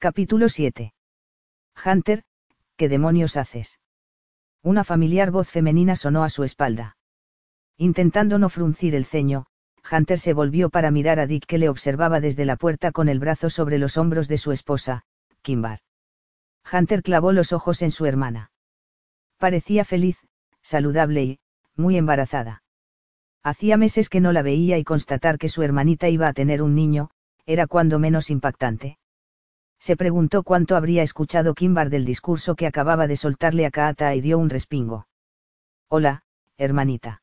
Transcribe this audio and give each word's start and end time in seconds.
Capítulo 0.00 0.48
7. 0.48 0.92
Hunter, 1.84 2.22
¿qué 2.76 2.88
demonios 2.88 3.36
haces? 3.36 3.80
Una 4.62 4.84
familiar 4.84 5.32
voz 5.32 5.48
femenina 5.48 5.96
sonó 5.96 6.22
a 6.22 6.28
su 6.28 6.44
espalda. 6.44 6.96
Intentando 7.76 8.38
no 8.38 8.48
fruncir 8.48 8.94
el 8.94 9.04
ceño, 9.04 9.46
Hunter 9.90 10.20
se 10.20 10.34
volvió 10.34 10.70
para 10.70 10.92
mirar 10.92 11.18
a 11.18 11.26
Dick 11.26 11.46
que 11.46 11.58
le 11.58 11.68
observaba 11.68 12.20
desde 12.20 12.44
la 12.44 12.54
puerta 12.54 12.92
con 12.92 13.08
el 13.08 13.18
brazo 13.18 13.50
sobre 13.50 13.78
los 13.78 13.96
hombros 13.96 14.28
de 14.28 14.38
su 14.38 14.52
esposa, 14.52 15.02
Kimbar. 15.42 15.80
Hunter 16.72 17.02
clavó 17.02 17.32
los 17.32 17.52
ojos 17.52 17.82
en 17.82 17.90
su 17.90 18.06
hermana. 18.06 18.52
Parecía 19.36 19.84
feliz, 19.84 20.18
saludable 20.62 21.24
y, 21.24 21.40
muy 21.74 21.96
embarazada. 21.96 22.62
Hacía 23.42 23.76
meses 23.76 24.08
que 24.08 24.20
no 24.20 24.30
la 24.30 24.42
veía 24.42 24.78
y 24.78 24.84
constatar 24.84 25.38
que 25.38 25.48
su 25.48 25.64
hermanita 25.64 26.08
iba 26.08 26.28
a 26.28 26.34
tener 26.34 26.62
un 26.62 26.76
niño, 26.76 27.10
era 27.46 27.66
cuando 27.66 27.98
menos 27.98 28.30
impactante. 28.30 28.98
Se 29.78 29.96
preguntó 29.96 30.42
cuánto 30.42 30.76
habría 30.76 31.02
escuchado 31.02 31.54
Kimbar 31.54 31.90
del 31.90 32.04
discurso 32.04 32.56
que 32.56 32.66
acababa 32.66 33.06
de 33.06 33.16
soltarle 33.16 33.64
a 33.66 33.70
Kaata 33.70 34.14
y 34.14 34.20
dio 34.20 34.38
un 34.38 34.50
respingo. 34.50 35.06
Hola, 35.88 36.24
hermanita. 36.56 37.22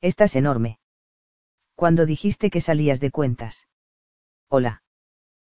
Estás 0.00 0.36
enorme. 0.36 0.78
Cuando 1.74 2.06
dijiste 2.06 2.50
que 2.50 2.60
salías 2.60 3.00
de 3.00 3.10
cuentas. 3.10 3.68
Hola. 4.48 4.82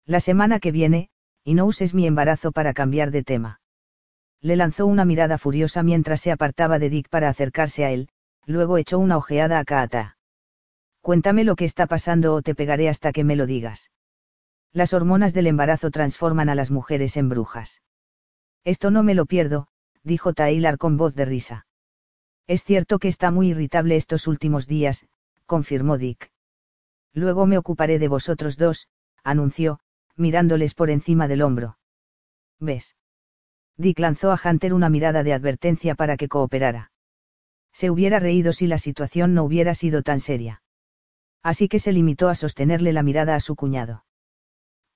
La 0.04 0.20
semana 0.20 0.58
que 0.58 0.72
viene, 0.72 1.10
y 1.44 1.54
no 1.54 1.66
uses 1.66 1.94
mi 1.94 2.06
embarazo 2.06 2.50
para 2.52 2.74
cambiar 2.74 3.10
de 3.10 3.22
tema. 3.22 3.60
Le 4.40 4.56
lanzó 4.56 4.86
una 4.86 5.04
mirada 5.04 5.38
furiosa 5.38 5.82
mientras 5.82 6.20
se 6.20 6.32
apartaba 6.32 6.78
de 6.78 6.90
Dick 6.90 7.08
para 7.08 7.28
acercarse 7.28 7.84
a 7.84 7.90
él, 7.90 8.08
luego 8.46 8.78
echó 8.78 8.98
una 8.98 9.16
ojeada 9.16 9.58
a 9.58 9.64
Kaata. 9.64 10.16
Cuéntame 11.00 11.44
lo 11.44 11.56
que 11.56 11.64
está 11.64 11.86
pasando 11.86 12.34
o 12.34 12.42
te 12.42 12.54
pegaré 12.54 12.88
hasta 12.88 13.12
que 13.12 13.24
me 13.24 13.36
lo 13.36 13.46
digas. 13.46 13.90
Las 14.72 14.92
hormonas 14.92 15.32
del 15.34 15.46
embarazo 15.46 15.90
transforman 15.90 16.48
a 16.48 16.54
las 16.54 16.70
mujeres 16.70 17.16
en 17.16 17.28
brujas. 17.28 17.82
Esto 18.64 18.90
no 18.90 19.02
me 19.02 19.14
lo 19.14 19.26
pierdo, 19.26 19.68
dijo 20.02 20.34
Taylor 20.34 20.78
con 20.78 20.96
voz 20.96 21.14
de 21.14 21.24
risa. 21.24 21.66
Es 22.46 22.64
cierto 22.64 22.98
que 22.98 23.08
está 23.08 23.30
muy 23.30 23.48
irritable 23.48 23.96
estos 23.96 24.26
últimos 24.26 24.66
días, 24.66 25.06
confirmó 25.46 25.98
Dick. 25.98 26.30
Luego 27.12 27.46
me 27.46 27.58
ocuparé 27.58 27.98
de 27.98 28.08
vosotros 28.08 28.56
dos, 28.56 28.88
anunció, 29.24 29.80
mirándoles 30.16 30.74
por 30.74 30.90
encima 30.90 31.28
del 31.28 31.42
hombro. 31.42 31.78
¿Ves? 32.58 32.96
Dick 33.76 33.98
lanzó 33.98 34.32
a 34.32 34.40
Hunter 34.42 34.74
una 34.74 34.88
mirada 34.88 35.22
de 35.22 35.32
advertencia 35.32 35.94
para 35.94 36.16
que 36.16 36.28
cooperara. 36.28 36.90
Se 37.72 37.90
hubiera 37.90 38.18
reído 38.18 38.52
si 38.52 38.66
la 38.66 38.78
situación 38.78 39.34
no 39.34 39.44
hubiera 39.44 39.74
sido 39.74 40.02
tan 40.02 40.20
seria. 40.20 40.62
Así 41.42 41.68
que 41.68 41.78
se 41.78 41.92
limitó 41.92 42.28
a 42.28 42.34
sostenerle 42.34 42.92
la 42.92 43.02
mirada 43.02 43.34
a 43.34 43.40
su 43.40 43.54
cuñado. 43.54 44.04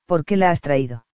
¿Por 0.07 0.25
qué 0.25 0.37
la 0.37 0.51
has 0.51 0.61
traído? 0.61 1.07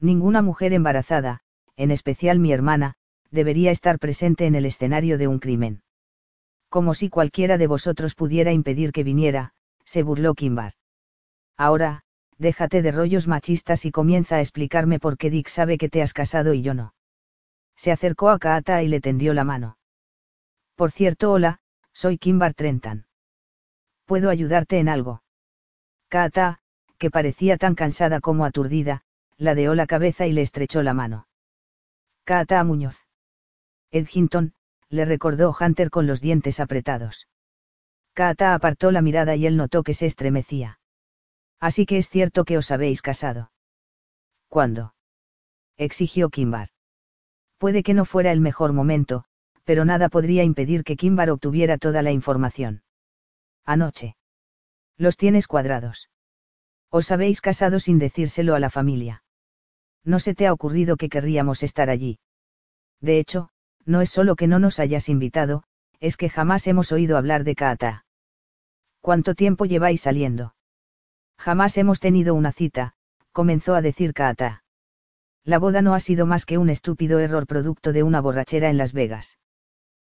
Ninguna 0.00 0.42
mujer 0.42 0.72
embarazada, 0.72 1.40
en 1.76 1.90
especial 1.90 2.38
mi 2.38 2.52
hermana, 2.52 2.94
debería 3.30 3.70
estar 3.70 3.98
presente 3.98 4.46
en 4.46 4.54
el 4.54 4.66
escenario 4.66 5.18
de 5.18 5.28
un 5.28 5.38
crimen. 5.38 5.82
Como 6.68 6.94
si 6.94 7.08
cualquiera 7.08 7.58
de 7.58 7.66
vosotros 7.66 8.14
pudiera 8.14 8.52
impedir 8.52 8.92
que 8.92 9.04
viniera, 9.04 9.52
se 9.84 10.02
burló 10.02 10.34
Kimbar. 10.34 10.72
Ahora, 11.56 12.02
déjate 12.38 12.82
de 12.82 12.92
rollos 12.92 13.28
machistas 13.28 13.84
y 13.84 13.90
comienza 13.90 14.36
a 14.36 14.40
explicarme 14.40 14.98
por 14.98 15.16
qué 15.16 15.30
Dick 15.30 15.48
sabe 15.48 15.78
que 15.78 15.88
te 15.88 16.02
has 16.02 16.12
casado 16.12 16.54
y 16.54 16.62
yo 16.62 16.74
no. 16.74 16.94
Se 17.76 17.92
acercó 17.92 18.30
a 18.30 18.38
Kaata 18.38 18.82
y 18.82 18.88
le 18.88 19.00
tendió 19.00 19.34
la 19.34 19.44
mano. 19.44 19.78
Por 20.74 20.90
cierto, 20.90 21.32
hola, 21.32 21.60
soy 21.92 22.18
Kimbar 22.18 22.54
Trentan. 22.54 23.06
¿Puedo 24.04 24.30
ayudarte 24.30 24.78
en 24.78 24.88
algo? 24.88 25.22
Kaata, 26.08 26.60
que 26.98 27.10
parecía 27.10 27.56
tan 27.56 27.74
cansada 27.74 28.20
como 28.20 28.44
aturdida, 28.44 29.02
ladeó 29.36 29.74
la 29.74 29.86
cabeza 29.86 30.26
y 30.26 30.32
le 30.32 30.42
estrechó 30.42 30.82
la 30.82 30.94
mano. 30.94 31.26
Kaata 32.24 32.62
Muñoz. 32.64 33.04
Edginton, 33.90 34.54
le 34.88 35.04
recordó 35.04 35.54
Hunter 35.58 35.90
con 35.90 36.06
los 36.06 36.20
dientes 36.20 36.60
apretados. 36.60 37.28
Kaata 38.14 38.54
apartó 38.54 38.92
la 38.92 39.02
mirada 39.02 39.36
y 39.36 39.46
él 39.46 39.56
notó 39.56 39.82
que 39.82 39.94
se 39.94 40.06
estremecía. 40.06 40.78
Así 41.60 41.86
que 41.86 41.98
es 41.98 42.08
cierto 42.08 42.44
que 42.44 42.56
os 42.56 42.70
habéis 42.70 43.02
casado. 43.02 43.50
¿Cuándo? 44.48 44.94
exigió 45.76 46.30
Kimbar. 46.30 46.68
Puede 47.58 47.82
que 47.82 47.94
no 47.94 48.04
fuera 48.04 48.30
el 48.30 48.40
mejor 48.40 48.72
momento, 48.72 49.24
pero 49.64 49.84
nada 49.84 50.08
podría 50.08 50.44
impedir 50.44 50.84
que 50.84 50.96
Kimbar 50.96 51.30
obtuviera 51.30 51.78
toda 51.78 52.02
la 52.02 52.12
información. 52.12 52.82
Anoche. 53.64 54.16
Los 54.96 55.16
tienes 55.16 55.46
cuadrados. 55.48 56.10
Os 56.98 57.10
habéis 57.10 57.40
casado 57.40 57.80
sin 57.80 57.98
decírselo 57.98 58.54
a 58.54 58.60
la 58.60 58.70
familia. 58.70 59.24
No 60.04 60.20
se 60.20 60.32
te 60.32 60.46
ha 60.46 60.52
ocurrido 60.52 60.96
que 60.96 61.08
querríamos 61.08 61.64
estar 61.64 61.90
allí. 61.90 62.20
De 63.00 63.18
hecho, 63.18 63.48
no 63.84 64.00
es 64.00 64.10
solo 64.10 64.36
que 64.36 64.46
no 64.46 64.60
nos 64.60 64.78
hayas 64.78 65.08
invitado, 65.08 65.64
es 65.98 66.16
que 66.16 66.28
jamás 66.28 66.68
hemos 66.68 66.92
oído 66.92 67.16
hablar 67.16 67.42
de 67.42 67.56
Kaata. 67.56 68.04
¿Cuánto 69.00 69.34
tiempo 69.34 69.64
lleváis 69.64 70.02
saliendo? 70.02 70.54
Jamás 71.36 71.76
hemos 71.78 71.98
tenido 71.98 72.32
una 72.32 72.52
cita, 72.52 72.92
comenzó 73.32 73.74
a 73.74 73.82
decir 73.82 74.14
Kaata. 74.14 74.62
La 75.42 75.58
boda 75.58 75.82
no 75.82 75.94
ha 75.94 76.00
sido 76.00 76.26
más 76.26 76.46
que 76.46 76.58
un 76.58 76.70
estúpido 76.70 77.18
error 77.18 77.48
producto 77.48 77.92
de 77.92 78.04
una 78.04 78.20
borrachera 78.20 78.70
en 78.70 78.78
Las 78.78 78.92
Vegas. 78.92 79.36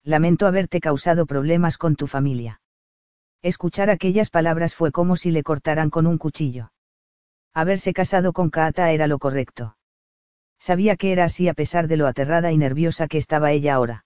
Lamento 0.03 0.45
haberte 0.45 0.79
causado 0.79 1.25
problemas 1.25 1.79
con 1.79 1.95
tu 1.95 2.05
familia. 2.05 2.61
Escuchar 3.41 3.89
aquellas 3.89 4.29
palabras 4.29 4.75
fue 4.75 4.91
como 4.91 5.15
si 5.15 5.31
le 5.31 5.43
cortaran 5.43 5.89
con 5.89 6.07
un 6.07 6.17
cuchillo. 6.17 6.71
Haberse 7.53 7.93
casado 7.93 8.33
con 8.33 8.49
Kaata 8.49 8.91
era 8.91 9.07
lo 9.07 9.19
correcto. 9.19 9.77
Sabía 10.59 10.95
que 10.95 11.11
era 11.11 11.25
así 11.25 11.47
a 11.47 11.53
pesar 11.53 11.87
de 11.87 11.97
lo 11.97 12.07
aterrada 12.07 12.51
y 12.51 12.57
nerviosa 12.57 13.07
que 13.07 13.17
estaba 13.17 13.51
ella 13.51 13.75
ahora. 13.75 14.05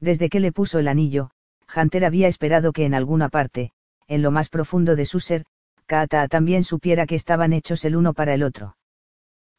Desde 0.00 0.28
que 0.28 0.40
le 0.40 0.52
puso 0.52 0.78
el 0.78 0.88
anillo, 0.88 1.30
Hunter 1.74 2.04
había 2.04 2.26
esperado 2.26 2.72
que 2.72 2.84
en 2.84 2.94
alguna 2.94 3.28
parte, 3.28 3.72
en 4.08 4.22
lo 4.22 4.30
más 4.30 4.48
profundo 4.48 4.96
de 4.96 5.04
su 5.04 5.20
ser, 5.20 5.44
Kaata 5.86 6.26
también 6.28 6.64
supiera 6.64 7.06
que 7.06 7.14
estaban 7.14 7.52
hechos 7.52 7.84
el 7.84 7.96
uno 7.96 8.14
para 8.14 8.34
el 8.34 8.42
otro. 8.42 8.76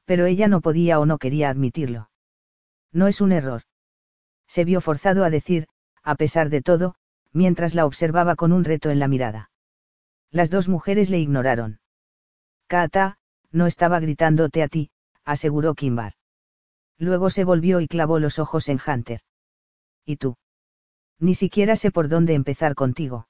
Pero 0.06 0.26
ella 0.26 0.48
no 0.48 0.62
podía 0.62 1.00
o 1.00 1.06
no 1.06 1.18
quería 1.18 1.50
admitirlo. 1.50 2.10
No 2.92 3.08
es 3.08 3.22
un 3.22 3.32
error. 3.32 3.64
Se 4.48 4.66
vio 4.66 4.82
forzado 4.82 5.24
a 5.24 5.30
decir, 5.30 5.68
a 6.04 6.16
pesar 6.16 6.50
de 6.50 6.62
todo, 6.62 6.96
mientras 7.34 7.76
la 7.76 7.86
observaba 7.86 8.36
con 8.36 8.52
un 8.52 8.64
reto 8.64 8.90
en 8.90 9.00
la 9.00 9.08
mirada. 9.08 9.52
Las 10.32 10.50
dos 10.50 10.68
mujeres 10.68 11.10
le 11.10 11.20
ignoraron. 11.20 11.80
Kata, 12.68 13.18
no 13.52 13.68
estaba 13.68 14.00
gritándote 14.00 14.64
a 14.64 14.68
ti, 14.68 14.92
aseguró 15.26 15.76
Kimbar. 15.76 16.14
Luego 16.98 17.30
se 17.30 17.44
volvió 17.44 17.82
y 17.82 17.88
clavó 17.88 18.20
los 18.20 18.40
ojos 18.40 18.70
en 18.70 18.80
Hunter. 18.86 19.22
¿Y 20.06 20.18
tú? 20.18 20.38
Ni 21.20 21.36
siquiera 21.36 21.76
sé 21.76 21.92
por 21.92 22.08
dónde 22.08 22.34
empezar 22.34 22.76
contigo. 22.76 23.28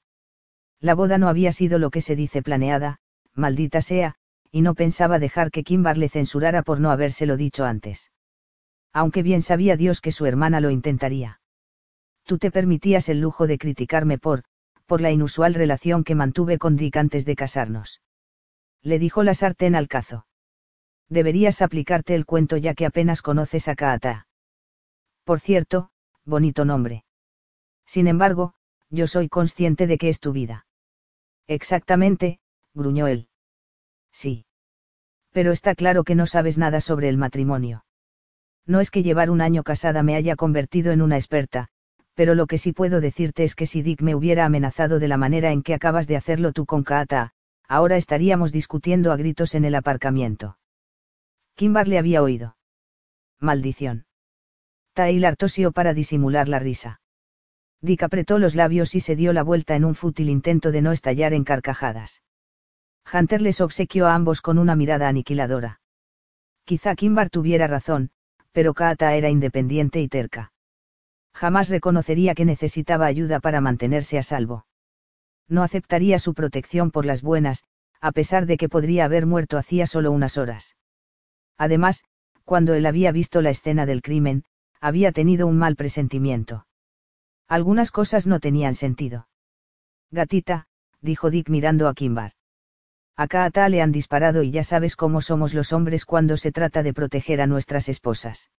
La 0.79 0.95
boda 0.95 1.17
no 1.17 1.27
había 1.27 1.51
sido 1.51 1.79
lo 1.79 1.89
que 1.89 2.01
se 2.01 2.15
dice 2.15 2.41
planeada, 2.41 2.99
maldita 3.33 3.81
sea, 3.81 4.15
y 4.51 4.61
no 4.61 4.73
pensaba 4.75 5.19
dejar 5.19 5.51
que 5.51 5.63
Kimbar 5.63 5.97
le 5.97 6.09
censurara 6.09 6.63
por 6.63 6.79
no 6.79 6.91
habérselo 6.91 7.37
dicho 7.37 7.65
antes. 7.65 8.11
Aunque 8.93 9.23
bien 9.23 9.41
sabía 9.41 9.77
Dios 9.77 10.01
que 10.01 10.11
su 10.11 10.25
hermana 10.25 10.59
lo 10.59 10.69
intentaría 10.69 11.40
tú 12.31 12.37
te 12.37 12.49
permitías 12.49 13.09
el 13.09 13.19
lujo 13.19 13.45
de 13.45 13.57
criticarme 13.57 14.17
por, 14.17 14.45
por 14.85 15.01
la 15.01 15.11
inusual 15.11 15.53
relación 15.53 16.05
que 16.05 16.15
mantuve 16.15 16.57
con 16.57 16.77
Dick 16.77 16.95
antes 16.95 17.25
de 17.25 17.35
casarnos. 17.35 18.01
Le 18.81 18.99
dijo 18.99 19.21
la 19.23 19.33
sartén 19.33 19.75
al 19.75 19.89
cazo. 19.89 20.27
Deberías 21.09 21.61
aplicarte 21.61 22.15
el 22.15 22.25
cuento 22.25 22.55
ya 22.55 22.73
que 22.73 22.85
apenas 22.85 23.21
conoces 23.21 23.67
a 23.67 23.75
Kaata. 23.75 24.27
Por 25.25 25.41
cierto, 25.41 25.89
bonito 26.23 26.63
nombre. 26.63 27.03
Sin 27.85 28.07
embargo, 28.07 28.53
yo 28.89 29.07
soy 29.07 29.27
consciente 29.27 29.85
de 29.85 29.97
que 29.97 30.07
es 30.07 30.21
tu 30.21 30.31
vida. 30.31 30.65
Exactamente, 31.47 32.39
gruñó 32.73 33.07
él. 33.07 33.27
Sí. 34.13 34.45
Pero 35.31 35.51
está 35.51 35.75
claro 35.75 36.05
que 36.05 36.15
no 36.15 36.25
sabes 36.27 36.57
nada 36.57 36.79
sobre 36.79 37.09
el 37.09 37.17
matrimonio. 37.17 37.83
No 38.65 38.79
es 38.79 38.89
que 38.89 39.03
llevar 39.03 39.29
un 39.29 39.41
año 39.41 39.63
casada 39.63 40.01
me 40.01 40.15
haya 40.15 40.37
convertido 40.37 40.93
en 40.93 41.01
una 41.01 41.17
experta, 41.17 41.67
pero 42.13 42.35
lo 42.35 42.47
que 42.47 42.57
sí 42.57 42.73
puedo 42.73 43.01
decirte 43.01 43.43
es 43.43 43.55
que 43.55 43.65
si 43.65 43.81
Dick 43.81 44.01
me 44.01 44.15
hubiera 44.15 44.45
amenazado 44.45 44.99
de 44.99 45.07
la 45.07 45.17
manera 45.17 45.51
en 45.51 45.63
que 45.63 45.73
acabas 45.73 46.07
de 46.07 46.17
hacerlo 46.17 46.51
tú 46.51 46.65
con 46.65 46.83
Kaata, 46.83 47.33
ahora 47.67 47.95
estaríamos 47.95 48.51
discutiendo 48.51 49.11
a 49.11 49.17
gritos 49.17 49.55
en 49.55 49.65
el 49.65 49.75
aparcamiento. 49.75 50.57
Kimbar 51.55 51.87
le 51.87 51.97
había 51.97 52.21
oído. 52.21 52.57
Maldición. 53.39 54.05
Taylor 54.93 55.37
tosió 55.37 55.71
para 55.71 55.93
disimular 55.93 56.49
la 56.49 56.59
risa. 56.59 57.01
Dick 57.81 58.03
apretó 58.03 58.37
los 58.39 58.55
labios 58.55 58.93
y 58.93 58.99
se 58.99 59.15
dio 59.15 59.33
la 59.33 59.43
vuelta 59.43 59.75
en 59.75 59.85
un 59.85 59.95
fútil 59.95 60.29
intento 60.29 60.71
de 60.71 60.81
no 60.81 60.91
estallar 60.91 61.33
en 61.33 61.43
carcajadas. 61.43 62.21
Hunter 63.11 63.41
les 63.41 63.61
obsequió 63.61 64.07
a 64.07 64.13
ambos 64.13 64.41
con 64.41 64.59
una 64.59 64.75
mirada 64.75 65.07
aniquiladora. 65.07 65.81
Quizá 66.65 66.95
Kimbar 66.95 67.29
tuviera 67.29 67.67
razón, 67.67 68.11
pero 68.51 68.73
Kaata 68.73 69.15
era 69.15 69.29
independiente 69.29 70.01
y 70.01 70.07
terca. 70.07 70.51
Jamás 71.33 71.69
reconocería 71.69 72.35
que 72.35 72.45
necesitaba 72.45 73.05
ayuda 73.05 73.39
para 73.39 73.61
mantenerse 73.61 74.17
a 74.17 74.23
salvo. 74.23 74.65
No 75.47 75.63
aceptaría 75.63 76.19
su 76.19 76.33
protección 76.33 76.91
por 76.91 77.05
las 77.05 77.21
buenas, 77.21 77.63
a 77.99 78.11
pesar 78.11 78.45
de 78.45 78.57
que 78.57 78.69
podría 78.69 79.05
haber 79.05 79.25
muerto 79.25 79.57
hacía 79.57 79.87
solo 79.87 80.11
unas 80.11 80.37
horas. 80.37 80.75
Además, 81.57 82.03
cuando 82.45 82.73
él 82.73 82.85
había 82.85 83.11
visto 83.11 83.41
la 83.41 83.49
escena 83.49 83.85
del 83.85 84.01
crimen, 84.01 84.43
había 84.79 85.11
tenido 85.11 85.47
un 85.47 85.57
mal 85.57 85.75
presentimiento. 85.75 86.65
Algunas 87.47 87.91
cosas 87.91 88.27
no 88.27 88.39
tenían 88.39 88.73
sentido. 88.73 89.27
Gatita, 90.09 90.67
dijo 91.01 91.29
Dick 91.29 91.49
mirando 91.49 91.87
a 91.87 91.93
Kimbar. 91.93 92.33
Acá 93.15 93.45
a 93.45 93.69
le 93.69 93.81
han 93.81 93.91
disparado 93.91 94.41
y 94.41 94.51
ya 94.51 94.63
sabes 94.63 94.95
cómo 94.95 95.21
somos 95.21 95.53
los 95.53 95.73
hombres 95.73 96.05
cuando 96.05 96.37
se 96.37 96.51
trata 96.51 96.81
de 96.81 96.93
proteger 96.93 97.41
a 97.41 97.47
nuestras 97.47 97.89
esposas. 97.89 98.49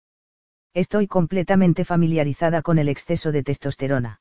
Estoy 0.75 1.07
completamente 1.07 1.85
familiarizada 1.85 2.63
con 2.63 2.79
el 2.79 2.89
exceso 2.89 3.31
de 3.31 3.43
testosterona. 3.43 4.21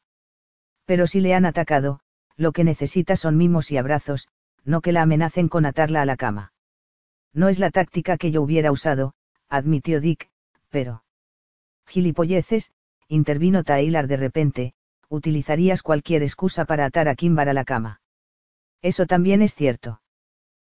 Pero 0.86 1.08
si 1.08 1.22
le 1.22 1.34
han 1.34 1.46
atacado, 1.46 2.02
lo 2.36 2.52
que 2.52 2.64
necesita 2.64 3.16
son 3.16 3.38
mimos 3.38 3.72
y 3.72 3.78
abrazos, 3.78 4.28
no 4.66 4.82
que 4.82 4.92
la 4.92 5.04
amenacen 5.04 5.48
con 5.48 5.66
atarla 5.66 6.02
a 6.02 6.06
la 6.06 6.18
cama. 6.18 6.54
No 7.34 7.48
es 7.48 7.60
la 7.60 7.72
táctica 7.72 8.18
que 8.18 8.32
yo 8.32 8.42
hubiera 8.42 8.72
usado, 8.72 9.14
admitió 9.48 10.02
Dick, 10.02 10.30
pero... 10.70 11.04
Gilipolleces, 11.88 12.72
intervino 13.08 13.64
Taylor 13.64 14.08
de 14.08 14.18
repente, 14.18 14.74
utilizarías 15.08 15.84
cualquier 15.84 16.24
excusa 16.24 16.66
para 16.66 16.86
atar 16.86 17.08
a 17.08 17.16
Kimbar 17.16 17.50
a 17.50 17.54
la 17.54 17.64
cama. 17.64 18.02
Eso 18.82 19.06
también 19.06 19.42
es 19.42 19.56
cierto. 19.56 20.02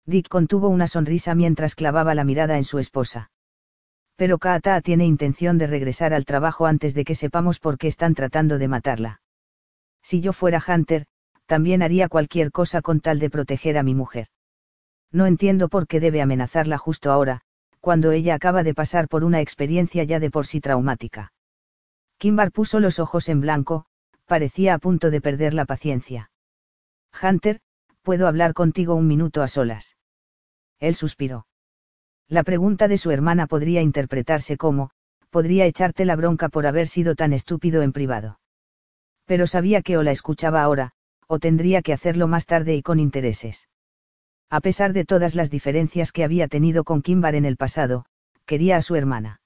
Dick 0.06 0.28
contuvo 0.28 0.70
una 0.70 0.88
sonrisa 0.88 1.34
mientras 1.34 1.75
clavaba 1.75 2.14
la 2.14 2.24
mirada 2.24 2.58
en 2.58 2.64
su 2.64 2.78
esposa. 2.78 3.31
Pero 4.15 4.38
Kaata 4.38 4.80
tiene 4.81 5.06
intención 5.06 5.57
de 5.57 5.68
regresar 5.68 6.13
al 6.13 6.25
trabajo 6.25 6.65
antes 6.65 6.94
de 6.94 7.04
que 7.04 7.15
sepamos 7.15 7.60
por 7.60 7.77
qué 7.77 7.88
están 7.88 8.13
tratando 8.13 8.57
de 8.57 8.68
matarla. 8.68 9.21
Si 10.01 10.21
yo 10.21 10.33
fuera 10.33 10.62
Hunter, 10.65 11.06
también 11.45 11.81
haría 11.81 12.10
cualquier 12.10 12.51
cosa 12.51 12.81
con 12.81 13.00
tal 13.00 13.19
de 13.19 13.30
proteger 13.30 13.77
a 13.77 13.83
mi 13.83 13.95
mujer. 13.95 14.27
No 15.12 15.25
entiendo 15.25 15.69
por 15.69 15.88
qué 15.88 16.00
debe 16.00 16.21
amenazarla 16.21 16.77
justo 16.77 17.12
ahora, 17.12 17.42
cuando 17.80 18.12
ella 18.12 18.36
acaba 18.36 18.63
de 18.63 18.74
pasar 18.74 19.07
por 19.07 19.24
una 19.24 19.42
experiencia 19.42 20.04
ya 20.04 20.19
de 20.19 20.31
por 20.31 20.48
sí 20.48 20.62
traumática. 20.62 21.33
Kimbar 22.18 22.51
puso 22.51 22.80
los 22.80 23.00
ojos 23.00 23.30
en 23.30 23.42
blanco, 23.42 23.86
parecía 24.25 24.74
a 24.74 24.80
punto 24.80 25.12
de 25.12 25.21
perder 25.21 25.54
la 25.54 25.65
paciencia. 25.65 26.31
Hunter, 27.21 27.60
¿puedo 28.01 28.27
hablar 28.27 28.54
contigo 28.54 28.95
un 28.95 29.07
minuto 29.07 29.42
a 29.42 29.48
solas? 29.48 29.98
Él 30.80 30.95
suspiró. 30.95 31.45
La 32.30 32.44
pregunta 32.44 32.88
de 32.88 32.98
su 32.98 33.12
hermana 33.12 33.48
podría 33.48 33.81
interpretarse 33.81 34.58
como, 34.58 34.92
podría 35.30 35.66
echarte 35.66 36.06
la 36.06 36.16
bronca 36.16 36.50
por 36.50 36.68
haber 36.68 36.88
sido 36.88 37.16
tan 37.16 37.34
estúpido 37.34 37.81
en 37.81 37.92
privado. 37.92 38.40
Pero 39.25 39.48
sabía 39.48 39.81
que 39.81 39.98
o 39.98 40.04
la 40.04 40.12
escuchaba 40.12 40.62
ahora, 40.62 40.92
o 41.28 41.40
tendría 41.40 41.81
que 41.81 41.94
hacerlo 41.94 42.28
más 42.28 42.46
tarde 42.46 42.75
y 42.75 42.81
con 42.81 43.00
intereses. 43.00 43.68
A 44.50 44.62
pesar 44.62 44.94
de 44.94 45.06
todas 45.06 45.34
las 45.34 45.50
diferencias 45.50 46.12
que 46.12 46.24
había 46.24 46.48
tenido 46.48 46.84
con 46.84 47.02
Kimbar 47.02 47.36
en 47.36 47.46
el 47.46 47.58
pasado, 47.58 48.06
quería 48.46 48.78
a 48.78 48.81
su 48.81 48.96
hermana. 48.96 49.42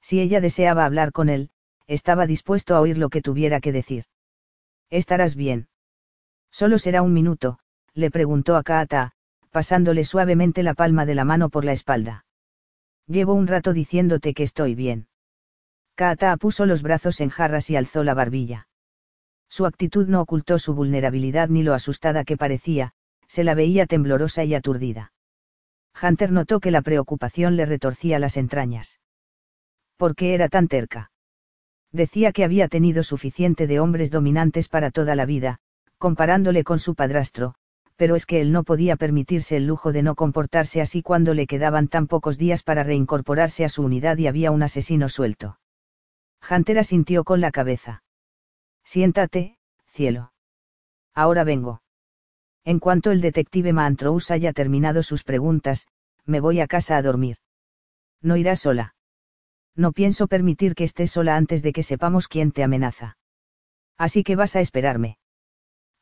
Si 0.00 0.20
ella 0.20 0.40
deseaba 0.40 0.84
hablar 0.84 1.12
con 1.12 1.28
él, 1.28 1.50
estaba 1.86 2.26
dispuesto 2.26 2.74
a 2.74 2.80
oír 2.80 2.96
lo 2.96 3.10
que 3.10 3.20
tuviera 3.20 3.60
que 3.60 3.72
decir. 3.72 4.04
Estarás 4.88 5.36
bien. 5.36 5.68
Solo 6.50 6.78
será 6.78 7.02
un 7.02 7.12
minuto, 7.12 7.58
le 7.94 8.10
preguntó 8.10 8.56
a 8.56 8.62
Kaata, 8.62 9.12
pasándole 9.52 10.04
suavemente 10.04 10.62
la 10.62 10.74
palma 10.74 11.06
de 11.06 11.14
la 11.14 11.24
mano 11.24 11.50
por 11.50 11.64
la 11.64 11.72
espalda. 11.72 12.24
Llevo 13.06 13.34
un 13.34 13.46
rato 13.46 13.72
diciéndote 13.72 14.34
que 14.34 14.42
estoy 14.42 14.74
bien. 14.74 15.06
Kaata 15.94 16.36
puso 16.38 16.66
los 16.66 16.82
brazos 16.82 17.20
en 17.20 17.28
jarras 17.28 17.68
y 17.68 17.76
alzó 17.76 18.02
la 18.02 18.14
barbilla. 18.14 18.66
Su 19.48 19.66
actitud 19.66 20.08
no 20.08 20.22
ocultó 20.22 20.58
su 20.58 20.74
vulnerabilidad 20.74 21.50
ni 21.50 21.62
lo 21.62 21.74
asustada 21.74 22.24
que 22.24 22.38
parecía, 22.38 22.92
se 23.26 23.44
la 23.44 23.54
veía 23.54 23.84
temblorosa 23.84 24.44
y 24.44 24.54
aturdida. 24.54 25.12
Hunter 26.02 26.32
notó 26.32 26.58
que 26.58 26.70
la 26.70 26.80
preocupación 26.80 27.56
le 27.56 27.66
retorcía 27.66 28.18
las 28.18 28.38
entrañas. 28.38 28.98
¿Por 29.98 30.16
qué 30.16 30.32
era 30.32 30.48
tan 30.48 30.68
terca? 30.68 31.10
Decía 31.92 32.32
que 32.32 32.44
había 32.44 32.68
tenido 32.68 33.02
suficiente 33.02 33.66
de 33.66 33.78
hombres 33.78 34.10
dominantes 34.10 34.68
para 34.68 34.90
toda 34.90 35.14
la 35.14 35.26
vida, 35.26 35.58
comparándole 35.98 36.64
con 36.64 36.78
su 36.78 36.94
padrastro, 36.94 37.54
pero 37.96 38.16
es 38.16 38.26
que 38.26 38.40
él 38.40 38.52
no 38.52 38.64
podía 38.64 38.96
permitirse 38.96 39.56
el 39.56 39.66
lujo 39.66 39.92
de 39.92 40.02
no 40.02 40.14
comportarse 40.14 40.80
así 40.80 41.02
cuando 41.02 41.34
le 41.34 41.46
quedaban 41.46 41.88
tan 41.88 42.06
pocos 42.06 42.38
días 42.38 42.62
para 42.62 42.82
reincorporarse 42.82 43.64
a 43.64 43.68
su 43.68 43.82
unidad 43.82 44.16
y 44.18 44.26
había 44.26 44.50
un 44.50 44.62
asesino 44.62 45.08
suelto. 45.08 45.58
Hunter 46.50 46.78
asintió 46.78 47.24
con 47.24 47.40
la 47.40 47.50
cabeza. 47.50 48.02
Siéntate, 48.84 49.58
cielo. 49.86 50.32
Ahora 51.14 51.44
vengo. 51.44 51.82
En 52.64 52.78
cuanto 52.78 53.10
el 53.10 53.20
detective 53.20 53.72
Mantrous 53.72 54.30
haya 54.30 54.52
terminado 54.52 55.02
sus 55.02 55.24
preguntas, 55.24 55.86
me 56.24 56.40
voy 56.40 56.60
a 56.60 56.66
casa 56.66 56.96
a 56.96 57.02
dormir. 57.02 57.38
No 58.20 58.36
irá 58.36 58.56
sola. 58.56 58.94
No 59.74 59.92
pienso 59.92 60.28
permitir 60.28 60.74
que 60.74 60.84
estés 60.84 61.10
sola 61.10 61.36
antes 61.36 61.62
de 61.62 61.72
que 61.72 61.82
sepamos 61.82 62.28
quién 62.28 62.52
te 62.52 62.62
amenaza. 62.62 63.16
Así 63.96 64.22
que 64.22 64.36
vas 64.36 64.56
a 64.56 64.60
esperarme. 64.60 65.18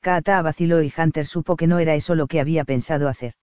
Kaata 0.01 0.41
vaciló 0.41 0.83
y 0.83 0.93
Hunter 0.97 1.27
supo 1.27 1.57
que 1.57 1.67
no 1.67 1.79
era 1.79 1.95
eso 1.95 2.15
lo 2.15 2.27
que 2.27 2.41
había 2.41 2.65
pensado 2.65 3.09
hacer. 3.09 3.35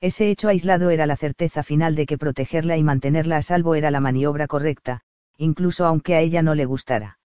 Ese 0.00 0.30
hecho 0.30 0.48
aislado 0.48 0.90
era 0.90 1.06
la 1.06 1.16
certeza 1.16 1.62
final 1.62 1.94
de 1.94 2.06
que 2.06 2.18
protegerla 2.18 2.76
y 2.76 2.82
mantenerla 2.82 3.36
a 3.36 3.42
salvo 3.42 3.74
era 3.74 3.90
la 3.90 4.00
maniobra 4.00 4.46
correcta, 4.46 5.02
incluso 5.36 5.86
aunque 5.86 6.14
a 6.14 6.20
ella 6.20 6.42
no 6.42 6.54
le 6.54 6.64
gustara. 6.64 7.18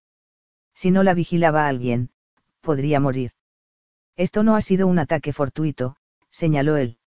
Si 0.74 0.92
no 0.92 1.04
la 1.04 1.14
vigilaba 1.14 1.68
alguien, 1.68 2.12
podría 2.62 3.00
morir. 3.00 3.32
Esto 4.16 4.44
no 4.44 4.56
ha 4.56 4.62
sido 4.62 4.88
un 4.88 5.00
ataque 5.00 5.34
fortuito, 5.34 5.96
señaló 6.30 6.78
él. 6.78 6.98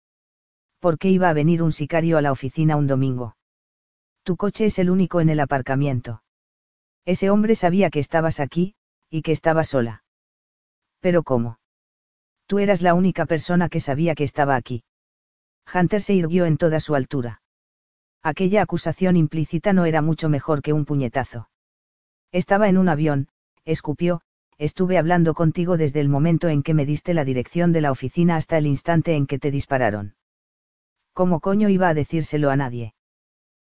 ¿Por 0.78 0.98
qué 0.98 1.08
iba 1.10 1.28
a 1.28 1.32
venir 1.32 1.62
un 1.62 1.72
sicario 1.72 2.18
a 2.18 2.22
la 2.22 2.32
oficina 2.32 2.76
un 2.76 2.86
domingo? 2.86 3.36
Tu 4.22 4.36
coche 4.36 4.66
es 4.66 4.78
el 4.78 4.90
único 4.90 5.20
en 5.20 5.28
el 5.28 5.40
aparcamiento. 5.40 6.22
Ese 7.04 7.30
hombre 7.30 7.54
sabía 7.54 7.90
que 7.90 7.98
estabas 7.98 8.40
aquí, 8.40 8.74
y 9.08 9.22
que 9.22 9.32
estaba 9.32 9.64
sola. 9.64 10.04
Pero 11.00 11.22
¿cómo? 11.22 11.58
Tú 12.46 12.58
eras 12.58 12.82
la 12.82 12.94
única 12.94 13.26
persona 13.26 13.68
que 13.68 13.80
sabía 13.80 14.14
que 14.14 14.24
estaba 14.24 14.56
aquí. 14.56 14.84
Hunter 15.72 16.02
se 16.02 16.14
irguió 16.14 16.46
en 16.46 16.56
toda 16.56 16.80
su 16.80 16.94
altura. 16.94 17.42
Aquella 18.22 18.62
acusación 18.62 19.16
implícita 19.16 19.72
no 19.72 19.84
era 19.86 20.02
mucho 20.02 20.28
mejor 20.28 20.62
que 20.62 20.72
un 20.72 20.84
puñetazo. 20.84 21.48
Estaba 22.32 22.68
en 22.68 22.76
un 22.76 22.88
avión, 22.88 23.28
escupió, 23.64 24.20
estuve 24.58 24.98
hablando 24.98 25.32
contigo 25.34 25.76
desde 25.76 26.00
el 26.00 26.08
momento 26.08 26.48
en 26.48 26.62
que 26.62 26.74
me 26.74 26.84
diste 26.84 27.14
la 27.14 27.24
dirección 27.24 27.72
de 27.72 27.80
la 27.80 27.90
oficina 27.90 28.36
hasta 28.36 28.58
el 28.58 28.66
instante 28.66 29.14
en 29.14 29.26
que 29.26 29.38
te 29.38 29.50
dispararon. 29.50 30.16
¿Cómo 31.14 31.40
coño 31.40 31.68
iba 31.68 31.88
a 31.88 31.94
decírselo 31.94 32.50
a 32.50 32.56
nadie? 32.56 32.94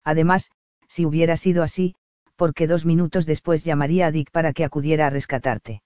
Además, 0.04 0.52
si 0.88 1.06
hubiera 1.06 1.38
sido 1.38 1.62
así, 1.62 1.96
porque 2.36 2.66
dos 2.66 2.86
minutos 2.86 3.26
después 3.26 3.64
llamaría 3.64 4.08
a 4.08 4.12
Dick 4.12 4.32
para 4.32 4.54
que 4.54 4.64
acudiera 4.64 5.08
a 5.08 5.10
rescatarte. 5.10 5.84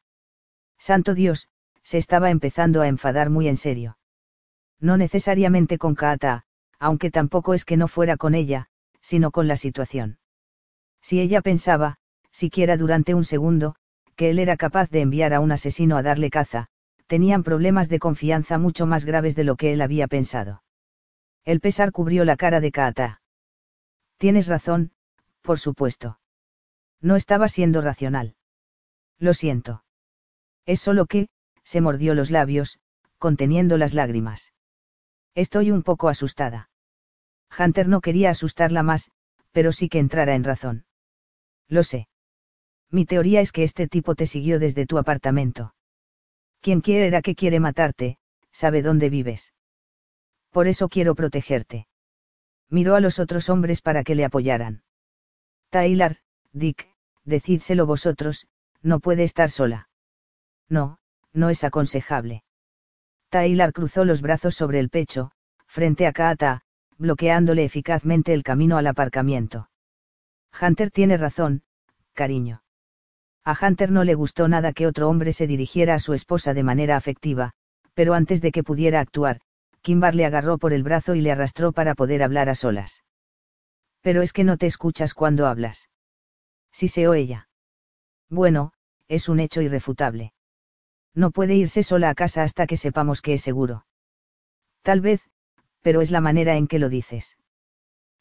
Santo 0.83 1.13
Dios, 1.13 1.47
se 1.81 1.97
estaba 1.97 2.29
empezando 2.29 2.81
a 2.81 2.89
enfadar 2.89 3.29
muy 3.29 3.47
en 3.47 3.55
serio. 3.55 3.97
No 4.81 4.97
necesariamente 4.97 5.77
con 5.77 5.95
Kaata, 5.95 6.43
aunque 6.77 7.09
tampoco 7.09 7.53
es 7.53 7.63
que 7.63 7.77
no 7.77 7.87
fuera 7.87 8.17
con 8.17 8.35
ella, 8.35 8.67
sino 8.99 9.31
con 9.31 9.47
la 9.47 9.55
situación. 9.55 10.19
Si 11.01 11.21
ella 11.21 11.39
pensaba, 11.41 11.99
siquiera 12.31 12.75
durante 12.75 13.13
un 13.13 13.23
segundo, 13.23 13.75
que 14.17 14.29
él 14.29 14.39
era 14.39 14.57
capaz 14.57 14.89
de 14.89 14.99
enviar 14.99 15.33
a 15.33 15.39
un 15.39 15.53
asesino 15.53 15.95
a 15.95 16.03
darle 16.03 16.29
caza, 16.29 16.67
tenían 17.07 17.43
problemas 17.43 17.87
de 17.87 17.99
confianza 17.99 18.57
mucho 18.57 18.85
más 18.85 19.05
graves 19.05 19.37
de 19.37 19.45
lo 19.45 19.55
que 19.55 19.71
él 19.71 19.81
había 19.81 20.09
pensado. 20.09 20.63
El 21.45 21.61
pesar 21.61 21.93
cubrió 21.93 22.25
la 22.25 22.35
cara 22.35 22.59
de 22.59 22.73
Kaata. 22.73 23.21
Tienes 24.17 24.47
razón, 24.47 24.91
por 25.43 25.59
supuesto. 25.59 26.19
No 26.99 27.15
estaba 27.15 27.47
siendo 27.47 27.79
racional. 27.79 28.35
Lo 29.17 29.33
siento. 29.33 29.82
Es 30.65 30.79
solo 30.79 31.05
que, 31.05 31.27
se 31.63 31.81
mordió 31.81 32.13
los 32.13 32.31
labios, 32.31 32.79
conteniendo 33.17 33.77
las 33.77 33.93
lágrimas. 33.93 34.53
Estoy 35.35 35.71
un 35.71 35.83
poco 35.83 36.09
asustada. 36.09 36.69
Hunter 37.57 37.87
no 37.87 38.01
quería 38.01 38.29
asustarla 38.29 38.83
más, 38.83 39.11
pero 39.51 39.71
sí 39.71 39.89
que 39.89 39.99
entrara 39.99 40.35
en 40.35 40.43
razón. 40.43 40.85
Lo 41.67 41.83
sé. 41.83 42.07
Mi 42.89 43.05
teoría 43.05 43.41
es 43.41 43.51
que 43.51 43.63
este 43.63 43.87
tipo 43.87 44.15
te 44.15 44.27
siguió 44.27 44.59
desde 44.59 44.85
tu 44.85 44.97
apartamento. 44.97 45.73
Quien 46.61 46.81
quiera 46.81 47.21
que 47.21 47.35
quiere 47.35 47.59
matarte, 47.59 48.17
sabe 48.51 48.81
dónde 48.81 49.09
vives. 49.09 49.53
Por 50.51 50.67
eso 50.67 50.87
quiero 50.89 51.15
protegerte. 51.15 51.87
Miró 52.69 52.95
a 52.95 52.99
los 52.99 53.19
otros 53.19 53.49
hombres 53.49 53.81
para 53.81 54.03
que 54.03 54.15
le 54.15 54.25
apoyaran. 54.25 54.83
Tyler, 55.69 56.19
Dick, 56.51 56.87
decídselo 57.23 57.85
vosotros, 57.85 58.47
no 58.81 58.99
puede 58.99 59.23
estar 59.23 59.49
sola. 59.49 59.89
No, 60.69 60.97
no 61.33 61.49
es 61.49 61.63
aconsejable. 61.63 62.43
Tyler 63.29 63.73
cruzó 63.73 64.05
los 64.05 64.21
brazos 64.21 64.55
sobre 64.55 64.79
el 64.79 64.89
pecho, 64.89 65.31
frente 65.67 66.05
a 66.05 66.13
Kaata, 66.13 66.61
bloqueándole 66.97 67.63
eficazmente 67.63 68.33
el 68.33 68.43
camino 68.43 68.77
al 68.77 68.87
aparcamiento. 68.87 69.69
Hunter 70.61 70.91
tiene 70.91 71.17
razón, 71.17 71.63
cariño. 72.13 72.63
A 73.43 73.57
Hunter 73.59 73.91
no 73.91 74.03
le 74.03 74.13
gustó 74.13 74.47
nada 74.47 74.71
que 74.71 74.87
otro 74.87 75.09
hombre 75.09 75.33
se 75.33 75.47
dirigiera 75.47 75.95
a 75.95 75.99
su 75.99 76.13
esposa 76.13 76.53
de 76.53 76.63
manera 76.63 76.95
afectiva, 76.95 77.53
pero 77.93 78.13
antes 78.13 78.41
de 78.41 78.51
que 78.51 78.63
pudiera 78.63 78.99
actuar, 78.99 79.41
Kimbar 79.81 80.15
le 80.15 80.25
agarró 80.25 80.57
por 80.57 80.71
el 80.71 80.83
brazo 80.83 81.15
y 81.15 81.21
le 81.21 81.31
arrastró 81.31 81.73
para 81.73 81.95
poder 81.95 82.23
hablar 82.23 82.49
a 82.49 82.55
solas. 82.55 83.03
Pero 84.01 84.21
es 84.21 84.31
que 84.31 84.43
no 84.43 84.57
te 84.57 84.67
escuchas 84.67 85.13
cuando 85.13 85.47
hablas. 85.47 85.89
Sí 86.71 86.87
se 86.87 87.07
o 87.07 87.13
ella. 87.13 87.49
Bueno, 88.29 88.73
es 89.07 89.27
un 89.27 89.39
hecho 89.39 89.61
irrefutable. 89.61 90.33
No 91.15 91.31
puede 91.31 91.55
irse 91.55 91.83
sola 91.83 92.09
a 92.09 92.15
casa 92.15 92.43
hasta 92.43 92.67
que 92.67 92.77
sepamos 92.77 93.21
que 93.21 93.33
es 93.33 93.41
seguro. 93.41 93.85
Tal 94.81 95.01
vez, 95.01 95.21
pero 95.81 96.01
es 96.01 96.11
la 96.11 96.21
manera 96.21 96.55
en 96.55 96.67
que 96.67 96.79
lo 96.79 96.89
dices. 96.89 97.37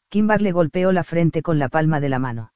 Kimbar 0.09 0.41
le 0.41 0.51
golpeó 0.51 0.91
la 0.91 1.03
frente 1.03 1.41
con 1.41 1.57
la 1.57 1.69
palma 1.69 1.99
de 1.99 2.09
la 2.09 2.19
mano. 2.19 2.53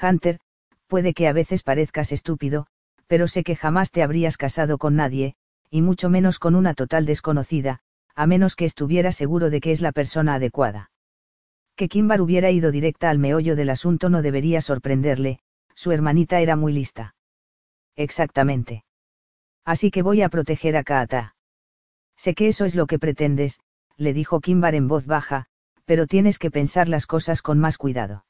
Hunter, 0.00 0.38
puede 0.86 1.14
que 1.14 1.26
a 1.26 1.32
veces 1.32 1.62
parezcas 1.62 2.12
estúpido, 2.12 2.66
pero 3.06 3.26
sé 3.26 3.42
que 3.42 3.56
jamás 3.56 3.90
te 3.90 4.02
habrías 4.02 4.36
casado 4.36 4.78
con 4.78 4.94
nadie, 4.94 5.34
y 5.68 5.82
mucho 5.82 6.10
menos 6.10 6.38
con 6.38 6.54
una 6.54 6.74
total 6.74 7.06
desconocida, 7.06 7.80
a 8.14 8.26
menos 8.26 8.54
que 8.54 8.64
estuviera 8.64 9.10
seguro 9.12 9.50
de 9.50 9.60
que 9.60 9.72
es 9.72 9.80
la 9.80 9.92
persona 9.92 10.34
adecuada. 10.34 10.90
Que 11.74 11.88
Kimbar 11.88 12.20
hubiera 12.20 12.50
ido 12.50 12.70
directa 12.70 13.10
al 13.10 13.18
meollo 13.18 13.56
del 13.56 13.70
asunto 13.70 14.10
no 14.10 14.22
debería 14.22 14.60
sorprenderle, 14.60 15.40
su 15.74 15.90
hermanita 15.92 16.40
era 16.40 16.54
muy 16.54 16.72
lista. 16.72 17.14
Exactamente. 17.96 18.84
Así 19.64 19.90
que 19.90 20.02
voy 20.02 20.22
a 20.22 20.28
proteger 20.28 20.76
a 20.76 20.84
Kaata. 20.84 21.36
Sé 22.16 22.34
que 22.34 22.48
eso 22.48 22.64
es 22.64 22.74
lo 22.74 22.86
que 22.86 22.98
pretendes, 22.98 23.60
le 23.96 24.12
dijo 24.12 24.40
Kimbar 24.40 24.74
en 24.74 24.88
voz 24.88 25.06
baja, 25.06 25.46
pero 25.84 26.06
tienes 26.06 26.38
que 26.38 26.50
pensar 26.50 26.88
las 26.88 27.06
cosas 27.06 27.42
con 27.42 27.58
más 27.58 27.78
cuidado. 27.78 28.24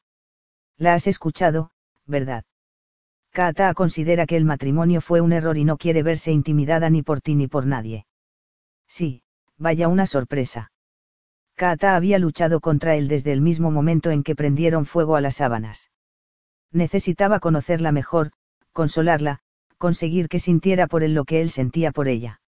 La 0.77 0.95
has 0.95 1.07
escuchado, 1.07 1.71
¿verdad? 2.07 2.45
Kaata 3.33 3.75
considera 3.75 4.27
que 4.27 4.37
el 4.37 4.45
matrimonio 4.45 5.01
fue 5.01 5.21
un 5.21 5.33
error 5.33 5.57
y 5.57 5.65
no 5.65 5.77
quiere 5.77 6.03
verse 6.03 6.33
intimidada 6.33 6.91
ni 6.91 7.03
por 7.03 7.21
ti 7.21 7.35
ni 7.35 7.47
por 7.47 7.67
nadie. 7.67 8.07
Sí, 8.89 9.23
vaya 9.57 9.89
una 9.89 10.07
sorpresa. 10.07 10.73
Kaata 11.55 11.95
había 11.95 12.19
luchado 12.19 12.61
contra 12.61 12.97
él 12.97 13.07
desde 13.07 13.33
el 13.33 13.41
mismo 13.41 13.71
momento 13.71 14.11
en 14.11 14.23
que 14.23 14.35
prendieron 14.35 14.87
fuego 14.87 15.15
a 15.15 15.21
las 15.21 15.37
sábanas. 15.37 15.91
Necesitaba 16.73 17.39
conocerla 17.39 17.93
mejor, 17.93 18.33
consolarla, 18.73 19.41
conseguir 19.81 20.29
que 20.29 20.39
sintiera 20.39 20.87
por 20.87 21.03
él 21.03 21.15
lo 21.15 21.25
que 21.25 21.41
él 21.41 21.49
sentía 21.49 21.91
por 21.91 22.07
ella. 22.07 22.43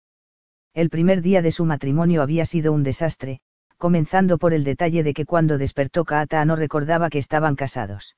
El 0.74 0.90
primer 0.90 1.22
día 1.22 1.40
de 1.40 1.50
su 1.50 1.64
matrimonio 1.64 2.20
había 2.20 2.44
sido 2.44 2.74
un 2.74 2.82
desastre, 2.82 3.40
comenzando 3.78 4.36
por 4.36 4.52
el 4.52 4.64
detalle 4.64 5.02
de 5.02 5.14
que 5.14 5.24
cuando 5.24 5.56
despertó 5.56 6.04
Kaata 6.04 6.44
no 6.44 6.56
recordaba 6.56 7.08
que 7.08 7.16
estaban 7.16 7.56
casados. 7.56 8.16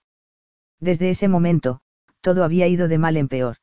Desde 0.81 1.11
ese 1.11 1.29
momento, 1.29 1.81
todo 2.23 2.43
había 2.43 2.67
ido 2.67 2.89
de 2.89 2.99
mal 2.99 3.17
en 3.17 3.29
peor. 3.29 3.59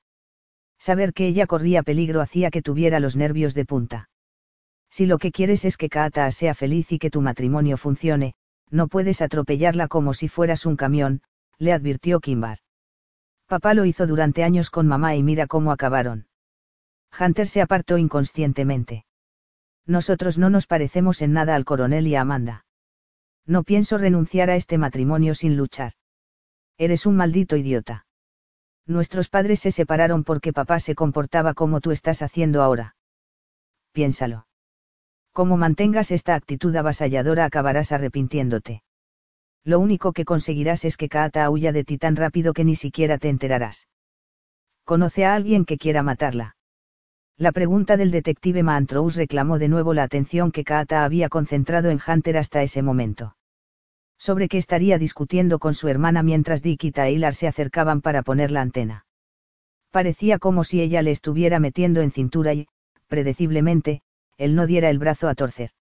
Saber 0.80 1.12
que 1.14 1.28
ella 1.28 1.48
corría 1.48 1.84
peligro 1.84 2.22
hacía 2.22 2.50
que 2.50 2.62
tuviera 2.62 3.02
los 3.02 3.18
nervios 3.18 3.54
de 3.54 3.66
punta. 3.66 4.10
Si 4.90 5.06
lo 5.06 5.18
que 5.18 5.34
quieres 5.34 5.66
es 5.66 5.76
que 5.76 5.90
Kaata 5.90 6.32
sea 6.32 6.54
feliz 6.54 6.94
y 6.94 6.98
que 6.98 7.10
tu 7.10 7.20
matrimonio 7.20 7.76
funcione, 7.76 8.36
no 8.70 8.88
puedes 8.88 9.22
atropellarla 9.22 9.90
como 9.90 10.14
si 10.14 10.30
fueras 10.30 10.66
un 10.66 10.78
camión, 10.78 11.22
le 11.58 11.74
advirtió 11.74 12.22
Kimbar. 12.22 12.60
Papá 13.52 13.74
lo 13.74 13.84
hizo 13.84 14.08
durante 14.08 14.46
años 14.46 14.70
con 14.70 14.88
mamá 14.88 15.14
y 15.18 15.24
mira 15.24 15.46
cómo 15.46 15.74
acabaron. 15.74 16.26
Hunter 17.20 17.50
se 17.50 17.62
apartó 17.62 17.98
inconscientemente. 17.98 19.04
Nosotros 19.86 20.38
no 20.38 20.50
nos 20.50 20.68
parecemos 20.68 21.22
en 21.22 21.34
nada 21.34 21.58
al 21.58 21.66
coronel 21.66 22.08
y 22.08 22.16
a 22.16 22.22
Amanda. 22.22 22.66
No 23.46 23.64
pienso 23.64 23.98
renunciar 23.98 24.50
a 24.50 24.56
este 24.56 24.78
matrimonio 24.78 25.36
sin 25.36 25.58
luchar. 25.58 25.92
Eres 26.78 27.06
un 27.06 27.18
maldito 27.18 27.58
idiota. 27.58 28.06
Nuestros 28.88 29.28
padres 29.28 29.60
se 29.60 29.72
separaron 29.72 30.24
porque 30.24 30.54
papá 30.54 30.80
se 30.80 30.96
comportaba 30.96 31.54
como 31.54 31.82
tú 31.82 31.92
estás 31.92 32.22
haciendo 32.22 32.62
ahora. 32.62 32.96
Piénsalo. 33.92 34.48
Como 35.34 35.58
mantengas 35.58 36.12
esta 36.12 36.36
actitud 36.36 36.74
avasalladora 36.74 37.44
acabarás 37.44 37.92
arrepintiéndote. 37.92 38.82
Lo 39.64 39.80
único 39.80 40.12
que 40.12 40.26
conseguirás 40.26 40.86
es 40.86 40.98
que 40.98 41.10
Kaata 41.10 41.50
huya 41.50 41.72
de 41.72 41.84
ti 41.84 41.98
tan 41.98 42.16
rápido 42.16 42.54
que 42.54 42.66
ni 42.66 42.76
siquiera 42.76 43.18
te 43.18 43.30
enterarás. 43.30 43.88
Conoce 44.84 45.26
a 45.26 45.36
alguien 45.36 45.66
que 45.66 45.78
quiera 45.78 46.02
matarla. 46.02 46.56
La 47.38 47.52
pregunta 47.52 47.98
del 47.98 48.12
detective 48.12 48.64
Mantrous 48.64 49.16
reclamó 49.16 49.60
de 49.60 49.68
nuevo 49.68 49.94
la 49.94 50.04
atención 50.04 50.52
que 50.52 50.64
Kaata 50.64 51.04
había 51.04 51.30
concentrado 51.30 51.90
en 51.90 52.00
Hunter 52.06 52.38
hasta 52.38 52.64
ese 52.64 52.82
momento. 52.82 53.36
Sobre 54.18 54.48
qué 54.48 54.58
estaría 54.58 54.98
discutiendo 54.98 55.58
con 55.58 55.74
su 55.74 55.88
hermana 55.88 56.22
mientras 56.22 56.62
Dick 56.62 56.84
y 56.84 56.92
Taylor 56.92 57.34
se 57.34 57.48
acercaban 57.48 58.02
para 58.02 58.22
poner 58.22 58.52
la 58.52 58.62
antena. 58.62 59.06
Parecía 59.92 60.38
como 60.38 60.64
si 60.64 60.82
ella 60.82 61.02
le 61.02 61.12
estuviera 61.12 61.60
metiendo 61.60 62.02
en 62.02 62.12
cintura 62.12 62.54
y, 62.54 62.68
predeciblemente, 63.08 64.02
él 64.38 64.56
no 64.56 64.68
diera 64.68 64.90
el 64.90 65.00
brazo 65.00 65.28
a 65.28 65.36
torcer. 65.36 65.72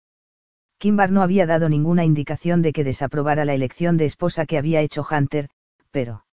Kimbar 0.80 1.12
no 1.12 1.20
había 1.20 1.44
dado 1.44 1.68
ninguna 1.68 2.06
indicación 2.06 2.62
de 2.62 2.72
que 2.72 2.84
desaprobara 2.84 3.44
la 3.44 3.52
elección 3.52 3.98
de 3.98 4.06
esposa 4.06 4.46
que 4.46 4.56
había 4.56 4.80
hecho 4.80 5.04
Hunter, 5.08 5.50
pero... 5.90 6.24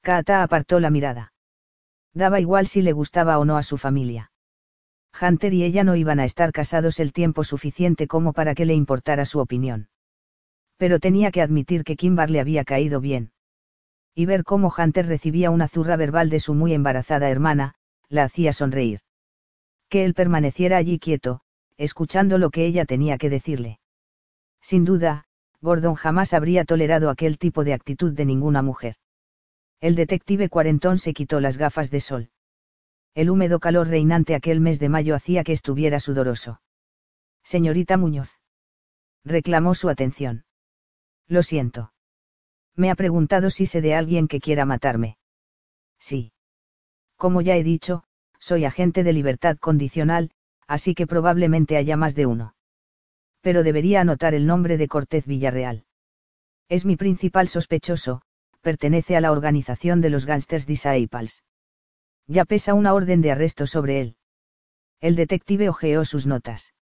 Kaata 0.00 0.42
apartó 0.42 0.80
la 0.80 0.88
mirada. 0.88 1.34
Daba 2.14 2.40
igual 2.40 2.66
si 2.66 2.80
le 2.80 2.92
gustaba 2.92 3.38
o 3.38 3.44
no 3.44 3.58
a 3.58 3.62
su 3.62 3.76
familia. 3.76 4.32
Hunter 5.20 5.52
y 5.52 5.62
ella 5.62 5.84
no 5.84 5.94
iban 5.94 6.20
a 6.20 6.24
estar 6.24 6.52
casados 6.52 7.00
el 7.00 7.12
tiempo 7.12 7.44
suficiente 7.44 8.06
como 8.06 8.32
para 8.32 8.54
que 8.54 8.64
le 8.64 8.72
importara 8.72 9.26
su 9.26 9.40
opinión. 9.40 9.90
Pero 10.78 10.98
tenía 10.98 11.30
que 11.30 11.42
admitir 11.42 11.84
que 11.84 11.96
Kimbar 11.96 12.30
le 12.30 12.40
había 12.40 12.64
caído 12.64 13.02
bien. 13.02 13.32
Y 14.14 14.24
ver 14.24 14.42
cómo 14.42 14.72
Hunter 14.76 15.06
recibía 15.06 15.50
una 15.50 15.68
zurra 15.68 15.96
verbal 15.96 16.30
de 16.30 16.40
su 16.40 16.54
muy 16.54 16.72
embarazada 16.72 17.28
hermana, 17.28 17.74
la 18.08 18.24
hacía 18.24 18.54
sonreír. 18.54 19.00
Que 19.90 20.06
él 20.06 20.14
permaneciera 20.14 20.78
allí 20.78 20.98
quieto, 20.98 21.42
escuchando 21.80 22.38
lo 22.38 22.50
que 22.50 22.64
ella 22.66 22.84
tenía 22.84 23.18
que 23.18 23.30
decirle. 23.30 23.80
Sin 24.60 24.84
duda, 24.84 25.24
Gordon 25.60 25.94
jamás 25.94 26.32
habría 26.32 26.64
tolerado 26.64 27.10
aquel 27.10 27.38
tipo 27.38 27.64
de 27.64 27.74
actitud 27.74 28.12
de 28.12 28.24
ninguna 28.24 28.62
mujer. 28.62 28.96
El 29.80 29.94
detective 29.94 30.48
cuarentón 30.48 30.98
se 30.98 31.12
quitó 31.12 31.40
las 31.40 31.56
gafas 31.56 31.90
de 31.90 32.00
sol 32.00 32.30
el 33.14 33.30
húmedo 33.30 33.58
calor 33.58 33.88
reinante 33.88 34.34
aquel 34.34 34.60
mes 34.60 34.78
de 34.78 34.88
mayo 34.88 35.14
hacía 35.14 35.42
que 35.44 35.52
estuviera 35.52 36.00
sudoroso. 36.00 36.60
Señorita 37.42 37.96
Muñoz. 37.96 38.38
Reclamó 39.24 39.74
su 39.74 39.88
atención. 39.88 40.44
Lo 41.26 41.42
siento. 41.42 41.92
Me 42.76 42.90
ha 42.90 42.94
preguntado 42.94 43.50
si 43.50 43.66
sé 43.66 43.80
de 43.80 43.94
alguien 43.94 44.28
que 44.28 44.40
quiera 44.40 44.64
matarme. 44.64 45.18
Sí. 45.98 46.32
Como 47.16 47.40
ya 47.40 47.56
he 47.56 47.64
dicho, 47.64 48.04
soy 48.38 48.64
agente 48.64 49.04
de 49.04 49.12
libertad 49.12 49.58
condicional, 49.58 50.30
así 50.70 50.94
que 50.94 51.08
probablemente 51.08 51.76
haya 51.76 51.96
más 51.96 52.14
de 52.14 52.26
uno. 52.26 52.54
Pero 53.40 53.64
debería 53.64 54.02
anotar 54.02 54.34
el 54.34 54.46
nombre 54.46 54.76
de 54.76 54.86
Cortez 54.86 55.26
Villarreal. 55.26 55.84
Es 56.68 56.84
mi 56.84 56.94
principal 56.94 57.48
sospechoso, 57.48 58.22
pertenece 58.60 59.16
a 59.16 59.20
la 59.20 59.32
organización 59.32 60.00
de 60.00 60.10
los 60.10 60.26
Gangsters 60.26 60.68
Disciples. 60.68 61.42
Ya 62.28 62.44
pesa 62.44 62.74
una 62.74 62.94
orden 62.94 63.20
de 63.20 63.32
arresto 63.32 63.66
sobre 63.66 64.00
él. 64.00 64.16
El 65.00 65.16
detective 65.16 65.68
ojeó 65.68 66.04
sus 66.04 66.28
notas. 66.28 66.72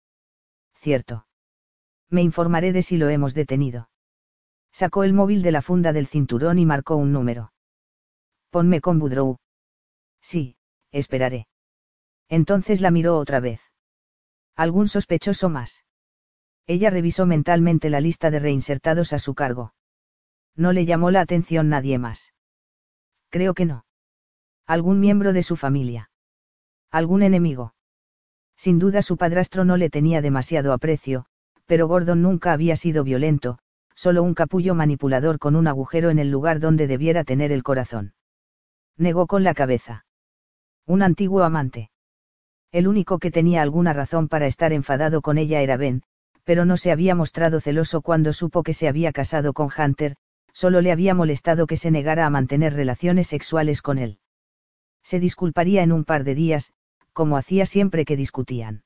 Cierto. 0.74 1.26
Me 2.10 2.20
informaré 2.20 2.74
de 2.74 2.82
si 2.82 2.98
lo 2.98 3.08
hemos 3.08 3.32
detenido. 3.32 3.88
Sacó 4.70 5.02
el 5.02 5.14
móvil 5.14 5.40
de 5.40 5.52
la 5.52 5.62
funda 5.62 5.94
del 5.94 6.06
cinturón 6.06 6.58
y 6.58 6.66
marcó 6.66 6.96
un 6.96 7.10
número. 7.10 7.54
Ponme 8.50 8.82
con 8.82 8.98
Budrow. 8.98 9.38
Sí, 10.20 10.56
esperaré. 10.92 11.48
Entonces 12.28 12.82
la 12.82 12.90
miró 12.90 13.16
otra 13.16 13.40
vez. 13.40 13.67
¿Algún 14.58 14.88
sospechoso 14.88 15.48
más? 15.48 15.86
Ella 16.66 16.90
revisó 16.90 17.24
mentalmente 17.24 17.88
la 17.88 18.02
lista 18.02 18.30
de 18.30 18.40
reinsertados 18.40 19.14
a 19.14 19.18
su 19.18 19.34
cargo. 19.34 19.72
No 20.54 20.74
le 20.74 20.84
llamó 20.84 21.10
la 21.10 21.22
atención 21.22 21.70
nadie 21.70 21.96
más. 21.98 22.34
Creo 23.30 23.54
que 23.54 23.64
no 23.64 23.86
algún 24.68 25.00
miembro 25.00 25.32
de 25.32 25.42
su 25.42 25.56
familia. 25.56 26.10
Algún 26.90 27.22
enemigo. 27.22 27.74
Sin 28.54 28.78
duda 28.78 29.00
su 29.00 29.16
padrastro 29.16 29.64
no 29.64 29.78
le 29.78 29.88
tenía 29.88 30.20
demasiado 30.20 30.74
aprecio, 30.74 31.24
pero 31.64 31.88
Gordon 31.88 32.20
nunca 32.20 32.52
había 32.52 32.76
sido 32.76 33.02
violento, 33.02 33.58
solo 33.94 34.22
un 34.22 34.34
capullo 34.34 34.74
manipulador 34.74 35.38
con 35.38 35.56
un 35.56 35.68
agujero 35.68 36.10
en 36.10 36.18
el 36.18 36.30
lugar 36.30 36.60
donde 36.60 36.86
debiera 36.86 37.24
tener 37.24 37.50
el 37.50 37.62
corazón. 37.62 38.12
Negó 38.98 39.26
con 39.26 39.42
la 39.42 39.54
cabeza. 39.54 40.04
Un 40.86 41.02
antiguo 41.02 41.44
amante. 41.44 41.90
El 42.70 42.86
único 42.86 43.18
que 43.18 43.30
tenía 43.30 43.62
alguna 43.62 43.92
razón 43.92 44.28
para 44.28 44.46
estar 44.46 44.72
enfadado 44.72 45.22
con 45.22 45.38
ella 45.38 45.62
era 45.62 45.76
Ben, 45.76 46.02
pero 46.44 46.64
no 46.64 46.76
se 46.76 46.92
había 46.92 47.14
mostrado 47.14 47.60
celoso 47.60 48.02
cuando 48.02 48.32
supo 48.32 48.62
que 48.62 48.74
se 48.74 48.88
había 48.88 49.12
casado 49.12 49.52
con 49.52 49.70
Hunter, 49.76 50.16
solo 50.52 50.80
le 50.80 50.92
había 50.92 51.14
molestado 51.14 51.66
que 51.66 51.76
se 51.76 51.90
negara 51.90 52.26
a 52.26 52.30
mantener 52.30 52.74
relaciones 52.74 53.28
sexuales 53.28 53.80
con 53.80 53.98
él. 53.98 54.18
Se 55.02 55.20
disculparía 55.20 55.82
en 55.82 55.92
un 55.92 56.04
par 56.04 56.24
de 56.24 56.34
días, 56.34 56.72
como 57.12 57.36
hacía 57.36 57.64
siempre 57.64 58.04
que 58.04 58.16
discutían. 58.16 58.82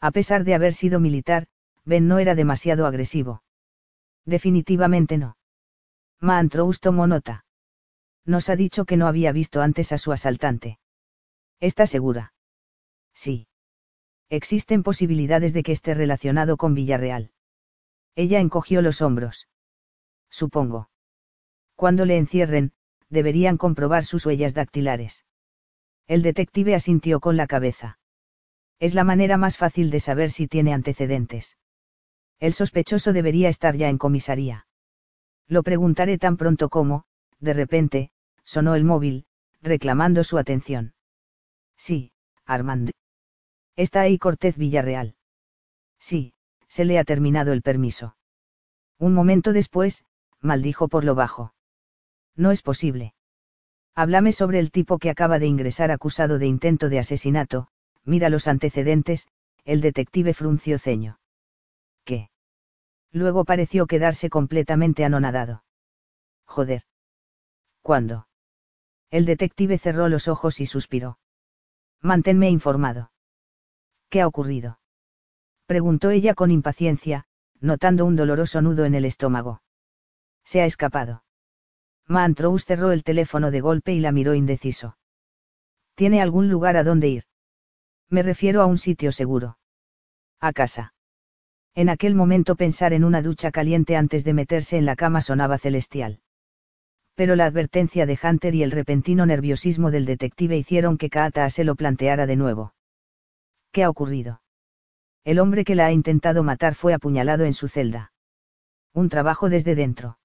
A 0.00 0.10
pesar 0.10 0.44
de 0.44 0.54
haber 0.54 0.74
sido 0.74 1.00
militar, 1.00 1.46
Ben 1.84 2.06
no 2.08 2.18
era 2.18 2.34
demasiado 2.34 2.86
agresivo. 2.86 3.42
Definitivamente 4.24 5.18
no. 5.18 5.36
Mantrous 6.20 6.78
tomó 6.78 7.06
nota. 7.06 7.44
Nos 8.24 8.48
ha 8.48 8.56
dicho 8.56 8.84
que 8.84 8.96
no 8.96 9.08
había 9.08 9.32
visto 9.32 9.62
antes 9.62 9.90
a 9.92 9.98
su 9.98 10.12
asaltante. 10.12 10.78
¿Está 11.58 11.86
segura? 11.86 12.32
Sí. 13.14 13.46
Existen 14.28 14.82
posibilidades 14.82 15.52
de 15.52 15.62
que 15.62 15.72
esté 15.72 15.94
relacionado 15.94 16.56
con 16.56 16.74
Villarreal. 16.74 17.30
Ella 18.14 18.40
encogió 18.40 18.82
los 18.82 19.02
hombros. 19.02 19.48
Supongo. 20.30 20.90
Cuando 21.76 22.04
le 22.04 22.16
encierren, 22.16 22.72
deberían 23.10 23.58
comprobar 23.58 24.04
sus 24.04 24.24
huellas 24.24 24.54
dactilares. 24.54 25.26
El 26.06 26.22
detective 26.22 26.74
asintió 26.74 27.20
con 27.20 27.36
la 27.36 27.46
cabeza. 27.46 27.98
Es 28.80 28.94
la 28.94 29.04
manera 29.04 29.36
más 29.36 29.56
fácil 29.56 29.90
de 29.90 30.00
saber 30.00 30.30
si 30.30 30.48
tiene 30.48 30.72
antecedentes. 30.72 31.58
El 32.40 32.54
sospechoso 32.54 33.12
debería 33.12 33.48
estar 33.48 33.76
ya 33.76 33.88
en 33.88 33.98
comisaría. 33.98 34.66
Lo 35.46 35.62
preguntaré 35.62 36.18
tan 36.18 36.36
pronto 36.36 36.68
como, 36.68 37.04
de 37.38 37.52
repente, 37.52 38.10
sonó 38.44 38.74
el 38.74 38.84
móvil, 38.84 39.26
reclamando 39.60 40.24
su 40.24 40.38
atención. 40.38 40.94
Sí, 41.76 42.12
Armand. 42.44 42.90
Está 43.76 44.02
ahí 44.02 44.18
Cortez 44.18 44.56
Villarreal. 44.56 45.16
Sí, 45.98 46.34
se 46.68 46.84
le 46.84 46.98
ha 46.98 47.04
terminado 47.04 47.52
el 47.52 47.62
permiso. 47.62 48.16
Un 48.98 49.14
momento 49.14 49.52
después, 49.52 50.04
maldijo 50.40 50.88
por 50.88 51.04
lo 51.04 51.14
bajo. 51.14 51.54
No 52.36 52.50
es 52.50 52.62
posible. 52.62 53.14
Háblame 53.94 54.32
sobre 54.32 54.58
el 54.58 54.70
tipo 54.70 54.98
que 54.98 55.10
acaba 55.10 55.38
de 55.38 55.46
ingresar 55.46 55.90
acusado 55.90 56.38
de 56.38 56.46
intento 56.46 56.88
de 56.88 56.98
asesinato, 56.98 57.68
mira 58.04 58.30
los 58.30 58.48
antecedentes, 58.48 59.28
el 59.64 59.80
detective 59.80 60.34
frunció 60.34 60.78
ceño. 60.78 61.20
¿Qué? 62.04 62.30
Luego 63.12 63.44
pareció 63.44 63.86
quedarse 63.86 64.30
completamente 64.30 65.04
anonadado. 65.04 65.64
Joder. 66.46 66.82
¿Cuándo? 67.82 68.26
El 69.10 69.26
detective 69.26 69.78
cerró 69.78 70.08
los 70.08 70.26
ojos 70.26 70.60
y 70.60 70.66
suspiró. 70.66 71.18
Manténme 72.00 72.48
informado. 72.50 73.11
¿Qué 74.12 74.20
ha 74.20 74.26
ocurrido? 74.26 74.78
Preguntó 75.64 76.10
ella 76.10 76.34
con 76.34 76.50
impaciencia, 76.50 77.24
notando 77.60 78.04
un 78.04 78.14
doloroso 78.14 78.60
nudo 78.60 78.84
en 78.84 78.94
el 78.94 79.06
estómago. 79.06 79.62
Se 80.44 80.60
ha 80.60 80.66
escapado. 80.66 81.24
Mantrous 82.06 82.66
cerró 82.66 82.92
el 82.92 83.04
teléfono 83.04 83.50
de 83.50 83.62
golpe 83.62 83.94
y 83.94 84.00
la 84.00 84.12
miró 84.12 84.34
indeciso. 84.34 84.98
¿Tiene 85.94 86.20
algún 86.20 86.50
lugar 86.50 86.76
a 86.76 86.84
dónde 86.84 87.08
ir? 87.08 87.24
Me 88.10 88.22
refiero 88.22 88.60
a 88.60 88.66
un 88.66 88.76
sitio 88.76 89.12
seguro. 89.12 89.56
A 90.40 90.52
casa. 90.52 90.92
En 91.74 91.88
aquel 91.88 92.14
momento 92.14 92.54
pensar 92.54 92.92
en 92.92 93.04
una 93.04 93.22
ducha 93.22 93.50
caliente 93.50 93.96
antes 93.96 94.24
de 94.24 94.34
meterse 94.34 94.76
en 94.76 94.84
la 94.84 94.94
cama 94.94 95.22
sonaba 95.22 95.56
celestial. 95.56 96.20
Pero 97.14 97.34
la 97.34 97.46
advertencia 97.46 98.04
de 98.04 98.18
Hunter 98.22 98.54
y 98.54 98.62
el 98.62 98.72
repentino 98.72 99.24
nerviosismo 99.24 99.90
del 99.90 100.04
detective 100.04 100.58
hicieron 100.58 100.98
que 100.98 101.08
Kaata 101.08 101.48
se 101.48 101.64
lo 101.64 101.76
planteara 101.76 102.26
de 102.26 102.36
nuevo. 102.36 102.74
¿Qué 103.72 103.82
ha 103.82 103.90
ocurrido? 103.90 104.42
El 105.24 105.38
hombre 105.38 105.64
que 105.64 105.74
la 105.74 105.86
ha 105.86 105.92
intentado 105.92 106.42
matar 106.42 106.74
fue 106.74 106.92
apuñalado 106.94 107.44
en 107.44 107.54
su 107.54 107.68
celda. 107.68 108.12
Un 108.92 109.08
trabajo 109.08 109.48
desde 109.48 109.74
dentro. 109.74 110.18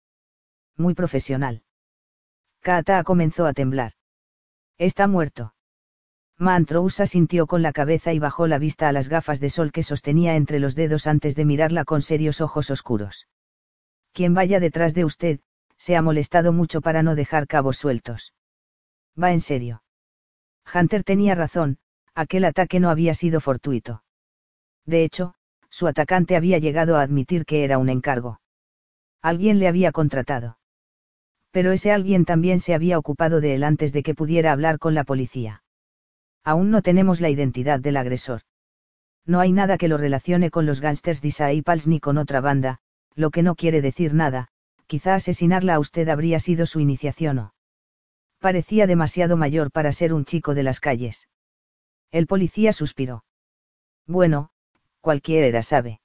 Muy 0.75 0.93
profesional. 0.93 1.63
Kaata 2.61 3.03
comenzó 3.03 3.45
a 3.45 3.53
temblar. 3.53 3.93
Está 4.77 5.07
muerto. 5.07 5.55
Mantrous 6.37 7.01
sintió 7.05 7.47
con 7.47 7.61
la 7.61 7.71
cabeza 7.71 8.13
y 8.13 8.19
bajó 8.19 8.45
la 8.47 8.59
vista 8.59 8.89
a 8.89 8.91
las 8.91 9.07
gafas 9.07 9.39
de 9.39 9.49
sol 9.49 9.71
que 9.71 9.81
sostenía 9.81 10.35
entre 10.35 10.59
los 10.59 10.75
dedos 10.75 11.07
antes 11.07 11.35
de 11.35 11.45
mirarla 11.45 11.85
con 11.85 12.01
serios 12.01 12.41
ojos 12.41 12.69
oscuros. 12.69 13.27
Quien 14.11 14.33
vaya 14.33 14.59
detrás 14.59 14.93
de 14.93 15.05
usted, 15.05 15.39
se 15.77 15.95
ha 15.95 16.01
molestado 16.01 16.51
mucho 16.51 16.81
para 16.81 17.01
no 17.01 17.15
dejar 17.15 17.47
cabos 17.47 17.77
sueltos. 17.77 18.33
Va 19.21 19.31
en 19.31 19.41
serio. 19.41 19.83
Hunter 20.73 21.03
tenía 21.03 21.33
razón, 21.33 21.79
aquel 22.17 22.43
ataque 22.45 22.79
no 22.79 22.89
había 22.89 23.13
sido 23.13 23.39
fortuito. 23.39 24.03
De 24.85 25.03
hecho, 25.03 25.35
su 25.69 25.87
atacante 25.87 26.35
había 26.35 26.57
llegado 26.57 26.97
a 26.97 27.01
admitir 27.01 27.45
que 27.45 27.63
era 27.63 27.77
un 27.77 27.89
encargo. 27.89 28.41
Alguien 29.21 29.59
le 29.59 29.67
había 29.67 29.91
contratado 29.91 30.57
pero 31.57 31.71
ese 31.71 31.91
alguien 31.91 32.23
también 32.23 32.59
se 32.59 32.75
había 32.75 32.99
ocupado 32.99 33.41
de 33.41 33.55
él 33.55 33.63
antes 33.63 33.91
de 33.91 34.03
que 34.03 34.13
pudiera 34.13 34.51
hablar 34.51 34.77
con 34.77 34.93
la 34.93 35.03
policía. 35.03 35.63
Aún 36.43 36.69
no 36.69 36.83
tenemos 36.83 37.19
la 37.19 37.31
identidad 37.31 37.79
del 37.79 37.97
agresor. 37.97 38.41
No 39.25 39.39
hay 39.39 39.51
nada 39.51 39.79
que 39.79 39.87
lo 39.87 39.97
relacione 39.97 40.51
con 40.51 40.67
los 40.67 40.81
gángsters 40.81 41.19
Disciples 41.19 41.87
ni 41.87 41.99
con 41.99 42.19
otra 42.19 42.41
banda, 42.41 42.77
lo 43.15 43.31
que 43.31 43.41
no 43.41 43.55
quiere 43.55 43.81
decir 43.81 44.13
nada, 44.13 44.49
quizá 44.85 45.15
asesinarla 45.15 45.73
a 45.73 45.79
usted 45.79 46.07
habría 46.09 46.39
sido 46.39 46.67
su 46.67 46.79
iniciación 46.79 47.39
o. 47.39 47.53
Parecía 48.37 48.85
demasiado 48.85 49.35
mayor 49.35 49.71
para 49.71 49.91
ser 49.91 50.13
un 50.13 50.25
chico 50.25 50.53
de 50.53 50.61
las 50.61 50.79
calles. 50.79 51.27
El 52.11 52.27
policía 52.27 52.73
suspiró. 52.73 53.25
Bueno, 54.05 54.49
cualquiera 55.01 55.61
sabe. 55.61 55.99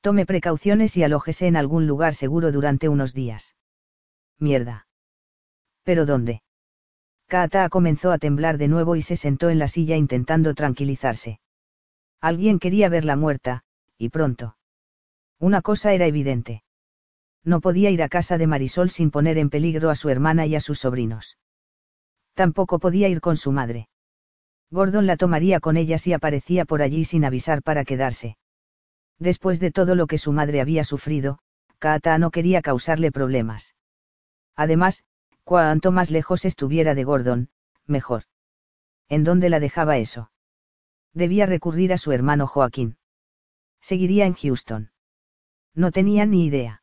Tome 0.00 0.26
precauciones 0.26 0.96
y 0.96 1.04
alójese 1.04 1.46
en 1.46 1.56
algún 1.56 1.86
lugar 1.86 2.14
seguro 2.14 2.50
durante 2.50 2.88
unos 2.88 3.14
días. 3.14 3.54
Mierda. 4.38 4.88
¿Pero 5.84 6.06
dónde? 6.06 6.42
Kaata 7.28 7.68
comenzó 7.68 8.10
a 8.10 8.18
temblar 8.18 8.58
de 8.58 8.68
nuevo 8.68 8.96
y 8.96 9.02
se 9.02 9.16
sentó 9.16 9.48
en 9.48 9.58
la 9.58 9.68
silla 9.68 9.96
intentando 9.96 10.54
tranquilizarse. 10.54 11.40
Alguien 12.20 12.58
quería 12.58 12.88
verla 12.88 13.16
muerta, 13.16 13.62
y 13.96 14.08
pronto. 14.08 14.56
Una 15.38 15.62
cosa 15.62 15.92
era 15.92 16.06
evidente. 16.06 16.62
No 17.44 17.60
podía 17.60 17.90
ir 17.90 18.02
a 18.02 18.08
casa 18.08 18.38
de 18.38 18.46
Marisol 18.46 18.90
sin 18.90 19.10
poner 19.10 19.38
en 19.38 19.50
peligro 19.50 19.90
a 19.90 19.94
su 19.94 20.08
hermana 20.08 20.46
y 20.46 20.54
a 20.54 20.60
sus 20.60 20.80
sobrinos. 20.80 21.38
Tampoco 22.34 22.78
podía 22.78 23.08
ir 23.08 23.20
con 23.20 23.36
su 23.36 23.50
madre. 23.50 23.88
Gordon 24.72 25.06
la 25.06 25.18
tomaría 25.18 25.60
con 25.60 25.76
ella 25.76 25.98
si 25.98 26.14
aparecía 26.14 26.64
por 26.64 26.80
allí 26.80 27.04
sin 27.04 27.26
avisar 27.26 27.62
para 27.62 27.84
quedarse. 27.84 28.38
Después 29.18 29.60
de 29.60 29.70
todo 29.70 29.94
lo 29.94 30.06
que 30.06 30.16
su 30.16 30.32
madre 30.32 30.62
había 30.62 30.82
sufrido, 30.82 31.40
Kaata 31.78 32.16
no 32.16 32.30
quería 32.30 32.62
causarle 32.62 33.12
problemas. 33.12 33.76
Además, 34.56 35.04
cuanto 35.44 35.92
más 35.92 36.10
lejos 36.10 36.46
estuviera 36.46 36.94
de 36.94 37.04
Gordon, 37.04 37.50
mejor. 37.86 38.22
¿En 39.10 39.24
dónde 39.24 39.50
la 39.50 39.60
dejaba 39.60 39.98
eso? 39.98 40.30
Debía 41.12 41.44
recurrir 41.44 41.92
a 41.92 41.98
su 41.98 42.12
hermano 42.12 42.46
Joaquín. 42.46 42.96
Seguiría 43.82 44.24
en 44.24 44.32
Houston. 44.32 44.90
No 45.74 45.90
tenía 45.90 46.24
ni 46.24 46.46
idea. 46.46 46.82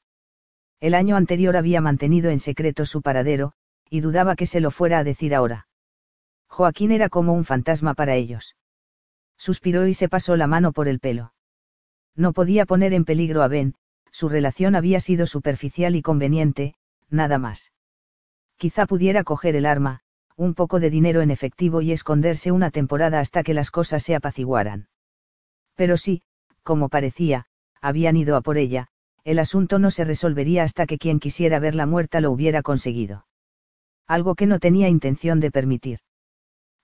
El 0.80 0.93
año 0.93 1.15
anterior 1.15 1.58
había 1.58 1.82
mantenido 1.82 2.30
en 2.30 2.38
secreto 2.38 2.86
su 2.86 3.02
paradero, 3.02 3.54
y 3.89 4.02
dudaba 4.02 4.36
que 4.36 4.45
se 4.45 4.60
lo 4.60 4.69
fuera 4.69 4.99
a 4.99 5.04
decir 5.04 5.34
ahora. 5.34 5.68
Joaquín 6.49 6.91
era 6.91 7.09
como 7.09 7.33
un 7.33 7.45
fantasma 7.45 7.93
para 7.93 8.15
ellos. 8.15 8.55
Suspiró 9.38 9.88
y 9.88 9.93
se 9.93 10.09
pasó 10.09 10.35
la 10.35 10.47
mano 10.47 10.73
por 10.73 10.88
el 10.88 10.99
pelo. 10.99 11.33
No 12.15 12.33
podía 12.33 12.65
poner 12.65 12.93
en 12.93 13.05
peligro 13.05 13.43
a 13.43 13.47
Ben, 13.47 13.75
su 14.12 14.27
relación 14.27 14.75
había 14.75 14.99
sido 14.99 15.25
superficial 15.25 15.95
y 15.95 16.01
conveniente, 16.01 16.75
nada 17.09 17.38
más. 17.38 17.71
Quizá 18.57 18.85
pudiera 18.85 19.23
coger 19.23 19.55
el 19.55 19.65
arma, 19.65 20.01
un 20.35 20.53
poco 20.53 20.79
de 20.79 20.89
dinero 20.89 21.21
en 21.21 21.31
efectivo 21.31 21.81
y 21.81 21.91
esconderse 21.91 22.51
una 22.51 22.71
temporada 22.71 23.19
hasta 23.19 23.43
que 23.43 23.53
las 23.53 23.71
cosas 23.71 24.03
se 24.03 24.15
apaciguaran. 24.15 24.89
Pero 25.75 25.95
sí, 25.95 26.23
como 26.63 26.89
parecía, 26.89 27.45
habían 27.81 28.17
ido 28.17 28.35
a 28.35 28.41
por 28.41 28.57
ella, 28.57 28.88
el 29.23 29.39
asunto 29.39 29.79
no 29.79 29.91
se 29.91 30.03
resolvería 30.03 30.63
hasta 30.63 30.85
que 30.85 30.97
quien 30.97 31.19
quisiera 31.19 31.59
verla 31.59 31.85
muerta 31.85 32.19
lo 32.19 32.31
hubiera 32.31 32.62
conseguido. 32.62 33.27
Algo 34.07 34.35
que 34.35 34.47
no 34.47 34.59
tenía 34.59 34.89
intención 34.89 35.39
de 35.39 35.51
permitir. 35.51 35.99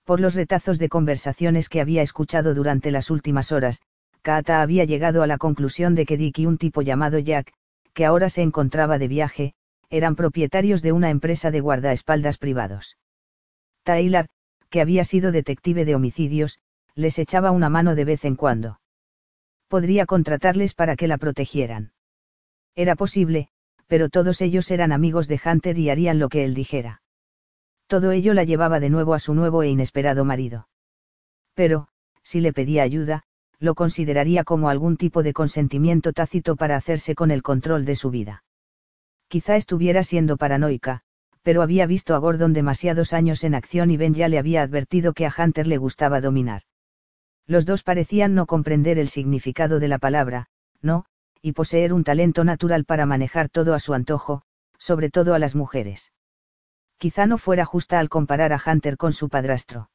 Por 0.06 0.20
los 0.20 0.36
retazos 0.36 0.78
de 0.78 0.88
conversaciones 0.88 1.68
que 1.68 1.80
había 1.80 2.00
escuchado 2.00 2.54
durante 2.54 2.92
las 2.92 3.10
últimas 3.10 3.50
horas, 3.50 3.82
Kaata 4.22 4.62
había 4.62 4.84
llegado 4.84 5.24
a 5.24 5.26
la 5.26 5.36
conclusión 5.36 5.96
de 5.96 6.06
que 6.06 6.16
Dick 6.16 6.38
y 6.38 6.46
un 6.46 6.58
tipo 6.58 6.80
llamado 6.80 7.18
Jack, 7.18 7.52
que 7.92 8.06
ahora 8.06 8.30
se 8.30 8.42
encontraba 8.42 8.98
de 8.98 9.08
viaje, 9.08 9.54
eran 9.90 10.14
propietarios 10.14 10.80
de 10.80 10.92
una 10.92 11.10
empresa 11.10 11.50
de 11.50 11.60
guardaespaldas 11.60 12.38
privados. 12.38 12.96
Taylor, 13.82 14.26
que 14.70 14.80
había 14.80 15.02
sido 15.02 15.32
detective 15.32 15.84
de 15.84 15.96
homicidios, 15.96 16.60
les 16.94 17.18
echaba 17.18 17.50
una 17.50 17.68
mano 17.68 17.96
de 17.96 18.04
vez 18.04 18.24
en 18.24 18.36
cuando. 18.36 18.78
Podría 19.66 20.06
contratarles 20.06 20.74
para 20.74 20.94
que 20.94 21.08
la 21.08 21.18
protegieran. 21.18 21.90
Era 22.76 22.94
posible, 22.94 23.48
pero 23.88 24.08
todos 24.08 24.40
ellos 24.40 24.70
eran 24.70 24.92
amigos 24.92 25.26
de 25.26 25.40
Hunter 25.44 25.76
y 25.80 25.90
harían 25.90 26.20
lo 26.20 26.28
que 26.28 26.44
él 26.44 26.54
dijera. 26.54 27.02
Todo 27.86 28.10
ello 28.12 28.34
la 28.34 28.44
llevaba 28.44 28.80
de 28.80 28.90
nuevo 28.90 29.14
a 29.14 29.18
su 29.18 29.34
nuevo 29.34 29.62
e 29.62 29.68
inesperado 29.68 30.24
marido. 30.24 30.68
Pero, 31.54 31.88
si 32.22 32.40
le 32.40 32.52
pedía 32.52 32.82
ayuda, 32.82 33.22
lo 33.58 33.74
consideraría 33.74 34.44
como 34.44 34.68
algún 34.68 34.96
tipo 34.96 35.22
de 35.22 35.32
consentimiento 35.32 36.12
tácito 36.12 36.56
para 36.56 36.76
hacerse 36.76 37.14
con 37.14 37.30
el 37.30 37.42
control 37.42 37.84
de 37.84 37.94
su 37.94 38.10
vida. 38.10 38.44
Quizá 39.28 39.56
estuviera 39.56 40.02
siendo 40.02 40.36
paranoica, 40.36 41.02
pero 41.42 41.62
había 41.62 41.86
visto 41.86 42.14
a 42.14 42.18
Gordon 42.18 42.52
demasiados 42.52 43.12
años 43.12 43.44
en 43.44 43.54
acción 43.54 43.90
y 43.90 43.96
Ben 43.96 44.14
ya 44.14 44.28
le 44.28 44.38
había 44.38 44.62
advertido 44.62 45.12
que 45.12 45.26
a 45.26 45.32
Hunter 45.36 45.66
le 45.66 45.78
gustaba 45.78 46.20
dominar. 46.20 46.62
Los 47.46 47.66
dos 47.66 47.84
parecían 47.84 48.34
no 48.34 48.46
comprender 48.46 48.98
el 48.98 49.08
significado 49.08 49.78
de 49.78 49.88
la 49.88 49.98
palabra, 49.98 50.48
no, 50.82 51.04
y 51.40 51.52
poseer 51.52 51.92
un 51.92 52.02
talento 52.02 52.42
natural 52.42 52.84
para 52.84 53.06
manejar 53.06 53.48
todo 53.48 53.74
a 53.74 53.78
su 53.78 53.94
antojo, 53.94 54.42
sobre 54.78 55.10
todo 55.10 55.34
a 55.34 55.38
las 55.38 55.54
mujeres. 55.54 56.10
Quizá 56.98 57.26
no 57.26 57.38
fuera 57.38 57.64
justa 57.64 57.98
al 57.98 58.08
comparar 58.08 58.52
a 58.52 58.60
Hunter 58.64 58.96
con 58.96 59.12
su 59.12 59.28
padrastro. 59.28 59.90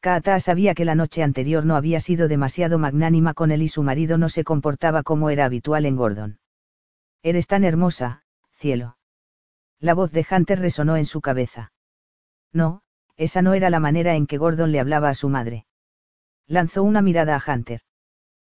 Kaata 0.00 0.40
sabía 0.40 0.74
que 0.74 0.84
la 0.84 0.94
noche 0.94 1.22
anterior 1.22 1.64
no 1.64 1.76
había 1.76 2.00
sido 2.00 2.28
demasiado 2.28 2.78
magnánima 2.78 3.34
con 3.34 3.50
él 3.50 3.62
y 3.62 3.68
su 3.68 3.82
marido 3.82 4.16
no 4.16 4.28
se 4.28 4.44
comportaba 4.44 5.02
como 5.02 5.30
era 5.30 5.44
habitual 5.44 5.84
en 5.84 5.96
Gordon. 5.96 6.38
Eres 7.22 7.46
tan 7.46 7.64
hermosa, 7.64 8.22
cielo. 8.52 8.96
La 9.78 9.94
voz 9.94 10.12
de 10.12 10.26
Hunter 10.30 10.58
resonó 10.58 10.96
en 10.96 11.04
su 11.04 11.20
cabeza. 11.20 11.72
No, 12.52 12.82
esa 13.16 13.42
no 13.42 13.54
era 13.54 13.68
la 13.70 13.80
manera 13.80 14.14
en 14.14 14.26
que 14.26 14.38
Gordon 14.38 14.72
le 14.72 14.80
hablaba 14.80 15.10
a 15.10 15.14
su 15.14 15.28
madre. 15.28 15.66
Lanzó 16.46 16.82
una 16.82 17.02
mirada 17.02 17.36
a 17.36 17.52
Hunter. 17.52 17.80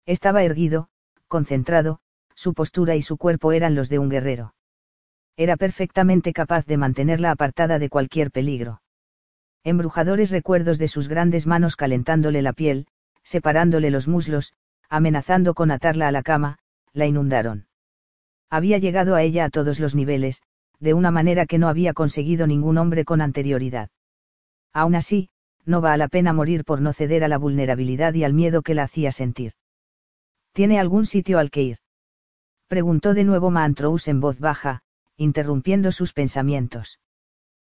Estaba 0.06 0.42
erguido, 0.42 0.88
concentrado, 1.26 2.00
su 2.34 2.54
postura 2.54 2.96
y 2.96 3.02
su 3.02 3.16
cuerpo 3.16 3.52
eran 3.52 3.74
los 3.74 3.88
de 3.88 3.98
un 3.98 4.08
guerrero. 4.08 4.54
Era 5.40 5.56
perfectamente 5.56 6.34
capaz 6.34 6.66
de 6.66 6.76
mantenerla 6.76 7.30
apartada 7.30 7.78
de 7.78 7.88
cualquier 7.88 8.30
peligro 8.30 8.82
embrujadores 9.64 10.30
recuerdos 10.30 10.76
de 10.76 10.86
sus 10.86 11.08
grandes 11.08 11.46
manos 11.46 11.76
calentándole 11.76 12.42
la 12.42 12.52
piel, 12.52 12.86
separándole 13.22 13.90
los 13.90 14.06
muslos, 14.06 14.52
amenazando 14.90 15.54
con 15.54 15.70
atarla 15.70 16.08
a 16.08 16.12
la 16.12 16.22
cama, 16.22 16.58
la 16.92 17.06
inundaron. 17.06 17.68
Había 18.50 18.76
llegado 18.76 19.14
a 19.14 19.22
ella 19.22 19.46
a 19.46 19.50
todos 19.50 19.80
los 19.80 19.94
niveles, 19.94 20.42
de 20.78 20.92
una 20.92 21.10
manera 21.10 21.46
que 21.46 21.56
no 21.58 21.68
había 21.68 21.94
conseguido 21.94 22.46
ningún 22.46 22.76
hombre 22.76 23.06
con 23.06 23.22
anterioridad. 23.22 23.88
Aún 24.74 24.94
así, 24.94 25.30
no 25.64 25.80
va 25.80 25.94
a 25.94 25.96
la 25.96 26.08
pena 26.08 26.34
morir 26.34 26.64
por 26.64 26.82
no 26.82 26.92
ceder 26.92 27.24
a 27.24 27.28
la 27.28 27.38
vulnerabilidad 27.38 28.12
y 28.12 28.24
al 28.24 28.34
miedo 28.34 28.60
que 28.60 28.74
la 28.74 28.82
hacía 28.82 29.10
sentir. 29.10 29.52
¿Tiene 30.52 30.78
algún 30.78 31.06
sitio 31.06 31.38
al 31.38 31.50
que 31.50 31.62
ir? 31.62 31.78
Preguntó 32.68 33.14
de 33.14 33.24
nuevo 33.24 33.50
Mantrous 33.50 34.06
en 34.08 34.20
voz 34.20 34.38
baja, 34.38 34.82
interrumpiendo 35.20 35.92
sus 35.92 36.12
pensamientos 36.12 36.98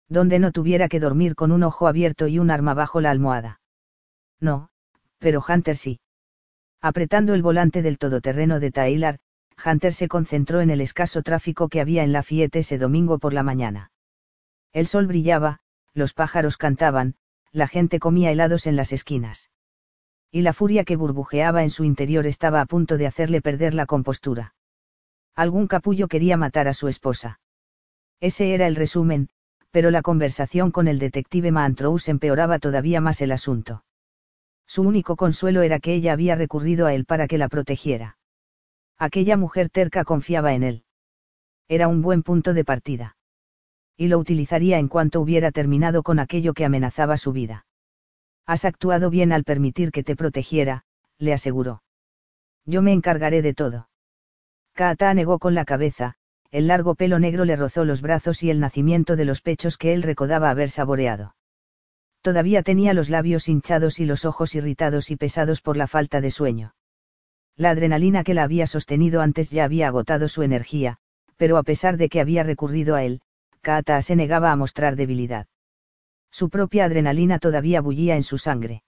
donde 0.10 0.40
no 0.40 0.52
tuviera 0.52 0.88
que 0.88 1.00
dormir 1.00 1.36
con 1.36 1.52
un 1.52 1.64
ojo 1.64 1.88
abierto 1.88 2.28
y 2.28 2.40
un 2.40 2.50
arma 2.50 2.74
bajo 2.74 3.02
la 3.02 3.12
almohada. 3.12 3.60
No, 4.40 4.70
pero 5.20 5.44
Hunter 5.48 5.76
sí. 5.76 6.00
Apretando 6.82 7.34
el 7.34 7.42
volante 7.42 7.82
del 7.82 7.98
todoterreno 7.98 8.60
de 8.60 8.72
Taylor, 8.72 9.18
Hunter 9.66 9.94
se 9.94 10.08
concentró 10.08 10.62
en 10.62 10.70
el 10.70 10.82
escaso 10.82 11.24
tráfico 11.24 11.68
que 11.68 11.82
había 11.82 12.04
en 12.04 12.12
la 12.12 12.24
Fiat 12.24 12.56
ese 12.56 12.78
domingo 12.78 13.18
por 13.18 13.34
la 13.34 13.44
mañana. 13.44 13.92
El 14.72 14.88
sol 14.88 15.08
brillaba, 15.08 15.60
los 15.94 16.14
pájaros 16.14 16.58
cantaban, 16.58 17.16
la 17.52 17.68
gente 17.68 18.00
comía 18.00 18.32
helados 18.32 18.68
en 18.68 18.76
las 18.76 18.94
esquinas. 18.94 19.50
Y 20.32 20.42
la 20.42 20.54
furia 20.54 20.84
que 20.84 20.96
burbujeaba 20.96 21.64
en 21.64 21.72
su 21.72 21.84
interior 21.84 22.28
estaba 22.28 22.62
a 22.62 22.66
punto 22.66 22.98
de 22.98 23.08
hacerle 23.08 23.42
perder 23.42 23.74
la 23.74 23.88
compostura. 23.88 24.54
Algún 25.38 25.67
capullo 25.67 26.08
quería 26.08 26.36
matar 26.36 26.67
a 26.67 26.73
su 26.73 26.88
esposa. 26.88 27.39
Ese 28.19 28.56
era 28.56 28.65
el 28.65 28.76
resumen, 28.76 29.30
pero 29.69 29.91
la 29.91 30.02
conversación 30.02 30.71
con 30.71 30.88
el 30.88 30.97
detective 30.97 31.52
Mantrous 31.52 32.10
empeoraba 32.10 32.58
todavía 32.58 33.02
más 33.02 33.21
el 33.21 33.32
asunto. 33.32 33.84
Su 34.65 34.82
único 34.82 35.15
consuelo 35.15 35.62
era 35.62 35.78
que 35.78 35.93
ella 35.93 36.13
había 36.13 36.34
recurrido 36.34 36.88
a 36.88 36.95
él 36.95 37.06
para 37.06 37.28
que 37.28 37.38
la 37.38 37.50
protegiera. 37.50 38.17
Aquella 38.97 39.38
mujer 39.38 39.69
terca 39.69 40.04
confiaba 40.06 40.56
en 40.56 40.63
él. 40.63 40.84
Era 41.67 41.88
un 41.88 42.02
buen 42.02 42.23
punto 42.23 42.56
de 42.56 42.65
partida. 42.65 43.15
Y 43.95 44.08
lo 44.08 44.17
utilizaría 44.17 44.80
en 44.80 44.88
cuanto 44.88 45.21
hubiera 45.21 45.52
terminado 45.52 46.02
con 46.02 46.17
aquello 46.17 46.56
que 46.56 46.65
amenazaba 46.65 47.15
su 47.15 47.32
vida. 47.32 47.67
Has 48.47 48.65
actuado 48.65 49.12
bien 49.12 49.32
al 49.32 49.43
permitir 49.43 49.91
que 49.91 50.04
te 50.04 50.15
protegiera, 50.15 50.84
le 51.19 51.34
aseguró. 51.34 51.84
Yo 52.65 52.82
me 52.82 52.91
encargaré 52.91 53.43
de 53.43 53.54
todo. 53.54 53.88
Kaata 54.78 55.12
negó 55.16 55.40
con 55.40 55.56
la 55.56 55.66
cabeza, 55.66 56.13
el 56.52 56.68
largo 56.68 56.94
pelo 56.94 57.18
negro 57.18 57.46
le 57.46 57.56
rozó 57.56 57.84
los 57.84 58.04
brazos 58.04 58.44
y 58.44 58.52
el 58.52 58.60
nacimiento 58.60 59.16
de 59.16 59.26
los 59.26 59.42
pechos 59.42 59.76
que 59.76 59.92
él 59.92 60.04
recordaba 60.04 60.52
haber 60.52 60.70
saboreado. 60.70 61.36
Todavía 62.22 62.62
tenía 62.62 62.94
los 62.94 63.10
labios 63.10 63.50
hinchados 63.50 64.00
y 64.00 64.06
los 64.06 64.24
ojos 64.24 64.54
irritados 64.54 65.10
y 65.10 65.16
pesados 65.16 65.62
por 65.62 65.78
la 65.78 65.88
falta 65.88 66.22
de 66.22 66.30
sueño. 66.30 66.76
La 67.56 67.72
adrenalina 67.72 68.24
que 68.24 68.36
la 68.36 68.44
había 68.44 68.68
sostenido 68.68 69.22
antes 69.22 69.50
ya 69.50 69.63
había 69.63 69.88
agotado 69.88 70.28
su 70.28 70.44
energía, 70.44 70.98
pero 71.38 71.58
a 71.58 71.63
pesar 71.63 71.98
de 71.98 72.08
que 72.08 72.22
había 72.22 72.44
recurrido 72.44 72.94
a 72.94 73.04
él, 73.04 73.22
Kaata 73.62 74.00
se 74.04 74.16
negaba 74.16 74.52
a 74.52 74.56
mostrar 74.56 74.96
debilidad. 74.96 75.48
Su 76.30 76.52
propia 76.52 76.86
adrenalina 76.86 77.40
todavía 77.40 77.82
bullía 77.82 78.16
en 78.16 78.24
su 78.24 78.38
sangre. 78.38 78.84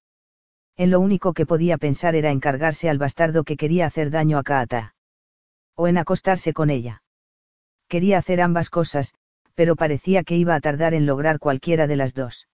En 0.78 0.91
lo 0.91 0.99
único 0.99 1.34
que 1.34 1.47
podía 1.47 1.80
pensar 1.80 2.15
era 2.15 2.30
encargarse 2.30 2.91
al 2.91 2.99
bastardo 2.99 3.43
que 3.43 3.58
quería 3.58 3.88
hacer 3.88 4.12
daño 4.12 4.38
a 4.38 4.43
Kaata. 4.43 4.93
O 5.82 5.88
en 5.88 5.98
acostarse 5.98 6.52
con 6.52 6.70
ella. 6.70 7.04
Quería 7.88 8.18
hacer 8.18 8.42
ambas 8.42 8.70
cosas, 8.70 9.13
pero 9.56 9.78
parecía 9.78 10.26
que 10.26 10.36
iba 10.36 10.54
a 10.54 10.60
tardar 10.60 10.94
en 10.94 11.06
lograr 11.06 11.39
cualquiera 11.39 11.88
de 11.88 11.96
las 11.96 12.13
dos. 12.13 12.50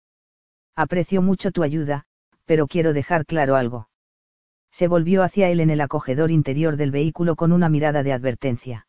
Aprecio 0.76 1.24
mucho 1.24 1.50
tu 1.50 1.64
ayuda, 1.64 2.04
pero 2.46 2.68
quiero 2.68 2.94
dejar 2.94 3.26
claro 3.26 3.56
algo. 3.56 3.90
Se 4.72 4.88
volvió 4.88 5.24
hacia 5.24 5.50
él 5.50 5.60
en 5.60 5.72
el 5.72 5.82
acogedor 5.82 6.30
interior 6.30 6.78
del 6.78 6.92
vehículo 6.92 7.36
con 7.36 7.52
una 7.52 7.68
mirada 7.68 8.04
de 8.04 8.14
advertencia. 8.14 8.86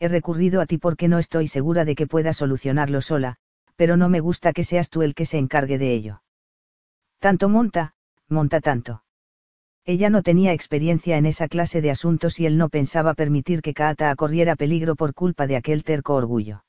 He 0.00 0.08
recurrido 0.08 0.60
a 0.60 0.66
ti 0.66 0.76
porque 0.76 1.08
no 1.08 1.18
estoy 1.18 1.48
segura 1.48 1.86
de 1.86 1.94
que 1.94 2.06
pueda 2.06 2.34
solucionarlo 2.34 3.00
sola, 3.00 3.36
pero 3.74 3.96
no 3.96 4.10
me 4.10 4.20
gusta 4.20 4.52
que 4.52 4.64
seas 4.64 4.90
tú 4.90 5.00
el 5.00 5.14
que 5.14 5.24
se 5.24 5.38
encargue 5.38 5.78
de 5.78 5.94
ello. 5.94 6.22
Tanto 7.20 7.48
monta, 7.48 7.94
monta 8.28 8.60
tanto. 8.60 9.05
Ella 9.88 10.10
no 10.10 10.24
tenía 10.24 10.52
experiencia 10.52 11.16
en 11.16 11.26
esa 11.26 11.46
clase 11.46 11.80
de 11.80 11.92
asuntos 11.92 12.40
y 12.40 12.46
él 12.46 12.58
no 12.58 12.68
pensaba 12.68 13.14
permitir 13.14 13.62
que 13.62 13.72
Kaata 13.72 14.16
corriera 14.16 14.56
peligro 14.56 14.96
por 14.96 15.14
culpa 15.14 15.46
de 15.46 15.54
aquel 15.54 15.84
terco 15.84 16.14
orgullo. 16.14 16.64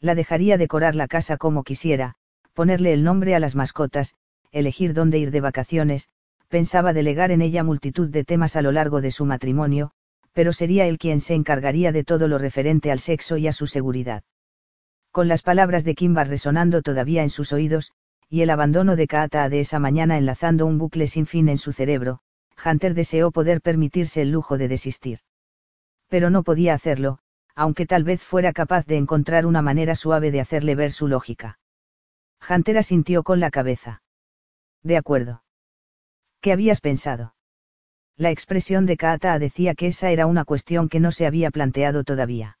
La 0.00 0.14
dejaría 0.14 0.56
decorar 0.56 0.94
la 0.94 1.06
casa 1.06 1.36
como 1.36 1.64
quisiera, 1.64 2.14
ponerle 2.54 2.94
el 2.94 3.04
nombre 3.04 3.34
a 3.34 3.40
las 3.40 3.56
mascotas, 3.56 4.14
elegir 4.52 4.94
dónde 4.94 5.18
ir 5.18 5.32
de 5.32 5.42
vacaciones, 5.42 6.08
pensaba 6.48 6.94
delegar 6.94 7.30
en 7.30 7.42
ella 7.42 7.62
multitud 7.62 8.08
de 8.08 8.24
temas 8.24 8.56
a 8.56 8.62
lo 8.62 8.72
largo 8.72 9.02
de 9.02 9.10
su 9.10 9.26
matrimonio, 9.26 9.90
pero 10.32 10.54
sería 10.54 10.86
él 10.86 10.96
quien 10.96 11.20
se 11.20 11.34
encargaría 11.34 11.92
de 11.92 12.04
todo 12.04 12.26
lo 12.26 12.38
referente 12.38 12.90
al 12.90 13.00
sexo 13.00 13.36
y 13.36 13.48
a 13.48 13.52
su 13.52 13.66
seguridad. 13.66 14.22
Con 15.12 15.28
las 15.28 15.42
palabras 15.42 15.84
de 15.84 15.94
Kimba 15.94 16.24
resonando 16.24 16.80
todavía 16.80 17.22
en 17.22 17.28
sus 17.28 17.52
oídos, 17.52 17.92
y 18.30 18.40
el 18.40 18.48
abandono 18.48 18.96
de 18.96 19.06
Kaata 19.06 19.50
de 19.50 19.60
esa 19.60 19.78
mañana 19.78 20.16
enlazando 20.16 20.64
un 20.64 20.78
bucle 20.78 21.06
sin 21.06 21.26
fin 21.26 21.50
en 21.50 21.58
su 21.58 21.72
cerebro, 21.72 22.22
Hunter 22.64 22.94
deseó 22.94 23.30
poder 23.30 23.60
permitirse 23.60 24.22
el 24.22 24.30
lujo 24.30 24.58
de 24.58 24.68
desistir. 24.68 25.20
Pero 26.08 26.30
no 26.30 26.42
podía 26.42 26.74
hacerlo, 26.74 27.18
aunque 27.54 27.86
tal 27.86 28.04
vez 28.04 28.22
fuera 28.22 28.52
capaz 28.52 28.86
de 28.86 28.96
encontrar 28.96 29.46
una 29.46 29.62
manera 29.62 29.94
suave 29.94 30.30
de 30.30 30.40
hacerle 30.40 30.74
ver 30.74 30.92
su 30.92 31.08
lógica. 31.08 31.58
Hunter 32.48 32.78
asintió 32.78 33.22
con 33.22 33.40
la 33.40 33.50
cabeza. 33.50 34.02
De 34.82 34.96
acuerdo. 34.96 35.44
¿Qué 36.40 36.52
habías 36.52 36.80
pensado? 36.80 37.34
La 38.16 38.30
expresión 38.30 38.86
de 38.86 38.96
Kaata 38.96 39.38
decía 39.38 39.74
que 39.74 39.88
esa 39.88 40.10
era 40.10 40.26
una 40.26 40.44
cuestión 40.44 40.88
que 40.88 41.00
no 41.00 41.12
se 41.12 41.26
había 41.26 41.50
planteado 41.50 42.04
todavía. 42.04 42.58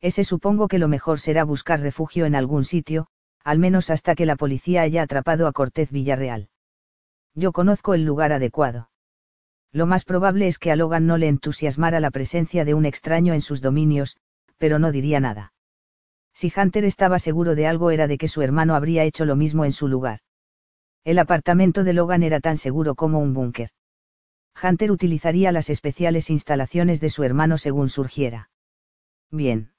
Ese 0.00 0.24
supongo 0.24 0.68
que 0.68 0.78
lo 0.78 0.88
mejor 0.88 1.20
será 1.20 1.44
buscar 1.44 1.80
refugio 1.80 2.26
en 2.26 2.34
algún 2.34 2.64
sitio, 2.64 3.06
al 3.44 3.58
menos 3.58 3.90
hasta 3.90 4.14
que 4.14 4.26
la 4.26 4.36
policía 4.36 4.82
haya 4.82 5.02
atrapado 5.02 5.46
a 5.46 5.52
Cortez 5.52 5.90
Villarreal. 5.90 6.48
Yo 7.34 7.52
conozco 7.52 7.94
el 7.94 8.04
lugar 8.04 8.32
adecuado 8.32 8.91
lo 9.72 9.86
más 9.86 10.04
probable 10.04 10.46
es 10.46 10.58
que 10.58 10.70
a 10.70 10.76
Logan 10.76 11.06
no 11.06 11.16
le 11.16 11.28
entusiasmara 11.28 11.98
la 11.98 12.10
presencia 12.10 12.64
de 12.64 12.74
un 12.74 12.84
extraño 12.84 13.32
en 13.32 13.40
sus 13.40 13.62
dominios, 13.62 14.16
pero 14.58 14.78
no 14.78 14.92
diría 14.92 15.18
nada. 15.18 15.54
Si 16.34 16.52
Hunter 16.54 16.84
estaba 16.84 17.18
seguro 17.18 17.54
de 17.54 17.66
algo 17.66 17.90
era 17.90 18.06
de 18.06 18.18
que 18.18 18.28
su 18.28 18.42
hermano 18.42 18.74
habría 18.74 19.04
hecho 19.04 19.24
lo 19.24 19.36
mismo 19.36 19.64
en 19.64 19.72
su 19.72 19.88
lugar. 19.88 20.20
El 21.04 21.18
apartamento 21.18 21.84
de 21.84 21.94
Logan 21.94 22.22
era 22.22 22.40
tan 22.40 22.56
seguro 22.56 22.94
como 22.94 23.18
un 23.18 23.34
búnker. 23.34 23.70
Hunter 24.62 24.92
utilizaría 24.92 25.50
las 25.52 25.70
especiales 25.70 26.30
instalaciones 26.30 27.00
de 27.00 27.10
su 27.10 27.24
hermano 27.24 27.58
según 27.58 27.88
surgiera. 27.88 28.50
Bien. 29.30 29.72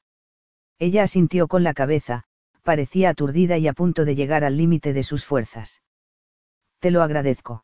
Ella 0.79 1.03
asintió 1.03 1.47
con 1.47 1.63
la 1.63 1.73
cabeza, 1.73 2.23
parecía 2.63 3.09
aturdida 3.09 3.57
y 3.57 3.67
a 3.67 3.73
punto 3.73 4.05
de 4.05 4.15
llegar 4.15 4.43
al 4.43 4.57
límite 4.57 4.93
de 4.93 5.03
sus 5.03 5.25
fuerzas. 5.25 5.81
Te 6.79 6.91
lo 6.91 7.03
agradezco. 7.03 7.63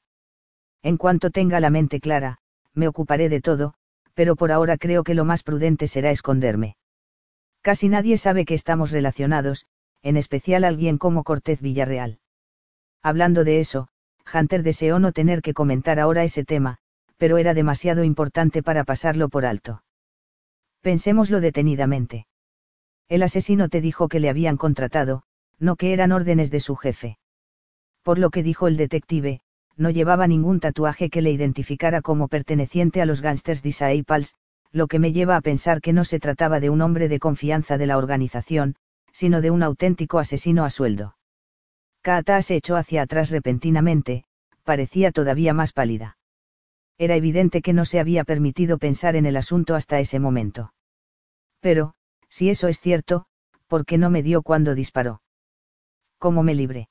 En 0.81 0.97
cuanto 0.97 1.29
tenga 1.29 1.59
la 1.59 1.69
mente 1.69 1.99
clara, 1.99 2.37
me 2.73 2.87
ocuparé 2.87 3.29
de 3.29 3.41
todo, 3.41 3.73
pero 4.13 4.35
por 4.35 4.51
ahora 4.51 4.77
creo 4.77 5.03
que 5.03 5.13
lo 5.13 5.25
más 5.25 5.43
prudente 5.43 5.87
será 5.87 6.11
esconderme. 6.11 6.77
Casi 7.61 7.89
nadie 7.89 8.17
sabe 8.17 8.45
que 8.45 8.53
estamos 8.53 8.91
relacionados, 8.91 9.65
en 10.01 10.17
especial 10.17 10.63
alguien 10.63 10.97
como 10.97 11.23
Cortez 11.23 11.61
Villarreal. 11.61 12.19
Hablando 13.01 13.43
de 13.43 13.59
eso, 13.59 13.89
Hunter 14.33 14.63
deseó 14.63 14.99
no 14.99 15.11
tener 15.11 15.41
que 15.41 15.53
comentar 15.53 15.99
ahora 15.99 16.23
ese 16.23 16.45
tema, 16.45 16.77
pero 17.17 17.37
era 17.37 17.53
demasiado 17.53 18.03
importante 18.03 18.63
para 18.63 18.83
pasarlo 18.83 19.29
por 19.29 19.45
alto. 19.45 19.83
Pensémoslo 20.81 21.41
detenidamente. 21.41 22.27
El 23.09 23.23
asesino 23.23 23.69
te 23.69 23.81
dijo 23.81 24.07
que 24.07 24.19
le 24.19 24.29
habían 24.29 24.55
contratado, 24.55 25.23
no 25.57 25.75
que 25.75 25.91
eran 25.91 26.11
órdenes 26.11 26.51
de 26.51 26.61
su 26.61 26.75
jefe. 26.75 27.17
Por 28.03 28.19
lo 28.19 28.29
que 28.29 28.43
dijo 28.43 28.67
el 28.67 28.77
detective, 28.77 29.41
no 29.79 29.89
llevaba 29.89 30.27
ningún 30.27 30.59
tatuaje 30.59 31.09
que 31.09 31.21
le 31.21 31.31
identificara 31.31 32.01
como 32.01 32.27
perteneciente 32.27 33.01
a 33.01 33.05
los 33.05 33.21
Gangsters 33.21 33.63
Disciples, 33.63 34.35
lo 34.71 34.87
que 34.87 34.99
me 34.99 35.13
lleva 35.13 35.37
a 35.37 35.41
pensar 35.41 35.79
que 35.79 35.93
no 35.93 36.03
se 36.03 36.19
trataba 36.19 36.59
de 36.59 36.69
un 36.69 36.81
hombre 36.81 37.07
de 37.07 37.19
confianza 37.19 37.77
de 37.77 37.87
la 37.87 37.97
organización, 37.97 38.75
sino 39.13 39.39
de 39.39 39.51
un 39.51 39.63
auténtico 39.63 40.19
asesino 40.19 40.65
a 40.65 40.69
sueldo. 40.69 41.15
Kaata 42.01 42.41
se 42.41 42.57
echó 42.57 42.75
hacia 42.75 43.03
atrás 43.03 43.31
repentinamente, 43.31 44.25
parecía 44.63 45.11
todavía 45.11 45.53
más 45.53 45.71
pálida. 45.71 46.17
Era 46.97 47.15
evidente 47.15 47.61
que 47.61 47.71
no 47.71 47.85
se 47.85 48.01
había 48.01 48.25
permitido 48.25 48.77
pensar 48.77 49.15
en 49.15 49.25
el 49.25 49.37
asunto 49.37 49.75
hasta 49.75 50.01
ese 50.01 50.19
momento. 50.19 50.73
Pero, 51.61 51.93
si 52.27 52.49
eso 52.49 52.67
es 52.67 52.81
cierto, 52.81 53.25
¿por 53.67 53.85
qué 53.85 53.97
no 53.97 54.09
me 54.09 54.23
dio 54.23 54.41
cuando 54.41 54.75
disparó? 54.75 55.21
¿Cómo 56.17 56.43
me 56.43 56.53
libré? 56.53 56.89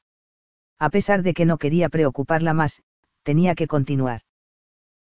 A 0.79 0.91
pesar 0.91 1.23
de 1.23 1.35
que 1.35 1.45
no 1.45 1.59
quería 1.59 1.89
preocuparla 1.89 2.55
más, 2.55 2.83
tenía 3.23 3.55
que 3.55 3.67
continuar. 3.67 4.23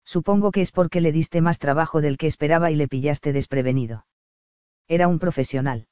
Supongo 0.03 0.51
que 0.51 0.61
es 0.61 0.71
porque 0.71 1.01
le 1.01 1.11
diste 1.11 1.41
más 1.41 1.59
trabajo 1.59 2.01
del 2.01 2.17
que 2.17 2.27
esperaba 2.27 2.71
y 2.71 2.75
le 2.75 2.87
pillaste 2.87 3.33
desprevenido. 3.33 4.05
Era 4.87 5.07
un 5.07 5.19
profesional. 5.19 5.87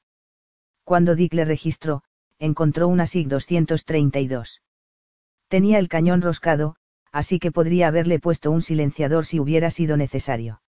Cuando 0.84 1.14
Dick 1.14 1.34
le 1.34 1.44
registró, 1.44 2.02
encontró 2.38 2.88
una 2.88 3.06
SIG 3.06 3.28
232. 3.28 4.62
Tenía 5.48 5.78
el 5.78 5.88
cañón 5.88 6.22
roscado, 6.22 6.76
así 7.12 7.38
que 7.38 7.52
podría 7.52 7.88
haberle 7.88 8.18
puesto 8.18 8.50
un 8.50 8.62
silenciador 8.62 9.26
si 9.26 9.38
hubiera 9.38 9.70
sido 9.70 9.96
necesario. 9.96 10.62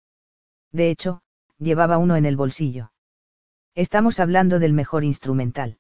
De 0.72 0.90
hecho, 0.90 1.22
llevaba 1.58 1.98
uno 1.98 2.16
en 2.16 2.26
el 2.26 2.36
bolsillo. 2.36 2.92
Estamos 3.76 4.20
hablando 4.20 4.60
del 4.60 4.74
mejor 4.74 5.04
instrumental. 5.04 5.78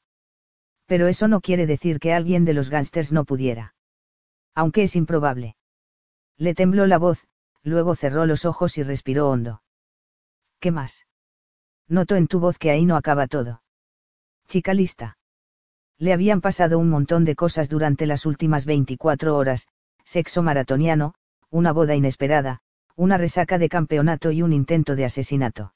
Pero 0.85 1.07
eso 1.07 1.27
no 1.27 1.41
quiere 1.41 1.65
decir 1.65 1.99
que 1.99 2.13
alguien 2.13 2.45
de 2.45 2.53
los 2.53 2.69
gángsters 2.69 3.11
no 3.11 3.25
pudiera. 3.25 3.73
Aunque 4.53 4.83
es 4.83 4.95
improbable. 4.95 5.55
Le 6.37 6.53
tembló 6.53 6.85
la 6.85 6.97
voz, 6.97 7.27
luego 7.63 7.95
cerró 7.95 8.25
los 8.25 8.45
ojos 8.45 8.77
y 8.77 8.83
respiró 8.83 9.29
hondo. 9.29 9.63
¿Qué 10.59 10.71
más? 10.71 11.05
Noto 11.87 12.15
en 12.15 12.27
tu 12.27 12.39
voz 12.39 12.57
que 12.57 12.71
ahí 12.71 12.85
no 12.85 12.95
acaba 12.95 13.27
todo. 13.27 13.63
Chica 14.47 14.73
lista. 14.73 15.17
Le 15.97 16.13
habían 16.13 16.41
pasado 16.41 16.77
un 16.77 16.89
montón 16.89 17.25
de 17.25 17.35
cosas 17.35 17.69
durante 17.69 18.05
las 18.05 18.25
últimas 18.25 18.65
24 18.65 19.35
horas, 19.35 19.67
sexo 20.03 20.43
maratoniano, 20.43 21.15
una 21.49 21.71
boda 21.71 21.95
inesperada, 21.95 22.61
una 22.95 23.17
resaca 23.17 23.57
de 23.57 23.69
campeonato 23.69 24.31
y 24.31 24.41
un 24.41 24.53
intento 24.53 24.95
de 24.95 25.05
asesinato. 25.05 25.73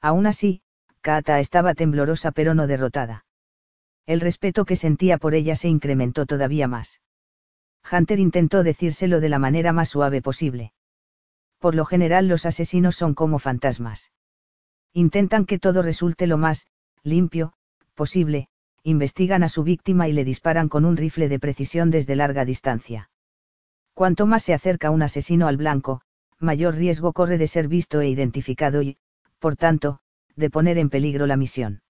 Aún 0.00 0.26
así, 0.26 0.62
Kata 1.00 1.40
estaba 1.40 1.74
temblorosa 1.74 2.32
pero 2.32 2.54
no 2.54 2.66
derrotada 2.66 3.24
el 4.06 4.20
respeto 4.20 4.64
que 4.64 4.76
sentía 4.76 5.18
por 5.18 5.34
ella 5.34 5.56
se 5.56 5.68
incrementó 5.68 6.26
todavía 6.26 6.66
más. 6.66 7.00
Hunter 7.90 8.18
intentó 8.18 8.62
decírselo 8.62 9.20
de 9.20 9.28
la 9.28 9.38
manera 9.38 9.72
más 9.72 9.88
suave 9.88 10.22
posible. 10.22 10.72
Por 11.58 11.74
lo 11.74 11.84
general 11.84 12.28
los 12.28 12.46
asesinos 12.46 12.96
son 12.96 13.14
como 13.14 13.38
fantasmas. 13.38 14.10
Intentan 14.92 15.46
que 15.46 15.58
todo 15.58 15.82
resulte 15.82 16.26
lo 16.26 16.38
más, 16.38 16.66
limpio, 17.02 17.52
posible, 17.94 18.48
investigan 18.82 19.42
a 19.42 19.48
su 19.48 19.62
víctima 19.62 20.08
y 20.08 20.12
le 20.12 20.24
disparan 20.24 20.68
con 20.68 20.84
un 20.84 20.96
rifle 20.96 21.28
de 21.28 21.38
precisión 21.38 21.90
desde 21.90 22.16
larga 22.16 22.44
distancia. 22.44 23.10
Cuanto 23.94 24.26
más 24.26 24.42
se 24.42 24.54
acerca 24.54 24.90
un 24.90 25.02
asesino 25.02 25.46
al 25.46 25.56
blanco, 25.56 26.00
mayor 26.38 26.76
riesgo 26.76 27.12
corre 27.12 27.38
de 27.38 27.46
ser 27.46 27.68
visto 27.68 28.00
e 28.00 28.08
identificado 28.08 28.82
y, 28.82 28.96
por 29.38 29.56
tanto, 29.56 30.00
de 30.36 30.50
poner 30.50 30.78
en 30.78 30.88
peligro 30.88 31.26
la 31.26 31.36
misión 31.36 31.82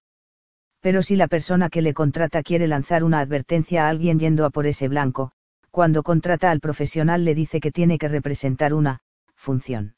pero 0.81 1.03
si 1.03 1.15
la 1.15 1.27
persona 1.27 1.69
que 1.69 1.81
le 1.81 1.93
contrata 1.93 2.43
quiere 2.43 2.67
lanzar 2.67 3.03
una 3.03 3.19
advertencia 3.19 3.85
a 3.85 3.89
alguien 3.89 4.19
yendo 4.19 4.45
a 4.45 4.49
por 4.49 4.65
ese 4.65 4.87
blanco, 4.87 5.31
cuando 5.69 6.03
contrata 6.03 6.51
al 6.51 6.59
profesional 6.59 7.23
le 7.23 7.33
dice 7.33 7.61
que 7.61 7.71
tiene 7.71 7.97
que 7.97 8.09
representar 8.09 8.73
una 8.73 9.01
función. 9.35 9.95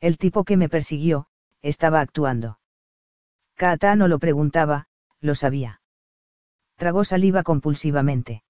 El 0.00 0.18
tipo 0.18 0.44
que 0.44 0.56
me 0.56 0.68
persiguió, 0.68 1.26
estaba 1.62 2.00
actuando. 2.00 2.58
Kaata 3.54 3.94
no 3.96 4.08
lo 4.08 4.18
preguntaba, 4.18 4.86
lo 5.20 5.34
sabía. 5.34 5.80
Tragó 6.76 7.04
saliva 7.04 7.44
compulsivamente. 7.44 8.42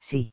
Sí. 0.00 0.32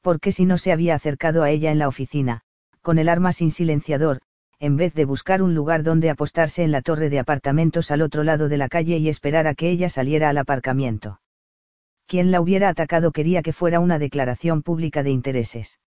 Porque 0.00 0.32
si 0.32 0.46
no 0.46 0.56
se 0.56 0.72
había 0.72 0.94
acercado 0.94 1.42
a 1.42 1.50
ella 1.50 1.70
en 1.70 1.78
la 1.78 1.88
oficina, 1.88 2.40
con 2.80 2.98
el 2.98 3.10
arma 3.10 3.34
sin 3.34 3.50
silenciador, 3.50 4.22
en 4.60 4.76
vez 4.76 4.92
de 4.92 5.06
buscar 5.06 5.40
un 5.40 5.54
lugar 5.54 5.82
donde 5.82 6.10
apostarse 6.10 6.62
en 6.62 6.70
la 6.70 6.82
torre 6.82 7.08
de 7.08 7.18
apartamentos 7.18 7.90
al 7.90 8.02
otro 8.02 8.24
lado 8.24 8.50
de 8.50 8.58
la 8.58 8.68
calle 8.68 8.98
y 8.98 9.08
esperar 9.08 9.46
a 9.46 9.54
que 9.54 9.70
ella 9.70 9.88
saliera 9.88 10.28
al 10.28 10.36
aparcamiento. 10.36 11.20
Quien 12.06 12.30
la 12.30 12.42
hubiera 12.42 12.68
atacado 12.68 13.10
quería 13.10 13.42
que 13.42 13.54
fuera 13.54 13.80
una 13.80 13.98
declaración 13.98 14.62
pública 14.62 15.02
de 15.02 15.10
intereses. 15.10 15.80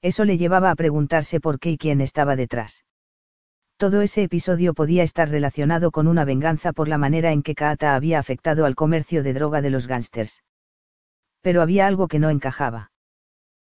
Eso 0.00 0.24
le 0.24 0.38
llevaba 0.38 0.70
a 0.70 0.76
preguntarse 0.76 1.40
por 1.40 1.60
qué 1.60 1.72
y 1.72 1.76
quién 1.78 2.00
estaba 2.00 2.36
detrás. 2.36 2.86
Todo 3.76 4.00
ese 4.00 4.22
episodio 4.22 4.72
podía 4.72 5.02
estar 5.02 5.28
relacionado 5.28 5.90
con 5.90 6.06
una 6.06 6.24
venganza 6.24 6.72
por 6.72 6.88
la 6.88 6.96
manera 6.96 7.32
en 7.32 7.42
que 7.42 7.54
Kaata 7.54 7.94
había 7.94 8.18
afectado 8.18 8.64
al 8.64 8.76
comercio 8.76 9.22
de 9.22 9.34
droga 9.34 9.60
de 9.60 9.70
los 9.70 9.86
gángsters. 9.86 10.42
Pero 11.42 11.60
había 11.60 11.86
algo 11.86 12.08
que 12.08 12.18
no 12.18 12.30
encajaba. 12.30 12.92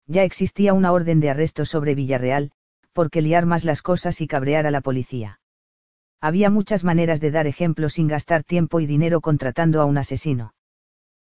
Ya 0.07 0.23
existía 0.23 0.73
una 0.73 0.91
orden 0.91 1.19
de 1.19 1.29
arresto 1.29 1.65
sobre 1.65 1.95
Villarreal, 1.95 2.51
porque 2.93 3.21
liar 3.21 3.45
más 3.45 3.65
las 3.65 3.81
cosas 3.81 4.21
y 4.21 4.27
cabrear 4.27 4.65
a 4.65 4.71
la 4.71 4.81
policía. 4.81 5.39
Había 6.21 6.49
muchas 6.49 6.83
maneras 6.83 7.19
de 7.19 7.31
dar 7.31 7.47
ejemplo 7.47 7.89
sin 7.89 8.07
gastar 8.07 8.43
tiempo 8.43 8.79
y 8.79 8.85
dinero 8.85 9.19
contratando 9.19 9.81
a 9.81 9.85
un 9.85 9.97
asesino. 9.97 10.55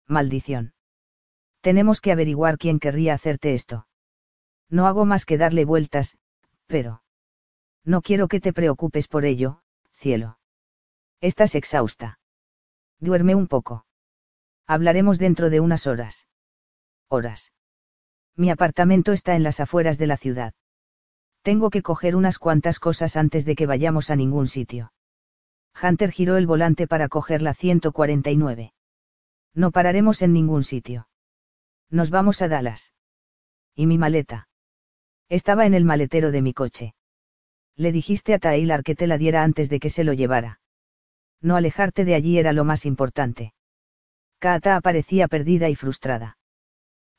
Maldición. 0.07 0.73
Tenemos 1.61 2.01
que 2.01 2.11
averiguar 2.11 2.57
quién 2.57 2.79
querría 2.79 3.13
hacerte 3.13 3.53
esto. 3.53 3.87
No 4.69 4.85
hago 4.85 5.05
más 5.05 5.25
que 5.25 5.37
darle 5.37 5.65
vueltas, 5.65 6.17
pero... 6.67 7.03
No 7.85 8.01
quiero 8.01 8.27
que 8.27 8.39
te 8.39 8.53
preocupes 8.53 9.07
por 9.07 9.25
ello, 9.25 9.61
cielo. 9.91 10.37
Estás 11.21 11.55
exhausta. 11.55 12.19
Duerme 12.99 13.33
un 13.33 13.47
poco. 13.47 13.85
Hablaremos 14.67 15.19
dentro 15.19 15.49
de 15.49 15.59
unas 15.59 15.87
horas. 15.87 16.27
Horas. 17.07 17.51
Mi 18.35 18.49
apartamento 18.49 19.11
está 19.11 19.35
en 19.35 19.43
las 19.43 19.59
afueras 19.59 19.97
de 19.97 20.07
la 20.07 20.17
ciudad. 20.17 20.53
Tengo 21.43 21.69
que 21.69 21.81
coger 21.81 22.15
unas 22.15 22.39
cuantas 22.39 22.79
cosas 22.79 23.17
antes 23.17 23.43
de 23.43 23.55
que 23.55 23.65
vayamos 23.65 24.09
a 24.09 24.15
ningún 24.15 24.47
sitio. 24.47 24.93
Hunter 25.81 26.09
giró 26.11 26.37
el 26.37 26.47
volante 26.47 26.87
para 26.87 27.09
coger 27.09 27.41
la 27.41 27.53
149. 27.53 28.73
No 29.53 29.71
pararemos 29.71 30.21
en 30.21 30.31
ningún 30.31 30.63
sitio. 30.63 31.09
Nos 31.89 32.09
vamos 32.11 32.41
a 32.41 32.47
Dallas. 32.47 32.93
¿Y 33.75 33.87
mi 33.87 33.97
maleta? 33.97 34.47
Estaba 35.27 35.65
en 35.65 35.73
el 35.73 35.83
maletero 35.83 36.31
de 36.31 36.41
mi 36.41 36.53
coche. 36.53 36.95
Le 37.75 37.91
dijiste 37.91 38.33
a 38.33 38.39
Taylor 38.39 38.81
que 38.81 38.95
te 38.95 39.05
la 39.05 39.17
diera 39.17 39.43
antes 39.43 39.69
de 39.69 39.81
que 39.81 39.89
se 39.89 40.05
lo 40.05 40.13
llevara. 40.13 40.61
No 41.41 41.57
alejarte 41.57 42.05
de 42.05 42.15
allí 42.15 42.37
era 42.37 42.53
lo 42.53 42.63
más 42.63 42.85
importante. 42.85 43.53
Kata 44.39 44.79
parecía 44.79 45.27
perdida 45.27 45.67
y 45.67 45.75
frustrada. 45.75 46.37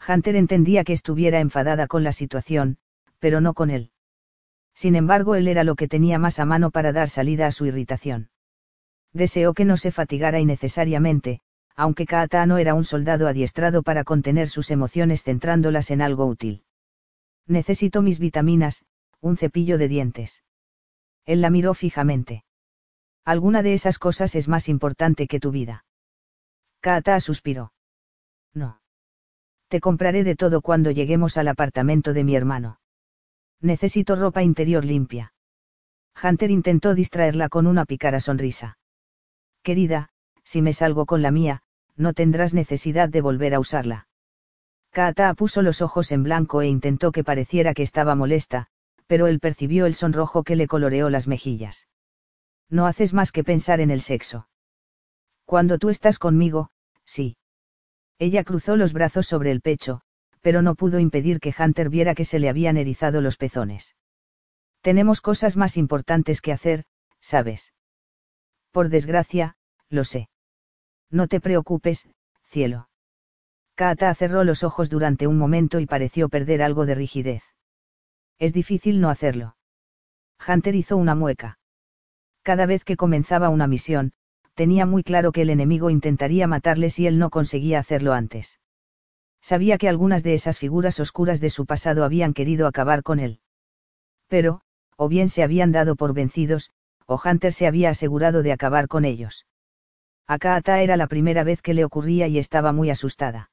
Hunter 0.09 0.37
entendía 0.37 0.83
que 0.83 0.95
estuviera 0.95 1.41
enfadada 1.41 1.87
con 1.87 2.05
la 2.05 2.13
situación, 2.13 2.79
pero 3.19 3.43
no 3.43 3.53
con 3.53 3.71
él 3.71 3.91
sin 4.75 4.97
embargo 4.97 5.35
él 5.35 5.49
era 5.49 5.65
lo 5.65 5.77
que 5.77 5.89
tenía 5.89 6.19
más 6.19 6.39
a 6.39 6.45
mano 6.45 6.71
para 6.71 6.93
dar 6.93 7.09
salida 7.09 7.47
a 7.47 7.53
su 7.53 7.67
irritación. 7.67 8.31
Deseó 9.13 9.55
que 9.55 9.65
no 9.65 9.77
se 9.77 9.93
fatigara 9.93 10.41
innecesariamente, 10.41 11.41
aunque 11.77 12.07
Kaata 12.07 12.45
no 12.47 12.59
era 12.59 12.75
un 12.75 12.85
soldado 12.85 13.29
adiestrado 13.29 13.83
para 13.83 14.05
contener 14.05 14.49
sus 14.49 14.71
emociones 14.71 15.23
centrándolas 15.23 15.91
en 15.91 16.03
algo 16.03 16.27
útil. 16.27 16.65
Necesito 17.47 18.03
mis 18.03 18.19
vitaminas, 18.19 18.85
un 19.21 19.37
cepillo 19.37 19.79
de 19.79 19.89
dientes. 19.89 20.43
Él 21.25 21.41
la 21.41 21.51
miró 21.51 21.75
fijamente. 21.75 22.45
Alguna 23.25 23.63
de 23.63 23.73
esas 23.73 23.99
cosas 23.99 24.35
es 24.35 24.49
más 24.49 24.69
importante 24.69 25.27
que 25.27 25.41
tu 25.41 25.51
vida. 25.51 25.85
Kaata 26.81 27.19
suspiró. 27.21 27.73
No. 28.53 28.81
Te 29.69 29.81
compraré 29.81 30.25
de 30.25 30.37
todo 30.37 30.61
cuando 30.61 30.91
lleguemos 30.91 31.37
al 31.39 31.49
apartamento 31.49 32.13
de 32.13 32.25
mi 32.25 32.37
hermano. 32.37 32.79
Necesito 33.65 34.15
ropa 34.15 34.43
interior 34.43 34.85
limpia. 34.85 35.33
Hunter 36.23 36.51
intentó 36.51 36.95
distraerla 36.95 37.49
con 37.49 37.67
una 37.67 37.87
picara 37.87 38.21
sonrisa. 38.21 38.77
Querida, 39.63 40.11
si 40.43 40.61
me 40.61 40.75
salgo 40.75 41.07
con 41.07 41.23
la 41.23 41.31
mía, 41.31 41.63
no 41.97 42.13
tendrás 42.13 42.53
necesidad 42.53 43.09
de 43.09 43.23
volver 43.23 43.55
a 43.55 43.61
usarla. 43.61 44.07
Kaata 44.91 45.33
puso 45.33 45.63
los 45.63 45.81
ojos 45.81 46.13
en 46.13 46.25
blanco 46.25 46.61
e 46.61 46.69
intentó 46.69 47.11
que 47.11 47.25
pareciera 47.25 47.73
que 47.73 47.83
estaba 47.83 48.15
molesta, 48.15 48.67
pero 49.07 49.29
él 49.29 49.41
percibió 49.41 49.87
el 49.87 49.95
sonrojo 49.95 50.43
que 50.43 50.57
le 50.57 50.69
coloreó 50.69 51.09
las 51.09 51.27
mejillas. 51.27 51.89
No 52.69 52.85
haces 52.85 53.15
más 53.15 53.33
que 53.33 53.45
pensar 53.45 53.81
en 53.81 53.91
el 53.91 54.03
sexo. 54.03 54.47
Cuando 55.47 55.79
tú 55.79 55.89
estás 55.89 56.19
conmigo, 56.19 56.69
sí. 57.07 57.39
Ella 58.19 58.45
cruzó 58.45 58.77
los 58.77 58.93
brazos 58.93 59.27
sobre 59.27 59.51
el 59.51 59.63
pecho, 59.63 60.03
pero 60.45 60.61
no 60.61 60.75
pudo 60.75 60.99
impedir 60.99 61.41
que 61.41 61.55
Hunter 61.59 61.89
viera 61.89 62.15
que 62.15 62.27
se 62.27 62.39
le 62.39 62.51
habían 62.51 62.77
erizado 62.77 63.23
los 63.23 63.39
pezones. 63.39 63.97
Tenemos 64.83 65.23
cosas 65.23 65.57
más 65.57 65.79
importantes 65.79 66.43
que 66.43 66.53
hacer, 66.53 66.85
¿sabes? 67.19 67.73
Por 68.71 68.91
desgracia, 68.91 69.57
lo 69.89 70.05
sé. 70.05 70.29
No 71.11 71.29
te 71.29 71.41
preocupes, 71.41 72.11
cielo. 72.45 72.91
Kaata 73.75 74.15
cerró 74.15 74.45
los 74.45 74.65
ojos 74.65 74.91
durante 74.91 75.27
un 75.27 75.39
momento 75.39 75.81
y 75.81 75.87
pareció 75.87 76.29
perder 76.29 76.63
algo 76.63 76.85
de 76.85 76.95
rigidez. 76.95 77.43
Es 78.39 78.53
difícil 78.53 79.01
no 79.01 79.09
hacerlo. 79.09 79.57
Hunter 80.47 80.75
hizo 80.75 80.99
una 80.99 81.15
mueca. 81.15 81.59
Cada 82.43 82.67
vez 82.67 82.85
que 82.85 82.99
comenzaba 82.99 83.49
una 83.49 83.67
misión, 83.67 84.13
tenía 84.53 84.85
muy 84.85 85.05
claro 85.05 85.33
que 85.33 85.41
el 85.41 85.49
enemigo 85.49 85.89
intentaría 85.89 86.47
matarle 86.47 86.91
si 86.91 87.07
él 87.07 87.19
no 87.19 87.31
conseguía 87.31 87.79
hacerlo 87.79 88.13
antes. 88.13 88.61
Sabía 89.45 89.77
que 89.77 89.91
algunas 89.91 90.23
de 90.23 90.33
esas 90.33 90.59
figuras 90.59 90.99
oscuras 91.01 91.39
de 91.39 91.51
su 91.51 91.67
pasado 91.67 92.05
habían 92.05 92.33
querido 92.33 92.67
acabar 92.67 93.03
con 93.03 93.21
él. 93.21 93.41
Pero, 94.27 94.63
o 94.97 95.07
bien 95.07 95.29
se 95.29 95.43
habían 95.43 95.71
dado 95.71 95.97
por 95.97 96.15
vencidos, 96.15 96.71
o 97.05 97.21
Hunter 97.23 97.53
se 97.53 97.67
había 97.67 97.91
asegurado 97.91 98.43
de 98.43 98.53
acabar 98.53 98.89
con 98.89 99.05
ellos. 99.05 99.45
A 100.27 100.39
Kaata 100.39 100.81
era 100.81 100.97
la 100.97 101.09
primera 101.09 101.45
vez 101.45 101.61
que 101.61 101.75
le 101.75 101.85
ocurría 101.85 102.27
y 102.27 102.39
estaba 102.39 102.73
muy 102.73 102.89
asustada. 102.89 103.51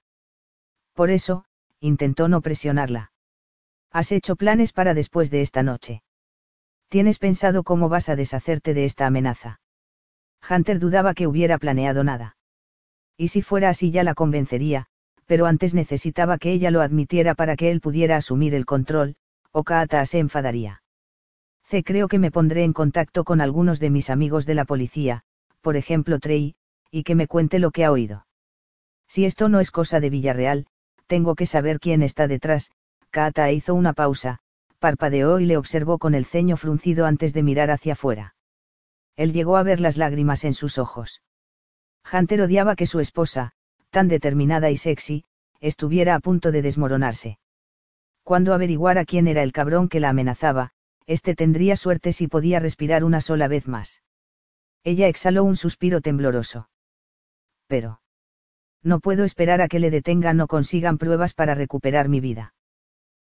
Por 0.94 1.10
eso, 1.10 1.44
intentó 1.82 2.30
no 2.30 2.40
presionarla. 2.40 3.12
¿Has 3.92 4.14
hecho 4.14 4.38
planes 4.38 4.72
para 4.72 4.94
después 4.94 5.30
de 5.30 5.42
esta 5.42 5.62
noche? 5.62 6.04
¿Tienes 6.88 7.20
pensado 7.20 7.64
cómo 7.64 7.90
vas 7.90 8.08
a 8.08 8.16
deshacerte 8.16 8.74
de 8.74 8.86
esta 8.86 9.08
amenaza? 9.08 9.60
Hunter 10.50 10.80
dudaba 10.80 11.14
que 11.14 11.28
hubiera 11.28 11.58
planeado 11.58 12.06
nada. 12.06 12.38
Y 13.18 13.28
si 13.28 13.42
fuera 13.42 13.68
así 13.68 13.92
ya 13.92 14.06
la 14.06 14.14
convencería, 14.14 14.88
pero 15.32 15.46
antes 15.46 15.74
necesitaba 15.74 16.38
que 16.38 16.52
ella 16.52 16.72
lo 16.72 16.82
admitiera 16.82 17.36
para 17.36 17.56
que 17.56 17.72
él 17.72 17.80
pudiera 17.80 18.18
asumir 18.18 18.54
el 18.54 18.66
control, 18.66 19.16
o 19.54 19.64
Kaata 19.64 20.06
se 20.06 20.20
enfadaría. 20.20 20.84
C. 21.64 21.86
Creo 21.86 22.10
que 22.10 22.20
me 22.20 22.32
pondré 22.32 22.66
en 22.66 22.74
contacto 22.74 23.24
con 23.24 23.40
algunos 23.40 23.80
de 23.80 23.92
mis 23.92 24.10
amigos 24.10 24.46
de 24.46 24.56
la 24.56 24.66
policía, 24.66 25.22
por 25.62 25.78
ejemplo 25.78 26.20
Trey, 26.20 26.56
y 26.92 27.04
que 27.04 27.16
me 27.16 27.28
cuente 27.28 27.60
lo 27.60 27.72
que 27.72 27.86
ha 27.86 27.94
oído. 27.94 28.28
Si 29.08 29.24
esto 29.24 29.48
no 29.48 29.62
es 29.62 29.72
cosa 29.72 30.02
de 30.02 30.10
Villarreal, 30.10 30.66
tengo 31.08 31.36
que 31.36 31.46
saber 31.46 31.80
quién 31.80 32.04
está 32.04 32.28
detrás. 32.28 32.72
Kaata 33.10 33.54
hizo 33.54 33.74
una 33.74 33.94
pausa, 33.94 34.40
parpadeó 34.80 35.40
y 35.40 35.46
le 35.46 35.56
observó 35.56 35.98
con 35.98 36.14
el 36.14 36.26
ceño 36.26 36.58
fruncido 36.58 37.06
antes 37.06 37.34
de 37.34 37.42
mirar 37.42 37.72
hacia 37.72 37.94
afuera. 37.94 38.36
Él 39.16 39.32
llegó 39.32 39.56
a 39.56 39.64
ver 39.64 39.80
las 39.80 39.96
lágrimas 39.96 40.44
en 40.44 40.54
sus 40.54 40.78
ojos. 40.78 41.22
Hunter 42.12 42.42
odiaba 42.42 42.76
que 42.76 42.86
su 42.86 43.00
esposa, 43.00 43.54
tan 43.92 44.08
determinada 44.08 44.72
y 44.72 44.78
sexy, 44.78 45.26
estuviera 45.60 46.16
a 46.16 46.20
punto 46.20 46.52
de 46.52 46.62
desmoronarse. 46.64 47.38
Cuando 48.24 48.54
averiguara 48.54 49.06
quién 49.06 49.28
era 49.28 49.44
el 49.44 49.52
cabrón 49.52 49.90
que 49.90 50.00
la 50.00 50.10
amenazaba, 50.10 50.72
este 51.06 51.36
tendría 51.36 51.76
suerte 51.76 52.14
si 52.14 52.28
podía 52.28 52.60
respirar 52.60 53.04
una 53.04 53.22
sola 53.22 53.48
vez 53.48 53.68
más. 53.68 54.02
Ella 54.84 55.08
exhaló 55.08 55.44
un 55.44 55.56
suspiro 55.56 56.02
tembloroso. 56.02 56.70
Pero. 57.68 58.02
No 58.84 59.00
puedo 59.00 59.24
esperar 59.24 59.62
a 59.62 59.68
que 59.68 59.80
le 59.80 59.92
detengan 59.92 60.40
o 60.42 60.48
consigan 60.48 60.98
pruebas 60.98 61.34
para 61.34 61.54
recuperar 61.54 62.10
mi 62.10 62.20
vida. 62.20 62.56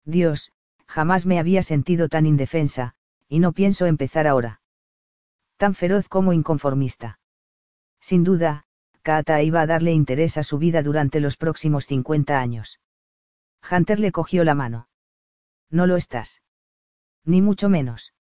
Dios, 0.04 0.52
jamás 0.86 1.26
me 1.26 1.38
había 1.38 1.62
sentido 1.62 2.08
tan 2.08 2.24
indefensa, 2.24 2.94
y 3.28 3.38
no 3.38 3.52
pienso 3.52 3.86
empezar 3.86 4.26
ahora. 4.26 4.60
Tan 5.56 5.74
feroz 5.74 6.08
como 6.08 6.32
inconformista. 6.32 7.18
Sin 8.00 8.24
duda, 8.24 8.64
Kata 9.02 9.42
iba 9.42 9.60
a 9.60 9.66
darle 9.66 9.92
interés 9.92 10.38
a 10.38 10.44
su 10.44 10.58
vida 10.58 10.82
durante 10.82 11.20
los 11.20 11.36
próximos 11.36 11.86
50 11.86 12.40
años. 12.40 12.80
Hunter 13.70 13.98
le 13.98 14.12
cogió 14.12 14.44
la 14.44 14.54
mano. 14.54 14.88
No 15.70 15.86
lo 15.86 15.96
estás. 15.96 16.42
Ni 17.24 17.42
mucho 17.42 17.68
menos. 17.68 18.14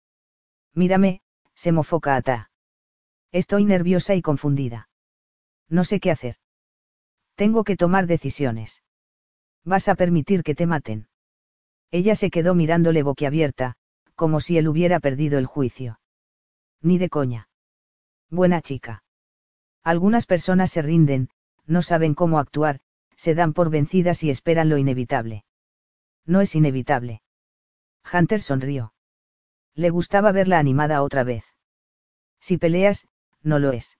Mírame, 0.75 1.21
se 1.55 1.73
mofó 1.73 2.01
Kata. 2.01 2.51
Estoy 3.33 3.65
nerviosa 3.65 4.15
y 4.15 4.23
confundida. 4.23 4.89
No 5.69 5.85
sé 5.85 6.01
qué 6.01 6.11
hacer. 6.11 6.37
Tengo 7.35 7.65
que 7.65 7.77
tomar 7.77 8.07
decisiones. 8.07 8.83
¿Vas 9.65 9.89
a 9.89 9.95
permitir 9.95 10.43
que 10.43 10.55
te 10.55 10.67
maten? 10.67 11.09
Ella 11.91 12.15
se 12.15 12.31
quedó 12.31 12.55
mirándole 12.55 13.03
boquiabierta, 13.03 13.77
como 14.15 14.41
si 14.41 14.59
él 14.59 14.69
hubiera 14.69 15.01
perdido 15.01 15.39
el 15.39 15.47
juicio. 15.47 16.01
Ni 16.81 16.99
de 16.99 17.09
coña. 17.09 17.49
Buena 18.31 18.63
chica. 18.63 19.03
Algunas 19.83 20.27
personas 20.27 20.71
se 20.71 20.83
rinden, 20.83 21.31
no 21.67 21.83
saben 21.83 22.15
cómo 22.15 22.39
actuar, 22.39 22.81
se 23.17 23.35
dan 23.35 23.53
por 23.53 23.71
vencidas 23.71 24.23
y 24.23 24.31
esperan 24.31 24.69
lo 24.69 24.79
inevitable. 24.79 25.45
No 26.27 26.41
es 26.41 26.55
inevitable. 26.55 27.23
Hunter 28.13 28.41
sonrió. 28.41 28.95
Le 29.75 29.91
gustaba 29.91 30.33
verla 30.33 30.59
animada 30.59 31.03
otra 31.03 31.25
vez. 31.25 31.45
Si 32.41 32.59
peleas, 32.59 33.07
no 33.43 33.59
lo 33.59 33.73
es. 33.73 33.99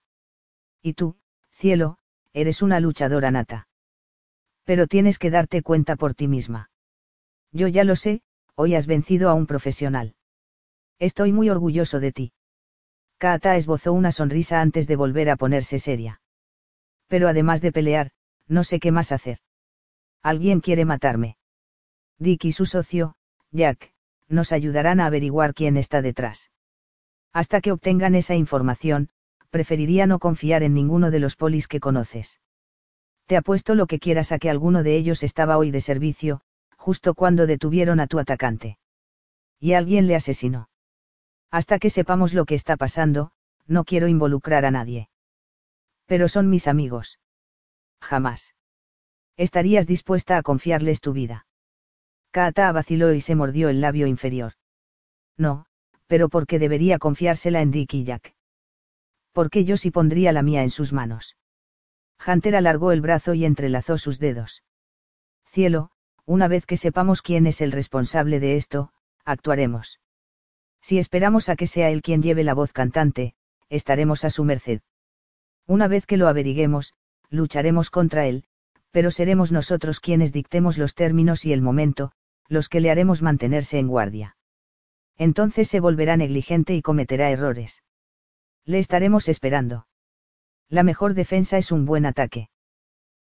Y 0.81 0.93
tú, 0.93 1.17
cielo, 1.51 1.97
eres 2.33 2.61
una 2.61 2.79
luchadora 2.79 3.31
nata. 3.31 3.67
Pero 4.63 4.87
tienes 4.87 5.19
que 5.19 5.31
darte 5.31 5.61
cuenta 5.61 5.95
por 5.95 6.13
ti 6.13 6.27
misma. 6.27 6.69
Yo 7.51 7.67
ya 7.67 7.83
lo 7.83 7.95
sé, 7.95 8.21
hoy 8.55 8.75
has 8.75 8.87
vencido 8.87 9.29
a 9.29 9.33
un 9.33 9.47
profesional. 9.47 10.15
Estoy 10.99 11.33
muy 11.33 11.49
orgulloso 11.49 11.99
de 11.99 12.11
ti. 12.11 12.33
Kaata 13.21 13.55
esbozó 13.55 13.93
una 13.93 14.11
sonrisa 14.11 14.61
antes 14.61 14.87
de 14.87 14.95
volver 14.95 15.29
a 15.29 15.35
ponerse 15.35 15.77
seria. 15.77 16.21
Pero 17.07 17.27
además 17.27 17.61
de 17.61 17.71
pelear, 17.71 18.09
no 18.47 18.63
sé 18.63 18.79
qué 18.79 18.91
más 18.91 19.11
hacer. 19.11 19.37
Alguien 20.23 20.59
quiere 20.59 20.85
matarme. 20.85 21.37
Dick 22.17 22.45
y 22.45 22.51
su 22.51 22.65
socio, 22.65 23.13
Jack, 23.51 23.93
nos 24.27 24.51
ayudarán 24.51 24.99
a 24.99 25.05
averiguar 25.05 25.53
quién 25.53 25.77
está 25.77 26.01
detrás. 26.01 26.49
Hasta 27.31 27.61
que 27.61 27.71
obtengan 27.71 28.15
esa 28.15 28.33
información, 28.33 29.09
preferiría 29.51 30.07
no 30.07 30.17
confiar 30.17 30.63
en 30.63 30.73
ninguno 30.73 31.11
de 31.11 31.19
los 31.19 31.35
polis 31.35 31.67
que 31.67 31.79
conoces. 31.79 32.41
Te 33.27 33.37
apuesto 33.37 33.75
lo 33.75 33.85
que 33.85 33.99
quieras 33.99 34.31
a 34.31 34.39
que 34.39 34.49
alguno 34.49 34.81
de 34.81 34.95
ellos 34.95 35.21
estaba 35.21 35.59
hoy 35.59 35.69
de 35.69 35.81
servicio, 35.81 36.41
justo 36.75 37.13
cuando 37.13 37.45
detuvieron 37.45 37.99
a 37.99 38.07
tu 38.07 38.17
atacante. 38.17 38.79
Y 39.59 39.73
alguien 39.73 40.07
le 40.07 40.15
asesinó. 40.15 40.70
Hasta 41.51 41.79
que 41.79 41.89
sepamos 41.89 42.33
lo 42.33 42.45
que 42.45 42.55
está 42.55 42.77
pasando, 42.77 43.31
no 43.67 43.83
quiero 43.83 44.07
involucrar 44.07 44.65
a 44.65 44.71
nadie. 44.71 45.09
Pero 46.05 46.27
son 46.27 46.49
mis 46.49 46.67
amigos. 46.67 47.19
Jamás. 48.01 48.55
¿Estarías 49.37 49.85
dispuesta 49.85 50.37
a 50.37 50.43
confiarles 50.43 51.01
tu 51.01 51.13
vida? 51.13 51.45
Kaata 52.31 52.71
vaciló 52.71 53.13
y 53.13 53.21
se 53.21 53.35
mordió 53.35 53.69
el 53.69 53.81
labio 53.81 54.07
inferior. 54.07 54.53
No, 55.37 55.65
pero 56.07 56.29
¿por 56.29 56.47
qué 56.47 56.59
debería 56.59 56.97
confiársela 56.97 57.61
en 57.61 57.71
Dick 57.71 57.93
y 57.93 58.03
Jack? 58.05 58.33
porque 59.31 59.63
yo 59.63 59.77
sí 59.77 59.91
pondría 59.91 60.31
la 60.31 60.43
mía 60.43 60.63
en 60.63 60.69
sus 60.69 60.93
manos. 60.93 61.37
Hunter 62.25 62.55
alargó 62.55 62.91
el 62.91 63.01
brazo 63.01 63.33
y 63.33 63.45
entrelazó 63.45 63.97
sus 63.97 64.19
dedos. 64.19 64.63
Cielo, 65.45 65.91
una 66.25 66.47
vez 66.47 66.65
que 66.65 66.77
sepamos 66.77 67.21
quién 67.21 67.47
es 67.47 67.61
el 67.61 67.71
responsable 67.71 68.39
de 68.39 68.55
esto, 68.57 68.91
actuaremos. 69.25 69.99
Si 70.81 70.97
esperamos 70.97 71.49
a 71.49 71.55
que 71.55 71.67
sea 71.67 71.89
él 71.89 72.01
quien 72.01 72.21
lleve 72.21 72.43
la 72.43 72.53
voz 72.53 72.73
cantante, 72.73 73.35
estaremos 73.69 74.25
a 74.25 74.29
su 74.29 74.43
merced. 74.43 74.81
Una 75.67 75.87
vez 75.87 76.05
que 76.05 76.17
lo 76.17 76.27
averiguemos, 76.27 76.93
lucharemos 77.29 77.89
contra 77.89 78.25
él, 78.25 78.43
pero 78.91 79.11
seremos 79.11 79.51
nosotros 79.51 79.99
quienes 79.99 80.33
dictemos 80.33 80.77
los 80.77 80.95
términos 80.95 81.45
y 81.45 81.53
el 81.53 81.61
momento, 81.61 82.11
los 82.47 82.67
que 82.67 82.81
le 82.81 82.91
haremos 82.91 83.21
mantenerse 83.21 83.79
en 83.79 83.87
guardia. 83.87 84.35
Entonces 85.17 85.67
se 85.69 85.79
volverá 85.79 86.17
negligente 86.17 86.75
y 86.75 86.81
cometerá 86.81 87.29
errores. 87.29 87.83
Le 88.65 88.79
estaremos 88.79 89.29
esperando. 89.29 89.87
La 90.67 90.83
mejor 90.83 91.13
defensa 91.13 91.57
es 91.57 91.71
un 91.71 91.85
buen 91.85 92.05
ataque. 92.05 92.49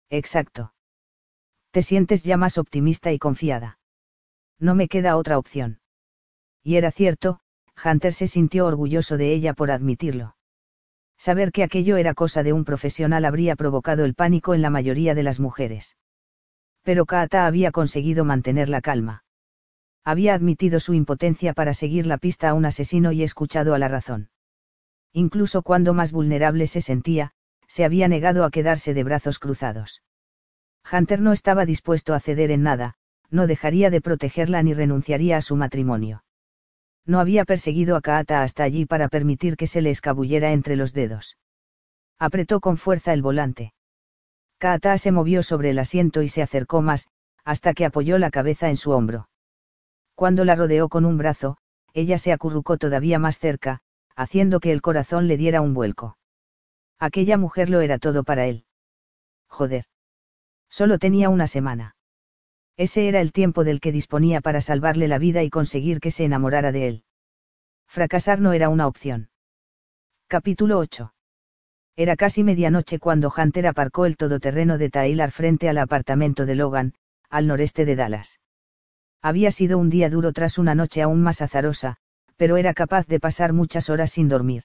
Exacto. 0.09 0.73
Te 1.71 1.83
sientes 1.83 2.23
ya 2.23 2.37
más 2.37 2.57
optimista 2.57 3.11
y 3.11 3.19
confiada. 3.19 3.79
No 4.59 4.75
me 4.75 4.87
queda 4.87 5.17
otra 5.17 5.37
opción. 5.37 5.81
Y 6.63 6.75
era 6.75 6.91
cierto, 6.91 7.41
Hunter 7.83 8.13
se 8.13 8.27
sintió 8.27 8.65
orgulloso 8.65 9.17
de 9.17 9.33
ella 9.33 9.53
por 9.53 9.71
admitirlo. 9.71 10.35
Saber 11.17 11.51
que 11.51 11.63
aquello 11.63 11.97
era 11.97 12.13
cosa 12.13 12.43
de 12.43 12.53
un 12.53 12.65
profesional 12.65 13.25
habría 13.25 13.55
provocado 13.55 14.05
el 14.05 14.15
pánico 14.15 14.53
en 14.53 14.61
la 14.61 14.69
mayoría 14.69 15.15
de 15.15 15.23
las 15.23 15.39
mujeres. 15.39 15.97
Pero 16.83 17.05
Kaata 17.05 17.45
había 17.45 17.71
conseguido 17.71 18.25
mantener 18.25 18.69
la 18.69 18.81
calma. 18.81 19.23
Había 20.03 20.33
admitido 20.33 20.79
su 20.79 20.93
impotencia 20.93 21.53
para 21.53 21.73
seguir 21.73 22.07
la 22.07 22.17
pista 22.17 22.49
a 22.49 22.53
un 22.53 22.65
asesino 22.65 23.11
y 23.11 23.23
escuchado 23.23 23.73
a 23.73 23.79
la 23.79 23.87
razón 23.89 24.29
incluso 25.13 25.61
cuando 25.61 25.93
más 25.93 26.11
vulnerable 26.11 26.67
se 26.67 26.81
sentía, 26.81 27.31
se 27.67 27.83
había 27.83 28.07
negado 28.07 28.43
a 28.43 28.51
quedarse 28.51 28.93
de 28.93 29.03
brazos 29.03 29.39
cruzados. 29.39 30.01
Hunter 30.91 31.21
no 31.21 31.33
estaba 31.33 31.65
dispuesto 31.65 32.13
a 32.13 32.19
ceder 32.19 32.51
en 32.51 32.63
nada, 32.63 32.95
no 33.29 33.47
dejaría 33.47 33.89
de 33.89 34.01
protegerla 34.01 34.63
ni 34.63 34.73
renunciaría 34.73 35.37
a 35.37 35.41
su 35.41 35.55
matrimonio. 35.55 36.23
No 37.09 37.19
había 37.19 37.43
perseguido 37.43 37.95
a 37.95 38.01
Kaata 38.01 38.43
hasta 38.43 38.61
allí 38.61 38.85
para 38.85 39.07
permitir 39.07 39.57
que 39.57 39.65
se 39.65 39.81
le 39.81 39.89
escabullera 39.89 40.51
entre 40.51 40.75
los 40.75 40.93
dedos. 40.93 41.39
Apretó 42.19 42.59
con 42.59 42.77
fuerza 42.77 43.13
el 43.13 43.23
volante. 43.23 43.73
Kaata 44.59 44.95
se 44.99 45.11
movió 45.11 45.41
sobre 45.41 45.71
el 45.71 45.79
asiento 45.79 46.21
y 46.21 46.27
se 46.27 46.43
acercó 46.43 46.83
más, 46.83 47.07
hasta 47.43 47.73
que 47.73 47.85
apoyó 47.85 48.19
la 48.19 48.29
cabeza 48.29 48.69
en 48.69 48.77
su 48.77 48.91
hombro. 48.91 49.27
Cuando 50.13 50.45
la 50.45 50.53
rodeó 50.53 50.87
con 50.87 51.03
un 51.03 51.17
brazo, 51.17 51.57
ella 51.95 52.19
se 52.19 52.31
acurrucó 52.31 52.77
todavía 52.77 53.17
más 53.17 53.39
cerca, 53.39 53.79
haciendo 54.15 54.59
que 54.59 54.71
el 54.71 54.83
corazón 54.83 55.27
le 55.27 55.35
diera 55.35 55.61
un 55.61 55.73
vuelco. 55.73 56.15
Aquella 56.99 57.39
mujer 57.39 57.71
lo 57.71 57.81
era 57.81 57.97
todo 57.97 58.23
para 58.23 58.45
él. 58.45 58.65
Joder. 59.47 59.85
Solo 60.69 60.99
tenía 60.99 61.29
una 61.29 61.47
semana. 61.47 61.95
Ese 62.79 63.09
era 63.09 63.19
el 63.19 63.33
tiempo 63.33 63.65
del 63.65 63.81
que 63.81 63.91
disponía 63.91 64.39
para 64.39 64.61
salvarle 64.61 65.09
la 65.09 65.17
vida 65.17 65.43
y 65.43 65.49
conseguir 65.49 65.99
que 65.99 66.11
se 66.11 66.23
enamorara 66.23 66.71
de 66.71 66.87
él. 66.87 67.03
Fracasar 67.89 68.39
no 68.39 68.53
era 68.53 68.69
una 68.69 68.87
opción. 68.87 69.31
Capítulo 70.27 70.79
8. 70.79 71.13
Era 71.97 72.15
casi 72.15 72.41
medianoche 72.41 72.97
cuando 72.97 73.33
Hunter 73.37 73.67
aparcó 73.67 74.05
el 74.05 74.15
todoterreno 74.15 74.77
de 74.77 74.89
Taylor 74.89 75.29
frente 75.31 75.67
al 75.67 75.77
apartamento 75.77 76.45
de 76.45 76.55
Logan, 76.55 76.93
al 77.29 77.47
noreste 77.47 77.83
de 77.83 77.97
Dallas. 77.97 78.39
Había 79.21 79.51
sido 79.51 79.77
un 79.77 79.89
día 79.89 80.09
duro 80.09 80.31
tras 80.31 80.57
una 80.57 80.73
noche 80.73 81.01
aún 81.01 81.21
más 81.21 81.41
azarosa, 81.41 81.97
pero 82.37 82.55
era 82.55 82.73
capaz 82.73 83.07
de 83.07 83.19
pasar 83.19 83.51
muchas 83.51 83.89
horas 83.89 84.11
sin 84.11 84.29
dormir. 84.29 84.63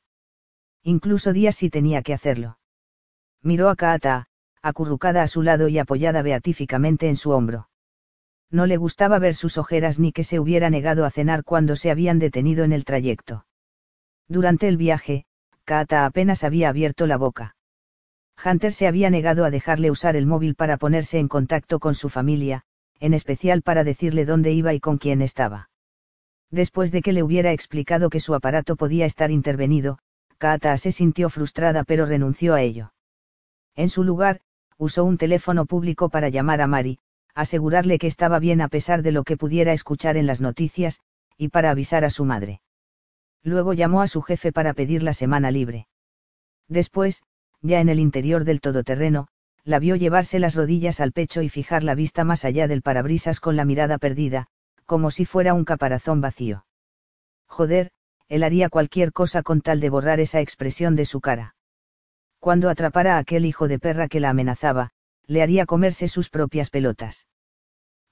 Incluso 0.85 1.33
días 1.33 1.57
si 1.57 1.69
tenía 1.69 2.01
que 2.03 2.15
hacerlo. 2.15 2.61
Miró 3.43 3.71
a 3.71 3.75
Kaata, 3.75 4.29
acurrucada 4.63 5.25
a 5.25 5.27
su 5.27 5.43
lado 5.43 5.67
y 5.67 5.81
apoyada 5.81 6.23
beatíficamente 6.23 7.09
en 7.09 7.17
su 7.17 7.33
hombro. 7.33 7.71
No 8.51 8.67
le 8.67 8.77
gustaba 8.77 9.19
ver 9.19 9.35
sus 9.35 9.59
ojeras 9.59 9.99
ni 9.99 10.13
que 10.13 10.25
se 10.25 10.39
hubiera 10.39 10.71
negado 10.71 11.05
a 11.05 11.11
cenar 11.11 11.45
cuando 11.45 11.77
se 11.77 11.91
habían 11.91 12.19
detenido 12.19 12.65
en 12.65 12.73
el 12.73 12.85
trayecto. 12.85 13.47
Durante 14.29 14.69
el 14.69 14.77
viaje, 14.77 15.27
Kaata 15.65 16.07
apenas 16.07 16.45
había 16.45 16.69
abierto 16.69 17.07
la 17.07 17.17
boca. 17.17 17.57
Hunter 18.45 18.73
se 18.73 18.87
había 18.87 19.11
negado 19.11 19.45
a 19.45 19.51
dejarle 19.51 19.91
usar 19.91 20.17
el 20.17 20.27
móvil 20.27 20.55
para 20.55 20.77
ponerse 20.77 21.19
en 21.19 21.29
contacto 21.29 21.79
con 21.79 21.95
su 21.95 22.09
familia, 22.09 22.63
en 23.01 23.15
especial 23.15 23.63
para 23.63 23.85
decirle 23.85 24.25
dónde 24.25 24.53
iba 24.53 24.75
y 24.75 24.81
con 24.81 24.99
quién 24.99 25.23
estaba. 25.23 25.71
Después 26.51 26.93
de 26.93 27.03
que 27.03 27.13
le 27.13 27.23
hubiera 27.23 27.53
explicado 27.53 28.11
que 28.11 28.21
su 28.21 28.35
aparato 28.35 28.77
podía 28.77 29.07
estar 29.07 29.31
intervenido, 29.31 29.99
Kaata 30.39 30.77
se 30.77 30.93
sintió 30.93 31.31
frustrada 31.31 31.85
pero 31.85 32.07
renunció 32.07 32.55
a 32.55 32.63
ello. 32.63 32.93
En 33.77 33.89
su 33.89 34.05
lugar, 34.05 34.41
usó 34.77 35.05
un 35.05 35.19
teléfono 35.19 35.67
público 35.67 36.09
para 36.09 36.29
llamar 36.29 36.61
a 36.61 36.67
Mari, 36.67 36.99
asegurarle 37.35 37.99
que 37.99 38.07
estaba 38.07 38.39
bien 38.39 38.61
a 38.61 38.69
pesar 38.69 39.03
de 39.03 39.13
lo 39.13 39.25
que 39.25 39.37
pudiera 39.37 39.73
escuchar 39.73 40.17
en 40.17 40.27
las 40.27 40.41
noticias, 40.41 41.01
y 41.37 41.49
para 41.49 41.71
avisar 41.71 42.05
a 42.05 42.11
su 42.11 42.25
madre. 42.25 42.61
Luego 43.43 43.73
llamó 43.73 44.03
a 44.03 44.09
su 44.09 44.23
jefe 44.23 44.53
para 44.53 44.73
pedir 44.73 45.03
la 45.03 45.13
semana 45.13 45.51
libre. 45.51 45.89
Después, 46.69 47.23
ya 47.61 47.81
en 47.81 47.89
el 47.89 48.01
interior 48.01 48.45
del 48.45 48.61
todoterreno, 48.61 49.29
la 49.65 49.79
vio 49.79 49.97
llevarse 49.97 50.39
las 50.39 50.55
rodillas 50.55 51.01
al 51.01 51.13
pecho 51.13 51.43
y 51.43 51.49
fijar 51.49 51.83
la 51.83 51.95
vista 51.95 52.25
más 52.25 52.45
allá 52.45 52.69
del 52.69 52.83
parabrisas 52.83 53.41
con 53.41 53.57
la 53.57 53.65
mirada 53.65 53.99
perdida, 53.99 54.47
como 54.85 55.11
si 55.11 55.25
fuera 55.25 55.55
un 55.55 55.65
caparazón 55.65 56.21
vacío. 56.21 56.67
Joder, 57.47 57.91
él 58.29 58.43
haría 58.43 58.69
cualquier 58.69 59.13
cosa 59.13 59.43
con 59.43 59.61
tal 59.61 59.81
de 59.81 59.91
borrar 59.91 60.21
esa 60.21 60.41
expresión 60.41 60.97
de 60.97 61.05
su 61.05 61.21
cara. 61.21 61.57
Cuando 62.39 62.69
atrapara 62.69 63.17
a 63.17 63.19
aquel 63.19 63.47
hijo 63.47 63.69
de 63.69 63.79
perra 63.79 64.09
que 64.09 64.21
la 64.21 64.31
amenazaba, 64.31 64.91
le 65.27 65.43
haría 65.43 65.67
comerse 65.67 66.09
sus 66.09 66.31
propias 66.31 66.71
pelotas. 66.71 67.27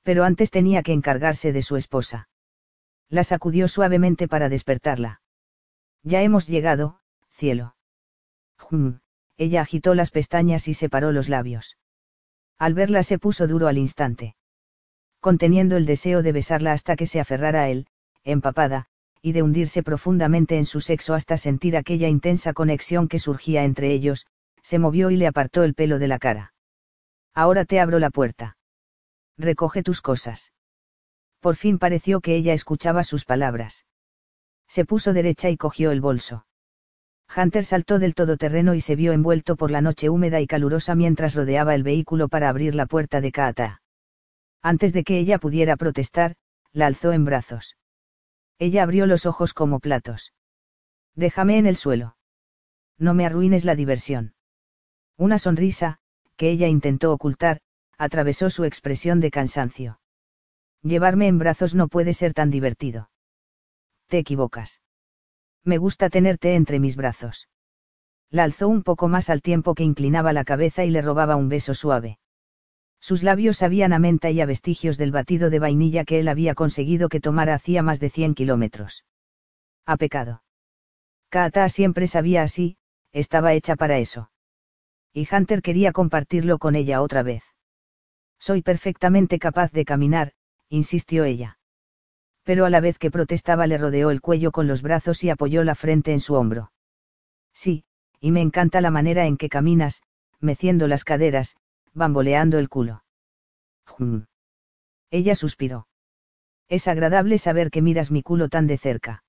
Pero 0.02 0.24
antes 0.24 0.50
tenía 0.50 0.82
que 0.82 0.92
encargarse 0.92 1.52
de 1.52 1.62
su 1.62 1.76
esposa. 1.76 2.28
La 3.08 3.24
sacudió 3.24 3.68
suavemente 3.68 4.28
para 4.28 4.48
despertarla. 4.48 5.20
Ya 6.02 6.22
hemos 6.22 6.46
llegado, 6.48 6.98
cielo. 7.28 7.76
Jum, 8.58 9.00
ella 9.36 9.60
agitó 9.60 9.94
las 9.94 10.10
pestañas 10.10 10.66
y 10.68 10.74
separó 10.74 11.12
los 11.12 11.28
labios. 11.28 11.76
Al 12.58 12.74
verla 12.74 13.02
se 13.02 13.18
puso 13.18 13.46
duro 13.46 13.68
al 13.68 13.78
instante 13.78 14.36
conteniendo 15.22 15.76
el 15.76 15.86
deseo 15.86 16.20
de 16.24 16.32
besarla 16.32 16.72
hasta 16.72 16.96
que 16.96 17.06
se 17.06 17.20
aferrara 17.20 17.62
a 17.62 17.68
él, 17.68 17.86
empapada, 18.24 18.86
y 19.22 19.30
de 19.30 19.42
hundirse 19.44 19.84
profundamente 19.84 20.58
en 20.58 20.66
su 20.66 20.80
sexo 20.80 21.14
hasta 21.14 21.36
sentir 21.36 21.76
aquella 21.76 22.08
intensa 22.08 22.52
conexión 22.52 23.06
que 23.06 23.20
surgía 23.20 23.62
entre 23.62 23.92
ellos, 23.92 24.26
se 24.62 24.80
movió 24.80 25.12
y 25.12 25.16
le 25.16 25.28
apartó 25.28 25.62
el 25.62 25.74
pelo 25.74 26.00
de 26.00 26.08
la 26.08 26.18
cara. 26.18 26.51
Ahora 27.34 27.64
te 27.64 27.80
abro 27.80 27.98
la 27.98 28.10
puerta. 28.10 28.56
Recoge 29.38 29.82
tus 29.82 30.00
cosas. 30.00 30.52
Por 31.40 31.56
fin 31.56 31.78
pareció 31.78 32.20
que 32.20 32.36
ella 32.36 32.52
escuchaba 32.52 33.04
sus 33.04 33.24
palabras. 33.24 33.84
Se 34.68 34.84
puso 34.84 35.12
derecha 35.12 35.50
y 35.50 35.56
cogió 35.56 35.90
el 35.90 36.00
bolso. 36.00 36.46
Hunter 37.34 37.64
saltó 37.64 37.98
del 37.98 38.14
todoterreno 38.14 38.74
y 38.74 38.80
se 38.80 38.94
vio 38.94 39.12
envuelto 39.12 39.56
por 39.56 39.70
la 39.70 39.80
noche 39.80 40.10
húmeda 40.10 40.40
y 40.40 40.46
calurosa 40.46 40.94
mientras 40.94 41.34
rodeaba 41.34 41.74
el 41.74 41.82
vehículo 41.82 42.28
para 42.28 42.48
abrir 42.48 42.74
la 42.74 42.86
puerta 42.86 43.20
de 43.20 43.32
Kaata. 43.32 43.82
Antes 44.60 44.92
de 44.92 45.02
que 45.02 45.18
ella 45.18 45.38
pudiera 45.38 45.76
protestar, 45.76 46.36
la 46.72 46.86
alzó 46.86 47.12
en 47.12 47.24
brazos. 47.24 47.76
Ella 48.58 48.82
abrió 48.82 49.06
los 49.06 49.26
ojos 49.26 49.54
como 49.54 49.80
platos. 49.80 50.32
Déjame 51.14 51.58
en 51.58 51.66
el 51.66 51.76
suelo. 51.76 52.16
No 52.98 53.14
me 53.14 53.26
arruines 53.26 53.64
la 53.64 53.74
diversión. 53.74 54.34
Una 55.16 55.38
sonrisa, 55.38 55.98
que 56.36 56.50
ella 56.50 56.68
intentó 56.68 57.12
ocultar, 57.12 57.60
atravesó 57.98 58.50
su 58.50 58.64
expresión 58.64 59.20
de 59.20 59.30
cansancio. 59.30 60.00
Llevarme 60.82 61.28
en 61.28 61.38
brazos 61.38 61.74
no 61.74 61.88
puede 61.88 62.14
ser 62.14 62.34
tan 62.34 62.50
divertido. 62.50 63.10
Te 64.08 64.18
equivocas. 64.18 64.80
Me 65.64 65.78
gusta 65.78 66.10
tenerte 66.10 66.54
entre 66.54 66.80
mis 66.80 66.96
brazos. 66.96 67.48
La 68.30 68.44
alzó 68.44 68.68
un 68.68 68.82
poco 68.82 69.08
más 69.08 69.30
al 69.30 69.42
tiempo 69.42 69.74
que 69.74 69.84
inclinaba 69.84 70.32
la 70.32 70.44
cabeza 70.44 70.84
y 70.84 70.90
le 70.90 71.02
robaba 71.02 71.36
un 71.36 71.48
beso 71.48 71.74
suave. 71.74 72.18
Sus 72.98 73.22
labios 73.22 73.58
sabían 73.58 73.92
a 73.92 73.98
menta 73.98 74.30
y 74.30 74.40
a 74.40 74.46
vestigios 74.46 74.96
del 74.98 75.12
batido 75.12 75.50
de 75.50 75.58
vainilla 75.58 76.04
que 76.04 76.18
él 76.18 76.28
había 76.28 76.54
conseguido 76.54 77.08
que 77.08 77.20
tomara 77.20 77.54
hacía 77.54 77.82
más 77.82 78.00
de 78.00 78.10
100 78.10 78.34
kilómetros. 78.34 79.04
A 79.86 79.96
pecado. 79.96 80.42
Kaata 81.28 81.68
siempre 81.68 82.06
sabía 82.06 82.42
así, 82.42 82.76
estaba 83.12 83.52
hecha 83.52 83.76
para 83.76 83.98
eso. 83.98 84.31
Y 85.12 85.28
Hunter 85.30 85.62
quería 85.62 85.92
compartirlo 85.92 86.58
con 86.58 86.74
ella 86.74 87.02
otra 87.02 87.22
vez. 87.22 87.44
Soy 88.38 88.62
perfectamente 88.62 89.38
capaz 89.38 89.70
de 89.72 89.84
caminar, 89.84 90.32
insistió 90.68 91.24
ella. 91.24 91.58
Pero 92.44 92.64
a 92.64 92.70
la 92.70 92.80
vez 92.80 92.98
que 92.98 93.10
protestaba 93.10 93.66
le 93.66 93.78
rodeó 93.78 94.10
el 94.10 94.20
cuello 94.20 94.50
con 94.50 94.66
los 94.66 94.82
brazos 94.82 95.22
y 95.22 95.30
apoyó 95.30 95.62
la 95.64 95.74
frente 95.74 96.12
en 96.12 96.20
su 96.20 96.34
hombro. 96.34 96.72
Sí, 97.52 97.84
y 98.20 98.32
me 98.32 98.40
encanta 98.40 98.80
la 98.80 98.90
manera 98.90 99.26
en 99.26 99.36
que 99.36 99.48
caminas, 99.48 100.02
meciendo 100.40 100.88
las 100.88 101.04
caderas, 101.04 101.56
bamboleando 101.92 102.58
el 102.58 102.68
culo. 102.68 103.04
Jum. 103.86 104.26
Ella 105.10 105.34
suspiró. 105.34 105.86
Es 106.68 106.88
agradable 106.88 107.38
saber 107.38 107.70
que 107.70 107.82
miras 107.82 108.10
mi 108.10 108.22
culo 108.22 108.48
tan 108.48 108.66
de 108.66 108.78
cerca. 108.78 109.24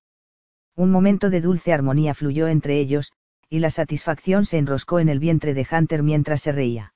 Un 0.75 0.91
momento 0.91 1.29
de 1.29 1.41
dulce 1.41 1.73
armonía 1.73 2.13
fluyó 2.13 2.47
entre 2.47 2.79
ellos, 2.79 3.11
y 3.53 3.59
la 3.59 3.69
satisfacción 3.69 4.45
se 4.45 4.57
enroscó 4.57 4.99
en 4.99 5.09
el 5.09 5.19
vientre 5.19 5.53
de 5.53 5.67
Hunter 5.71 6.01
mientras 6.01 6.41
se 6.41 6.51
reía. 6.51 6.95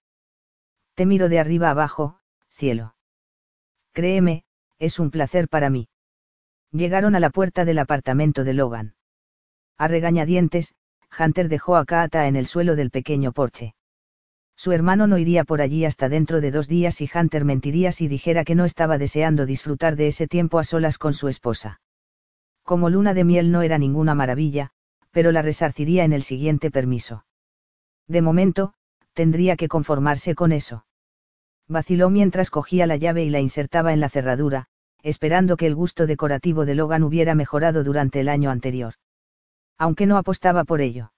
Te 0.96 1.06
miro 1.06 1.30
de 1.30 1.38
arriba 1.38 1.70
abajo, 1.70 2.18
cielo. 2.50 2.96
Créeme, 3.94 4.44
es 4.80 4.98
un 4.98 5.12
placer 5.12 5.50
para 5.50 5.70
mí. 5.70 5.88
Llegaron 6.72 7.14
a 7.14 7.20
la 7.20 7.30
puerta 7.30 7.64
del 7.64 7.78
apartamento 7.78 8.44
de 8.44 8.56
Logan. 8.56 8.96
A 9.78 9.88
regañadientes, 9.88 10.74
Hunter 11.20 11.48
dejó 11.48 11.76
a 11.76 11.86
Kaata 11.86 12.28
en 12.28 12.36
el 12.36 12.48
suelo 12.48 12.76
del 12.76 12.90
pequeño 12.90 13.34
porche. 13.34 13.76
Su 14.56 14.72
hermano 14.72 15.06
no 15.06 15.20
iría 15.20 15.44
por 15.44 15.62
allí 15.62 15.86
hasta 15.86 16.10
dentro 16.10 16.42
de 16.42 16.50
dos 16.50 16.68
días 16.68 17.02
y 17.02 17.10
Hunter 17.14 17.46
mentiría 17.46 17.92
si 17.92 18.08
dijera 18.08 18.44
que 18.44 18.56
no 18.56 18.66
estaba 18.66 18.98
deseando 18.98 19.46
disfrutar 19.46 19.96
de 19.96 20.08
ese 20.08 20.26
tiempo 20.26 20.58
a 20.58 20.64
solas 20.64 20.98
con 20.98 21.14
su 21.14 21.28
esposa. 21.28 21.82
Como 22.64 22.90
luna 22.90 23.14
de 23.14 23.26
miel 23.26 23.52
no 23.52 23.62
era 23.62 23.78
ninguna 23.78 24.16
maravilla, 24.16 24.72
pero 25.18 25.32
la 25.32 25.42
resarciría 25.42 26.04
en 26.04 26.14
el 26.14 26.22
siguiente 26.22 26.70
permiso. 26.70 27.26
De 28.08 28.22
momento, 28.22 28.76
tendría 29.14 29.56
que 29.56 29.68
conformarse 29.68 30.36
con 30.36 30.52
eso. 30.52 30.86
Vaciló 31.68 32.12
mientras 32.12 32.52
cogía 32.52 32.86
la 32.86 32.98
llave 32.98 33.24
y 33.24 33.32
la 33.32 33.40
insertaba 33.40 33.94
en 33.94 34.00
la 34.00 34.10
cerradura, 34.10 34.68
esperando 35.02 35.58
que 35.58 35.66
el 35.66 35.74
gusto 35.74 36.06
decorativo 36.06 36.66
de 36.66 36.76
Logan 36.76 37.02
hubiera 37.02 37.34
mejorado 37.34 37.84
durante 37.84 38.20
el 38.20 38.30
año 38.30 38.52
anterior. 38.52 38.94
Aunque 39.80 40.06
no 40.06 40.20
apostaba 40.20 40.66
por 40.66 40.82
ello 40.82 41.14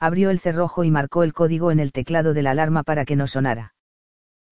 abrió 0.00 0.30
el 0.30 0.40
cerrojo 0.40 0.82
y 0.82 0.90
marcó 0.90 1.22
el 1.22 1.32
código 1.32 1.70
en 1.70 1.78
el 1.78 1.92
teclado 1.92 2.34
de 2.34 2.42
la 2.42 2.50
alarma 2.50 2.82
para 2.82 3.04
que 3.04 3.14
no 3.14 3.28
sonara. 3.28 3.74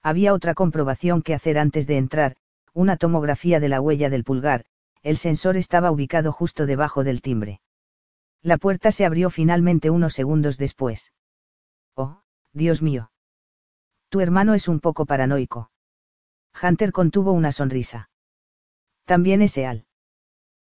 Había 0.01 0.33
otra 0.33 0.55
comprobación 0.55 1.23
que 1.23 1.35
hacer 1.35 1.59
antes 1.59 1.89
de 1.89 1.99
entrar, 1.99 2.37
una 2.73 2.97
tomografía 2.97 3.59
de 3.59 3.69
la 3.69 3.81
huella 3.81 4.11
del 4.11 4.23
pulgar, 4.23 4.65
el 5.03 5.17
sensor 5.17 5.57
estaba 5.57 5.91
ubicado 5.91 6.31
justo 6.31 6.67
debajo 6.67 7.03
del 7.03 7.21
timbre. 7.21 7.61
La 8.43 8.57
puerta 8.57 8.91
se 8.91 9.05
abrió 9.05 9.31
finalmente 9.31 9.91
unos 9.91 10.15
segundos 10.15 10.57
después. 10.57 11.13
Oh, 11.95 12.23
Dios 12.53 12.83
mío. 12.83 13.13
Tu 14.09 14.21
hermano 14.21 14.55
es 14.55 14.67
un 14.67 14.81
poco 14.81 15.07
paranoico. 15.07 15.71
Hunter 16.63 16.93
contuvo 16.93 17.33
una 17.33 17.53
sonrisa. 17.53 18.11
También 19.05 19.43
es 19.43 19.57
Eal. 19.57 19.87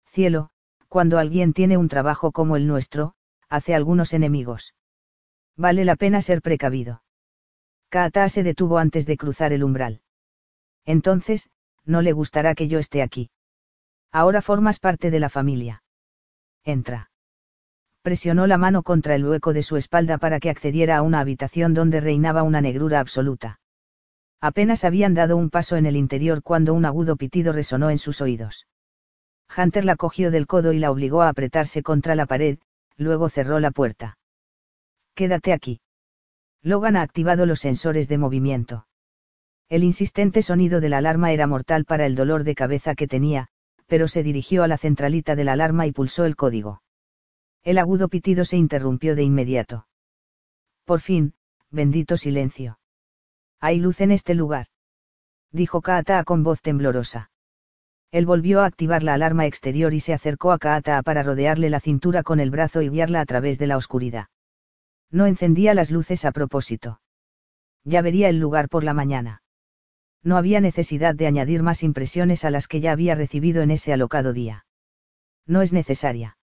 Cielo, 0.07 0.51
cuando 0.89 1.19
alguien 1.19 1.53
tiene 1.53 1.77
un 1.77 1.89
trabajo 1.89 2.33
como 2.33 2.57
el 2.57 2.67
nuestro, 2.67 3.15
hace 3.49 3.75
algunos 3.75 4.15
enemigos. 4.15 4.75
Vale 5.57 5.85
la 5.85 5.97
pena 5.97 6.21
ser 6.21 6.43
precavido. 6.43 7.03
Kaata 7.89 8.29
se 8.29 8.43
detuvo 8.43 8.79
antes 8.79 9.07
de 9.07 9.17
cruzar 9.17 9.53
el 9.53 9.63
umbral. 9.63 10.01
Entonces, 10.85 11.51
no 11.85 12.03
le 12.03 12.13
gustará 12.13 12.55
que 12.55 12.69
yo 12.69 12.79
esté 12.79 13.03
aquí. 13.03 13.31
Ahora 14.11 14.43
formas 14.43 14.79
parte 14.79 15.11
de 15.11 15.21
la 15.21 15.29
familia. 15.29 15.83
Entra. 16.65 17.11
Presionó 18.07 18.47
la 18.47 18.57
mano 18.57 18.85
contra 18.85 19.17
el 19.17 19.27
hueco 19.27 19.53
de 19.53 19.65
su 19.65 19.77
espalda 19.77 20.17
para 20.17 20.39
que 20.39 20.49
accediera 20.49 20.97
a 20.97 21.03
una 21.03 21.19
habitación 21.19 21.75
donde 21.75 21.99
reinaba 21.99 22.45
una 22.45 22.61
negrura 22.61 23.01
absoluta. 23.01 23.59
Apenas 24.41 24.85
habían 24.85 25.15
dado 25.15 25.37
un 25.37 25.51
paso 25.51 25.75
en 25.75 25.87
el 25.87 25.97
interior 25.97 26.45
cuando 26.45 26.73
un 26.73 26.85
agudo 26.85 27.17
pitido 27.17 27.53
resonó 27.53 27.91
en 27.91 27.99
sus 27.99 28.21
oídos. 28.21 28.69
Hunter 29.59 29.85
la 29.85 29.97
cogió 29.97 30.31
del 30.31 30.47
codo 30.47 30.73
y 30.73 30.79
la 30.79 30.93
obligó 30.93 31.23
a 31.23 31.29
apretarse 31.29 31.83
contra 31.83 32.15
la 32.15 32.27
pared, 32.27 32.61
luego 32.97 33.29
cerró 33.29 33.59
la 33.59 33.73
puerta. 33.73 34.19
Quédate 35.17 35.53
aquí. 35.53 35.81
Logan 36.63 36.95
ha 36.95 37.03
activado 37.03 37.45
los 37.45 37.59
sensores 37.59 38.07
de 38.07 38.19
movimiento. 38.19 38.87
El 39.69 39.83
insistente 39.83 40.43
sonido 40.43 40.81
de 40.81 40.91
la 40.91 40.99
alarma 40.99 41.33
era 41.33 41.49
mortal 41.49 41.85
para 41.85 42.07
el 42.07 42.15
dolor 42.15 42.45
de 42.45 42.55
cabeza 42.55 42.95
que 42.95 43.09
tenía, 43.09 43.49
pero 43.89 44.07
se 44.07 44.23
dirigió 44.23 44.63
a 44.63 44.69
la 44.69 44.79
centralita 44.79 45.35
de 45.35 45.43
la 45.43 45.55
alarma 45.55 45.89
y 45.89 45.91
pulsó 45.91 46.25
el 46.25 46.37
código. 46.37 46.83
El 47.67 47.79
agudo 47.79 48.07
pitido 48.07 48.45
se 48.45 48.57
interrumpió 48.57 49.17
de 49.17 49.25
inmediato. 49.25 49.89
Por 50.85 51.01
fin, 51.01 51.35
bendito 51.69 52.17
silencio. 52.17 52.79
Hay 53.59 53.81
luz 53.81 54.01
en 54.01 54.13
este 54.13 54.35
lugar. 54.35 54.69
Dijo 55.51 55.83
Kaata 55.83 56.23
con 56.23 56.45
voz 56.45 56.63
temblorosa. 56.63 57.33
Él 58.13 58.25
volvió 58.25 58.61
a 58.61 58.67
activar 58.67 59.03
la 59.03 59.15
alarma 59.15 59.47
exterior 59.47 59.95
y 59.95 59.99
se 59.99 60.15
acercó 60.15 60.53
a 60.53 60.59
Kaata 60.59 61.03
para 61.03 61.25
rodearle 61.25 61.69
la 61.69 61.81
cintura 61.81 62.23
con 62.23 62.39
el 62.39 62.53
brazo 62.53 62.83
y 62.83 62.89
guiarla 62.89 63.21
a 63.21 63.27
través 63.27 63.59
de 63.59 63.67
la 63.67 63.77
oscuridad. 63.77 64.29
No 65.11 65.27
encendía 65.27 65.75
las 65.75 65.91
luces 65.91 66.25
a 66.25 66.31
propósito. 66.31 67.01
Ya 67.83 68.01
vería 68.01 68.29
el 68.29 68.39
lugar 68.39 68.69
por 68.69 68.85
la 68.85 68.95
mañana. 68.95 69.43
No 70.23 70.37
había 70.37 70.61
necesidad 70.61 71.17
de 71.17 71.27
añadir 71.27 71.65
más 71.65 71.83
impresiones 71.83 72.45
a 72.45 72.53
las 72.53 72.69
que 72.69 72.81
ya 72.81 72.93
había 72.93 73.17
recibido 73.17 73.61
en 73.63 73.73
ese 73.73 73.93
alocado 73.93 74.33
día. 74.33 74.67
No 75.47 75.63
es 75.63 75.73
necesaria. 75.73 76.36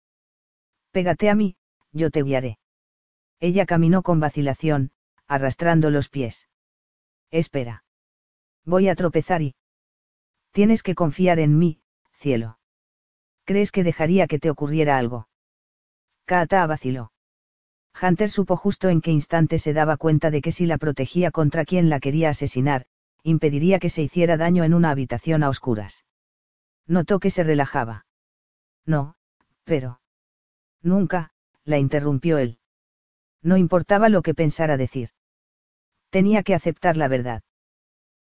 Pégate 0.94 1.32
a 1.32 1.36
mí, 1.36 1.58
yo 1.92 2.12
te 2.12 2.22
guiaré. 2.22 2.60
Ella 3.40 3.66
caminó 3.66 4.04
con 4.04 4.20
vacilación, 4.20 4.92
arrastrando 5.28 5.90
los 5.90 6.08
pies. 6.08 6.48
Espera. 7.32 7.84
Voy 8.64 8.88
a 8.88 8.96
tropezar 8.96 9.42
y... 9.42 9.56
Tienes 10.52 10.84
que 10.84 10.94
confiar 10.94 11.40
en 11.40 11.58
mí, 11.58 11.82
cielo. 12.12 12.60
¿Crees 13.44 13.72
que 13.72 13.84
dejaría 13.84 14.28
que 14.28 14.38
te 14.38 14.52
ocurriera 14.52 15.00
algo? 15.00 15.28
Kata 16.26 16.66
vaciló. 16.68 17.12
Hunter 18.00 18.30
supo 18.30 18.56
justo 18.56 18.90
en 18.90 19.02
qué 19.02 19.10
instante 19.10 19.58
se 19.58 19.74
daba 19.74 19.98
cuenta 19.98 20.30
de 20.30 20.42
que 20.42 20.52
si 20.52 20.68
la 20.68 20.78
protegía 20.78 21.32
contra 21.32 21.66
quien 21.66 21.90
la 21.90 22.00
quería 22.00 22.30
asesinar, 22.30 22.86
impediría 23.24 23.80
que 23.80 23.90
se 23.90 24.04
hiciera 24.04 24.38
daño 24.38 24.64
en 24.64 24.76
una 24.76 24.92
habitación 24.92 25.42
a 25.42 25.50
oscuras. 25.50 26.06
Notó 26.86 27.20
que 27.20 27.32
se 27.32 27.44
relajaba. 27.44 28.06
No, 28.86 29.16
pero... 29.64 30.03
Nunca, 30.84 31.32
la 31.64 31.80
interrumpió 31.80 32.38
él. 32.38 32.60
No 33.42 33.58
importaba 33.58 34.10
lo 34.10 34.22
que 34.22 34.36
pensara 34.36 34.78
decir. 34.78 35.10
Tenía 36.10 36.44
que 36.44 36.54
aceptar 36.54 36.98
la 36.98 37.08
verdad. 37.08 37.42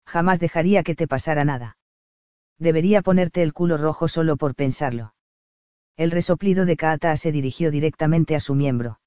Jamás 0.07 0.41
dejaría 0.41 0.83
que 0.83 0.95
te 0.95 1.07
pasara 1.07 1.45
nada. 1.45 1.77
Debería 2.59 3.03
ponerte 3.03 3.43
el 3.43 3.53
culo 3.53 3.77
rojo 3.77 4.09
solo 4.09 4.37
por 4.37 4.55
pensarlo. 4.55 5.15
El 5.97 6.11
resoplido 6.11 6.65
de 6.65 6.77
Kaata 6.77 7.17
se 7.17 7.33
dirigió 7.33 7.71
directamente 7.71 8.35
a 8.35 8.41
su 8.41 8.55
miembro. 8.55 9.01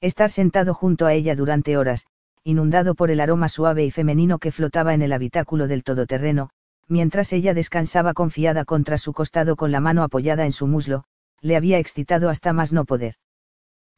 Estar 0.00 0.30
sentado 0.30 0.74
junto 0.74 1.06
a 1.06 1.12
ella 1.12 1.36
durante 1.36 1.76
horas, 1.76 2.06
inundado 2.42 2.94
por 2.94 3.10
el 3.10 3.20
aroma 3.20 3.48
suave 3.48 3.84
y 3.84 3.90
femenino 3.90 4.38
que 4.38 4.50
flotaba 4.50 4.94
en 4.94 5.02
el 5.02 5.12
habitáculo 5.12 5.68
del 5.68 5.84
todoterreno, 5.84 6.50
mientras 6.88 7.32
ella 7.32 7.54
descansaba 7.54 8.14
confiada 8.14 8.64
contra 8.64 8.98
su 8.98 9.12
costado 9.12 9.56
con 9.56 9.70
la 9.70 9.80
mano 9.80 10.02
apoyada 10.02 10.46
en 10.46 10.52
su 10.52 10.66
muslo, 10.66 11.04
le 11.40 11.56
había 11.56 11.78
excitado 11.78 12.28
hasta 12.28 12.52
más 12.52 12.72
no 12.72 12.84
poder. 12.84 13.14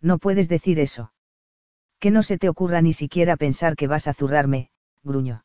No 0.01 0.18
puedes 0.18 0.49
decir 0.49 0.78
eso. 0.78 1.12
Que 1.99 2.11
no 2.11 2.22
se 2.22 2.38
te 2.38 2.49
ocurra 2.49 2.82
ni 2.82 2.93
siquiera 2.93 3.36
pensar 3.36 3.76
que 3.76 3.86
vas 3.86 4.09
a 4.09 4.14
zurrarme, 4.14 4.70
gruñó. 5.03 5.45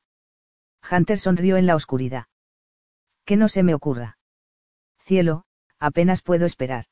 Hunter 0.90 1.20
sonrió 1.20 1.58
en 1.58 1.66
la 1.66 1.76
oscuridad. 1.76 2.26
Que 3.26 3.38
no 3.38 3.48
se 3.50 3.64
me 3.64 3.74
ocurra. 3.74 4.18
Cielo, 5.00 5.46
apenas 5.80 6.22
puedo 6.22 6.46
esperar. 6.46 6.86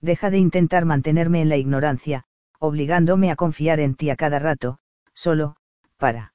Deja 0.00 0.30
de 0.30 0.38
intentar 0.38 0.84
mantenerme 0.84 1.40
en 1.40 1.48
la 1.48 1.56
ignorancia, 1.56 2.24
obligándome 2.58 3.30
a 3.30 3.36
confiar 3.36 3.80
en 3.80 3.94
ti 3.94 4.10
a 4.10 4.16
cada 4.16 4.38
rato, 4.38 4.78
solo, 5.12 5.56
para. 5.96 6.34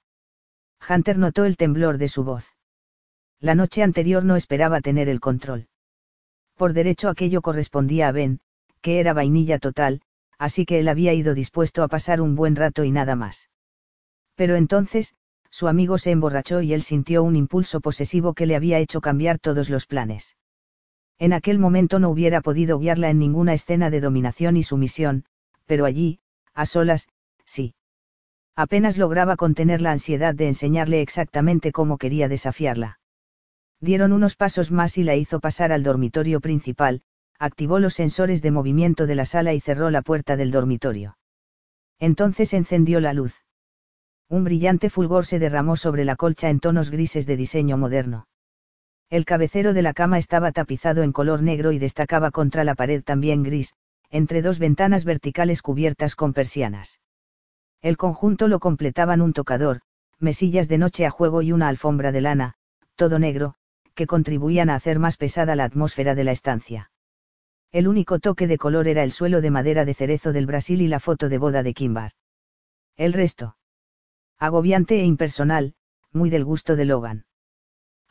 Hunter 0.87 1.17
notó 1.17 1.45
el 1.45 1.57
temblor 1.57 1.97
de 1.97 2.09
su 2.09 2.23
voz. 2.23 2.53
La 3.39 3.55
noche 3.55 3.83
anterior 3.83 4.23
no 4.23 4.35
esperaba 4.35 4.81
tener 4.81 5.09
el 5.09 5.19
control. 5.19 5.67
Por 6.55 6.73
derecho 6.73 7.09
aquello 7.09 7.41
correspondía 7.41 8.07
a 8.07 8.11
Ben, 8.11 8.39
que 8.81 8.99
era 8.99 9.13
vainilla 9.13 9.59
total, 9.59 10.01
así 10.37 10.65
que 10.65 10.79
él 10.79 10.87
había 10.87 11.13
ido 11.13 11.33
dispuesto 11.33 11.83
a 11.83 11.87
pasar 11.87 12.21
un 12.21 12.35
buen 12.35 12.55
rato 12.55 12.83
y 12.83 12.91
nada 12.91 13.15
más. 13.15 13.49
Pero 14.35 14.55
entonces, 14.55 15.13
su 15.49 15.67
amigo 15.67 15.97
se 15.97 16.11
emborrachó 16.11 16.61
y 16.61 16.73
él 16.73 16.81
sintió 16.81 17.23
un 17.23 17.35
impulso 17.35 17.79
posesivo 17.79 18.33
que 18.33 18.45
le 18.45 18.55
había 18.55 18.79
hecho 18.79 19.01
cambiar 19.01 19.39
todos 19.39 19.69
los 19.69 19.85
planes. 19.85 20.35
En 21.19 21.31
aquel 21.31 21.59
momento 21.59 21.99
no 21.99 22.09
hubiera 22.09 22.41
podido 22.41 22.79
guiarla 22.79 23.09
en 23.09 23.19
ninguna 23.19 23.53
escena 23.53 23.89
de 23.89 24.01
dominación 24.01 24.57
y 24.57 24.63
sumisión, 24.63 25.25
pero 25.65 25.85
allí, 25.85 26.19
a 26.53 26.65
solas, 26.65 27.07
sí. 27.45 27.75
Apenas 28.55 28.97
lograba 28.97 29.35
contener 29.35 29.81
la 29.81 29.91
ansiedad 29.91 30.35
de 30.35 30.47
enseñarle 30.47 31.01
exactamente 31.01 31.71
cómo 31.71 31.97
quería 31.97 32.27
desafiarla. 32.27 32.99
Dieron 33.84 34.13
unos 34.13 34.38
pasos 34.38 34.71
más 34.71 34.97
y 34.97 35.03
la 35.03 35.17
hizo 35.17 35.41
pasar 35.41 35.73
al 35.73 35.84
dormitorio 35.84 36.39
principal, 36.39 37.01
activó 37.38 37.79
los 37.79 37.93
sensores 37.95 38.41
de 38.41 38.49
movimiento 38.49 39.07
de 39.07 39.15
la 39.15 39.25
sala 39.25 39.53
y 39.53 39.59
cerró 39.59 39.89
la 39.89 40.01
puerta 40.01 40.38
del 40.38 40.51
dormitorio. 40.51 41.17
Entonces 41.99 42.53
encendió 42.53 43.01
la 43.01 43.11
luz. 43.11 43.43
Un 44.29 44.45
brillante 44.45 44.89
fulgor 44.89 45.25
se 45.25 45.38
derramó 45.38 45.75
sobre 45.75 46.05
la 46.05 46.15
colcha 46.15 46.49
en 46.49 46.61
tonos 46.61 46.91
grises 46.91 47.25
de 47.25 47.36
diseño 47.36 47.77
moderno. 47.77 48.29
El 49.09 49.25
cabecero 49.25 49.73
de 49.73 49.81
la 49.81 49.91
cama 49.91 50.17
estaba 50.17 50.53
tapizado 50.53 51.03
en 51.03 51.11
color 51.11 51.41
negro 51.41 51.73
y 51.73 51.77
destacaba 51.77 52.31
contra 52.31 52.63
la 52.63 52.75
pared 52.75 53.03
también 53.03 53.43
gris, 53.43 53.73
entre 54.09 54.41
dos 54.41 54.59
ventanas 54.59 55.03
verticales 55.03 55.61
cubiertas 55.61 56.15
con 56.15 56.31
persianas. 56.31 57.01
El 57.81 57.97
conjunto 57.97 58.47
lo 58.47 58.61
completaban 58.61 59.19
un 59.19 59.34
tocador, 59.34 59.81
mesillas 60.19 60.69
de 60.69 60.77
noche 60.77 61.05
a 61.05 61.09
juego 61.09 61.41
y 61.41 61.51
una 61.51 61.67
alfombra 61.67 62.13
de 62.13 62.21
lana, 62.21 62.53
todo 62.95 63.19
negro, 63.19 63.55
que 63.93 64.07
contribuían 64.07 64.69
a 64.69 64.75
hacer 64.75 64.99
más 64.99 65.17
pesada 65.17 65.55
la 65.55 65.65
atmósfera 65.65 66.15
de 66.15 66.23
la 66.23 66.31
estancia. 66.31 66.91
El 67.71 67.87
único 67.87 68.19
toque 68.19 68.47
de 68.47 68.57
color 68.57 68.87
era 68.87 69.03
el 69.03 69.11
suelo 69.11 69.41
de 69.41 69.51
madera 69.51 69.85
de 69.85 69.93
cerezo 69.93 70.31
del 70.31 70.45
Brasil 70.45 70.81
y 70.81 70.87
la 70.87 70.99
foto 70.99 71.29
de 71.29 71.37
boda 71.37 71.63
de 71.63 71.73
Kimbar. 71.73 72.11
El 72.95 73.13
resto. 73.13 73.57
Agobiante 74.37 74.99
e 74.99 75.05
impersonal, 75.05 75.73
muy 76.11 76.29
del 76.29 76.45
gusto 76.45 76.75
de 76.75 76.85
Logan. 76.85 77.25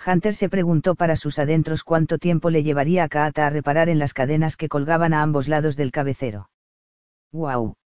Hunter 0.05 0.35
se 0.35 0.49
preguntó 0.49 0.97
para 0.97 1.15
sus 1.15 1.39
adentros 1.39 1.85
cuánto 1.85 2.19
tiempo 2.19 2.51
le 2.51 2.65
llevaría 2.65 3.05
a 3.05 3.09
Kaata 3.09 3.47
a 3.47 3.51
reparar 3.51 3.89
en 3.89 4.01
las 4.01 4.15
cadenas 4.15 4.57
que 4.57 4.69
colgaban 4.69 5.15
a 5.15 5.23
ambos 5.23 5.47
lados 5.47 5.77
del 5.77 5.93
cabecero. 5.93 6.51
¡Guau! 7.31 7.77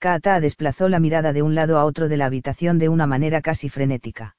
Kaata 0.00 0.40
desplazó 0.40 0.88
la 0.88 1.00
mirada 1.00 1.32
de 1.32 1.42
un 1.42 1.54
lado 1.54 1.78
a 1.78 1.84
otro 1.84 2.08
de 2.08 2.16
la 2.16 2.26
habitación 2.26 2.78
de 2.78 2.88
una 2.88 3.06
manera 3.06 3.40
casi 3.40 3.68
frenética. 3.68 4.36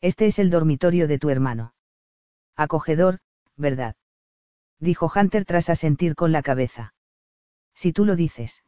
Este 0.00 0.26
es 0.26 0.38
el 0.38 0.50
dormitorio 0.50 1.08
de 1.08 1.18
tu 1.18 1.30
hermano. 1.30 1.74
Acogedor, 2.56 3.18
¿verdad? 3.56 3.96
Dijo 4.78 5.10
Hunter 5.14 5.44
tras 5.44 5.70
asentir 5.70 6.14
con 6.14 6.32
la 6.32 6.42
cabeza. 6.42 6.94
Si 7.74 7.92
tú 7.92 8.04
lo 8.04 8.16
dices. 8.16 8.64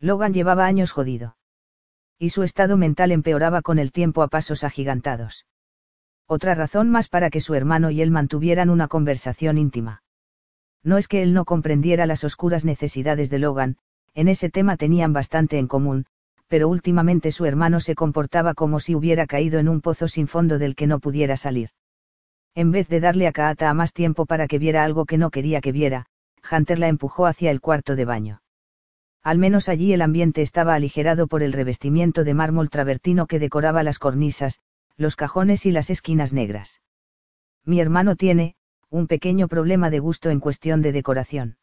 Logan 0.00 0.32
llevaba 0.32 0.66
años 0.66 0.92
jodido. 0.92 1.36
Y 2.18 2.30
su 2.30 2.42
estado 2.42 2.76
mental 2.76 3.12
empeoraba 3.12 3.62
con 3.62 3.78
el 3.78 3.92
tiempo 3.92 4.22
a 4.22 4.28
pasos 4.28 4.64
agigantados. 4.64 5.46
Otra 6.26 6.54
razón 6.54 6.90
más 6.90 7.08
para 7.08 7.30
que 7.30 7.40
su 7.40 7.54
hermano 7.54 7.90
y 7.90 8.02
él 8.02 8.10
mantuvieran 8.10 8.70
una 8.70 8.88
conversación 8.88 9.58
íntima. 9.58 10.02
No 10.82 10.96
es 10.96 11.08
que 11.08 11.22
él 11.22 11.34
no 11.34 11.44
comprendiera 11.44 12.06
las 12.06 12.24
oscuras 12.24 12.64
necesidades 12.64 13.30
de 13.30 13.38
Logan, 13.38 13.76
en 14.14 14.28
ese 14.28 14.50
tema 14.50 14.76
tenían 14.76 15.12
bastante 15.12 15.58
en 15.58 15.66
común, 15.66 16.06
pero 16.48 16.68
últimamente 16.68 17.32
su 17.32 17.46
hermano 17.46 17.80
se 17.80 17.94
comportaba 17.94 18.54
como 18.54 18.80
si 18.80 18.94
hubiera 18.94 19.26
caído 19.26 19.58
en 19.58 19.68
un 19.68 19.80
pozo 19.80 20.08
sin 20.08 20.26
fondo 20.26 20.58
del 20.58 20.74
que 20.74 20.86
no 20.86 20.98
pudiera 20.98 21.36
salir. 21.36 21.70
En 22.54 22.70
vez 22.70 22.88
de 22.88 23.00
darle 23.00 23.26
a 23.26 23.32
Kaata 23.32 23.72
más 23.74 23.92
tiempo 23.92 24.26
para 24.26 24.48
que 24.48 24.58
viera 24.58 24.84
algo 24.84 25.06
que 25.06 25.18
no 25.18 25.30
quería 25.30 25.60
que 25.60 25.72
viera, 25.72 26.06
Hunter 26.50 26.78
la 26.78 26.88
empujó 26.88 27.26
hacia 27.26 27.50
el 27.50 27.60
cuarto 27.60 27.96
de 27.96 28.04
baño. 28.04 28.42
Al 29.22 29.38
menos 29.38 29.68
allí 29.68 29.92
el 29.92 30.02
ambiente 30.02 30.42
estaba 30.42 30.74
aligerado 30.74 31.26
por 31.26 31.42
el 31.42 31.52
revestimiento 31.52 32.24
de 32.24 32.34
mármol 32.34 32.70
travertino 32.70 33.26
que 33.26 33.38
decoraba 33.38 33.82
las 33.82 33.98
cornisas, 33.98 34.60
los 34.96 35.14
cajones 35.14 35.66
y 35.66 35.72
las 35.72 35.90
esquinas 35.90 36.32
negras. 36.32 36.80
Mi 37.64 37.80
hermano 37.80 38.16
tiene, 38.16 38.56
un 38.88 39.06
pequeño 39.06 39.46
problema 39.46 39.90
de 39.90 40.00
gusto 40.00 40.30
en 40.30 40.40
cuestión 40.40 40.82
de 40.82 40.92
decoración. 40.92 41.58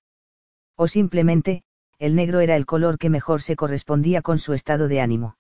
O 0.76 0.88
simplemente, 0.88 1.64
el 2.00 2.16
negro 2.16 2.40
era 2.40 2.56
el 2.56 2.66
color 2.66 3.00
que 3.00 3.10
mejor 3.10 3.42
se 3.42 3.56
correspondía 3.56 4.22
con 4.22 4.38
su 4.38 4.54
estado 4.54 4.88
de 4.88 5.02
ánimo. 5.02 5.38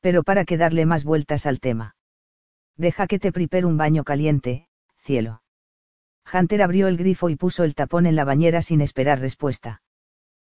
Pero 0.00 0.24
para 0.24 0.44
que 0.44 0.56
darle 0.56 0.84
más 0.84 1.04
vueltas 1.04 1.46
al 1.46 1.60
tema. 1.60 1.94
Deja 2.76 3.06
que 3.06 3.18
te 3.18 3.32
prepare 3.32 3.66
un 3.66 3.76
baño 3.76 4.04
caliente, 4.04 4.68
cielo. 4.98 5.42
Hunter 6.32 6.62
abrió 6.62 6.88
el 6.88 6.96
grifo 6.96 7.28
y 7.28 7.36
puso 7.36 7.64
el 7.64 7.74
tapón 7.74 8.06
en 8.06 8.16
la 8.16 8.24
bañera 8.24 8.62
sin 8.62 8.80
esperar 8.80 9.20
respuesta. 9.20 9.82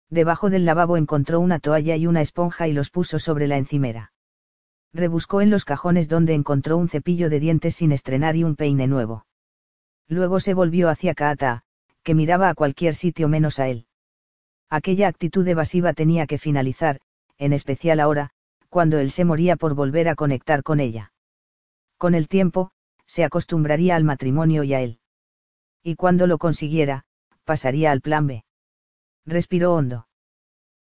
Debajo 0.10 0.50
del 0.50 0.66
lavabo 0.66 0.98
encontró 0.98 1.40
una 1.40 1.60
toalla 1.60 1.96
y 1.96 2.08
una 2.08 2.22
esponja 2.22 2.68
y 2.68 2.74
los 2.74 2.90
puso 2.90 3.20
sobre 3.20 3.48
la 3.48 3.58
encimera. 3.58 4.12
Rebuscó 4.92 5.42
en 5.42 5.52
los 5.52 5.66
cajones 5.66 6.10
donde 6.10 6.34
encontró 6.34 6.78
un 6.78 6.90
cepillo 6.90 7.30
de 7.30 7.40
dientes 7.40 7.76
sin 7.76 7.92
estrenar 7.92 8.36
y 8.36 8.44
un 8.44 8.56
peine 8.56 8.88
nuevo. 8.88 9.28
Luego 10.08 10.40
se 10.40 10.56
volvió 10.56 10.90
hacia 10.90 11.14
Kaata, 11.14 11.62
que 12.02 12.16
miraba 12.16 12.50
a 12.50 12.56
cualquier 12.56 12.96
sitio 12.96 13.28
menos 13.28 13.60
a 13.60 13.68
él. 13.68 13.86
Aquella 14.70 15.08
actitud 15.08 15.48
evasiva 15.48 15.94
tenía 15.94 16.26
que 16.26 16.40
finalizar, 16.40 17.02
en 17.38 17.54
especial 17.54 18.00
ahora, 18.00 18.32
cuando 18.70 18.98
él 18.98 19.12
se 19.12 19.26
moría 19.26 19.56
por 19.56 19.76
volver 19.76 20.10
a 20.10 20.16
conectar 20.16 20.64
con 20.64 20.80
ella. 20.80 21.12
Con 22.00 22.16
el 22.16 22.30
tiempo, 22.30 22.72
se 23.06 23.26
acostumbraría 23.26 23.98
al 23.98 24.06
matrimonio 24.06 24.64
y 24.64 24.74
a 24.74 24.80
él. 24.80 25.00
Y 25.84 25.96
cuando 25.96 26.28
lo 26.28 26.38
consiguiera, 26.38 27.04
pasaría 27.44 27.92
al 27.92 28.00
plan 28.00 28.26
B. 28.26 28.46
Respiró 29.26 29.76
hondo. 29.76 30.08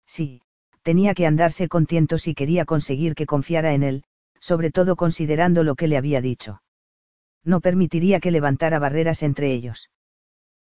Sí, 0.06 0.42
tenía 0.82 1.14
que 1.14 1.26
andarse 1.26 1.68
contento 1.68 2.18
si 2.18 2.34
quería 2.34 2.66
conseguir 2.66 3.14
que 3.14 3.24
confiara 3.24 3.72
en 3.72 3.82
él, 3.82 4.04
sobre 4.40 4.70
todo 4.70 4.94
considerando 4.94 5.64
lo 5.64 5.74
que 5.74 5.88
le 5.88 5.96
había 5.96 6.20
dicho. 6.20 6.62
No 7.44 7.62
permitiría 7.62 8.20
que 8.20 8.30
levantara 8.30 8.78
barreras 8.78 9.22
entre 9.22 9.52
ellos. 9.52 9.90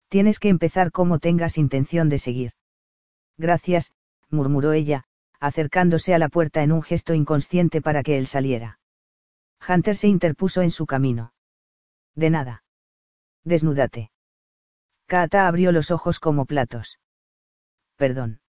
Tienes 0.09 0.38
que 0.38 0.49
empezar 0.49 0.92
como 0.92 1.18
tengas 1.18 1.59
intención 1.59 2.09
de 2.09 2.18
seguir. 2.18 2.53
Gracias, 3.36 3.92
murmuró 4.30 4.72
ella, 4.72 5.05
acercándose 5.40 6.14
a 6.14 6.18
la 6.18 6.30
puerta 6.30 6.62
en 6.62 6.72
un 6.72 6.82
gesto 6.82 7.12
inconsciente 7.12 7.82
para 7.82 8.03
que 8.03 8.16
él 8.16 8.26
saliera. 8.26 8.78
Hunter 9.66 9.96
se 9.96 10.09
interpuso 10.09 10.62
en 10.62 10.70
su 10.70 10.86
camino. 10.86 11.32
De 12.14 12.30
nada. 12.30 12.64
Desnúdate. 13.44 14.11
Kata 15.06 15.48
abrió 15.48 15.72
los 15.72 15.90
ojos 15.90 16.20
como 16.20 16.44
platos. 16.44 16.98
Perdón. 17.96 18.40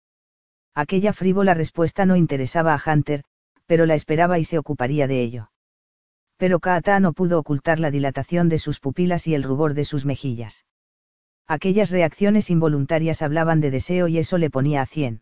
Aquella 0.75 1.13
frívola 1.13 1.53
respuesta 1.53 2.05
no 2.05 2.15
interesaba 2.15 2.73
a 2.73 2.81
Hunter, 2.85 3.23
pero 3.65 3.85
la 3.85 3.95
esperaba 3.95 4.39
y 4.39 4.45
se 4.45 4.57
ocuparía 4.57 5.07
de 5.07 5.21
ello. 5.21 5.51
Pero 6.37 6.59
Kata 6.59 6.99
no 6.99 7.13
pudo 7.13 7.39
ocultar 7.39 7.79
la 7.79 7.91
dilatación 7.91 8.49
de 8.49 8.59
sus 8.59 8.79
pupilas 8.79 9.27
y 9.27 9.35
el 9.35 9.43
rubor 9.43 9.73
de 9.73 9.85
sus 9.85 10.05
mejillas. 10.05 10.65
Aquellas 11.47 11.89
reacciones 11.89 12.49
involuntarias 12.49 13.21
hablaban 13.21 13.59
de 13.59 13.71
deseo 13.71 14.07
y 14.07 14.19
eso 14.19 14.37
le 14.37 14.49
ponía 14.49 14.81
a 14.81 14.85
cien. 14.85 15.21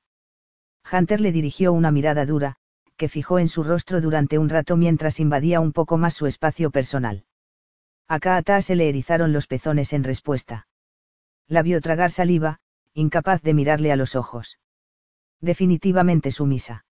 Hunter 0.92 1.22
le 1.22 1.32
dirigió 1.32 1.74
una 1.74 1.92
mirada 1.92 2.26
dura, 2.26 2.58
que 2.98 3.08
fijó 3.08 3.40
en 3.40 3.48
su 3.48 3.64
rostro 3.64 4.02
durante 4.02 4.38
un 4.38 4.50
rato 4.50 4.76
mientras 4.76 5.20
invadía 5.20 5.60
un 5.60 5.72
poco 5.72 5.98
más 5.98 6.14
su 6.14 6.26
espacio 6.26 6.72
personal. 6.72 7.26
A 8.08 8.20
Kata 8.20 8.62
se 8.62 8.76
le 8.76 8.90
erizaron 8.90 9.32
los 9.32 9.48
pezones 9.48 9.94
en 9.94 10.04
respuesta. 10.04 10.68
La 11.48 11.62
vio 11.62 11.80
tragar 11.80 12.12
saliva, 12.12 12.60
incapaz 12.94 13.42
de 13.42 13.54
mirarle 13.54 13.92
a 13.92 13.96
los 13.96 14.16
ojos. 14.16 14.60
Definitivamente 15.40 16.32
sumisa. 16.32 16.86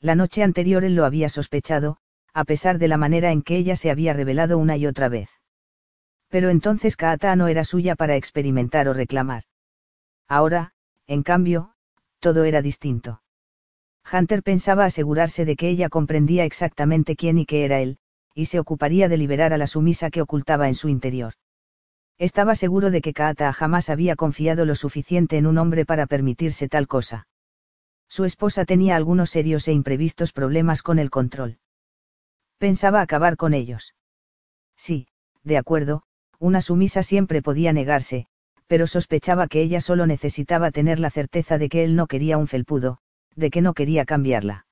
La 0.00 0.14
noche 0.14 0.42
anterior 0.42 0.84
él 0.84 0.94
lo 0.94 1.04
había 1.04 1.28
sospechado, 1.28 1.96
a 2.34 2.44
pesar 2.44 2.78
de 2.78 2.88
la 2.88 2.96
manera 2.96 3.30
en 3.30 3.42
que 3.42 3.56
ella 3.56 3.76
se 3.76 3.90
había 3.90 4.12
revelado 4.12 4.58
una 4.58 4.76
y 4.76 4.86
otra 4.86 5.08
vez. 5.08 5.30
Pero 6.28 6.50
entonces 6.50 6.96
Kaata 6.96 7.36
no 7.36 7.48
era 7.48 7.64
suya 7.64 7.94
para 7.94 8.16
experimentar 8.16 8.88
o 8.88 8.94
reclamar. 8.94 9.44
Ahora, 10.28 10.72
en 11.06 11.22
cambio, 11.22 11.74
todo 12.20 12.44
era 12.44 12.62
distinto. 12.62 13.22
Hunter 14.10 14.42
pensaba 14.42 14.84
asegurarse 14.84 15.44
de 15.44 15.56
que 15.56 15.68
ella 15.68 15.88
comprendía 15.88 16.44
exactamente 16.44 17.16
quién 17.16 17.38
y 17.38 17.46
qué 17.46 17.64
era 17.64 17.80
él, 17.80 17.98
y 18.34 18.46
se 18.46 18.58
ocuparía 18.58 19.08
de 19.08 19.16
liberar 19.16 19.52
a 19.52 19.58
la 19.58 19.66
sumisa 19.66 20.10
que 20.10 20.22
ocultaba 20.22 20.68
en 20.68 20.74
su 20.74 20.88
interior. 20.88 21.34
Estaba 22.18 22.54
seguro 22.54 22.90
de 22.90 23.00
que 23.00 23.12
Kaata 23.12 23.52
jamás 23.52 23.90
había 23.90 24.16
confiado 24.16 24.64
lo 24.64 24.74
suficiente 24.74 25.38
en 25.38 25.46
un 25.46 25.58
hombre 25.58 25.84
para 25.84 26.06
permitirse 26.06 26.68
tal 26.68 26.86
cosa. 26.86 27.26
Su 28.08 28.24
esposa 28.24 28.64
tenía 28.64 28.96
algunos 28.96 29.30
serios 29.30 29.66
e 29.68 29.72
imprevistos 29.72 30.32
problemas 30.32 30.82
con 30.82 30.98
el 30.98 31.10
control. 31.10 31.58
Pensaba 32.58 33.00
acabar 33.00 33.36
con 33.36 33.54
ellos. 33.54 33.94
Sí, 34.76 35.08
de 35.42 35.58
acuerdo, 35.58 36.02
una 36.38 36.60
sumisa 36.60 37.02
siempre 37.02 37.42
podía 37.42 37.72
negarse, 37.72 38.26
pero 38.66 38.86
sospechaba 38.86 39.48
que 39.48 39.62
ella 39.62 39.80
solo 39.80 40.06
necesitaba 40.06 40.70
tener 40.70 40.98
la 40.98 41.10
certeza 41.10 41.58
de 41.58 41.68
que 41.68 41.84
él 41.84 41.96
no 41.96 42.06
quería 42.06 42.38
un 42.38 42.46
felpudo, 42.46 42.98
de 43.36 43.50
que 43.50 43.62
no 43.62 43.74
quería 43.74 44.04
cambiarla. 44.04 44.66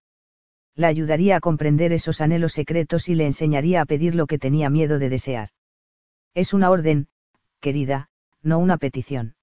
La 0.74 0.88
ayudaría 0.88 1.36
a 1.36 1.40
comprender 1.40 1.92
esos 1.92 2.20
anhelos 2.20 2.52
secretos 2.52 3.08
y 3.08 3.14
le 3.14 3.26
enseñaría 3.26 3.80
a 3.80 3.86
pedir 3.86 4.14
lo 4.14 4.26
que 4.26 4.38
tenía 4.38 4.70
miedo 4.70 4.98
de 4.98 5.08
desear. 5.08 5.50
Es 6.34 6.54
una 6.54 6.70
orden, 6.70 7.08
querida, 7.60 8.08
no 8.42 8.58
una 8.58 8.78
petición. 8.78 9.34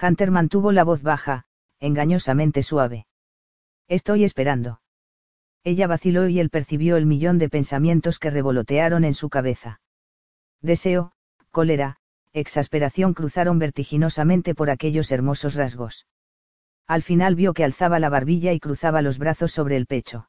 Hunter 0.00 0.30
mantuvo 0.30 0.72
la 0.72 0.84
voz 0.84 1.02
baja, 1.02 1.46
engañosamente 1.80 2.62
suave. 2.62 3.06
Estoy 3.88 4.24
esperando. 4.24 4.80
Ella 5.62 5.86
vaciló 5.86 6.28
y 6.28 6.40
él 6.40 6.50
percibió 6.50 6.96
el 6.96 7.06
millón 7.06 7.38
de 7.38 7.48
pensamientos 7.48 8.18
que 8.18 8.30
revolotearon 8.30 9.04
en 9.04 9.14
su 9.14 9.30
cabeza. 9.30 9.80
Deseo, 10.60 11.12
cólera, 11.50 11.96
exasperación 12.32 13.14
cruzaron 13.14 13.58
vertiginosamente 13.58 14.54
por 14.54 14.68
aquellos 14.68 15.10
hermosos 15.10 15.54
rasgos. 15.54 16.06
Al 16.86 17.02
final 17.02 17.34
vio 17.34 17.54
que 17.54 17.64
alzaba 17.64 17.98
la 17.98 18.10
barbilla 18.10 18.52
y 18.52 18.60
cruzaba 18.60 19.02
los 19.02 19.18
brazos 19.18 19.52
sobre 19.52 19.76
el 19.76 19.86
pecho. 19.86 20.28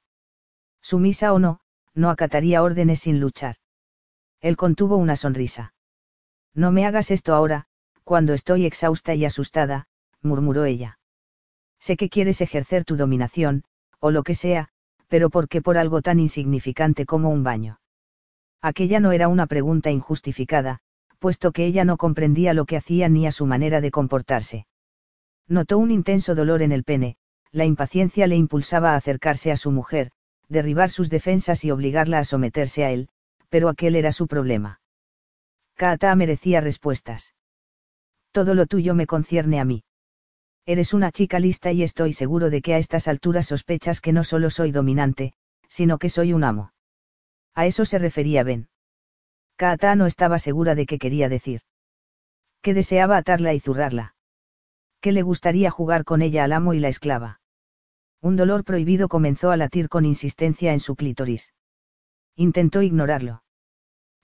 Sumisa 0.82 1.34
o 1.34 1.40
no, 1.40 1.60
no 1.94 2.10
acataría 2.10 2.64
órdenes 2.64 3.00
sin 3.00 3.20
luchar. 3.20 3.56
Él 4.42 4.56
contuvo 4.56 4.98
una 4.98 5.16
sonrisa. 5.16 5.74
No 6.54 6.72
me 6.72 6.86
hagas 6.86 7.12
esto 7.12 7.34
ahora, 7.34 7.66
cuando 8.04 8.34
estoy 8.34 8.66
exhausta 8.66 9.16
y 9.16 9.26
asustada, 9.26 9.88
murmuró 10.22 10.66
ella. 10.66 11.00
Sé 11.80 11.98
que 11.98 12.10
quieres 12.10 12.40
ejercer 12.42 12.86
tu 12.86 12.96
dominación, 12.96 13.64
o 14.00 14.12
lo 14.12 14.24
que 14.24 14.34
sea, 14.34 14.70
pero 15.08 15.30
¿por 15.30 15.50
qué 15.50 15.62
por 15.62 15.78
algo 15.78 16.02
tan 16.02 16.20
insignificante 16.20 17.06
como 17.06 17.30
un 17.30 17.44
baño? 17.44 17.80
Aquella 18.62 19.00
no 19.00 19.12
era 19.12 19.28
una 19.28 19.48
pregunta 19.48 19.92
injustificada, 19.92 20.80
puesto 21.20 21.52
que 21.52 21.66
ella 21.66 21.86
no 21.86 21.98
comprendía 21.98 22.54
lo 22.54 22.66
que 22.66 22.78
hacía 22.78 23.10
ni 23.10 23.28
a 23.28 23.32
su 23.32 23.46
manera 23.46 23.82
de 23.82 23.92
comportarse. 23.92 24.68
Notó 25.48 25.78
un 25.78 25.92
intenso 25.92 26.36
dolor 26.36 26.62
en 26.62 26.72
el 26.72 26.84
pene, 26.84 27.18
la 27.52 27.66
impaciencia 27.66 28.28
le 28.28 28.36
impulsaba 28.36 28.94
a 28.94 28.96
acercarse 28.96 29.52
a 29.52 29.58
su 29.58 29.72
mujer, 29.72 30.12
derribar 30.50 30.90
sus 30.90 31.10
defensas 31.10 31.64
y 31.64 31.72
obligarla 31.72 32.20
a 32.20 32.26
someterse 32.26 32.84
a 32.84 32.92
él, 32.92 33.10
pero 33.50 33.70
aquel 33.70 33.96
era 33.96 34.12
su 34.12 34.28
problema. 34.28 34.82
Kaata 35.76 36.16
merecía 36.16 36.62
respuestas. 36.62 37.34
Todo 38.32 38.54
lo 38.54 38.66
tuyo 38.66 38.96
me 38.96 39.08
concierne 39.08 39.60
a 39.60 39.66
mí. 39.66 39.84
Eres 40.66 40.94
una 40.94 41.12
chica 41.12 41.40
lista 41.40 41.72
y 41.72 41.84
estoy 41.84 42.14
seguro 42.14 42.50
de 42.50 42.62
que 42.62 42.74
a 42.74 42.78
estas 42.78 43.08
alturas 43.08 43.46
sospechas 43.46 44.02
que 44.02 44.14
no 44.14 44.24
solo 44.24 44.50
soy 44.50 44.72
dominante, 44.72 45.34
sino 45.70 46.00
que 46.00 46.10
soy 46.10 46.34
un 46.34 46.44
amo. 46.44 46.74
A 47.54 47.68
eso 47.68 47.86
se 47.86 48.00
refería 48.00 48.44
Ben. 48.44 48.68
Kaata 49.58 49.96
no 49.96 50.06
estaba 50.06 50.40
segura 50.40 50.76
de 50.76 50.86
qué 50.86 50.98
quería 50.98 51.30
decir. 51.30 51.62
Que 52.62 52.74
deseaba 52.74 53.18
atarla 53.18 53.54
y 53.54 53.60
zurrarla. 53.60 54.15
Que 55.06 55.12
le 55.12 55.22
gustaría 55.22 55.70
jugar 55.70 56.04
con 56.04 56.24
ella 56.24 56.44
al 56.44 56.52
amo 56.52 56.74
y 56.74 56.80
la 56.80 56.88
esclava. 56.88 57.40
Un 58.24 58.36
dolor 58.36 58.64
prohibido 58.64 59.08
comenzó 59.08 59.52
a 59.52 59.58
latir 59.58 59.88
con 59.88 60.04
insistencia 60.04 60.74
en 60.74 60.80
su 60.80 60.96
clítoris. 60.96 61.54
Intentó 62.36 62.82
ignorarlo 62.82 63.44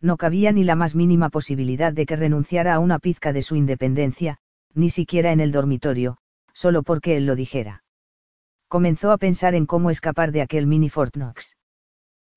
no 0.02 0.18
cabía 0.18 0.52
ni 0.52 0.64
la 0.64 0.76
más 0.76 0.96
mínima 0.96 1.30
posibilidad 1.30 1.94
de 1.94 2.06
que 2.06 2.16
renunciara 2.16 2.74
a 2.74 2.80
una 2.80 2.98
pizca 3.00 3.34
de 3.34 3.44
su 3.44 3.56
independencia, 3.56 4.40
ni 4.74 4.90
siquiera 4.90 5.32
en 5.32 5.40
el 5.40 5.52
dormitorio, 5.52 6.18
solo 6.54 6.82
porque 6.84 7.18
él 7.18 7.26
lo 7.26 7.36
dijera. 7.36 7.84
Comenzó 8.68 9.12
a 9.12 9.18
pensar 9.18 9.54
en 9.54 9.68
cómo 9.68 9.92
escapar 9.92 10.32
de 10.32 10.42
aquel 10.42 10.66
mini 10.66 10.90
Fort 10.90 11.14
Knox. 11.14 11.56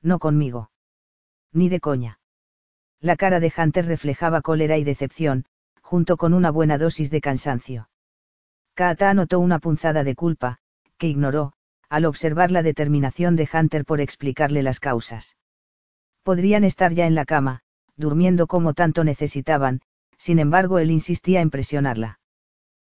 No 0.03 0.19
conmigo. 0.19 0.71
Ni 1.53 1.69
de 1.69 1.81
coña. 1.81 2.19
La 3.01 3.17
cara 3.17 3.41
de 3.41 3.53
Hunter 3.57 3.87
reflejaba 3.87 4.43
cólera 4.43 4.77
y 4.77 4.85
decepción, 4.85 5.47
junto 5.81 6.17
con 6.17 6.35
una 6.35 6.51
buena 6.51 6.77
dosis 6.77 7.11
de 7.11 7.21
cansancio. 7.21 7.89
Kaata 8.75 9.15
notó 9.15 9.39
una 9.39 9.61
punzada 9.61 10.03
de 10.03 10.15
culpa, 10.15 10.59
que 10.99 11.07
ignoró, 11.07 11.53
al 11.89 12.07
observar 12.07 12.51
la 12.51 12.63
determinación 12.63 13.37
de 13.37 13.49
Hunter 13.53 13.85
por 13.85 14.01
explicarle 14.01 14.63
las 14.63 14.81
causas. 14.81 15.37
Podrían 16.25 16.65
estar 16.65 16.93
ya 16.93 17.07
en 17.07 17.15
la 17.15 17.25
cama, 17.25 17.61
durmiendo 17.97 18.47
como 18.47 18.75
tanto 18.75 19.05
necesitaban, 19.05 19.81
sin 20.19 20.39
embargo 20.39 20.79
él 20.79 20.91
insistía 20.91 21.41
en 21.41 21.51
presionarla. 21.51 22.19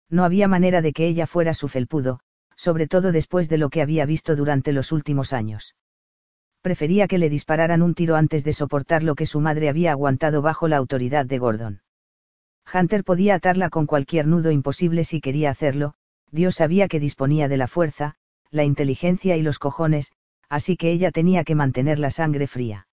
No 0.10 0.24
había 0.24 0.48
manera 0.48 0.82
de 0.82 0.94
que 0.94 1.08
ella 1.08 1.28
fuera 1.28 1.54
su 1.54 1.68
felpudo, 1.68 2.20
sobre 2.56 2.88
todo 2.88 3.12
después 3.12 3.50
de 3.50 3.58
lo 3.58 3.70
que 3.70 3.82
había 3.82 4.06
visto 4.06 4.36
durante 4.36 4.72
los 4.72 4.92
últimos 4.92 5.34
años. 5.34 5.76
Prefería 6.62 7.08
que 7.08 7.18
le 7.18 7.30
dispararan 7.30 7.82
un 7.82 7.94
tiro 7.94 8.16
antes 8.16 8.46
de 8.46 8.54
soportar 8.54 9.04
lo 9.04 9.16
que 9.16 9.26
su 9.26 9.42
madre 9.42 9.68
había 9.68 9.92
aguantado 9.92 10.42
bajo 10.42 10.70
la 10.70 10.78
autoridad 10.78 11.26
de 11.26 11.40
Gordon. 11.40 11.82
Hunter 12.72 13.04
podía 13.04 13.36
atarla 13.36 13.70
con 13.70 13.86
cualquier 13.86 14.28
nudo 14.28 14.52
imposible 14.52 15.04
si 15.04 15.22
quería 15.22 15.50
hacerlo, 15.50 15.94
Dios 16.32 16.56
sabía 16.56 16.88
que 16.88 17.00
disponía 17.00 17.48
de 17.48 17.58
la 17.58 17.68
fuerza, 17.68 18.16
la 18.50 18.64
inteligencia 18.64 19.38
y 19.38 19.42
los 19.42 19.60
cojones, 19.60 20.12
así 20.50 20.78
que 20.78 20.92
ella 20.92 21.12
tenía 21.12 21.44
que 21.44 21.56
mantener 21.56 22.00
la 22.00 22.10
sangre 22.10 22.48
fría. 22.48 22.88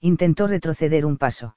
Intentó 0.00 0.46
retroceder 0.46 1.06
un 1.06 1.16
paso. 1.16 1.56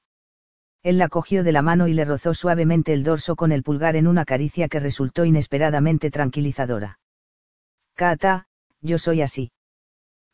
Él 0.82 0.98
la 0.98 1.08
cogió 1.08 1.44
de 1.44 1.52
la 1.52 1.62
mano 1.62 1.88
y 1.88 1.92
le 1.92 2.04
rozó 2.04 2.34
suavemente 2.34 2.92
el 2.92 3.02
dorso 3.02 3.36
con 3.36 3.52
el 3.52 3.62
pulgar 3.62 3.96
en 3.96 4.06
una 4.06 4.24
caricia 4.24 4.68
que 4.68 4.80
resultó 4.80 5.24
inesperadamente 5.24 6.10
tranquilizadora. 6.10 6.98
Kata, 7.94 8.46
yo 8.80 8.98
soy 8.98 9.22
así. 9.22 9.50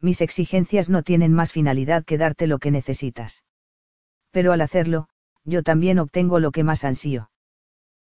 Mis 0.01 0.21
exigencias 0.21 0.91
no 0.91 1.03
tienen 1.03 1.33
más 1.33 1.51
finalidad 1.51 2.05
que 2.05 2.19
darte 2.19 2.47
lo 2.47 2.59
que 2.59 2.71
necesitas. 2.71 3.43
Pero 4.31 4.53
al 4.53 4.61
hacerlo, 4.61 5.09
yo 5.45 5.63
también 5.63 5.99
obtengo 5.99 6.41
lo 6.41 6.51
que 6.51 6.65
más 6.65 6.85
ansío. 6.85 7.31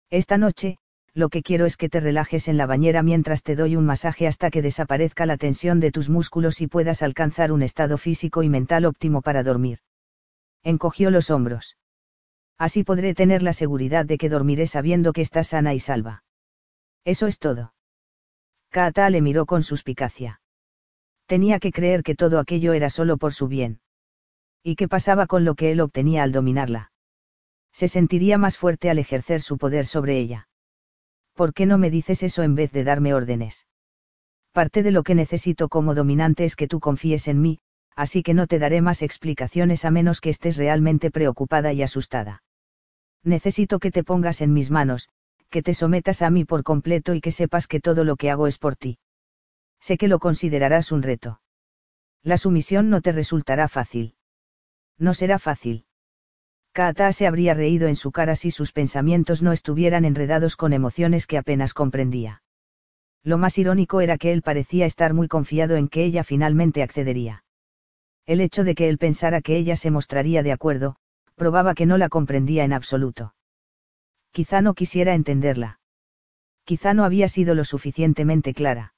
Esta 0.10 0.38
noche, 0.38 0.78
lo 1.14 1.30
que 1.30 1.44
quiero 1.44 1.66
es 1.66 1.76
que 1.76 1.90
te 1.90 2.00
relajes 2.00 2.48
en 2.48 2.58
la 2.58 2.66
bañera 2.66 3.04
mientras 3.04 3.44
te 3.44 3.56
doy 3.56 3.76
un 3.76 3.86
masaje 3.86 4.28
hasta 4.28 4.50
que 4.50 4.62
desaparezca 4.62 5.26
la 5.26 5.38
tensión 5.38 5.80
de 5.80 5.92
tus 5.92 6.10
músculos 6.10 6.62
y 6.62 6.68
puedas 6.68 7.02
alcanzar 7.02 7.52
un 7.52 7.64
estado 7.64 7.98
físico 7.98 8.44
y 8.44 8.50
mental 8.50 8.86
óptimo 8.86 9.22
para 9.22 9.44
dormir. 9.44 9.80
Encogió 10.64 11.12
los 11.12 11.30
hombros. 11.30 11.78
Así 12.58 12.84
podré 12.84 13.14
tener 13.14 13.42
la 13.44 13.54
seguridad 13.54 14.06
de 14.06 14.18
que 14.18 14.30
dormiré 14.30 14.68
sabiendo 14.68 15.14
que 15.14 15.22
estás 15.22 15.48
sana 15.48 15.74
y 15.74 15.80
salva. 15.80 16.24
Eso 17.04 17.28
es 17.28 17.40
todo. 17.40 17.74
Kata 18.70 19.10
le 19.10 19.22
miró 19.22 19.46
con 19.46 19.64
suspicacia. 19.64 20.42
Tenía 21.26 21.60
que 21.60 21.72
creer 21.72 22.04
que 22.04 22.16
todo 22.16 22.40
aquello 22.40 22.74
era 22.74 22.90
solo 22.90 23.18
por 23.18 23.34
su 23.34 23.48
bien. 23.48 23.82
¿Y 24.64 24.76
qué 24.76 24.88
pasaba 24.88 25.26
con 25.28 25.44
lo 25.44 25.56
que 25.56 25.72
él 25.72 25.82
obtenía 25.82 26.24
al 26.24 26.32
dominarla? 26.32 26.91
Se 27.72 27.88
sentiría 27.88 28.38
más 28.38 28.58
fuerte 28.58 28.90
al 28.90 29.00
ejercer 29.00 29.42
su 29.42 29.58
poder 29.58 29.86
sobre 29.86 30.18
ella. 30.18 30.48
¿Por 31.34 31.54
qué 31.54 31.66
no 31.66 31.78
me 31.78 31.90
dices 31.90 32.24
eso 32.24 32.44
en 32.44 32.56
vez 32.56 32.72
de 32.72 32.84
darme 32.84 33.14
órdenes? 33.14 33.68
Parte 34.52 34.84
de 34.84 34.92
lo 34.92 35.04
que 35.04 35.16
necesito 35.16 35.70
como 35.70 35.96
dominante 35.96 36.44
es 36.46 36.56
que 36.56 36.68
tú 36.68 36.80
confíes 36.80 37.28
en 37.28 37.42
mí, 37.42 37.60
así 37.96 38.22
que 38.22 38.34
no 38.34 38.48
te 38.48 38.60
daré 38.60 38.82
más 38.82 39.02
explicaciones 39.02 39.86
a 39.86 39.92
menos 39.92 40.20
que 40.20 40.30
estés 40.30 40.58
realmente 40.58 41.10
preocupada 41.10 41.74
y 41.74 41.82
asustada 41.82 42.44
necesito 43.24 43.80
que 43.80 43.92
te 43.92 44.04
pongas 44.04 44.42
en 44.42 44.54
mis 44.54 44.72
manos, 44.72 45.10
que 45.50 45.62
te 45.62 45.74
sometas 45.74 46.22
a 46.22 46.30
mí 46.30 46.46
por 46.46 46.64
completo 46.64 47.14
y 47.14 47.22
que 47.22 47.32
sepas 47.32 47.68
que 47.68 47.80
todo 47.80 48.04
lo 48.04 48.16
que 48.16 48.32
hago 48.32 48.48
es 48.48 48.58
por 48.58 48.76
ti. 48.76 49.00
Sé 49.80 49.98
que 49.98 50.08
lo 50.08 50.20
considerarás 50.20 50.92
un 50.92 51.04
reto. 51.04 51.42
La 52.24 52.38
sumisión 52.38 52.90
no 52.90 53.02
te 53.02 53.12
resultará 53.12 53.68
fácil. 53.68 54.16
No 54.98 55.14
será 55.14 55.40
fácil. 55.40 55.86
Kata 56.74 57.12
se 57.12 57.28
habría 57.28 57.54
reído 57.54 57.88
en 57.88 57.98
su 57.98 58.12
cara 58.12 58.36
si 58.36 58.50
sus 58.50 58.72
pensamientos 58.72 59.42
no 59.42 59.52
estuvieran 59.52 60.06
enredados 60.06 60.56
con 60.56 60.72
emociones 60.72 61.28
que 61.28 61.38
apenas 61.38 61.74
comprendía. 61.74 62.44
Lo 63.24 63.38
más 63.38 63.58
irónico 63.58 64.02
era 64.02 64.18
que 64.18 64.32
él 64.32 64.42
parecía 64.42 64.86
estar 64.86 65.14
muy 65.14 65.28
confiado 65.28 65.76
en 65.76 65.88
que 65.90 66.04
ella 66.04 66.24
finalmente 66.24 66.82
accedería. 66.82 67.44
El 68.26 68.42
hecho 68.42 68.64
de 68.64 68.74
que 68.74 68.88
él 68.88 68.98
pensara 68.98 69.42
que 69.42 69.58
ella 69.58 69.76
se 69.76 69.92
mostraría 69.92 70.44
de 70.44 70.54
acuerdo, 70.54 70.96
probaba 71.36 71.76
que 71.76 71.86
no 71.86 71.98
la 71.98 72.10
comprendía 72.10 72.64
en 72.64 72.74
absoluto. 72.74 73.36
Quizá 74.32 74.62
no 74.62 74.74
quisiera 74.74 75.14
entenderla. 75.14 75.80
Quizá 76.64 76.94
no 76.94 77.04
había 77.04 77.28
sido 77.28 77.54
lo 77.54 77.66
suficientemente 77.66 78.54
clara. 78.54 78.94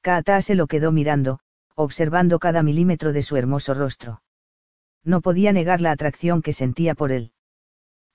Kaata 0.00 0.40
se 0.42 0.54
lo 0.54 0.66
quedó 0.66 0.92
mirando, 0.92 1.40
observando 1.74 2.38
cada 2.38 2.62
milímetro 2.62 3.12
de 3.12 3.22
su 3.22 3.36
hermoso 3.36 3.74
rostro. 3.74 4.22
No 5.04 5.20
podía 5.20 5.52
negar 5.52 5.80
la 5.80 5.92
atracción 5.92 6.42
que 6.42 6.52
sentía 6.52 6.94
por 6.94 7.12
él. 7.12 7.32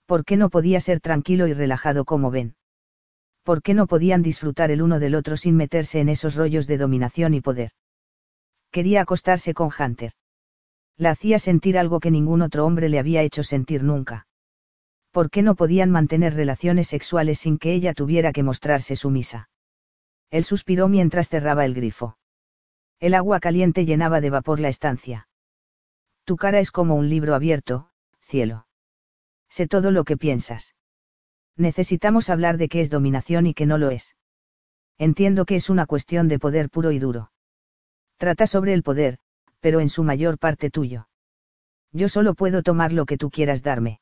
¿Por 0.05 0.25
qué 0.25 0.37
no 0.37 0.49
podía 0.49 0.79
ser 0.79 0.99
tranquilo 0.99 1.47
y 1.47 1.53
relajado 1.53 2.03
como 2.03 2.31
ven? 2.31 2.55
¿Por 3.43 3.61
qué 3.61 3.73
no 3.73 3.87
podían 3.87 4.23
disfrutar 4.23 4.71
el 4.71 4.81
uno 4.81 4.99
del 4.99 5.15
otro 5.15 5.37
sin 5.37 5.55
meterse 5.55 5.99
en 5.99 6.09
esos 6.09 6.35
rollos 6.35 6.67
de 6.67 6.77
dominación 6.77 7.33
y 7.33 7.41
poder? 7.41 7.71
Quería 8.71 9.01
acostarse 9.01 9.53
con 9.53 9.69
Hunter 9.77 10.13
la 10.99 11.11
hacía 11.11 11.39
sentir 11.39 11.77
algo 11.77 12.01
que 12.01 12.11
ningún 12.11 12.41
otro 12.41 12.65
hombre 12.65 12.89
le 12.89 12.99
había 12.99 13.23
hecho 13.23 13.41
sentir 13.41 13.83
nunca. 13.83 14.27
¿Por 15.11 15.31
qué 15.31 15.41
no 15.41 15.55
podían 15.55 15.89
mantener 15.89 16.33
relaciones 16.33 16.89
sexuales 16.89 17.39
sin 17.39 17.57
que 17.57 17.73
ella 17.73 17.93
tuviera 17.93 18.33
que 18.33 18.43
mostrarse 18.43 18.97
sumisa? 18.97 19.49
Él 20.29 20.43
suspiró 20.43 20.89
mientras 20.89 21.29
cerraba 21.29 21.63
el 21.63 21.73
grifo. 21.73 22.17
El 22.99 23.13
agua 23.13 23.39
caliente 23.39 23.85
llenaba 23.85 24.19
de 24.19 24.29
vapor 24.29 24.59
la 24.59 24.67
estancia. 24.67 25.28
Tu 26.29 26.37
cara 26.37 26.59
es 26.59 26.69
como 26.69 26.93
un 26.93 27.09
libro 27.09 27.33
abierto, 27.33 27.89
cielo. 28.19 28.67
Sé 29.49 29.65
todo 29.65 29.89
lo 29.89 30.03
que 30.03 30.15
piensas. 30.15 30.75
Necesitamos 31.57 32.29
hablar 32.29 32.57
de 32.57 32.69
qué 32.69 32.81
es 32.81 32.91
dominación 32.91 33.47
y 33.47 33.55
qué 33.55 33.65
no 33.65 33.79
lo 33.79 33.89
es. 33.89 34.15
Entiendo 34.99 35.45
que 35.45 35.55
es 35.55 35.71
una 35.71 35.87
cuestión 35.87 36.27
de 36.27 36.37
poder 36.37 36.69
puro 36.69 36.91
y 36.91 36.99
duro. 36.99 37.31
Trata 38.17 38.45
sobre 38.45 38.75
el 38.75 38.83
poder, 38.83 39.17
pero 39.59 39.79
en 39.79 39.89
su 39.89 40.03
mayor 40.03 40.37
parte 40.37 40.69
tuyo. 40.69 41.09
Yo 41.93 42.07
solo 42.09 42.35
puedo 42.35 42.61
tomar 42.61 42.93
lo 42.93 43.07
que 43.07 43.17
tú 43.17 43.31
quieras 43.31 43.63
darme. 43.63 43.99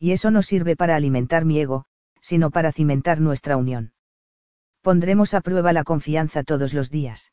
Y 0.00 0.10
eso 0.10 0.32
no 0.32 0.42
sirve 0.42 0.74
para 0.74 0.96
alimentar 0.96 1.44
mi 1.44 1.60
ego, 1.60 1.84
sino 2.20 2.50
para 2.50 2.72
cimentar 2.72 3.20
nuestra 3.20 3.56
unión. 3.56 3.92
Pondremos 4.80 5.32
a 5.32 5.42
prueba 5.42 5.72
la 5.72 5.84
confianza 5.84 6.42
todos 6.42 6.74
los 6.74 6.90
días. 6.90 7.30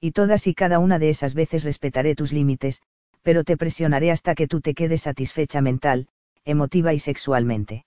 Y 0.00 0.10
todas 0.12 0.46
y 0.46 0.52
cada 0.52 0.78
una 0.80 0.98
de 0.98 1.08
esas 1.08 1.32
veces 1.32 1.64
respetaré 1.64 2.14
tus 2.14 2.34
límites, 2.34 2.82
pero 3.22 3.44
te 3.44 3.56
presionaré 3.56 4.10
hasta 4.10 4.34
que 4.34 4.46
tú 4.46 4.60
te 4.60 4.74
quedes 4.74 5.02
satisfecha 5.02 5.60
mental, 5.60 6.08
emotiva 6.44 6.92
y 6.92 6.98
sexualmente. 6.98 7.86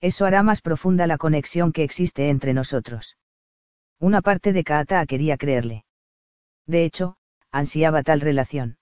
Eso 0.00 0.26
hará 0.26 0.42
más 0.42 0.60
profunda 0.60 1.06
la 1.06 1.18
conexión 1.18 1.72
que 1.72 1.84
existe 1.84 2.28
entre 2.28 2.52
nosotros. 2.54 3.16
Una 3.98 4.20
parte 4.20 4.52
de 4.52 4.64
Kaata 4.64 5.06
quería 5.06 5.36
creerle. 5.36 5.84
De 6.66 6.84
hecho, 6.84 7.16
ansiaba 7.50 8.02
tal 8.02 8.20
relación. 8.20 8.78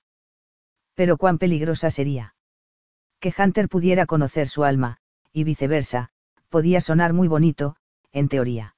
Pero 0.95 1.17
cuán 1.17 1.39
peligrosa 1.39 1.91
sería. 1.91 2.35
Que 3.21 3.33
Hunter 3.37 3.69
pudiera 3.69 4.07
conocer 4.07 4.49
su 4.49 4.65
alma, 4.65 4.99
y 5.33 5.45
viceversa, 5.45 6.11
podía 6.49 6.81
sonar 6.81 7.13
muy 7.13 7.29
bonito, 7.29 7.77
en 8.13 8.29
teoría. 8.29 8.77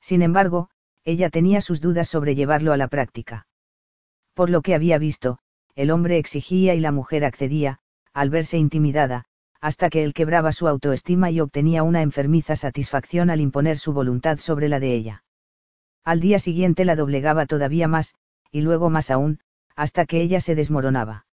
Sin 0.00 0.22
embargo, 0.22 0.70
ella 1.04 1.30
tenía 1.30 1.60
sus 1.60 1.80
dudas 1.80 2.08
sobre 2.08 2.34
llevarlo 2.34 2.72
a 2.72 2.76
la 2.76 2.88
práctica. 2.88 3.46
Por 4.34 4.50
lo 4.50 4.62
que 4.62 4.74
había 4.74 4.98
visto, 4.98 5.38
el 5.78 5.92
hombre 5.92 6.18
exigía 6.18 6.74
y 6.74 6.80
la 6.80 6.90
mujer 6.90 7.24
accedía, 7.24 7.78
al 8.12 8.30
verse 8.30 8.58
intimidada, 8.58 9.26
hasta 9.60 9.90
que 9.90 10.02
él 10.02 10.12
quebraba 10.12 10.50
su 10.50 10.66
autoestima 10.66 11.30
y 11.30 11.38
obtenía 11.38 11.84
una 11.84 12.02
enfermiza 12.02 12.56
satisfacción 12.56 13.30
al 13.30 13.40
imponer 13.40 13.78
su 13.78 13.92
voluntad 13.92 14.38
sobre 14.38 14.68
la 14.68 14.80
de 14.80 14.92
ella. 14.92 15.22
Al 16.02 16.18
día 16.18 16.40
siguiente 16.40 16.84
la 16.84 16.96
doblegaba 16.96 17.46
todavía 17.46 17.86
más, 17.86 18.16
y 18.50 18.62
luego 18.62 18.90
más 18.90 19.12
aún, 19.12 19.38
hasta 19.76 20.04
que 20.04 20.20
ella 20.20 20.40
se 20.40 20.56
desmoronaba. 20.56 21.26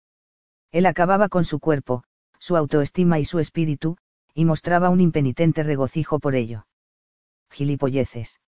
Él 0.73 0.87
acababa 0.87 1.29
con 1.29 1.45
su 1.45 1.61
cuerpo, 1.61 2.03
su 2.37 2.57
autoestima 2.57 3.19
y 3.19 3.23
su 3.23 3.39
espíritu, 3.39 3.95
y 4.33 4.43
mostraba 4.43 4.89
un 4.89 4.99
impenitente 4.99 5.63
regocijo 5.63 6.19
por 6.19 6.35
ello. 6.35 6.67
Gilipolleces. 7.49 8.41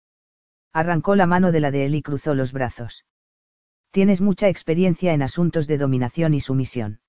Arrancó 0.73 1.15
la 1.15 1.27
mano 1.27 1.53
de 1.53 1.61
la 1.61 1.71
de 1.71 1.87
él 1.87 1.95
y 1.95 2.03
cruzó 2.03 2.35
los 2.35 2.53
brazos. 2.53 3.05
Tienes 3.95 4.21
mucha 4.21 4.49
experiencia 4.49 5.15
en 5.15 5.23
asuntos 5.23 5.69
de 5.69 5.79
dominación 5.79 6.35
y 6.35 6.41
sumisión. 6.41 7.01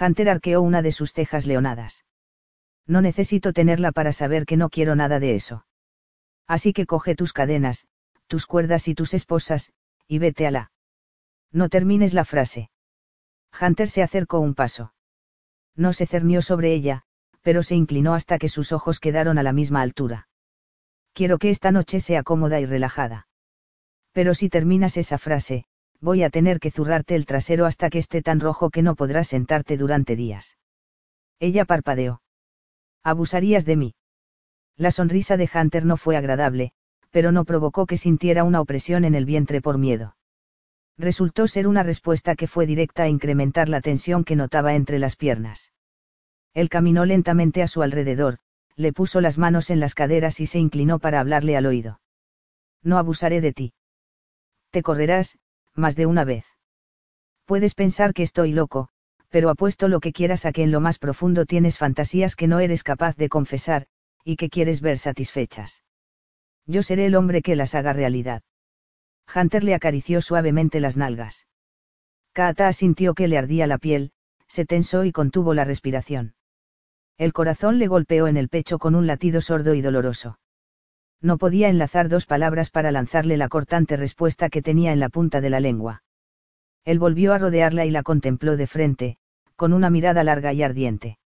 Hunter 0.00 0.30
arqueó 0.30 0.60
una 0.60 0.82
de 0.82 0.90
sus 0.90 1.12
cejas 1.12 1.46
leonadas. 1.46 2.04
No 2.88 3.00
necesito 3.02 3.52
tenerla 3.52 3.92
para 3.92 4.10
saber 4.10 4.44
que 4.44 4.56
no 4.56 4.68
quiero 4.68 4.96
nada 4.96 5.20
de 5.20 5.36
eso. 5.36 5.64
Así 6.48 6.72
que 6.72 6.86
coge 6.86 7.14
tus 7.14 7.32
cadenas, 7.32 7.86
tus 8.26 8.46
cuerdas 8.46 8.88
y 8.88 8.96
tus 8.96 9.14
esposas, 9.14 9.72
y 10.08 10.18
vete 10.18 10.48
a 10.48 10.50
la. 10.50 10.72
No 11.52 11.68
termines 11.68 12.14
la 12.14 12.24
frase. 12.24 12.72
Hunter 13.60 13.88
se 13.88 14.02
acercó 14.02 14.40
un 14.40 14.56
paso. 14.56 14.94
No 15.76 15.92
se 15.92 16.06
cernió 16.06 16.42
sobre 16.42 16.72
ella, 16.72 17.04
pero 17.42 17.62
se 17.62 17.76
inclinó 17.76 18.14
hasta 18.14 18.40
que 18.40 18.48
sus 18.48 18.72
ojos 18.72 18.98
quedaron 18.98 19.38
a 19.38 19.44
la 19.44 19.52
misma 19.52 19.82
altura. 19.82 20.26
Quiero 21.12 21.38
que 21.38 21.50
esta 21.50 21.70
noche 21.70 22.00
sea 22.00 22.24
cómoda 22.24 22.58
y 22.58 22.66
relajada. 22.66 23.28
Pero 24.10 24.34
si 24.34 24.48
terminas 24.48 24.96
esa 24.96 25.16
frase, 25.16 25.66
voy 26.02 26.24
a 26.24 26.30
tener 26.30 26.58
que 26.58 26.72
zurrarte 26.72 27.14
el 27.14 27.24
trasero 27.24 27.64
hasta 27.64 27.88
que 27.88 27.98
esté 27.98 28.20
tan 28.22 28.40
rojo 28.40 28.70
que 28.70 28.82
no 28.82 28.96
podrás 28.96 29.28
sentarte 29.28 29.76
durante 29.76 30.16
días. 30.16 30.58
Ella 31.38 31.64
parpadeó. 31.64 32.22
Abusarías 33.04 33.64
de 33.64 33.76
mí. 33.76 33.94
La 34.76 34.90
sonrisa 34.90 35.36
de 35.36 35.48
Hunter 35.52 35.84
no 35.84 35.96
fue 35.96 36.16
agradable, 36.16 36.72
pero 37.10 37.30
no 37.30 37.44
provocó 37.44 37.86
que 37.86 37.96
sintiera 37.96 38.42
una 38.42 38.60
opresión 38.60 39.04
en 39.04 39.14
el 39.14 39.24
vientre 39.24 39.60
por 39.60 39.78
miedo. 39.78 40.16
Resultó 40.98 41.46
ser 41.46 41.68
una 41.68 41.82
respuesta 41.82 42.34
que 42.34 42.48
fue 42.48 42.66
directa 42.66 43.04
a 43.04 43.08
incrementar 43.08 43.68
la 43.68 43.80
tensión 43.80 44.24
que 44.24 44.36
notaba 44.36 44.74
entre 44.74 44.98
las 44.98 45.16
piernas. 45.16 45.72
Él 46.52 46.68
caminó 46.68 47.04
lentamente 47.04 47.62
a 47.62 47.68
su 47.68 47.82
alrededor, 47.82 48.38
le 48.76 48.92
puso 48.92 49.20
las 49.20 49.38
manos 49.38 49.70
en 49.70 49.80
las 49.80 49.94
caderas 49.94 50.40
y 50.40 50.46
se 50.46 50.58
inclinó 50.58 50.98
para 50.98 51.20
hablarle 51.20 51.56
al 51.56 51.66
oído. 51.66 52.00
No 52.82 52.98
abusaré 52.98 53.40
de 53.40 53.52
ti. 53.52 53.74
Te 54.70 54.82
correrás, 54.82 55.38
más 55.74 55.96
de 55.96 56.06
una 56.06 56.24
vez. 56.24 56.44
Puedes 57.44 57.74
pensar 57.74 58.14
que 58.14 58.22
estoy 58.22 58.52
loco, 58.52 58.88
pero 59.28 59.50
apuesto 59.50 59.88
lo 59.88 60.00
que 60.00 60.12
quieras 60.12 60.46
a 60.46 60.52
que 60.52 60.62
en 60.62 60.70
lo 60.70 60.80
más 60.80 60.98
profundo 60.98 61.46
tienes 61.46 61.78
fantasías 61.78 62.36
que 62.36 62.48
no 62.48 62.60
eres 62.60 62.82
capaz 62.82 63.16
de 63.16 63.28
confesar, 63.28 63.86
y 64.24 64.36
que 64.36 64.50
quieres 64.50 64.80
ver 64.80 64.98
satisfechas 64.98 65.82
yo 66.66 66.82
seré 66.82 67.06
el 67.06 67.14
hombre 67.14 67.42
que 67.42 67.56
las 67.56 67.74
haga 67.74 67.92
realidad. 67.92 68.42
Hunter 69.34 69.64
le 69.64 69.74
acarició 69.74 70.20
suavemente 70.20 70.80
las 70.80 70.96
nalgas. 70.96 71.46
Kaata 72.32 72.72
sintió 72.72 73.14
que 73.14 73.28
le 73.28 73.38
ardía 73.38 73.66
la 73.66 73.78
piel, 73.78 74.12
se 74.48 74.64
tensó 74.64 75.04
y 75.04 75.12
contuvo 75.12 75.54
la 75.54 75.64
respiración. 75.64 76.34
El 77.18 77.32
corazón 77.32 77.78
le 77.78 77.88
golpeó 77.88 78.26
en 78.26 78.36
el 78.36 78.48
pecho 78.48 78.78
con 78.78 78.94
un 78.94 79.06
latido 79.06 79.40
sordo 79.40 79.74
y 79.74 79.82
doloroso. 79.82 80.38
No 81.22 81.38
podía 81.38 81.68
enlazar 81.68 82.08
dos 82.08 82.26
palabras 82.26 82.68
para 82.68 82.90
lanzarle 82.90 83.36
la 83.36 83.48
cortante 83.48 83.96
respuesta 83.96 84.50
que 84.50 84.60
tenía 84.60 84.92
en 84.92 84.98
la 84.98 85.08
punta 85.08 85.40
de 85.40 85.50
la 85.50 85.60
lengua. 85.60 86.02
Él 86.84 86.98
volvió 86.98 87.32
a 87.32 87.38
rodearla 87.38 87.86
y 87.86 87.90
la 87.90 88.02
contempló 88.02 88.56
de 88.56 88.66
frente, 88.66 89.16
con 89.54 89.72
una 89.72 89.88
mirada 89.88 90.24
larga 90.24 90.52
y 90.52 90.64
ardiente. 90.64 91.18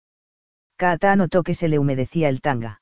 Kaata 0.76 1.16
notó 1.16 1.44
que 1.44 1.54
se 1.54 1.70
le 1.70 1.80
humedecía 1.80 2.28
el 2.28 2.42
tanga. 2.42 2.82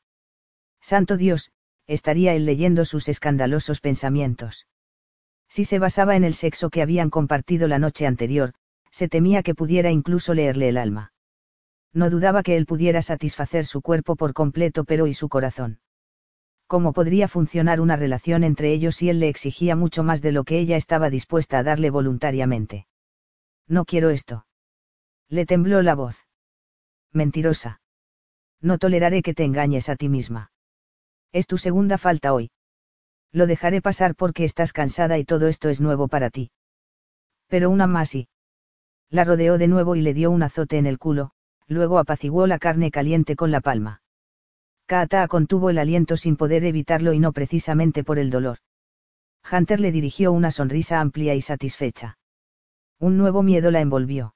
Santo 0.82 1.16
Dios, 1.16 1.52
estaría 1.86 2.34
él 2.34 2.46
leyendo 2.46 2.84
sus 2.84 3.08
escandalosos 3.08 3.80
pensamientos. 3.80 4.68
Si 5.48 5.66
se 5.66 5.78
basaba 5.78 6.16
en 6.16 6.24
el 6.24 6.34
sexo 6.34 6.72
que 6.72 6.82
habían 6.82 7.12
compartido 7.12 7.68
la 7.68 7.78
noche 7.78 8.08
anterior, 8.08 8.56
se 8.90 9.08
temía 9.08 9.44
que 9.44 9.54
pudiera 9.54 9.92
incluso 9.92 10.34
leerle 10.34 10.70
el 10.70 10.78
alma. 10.78 11.14
No 11.94 12.10
dudaba 12.10 12.42
que 12.42 12.58
él 12.58 12.66
pudiera 12.66 13.04
satisfacer 13.04 13.68
su 13.68 13.84
cuerpo 13.84 14.16
por 14.16 14.34
completo, 14.34 14.84
pero 14.84 15.06
¿y 15.06 15.14
su 15.14 15.30
corazón? 15.30 15.80
¿Cómo 16.74 16.92
podría 16.92 17.28
funcionar 17.28 17.80
una 17.80 17.96
relación 17.98 18.44
entre 18.44 18.74
ellos 18.74 18.96
si 18.96 19.08
él 19.08 19.20
le 19.20 19.30
exigía 19.30 19.76
mucho 19.76 20.02
más 20.02 20.24
de 20.24 20.32
lo 20.32 20.44
que 20.44 20.58
ella 20.58 20.76
estaba 20.76 21.12
dispuesta 21.12 21.60
a 21.60 21.64
darle 21.64 21.92
voluntariamente? 21.92 22.88
No 23.68 23.86
quiero 23.86 24.10
esto. 24.10 24.48
Le 25.30 25.46
tembló 25.46 25.84
la 25.84 25.94
voz. 25.94 26.26
Mentirosa. 27.12 27.80
No 28.60 28.80
toleraré 28.80 29.22
que 29.22 29.36
te 29.36 29.44
engañes 29.44 29.88
a 29.88 29.96
ti 29.96 30.10
misma. 30.10 30.52
Es 31.32 31.46
tu 31.46 31.60
segunda 31.60 32.00
falta 32.00 32.34
hoy. 32.34 32.50
Lo 33.32 33.46
dejaré 33.46 33.80
pasar 33.80 34.16
porque 34.16 34.44
estás 34.44 34.74
cansada 34.74 35.20
y 35.20 35.26
todo 35.26 35.50
esto 35.50 35.70
es 35.70 35.80
nuevo 35.80 36.08
para 36.08 36.32
ti. 36.32 36.50
Pero 37.50 37.70
una 37.70 37.86
más 37.86 38.16
y. 38.16 38.30
La 39.12 39.26
rodeó 39.26 39.60
de 39.60 39.68
nuevo 39.68 39.96
y 39.96 40.02
le 40.02 40.16
dio 40.16 40.32
un 40.32 40.42
azote 40.42 40.80
en 40.80 40.88
el 40.88 40.98
culo, 40.98 41.34
luego 41.68 42.00
apaciguó 42.00 42.48
la 42.48 42.58
carne 42.58 42.90
caliente 42.90 43.36
con 43.36 43.52
la 43.52 43.62
palma. 43.62 44.02
Kaata 44.86 45.28
contuvo 45.28 45.70
el 45.70 45.78
aliento 45.78 46.18
sin 46.18 46.36
poder 46.36 46.66
evitarlo 46.66 47.14
y 47.14 47.20
no 47.20 47.32
precisamente 47.32 48.04
por 48.04 48.20
el 48.20 48.30
dolor. 48.30 48.58
Hunter 49.52 49.80
le 49.80 49.92
dirigió 49.92 50.32
una 50.32 50.52
sonrisa 50.52 51.00
amplia 51.00 51.36
y 51.36 51.42
satisfecha. 51.42 52.18
Un 53.00 53.18
nuevo 53.18 53.44
miedo 53.44 53.72
la 53.72 53.82
envolvió. 53.82 54.36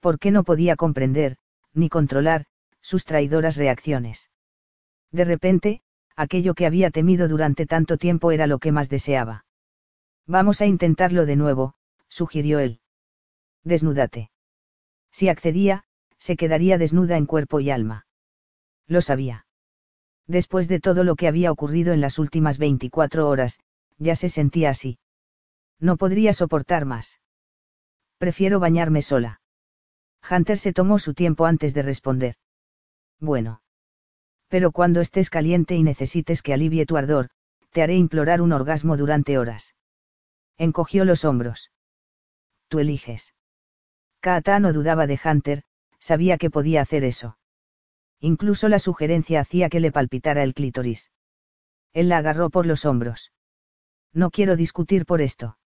¿Por 0.00 0.18
qué 0.18 0.30
no 0.30 0.44
podía 0.44 0.76
comprender, 0.76 1.36
ni 1.72 1.88
controlar, 1.88 2.46
sus 2.80 3.04
traidoras 3.04 3.56
reacciones? 3.56 4.30
De 5.10 5.24
repente, 5.24 5.82
aquello 6.16 6.54
que 6.54 6.66
había 6.66 6.90
temido 6.90 7.28
durante 7.28 7.66
tanto 7.66 7.98
tiempo 7.98 8.32
era 8.32 8.46
lo 8.46 8.58
que 8.58 8.72
más 8.72 8.88
deseaba. 8.88 9.44
Vamos 10.26 10.60
a 10.60 10.66
intentarlo 10.66 11.26
de 11.26 11.36
nuevo, 11.36 11.74
sugirió 12.08 12.58
él. 12.58 12.80
Desnúdate. 13.64 14.30
Si 15.10 15.28
accedía, 15.28 15.84
se 16.18 16.36
quedaría 16.36 16.78
desnuda 16.78 17.16
en 17.16 17.26
cuerpo 17.26 17.60
y 17.60 17.70
alma. 17.70 18.06
Lo 18.86 19.00
sabía. 19.00 19.46
Después 20.26 20.68
de 20.68 20.80
todo 20.80 21.04
lo 21.04 21.16
que 21.16 21.28
había 21.28 21.50
ocurrido 21.50 21.92
en 21.92 22.00
las 22.00 22.18
últimas 22.18 22.58
24 22.58 23.28
horas, 23.28 23.58
ya 23.98 24.16
se 24.16 24.28
sentía 24.28 24.70
así. 24.70 24.98
No 25.78 25.96
podría 25.96 26.32
soportar 26.32 26.84
más. 26.84 27.20
Prefiero 28.18 28.60
bañarme 28.60 29.02
sola. 29.02 29.40
Hunter 30.30 30.58
se 30.58 30.72
tomó 30.72 30.98
su 30.98 31.14
tiempo 31.14 31.46
antes 31.46 31.74
de 31.74 31.82
responder. 31.82 32.36
Bueno 33.18 33.62
pero 34.52 34.70
cuando 34.70 35.00
estés 35.00 35.30
caliente 35.30 35.76
y 35.76 35.82
necesites 35.82 36.42
que 36.42 36.52
alivie 36.52 36.84
tu 36.84 36.98
ardor, 36.98 37.30
te 37.70 37.82
haré 37.82 37.96
implorar 37.96 38.42
un 38.42 38.52
orgasmo 38.52 38.98
durante 38.98 39.38
horas. 39.38 39.74
Encogió 40.58 41.06
los 41.06 41.24
hombros. 41.24 41.72
Tú 42.68 42.78
eliges. 42.78 43.32
Kaata 44.20 44.60
no 44.60 44.74
dudaba 44.74 45.06
de 45.06 45.18
Hunter, 45.24 45.62
sabía 46.00 46.36
que 46.36 46.50
podía 46.50 46.82
hacer 46.82 47.02
eso. 47.02 47.38
Incluso 48.24 48.68
la 48.68 48.78
sugerencia 48.78 49.40
hacía 49.40 49.68
que 49.68 49.80
le 49.80 49.90
palpitara 49.90 50.44
el 50.44 50.54
clítoris. 50.54 51.10
Él 51.92 52.08
la 52.08 52.18
agarró 52.18 52.50
por 52.50 52.66
los 52.66 52.84
hombros. 52.84 53.32
No 54.12 54.30
quiero 54.30 54.54
discutir 54.54 55.06
por 55.06 55.20
esto. 55.20 55.58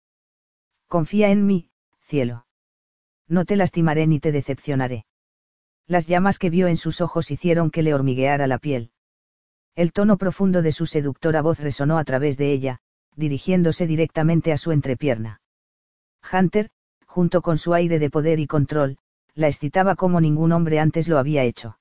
Confía 0.88 1.32
en 1.32 1.45
mí, 1.45 1.70
cielo. 1.99 2.47
No 3.28 3.43
te 3.43 3.58
lastimaré 3.58 4.08
ni 4.08 4.22
te 4.22 4.32
decepcionaré. 4.32 5.06
Las 5.86 6.08
llamas 6.08 6.39
que 6.39 6.49
vio 6.49 6.68
en 6.68 6.78
sus 6.78 7.01
ojos 7.01 7.30
hicieron 7.30 7.72
que 7.72 7.84
le 7.84 7.93
hormigueara 7.93 8.47
la 8.47 8.58
piel. 8.58 8.91
El 9.76 9.91
tono 9.91 10.18
profundo 10.18 10.62
de 10.62 10.72
su 10.72 10.86
seductora 10.86 11.41
voz 11.41 11.60
resonó 11.60 11.97
a 11.97 12.06
través 12.06 12.38
de 12.38 12.53
ella, 12.53 12.80
dirigiéndose 13.18 13.86
directamente 13.86 14.53
a 14.53 14.58
su 14.58 14.72
entrepierna. 14.72 15.41
Hunter, 16.32 16.70
junto 17.06 17.41
con 17.41 17.58
su 17.58 17.74
aire 17.74 17.99
de 17.99 18.10
poder 18.10 18.39
y 18.39 18.47
control, 18.47 18.97
la 19.34 19.47
excitaba 19.47 19.95
como 19.95 20.22
ningún 20.22 20.53
hombre 20.53 20.80
antes 20.80 21.10
lo 21.10 21.18
había 21.18 21.43
hecho. 21.43 21.78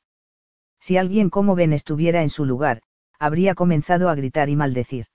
Si 0.85 0.99
alguien 0.99 1.30
como 1.30 1.55
Ben 1.55 1.72
estuviera 1.72 2.20
en 2.20 2.28
su 2.28 2.45
lugar, 2.45 2.82
habría 3.18 3.55
comenzado 3.55 4.11
a 4.11 4.14
gritar 4.14 4.51
y 4.51 4.57
maldecir. 4.57 5.07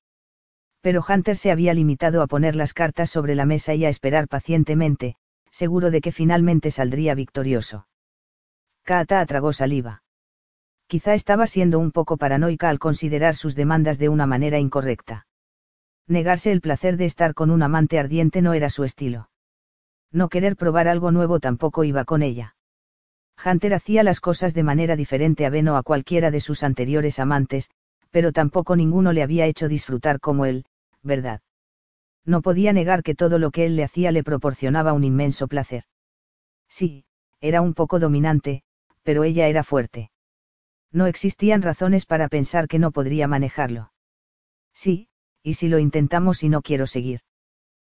Pero 0.82 1.06
Hunter 1.08 1.38
se 1.38 1.52
había 1.52 1.76
limitado 1.76 2.24
a 2.24 2.28
poner 2.28 2.56
las 2.56 2.74
cartas 2.74 3.12
sobre 3.12 3.36
la 3.36 3.46
mesa 3.46 3.76
y 3.76 3.86
a 3.86 3.90
esperar 3.90 4.28
pacientemente, 4.28 5.16
seguro 5.52 5.92
de 5.92 6.02
que 6.02 6.12
finalmente 6.12 6.72
saldría 6.72 7.14
victorioso. 7.14 7.88
Kaata 8.84 9.24
tragó 9.28 9.54
saliva. 9.54 10.02
Quizá 10.88 11.14
estaba 11.14 11.46
siendo 11.46 11.78
un 11.78 11.92
poco 11.92 12.18
paranoica 12.18 12.72
al 12.72 12.80
considerar 12.80 13.36
sus 13.36 13.54
demandas 13.54 14.00
de 14.00 14.10
una 14.10 14.26
manera 14.26 14.58
incorrecta. 14.58 15.28
Negarse 16.08 16.52
el 16.52 16.62
placer 16.62 16.98
de 16.98 17.06
estar 17.06 17.36
con 17.36 17.52
un 17.52 17.62
amante 17.62 18.00
ardiente 18.00 18.42
no 18.42 18.54
era 18.54 18.72
su 18.72 18.86
estilo. 18.86 19.30
No 20.12 20.30
querer 20.30 20.56
probar 20.56 20.88
algo 20.88 21.12
nuevo 21.12 21.40
tampoco 21.40 21.84
iba 21.84 22.06
con 22.06 22.24
ella. 22.24 22.56
Hunter 23.46 23.74
hacía 23.74 24.04
las 24.04 24.20
cosas 24.20 24.54
de 24.54 24.64
manera 24.64 24.96
diferente 24.96 25.46
a 25.46 25.50
Ben 25.50 25.68
o 25.70 25.78
a 25.78 25.84
cualquiera 25.84 26.32
de 26.32 26.40
sus 26.40 26.64
anteriores 26.64 27.20
amantes, 27.20 27.70
pero 28.10 28.32
tampoco 28.32 28.76
ninguno 28.76 29.14
le 29.14 29.24
había 29.24 29.46
hecho 29.46 29.68
disfrutar 29.68 30.20
como 30.20 30.46
él, 30.46 30.66
¿verdad? 31.04 31.42
No 32.26 32.42
podía 32.42 32.74
negar 32.74 33.04
que 33.04 33.16
todo 33.16 33.40
lo 33.40 33.52
que 33.52 33.66
él 33.66 33.76
le 33.76 33.84
hacía 33.84 34.12
le 34.12 34.24
proporcionaba 34.24 34.94
un 34.94 35.04
inmenso 35.04 35.48
placer. 35.48 35.84
Sí, 36.68 37.06
era 37.40 37.62
un 37.62 37.74
poco 37.74 38.00
dominante, 38.00 38.64
pero 39.04 39.24
ella 39.24 39.48
era 39.48 39.64
fuerte. 39.64 40.12
No 40.92 41.06
existían 41.06 41.62
razones 41.62 42.06
para 42.06 42.28
pensar 42.28 42.68
que 42.68 42.80
no 42.80 42.92
podría 42.92 43.28
manejarlo. 43.28 43.92
Sí, 44.74 45.08
y 45.44 45.54
si 45.54 45.68
lo 45.68 45.80
intentamos 45.80 46.44
y 46.44 46.50
no 46.50 46.62
quiero 46.62 46.88
seguir. 46.88 47.22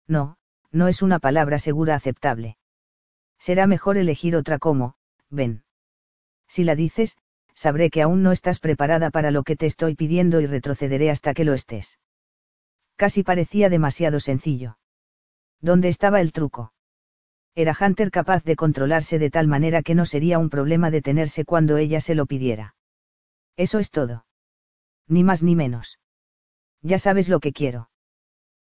No, 0.07 0.37
no 0.71 0.89
es 0.89 1.03
una 1.03 1.19
palabra 1.19 1.59
segura 1.59 1.95
aceptable. 1.95 2.57
Será 3.39 3.67
mejor 3.67 3.99
elegir 3.99 4.37
otra 4.37 4.59
como, 4.59 4.95
ven. 5.33 5.65
Si 6.47 6.63
la 6.63 6.77
dices, 6.77 7.17
sabré 7.55 7.91
que 7.91 8.03
aún 8.03 8.23
no 8.23 8.31
estás 8.31 8.61
preparada 8.61 9.11
para 9.11 9.31
lo 9.31 9.43
que 9.43 9.57
te 9.57 9.67
estoy 9.67 9.95
pidiendo 9.95 10.41
y 10.41 10.47
retrocederé 10.47 11.11
hasta 11.11 11.35
que 11.35 11.45
lo 11.45 11.55
estés. 11.55 11.99
Casi 12.97 13.23
parecía 13.23 13.69
demasiado 13.69 14.21
sencillo. 14.21 14.79
¿Dónde 15.61 15.89
estaba 15.89 16.21
el 16.21 16.33
truco? 16.33 16.73
Era 17.55 17.77
Hunter 17.79 18.11
capaz 18.11 18.45
de 18.45 18.57
controlarse 18.57 19.19
de 19.19 19.31
tal 19.31 19.47
manera 19.47 19.83
que 19.83 19.95
no 19.95 20.07
sería 20.07 20.39
un 20.39 20.51
problema 20.51 20.91
detenerse 20.91 21.45
cuando 21.45 21.77
ella 21.77 22.01
se 22.01 22.15
lo 22.15 22.27
pidiera. 22.27 22.75
Eso 23.57 23.79
es 23.79 23.91
todo. 23.91 24.27
Ni 25.09 25.25
más 25.25 25.43
ni 25.43 25.57
menos. 25.57 25.99
Ya 26.81 26.99
sabes 26.99 27.29
lo 27.29 27.41
que 27.41 27.53
quiero. 27.53 27.91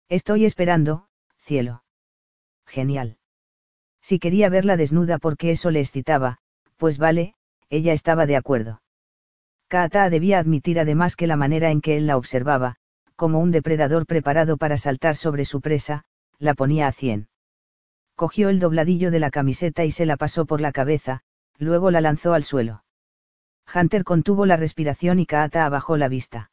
Estoy 0.09 0.45
esperando, 0.45 1.07
cielo. 1.37 1.83
Genial. 2.65 3.17
Si 4.01 4.19
quería 4.19 4.49
verla 4.49 4.77
desnuda 4.77 5.19
porque 5.19 5.51
eso 5.51 5.71
le 5.71 5.81
excitaba, 5.81 6.39
pues 6.79 6.97
vale, 6.97 7.35
ella 7.69 7.93
estaba 7.93 8.25
de 8.25 8.37
acuerdo. 8.37 8.81
Kaata 9.67 10.09
debía 10.09 10.39
admitir 10.39 10.79
además 10.79 11.15
que 11.15 11.27
la 11.27 11.35
manera 11.35 11.69
en 11.69 11.81
que 11.81 11.97
él 11.97 12.07
la 12.07 12.17
observaba, 12.17 12.77
como 13.15 13.39
un 13.39 13.51
depredador 13.51 14.07
preparado 14.07 14.57
para 14.57 14.77
saltar 14.77 15.15
sobre 15.15 15.45
su 15.45 15.61
presa, 15.61 16.05
la 16.39 16.55
ponía 16.55 16.87
a 16.87 16.91
cien 16.91 17.29
cogió 18.19 18.49
el 18.49 18.59
dobladillo 18.59 19.11
de 19.11 19.19
la 19.19 19.31
camiseta 19.31 19.85
y 19.85 19.91
se 19.91 20.05
la 20.05 20.17
pasó 20.17 20.45
por 20.45 20.59
la 20.59 20.73
cabeza, 20.73 21.21
luego 21.57 21.89
la 21.89 22.01
lanzó 22.01 22.33
al 22.33 22.43
suelo. 22.43 22.83
Hunter 23.73 24.03
contuvo 24.03 24.45
la 24.45 24.57
respiración 24.57 25.19
y 25.19 25.25
Kaata 25.25 25.65
abajó 25.65 25.95
la 25.95 26.09
vista. 26.09 26.51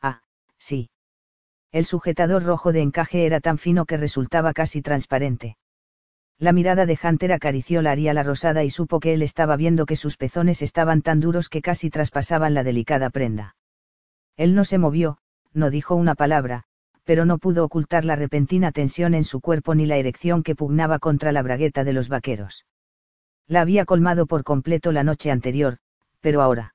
Ah, 0.00 0.22
sí. 0.56 0.88
El 1.72 1.84
sujetador 1.84 2.42
rojo 2.42 2.72
de 2.72 2.80
encaje 2.80 3.26
era 3.26 3.40
tan 3.40 3.58
fino 3.58 3.84
que 3.84 3.98
resultaba 3.98 4.54
casi 4.54 4.80
transparente. 4.80 5.58
La 6.40 6.52
mirada 6.52 6.86
de 6.86 6.96
Hunter 7.02 7.32
acarició 7.32 7.82
la 7.82 7.90
ariala 7.90 8.22
rosada 8.22 8.62
y 8.62 8.70
supo 8.70 9.00
que 9.00 9.12
él 9.12 9.22
estaba 9.22 9.56
viendo 9.56 9.86
que 9.86 9.96
sus 9.96 10.16
pezones 10.16 10.62
estaban 10.62 11.02
tan 11.02 11.18
duros 11.18 11.48
que 11.48 11.62
casi 11.62 11.90
traspasaban 11.90 12.54
la 12.54 12.62
delicada 12.62 13.10
prenda. 13.10 13.56
Él 14.36 14.54
no 14.54 14.64
se 14.64 14.78
movió, 14.78 15.18
no 15.52 15.68
dijo 15.70 15.96
una 15.96 16.14
palabra, 16.14 16.62
pero 17.02 17.24
no 17.24 17.38
pudo 17.38 17.64
ocultar 17.64 18.04
la 18.04 18.14
repentina 18.14 18.70
tensión 18.70 19.14
en 19.14 19.24
su 19.24 19.40
cuerpo 19.40 19.74
ni 19.74 19.86
la 19.86 19.96
erección 19.96 20.44
que 20.44 20.54
pugnaba 20.54 21.00
contra 21.00 21.32
la 21.32 21.42
bragueta 21.42 21.82
de 21.82 21.92
los 21.92 22.08
vaqueros. 22.08 22.66
La 23.48 23.62
había 23.62 23.84
colmado 23.84 24.26
por 24.26 24.44
completo 24.44 24.92
la 24.92 25.02
noche 25.02 25.32
anterior, 25.32 25.78
pero 26.20 26.40
ahora. 26.40 26.74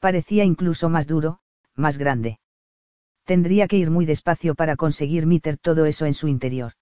Parecía 0.00 0.42
incluso 0.42 0.88
más 0.88 1.06
duro, 1.06 1.38
más 1.76 1.98
grande. 1.98 2.40
Tendría 3.24 3.68
que 3.68 3.76
ir 3.76 3.90
muy 3.90 4.06
despacio 4.06 4.56
para 4.56 4.74
conseguir 4.74 5.26
meter 5.26 5.56
todo 5.56 5.84
eso 5.86 6.06
en 6.06 6.14
su 6.14 6.26
interior. 6.26 6.72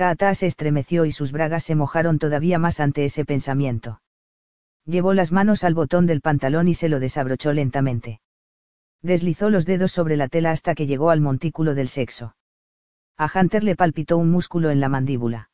Kaata 0.00 0.34
se 0.34 0.46
estremeció 0.46 1.04
y 1.04 1.12
sus 1.12 1.30
bragas 1.30 1.62
se 1.62 1.74
mojaron 1.74 2.18
todavía 2.18 2.58
más 2.58 2.80
ante 2.80 3.04
ese 3.04 3.26
pensamiento. 3.26 4.00
Llevó 4.86 5.12
las 5.12 5.30
manos 5.30 5.62
al 5.62 5.74
botón 5.74 6.06
del 6.06 6.22
pantalón 6.22 6.68
y 6.68 6.74
se 6.74 6.88
lo 6.88 7.00
desabrochó 7.00 7.52
lentamente. 7.52 8.22
Deslizó 9.02 9.50
los 9.50 9.66
dedos 9.66 9.92
sobre 9.92 10.16
la 10.16 10.28
tela 10.28 10.52
hasta 10.52 10.74
que 10.74 10.86
llegó 10.86 11.10
al 11.10 11.20
montículo 11.20 11.74
del 11.74 11.88
sexo. 11.88 12.34
A 13.18 13.28
Hunter 13.30 13.62
le 13.62 13.76
palpitó 13.76 14.16
un 14.16 14.30
músculo 14.30 14.70
en 14.70 14.80
la 14.80 14.88
mandíbula. 14.88 15.50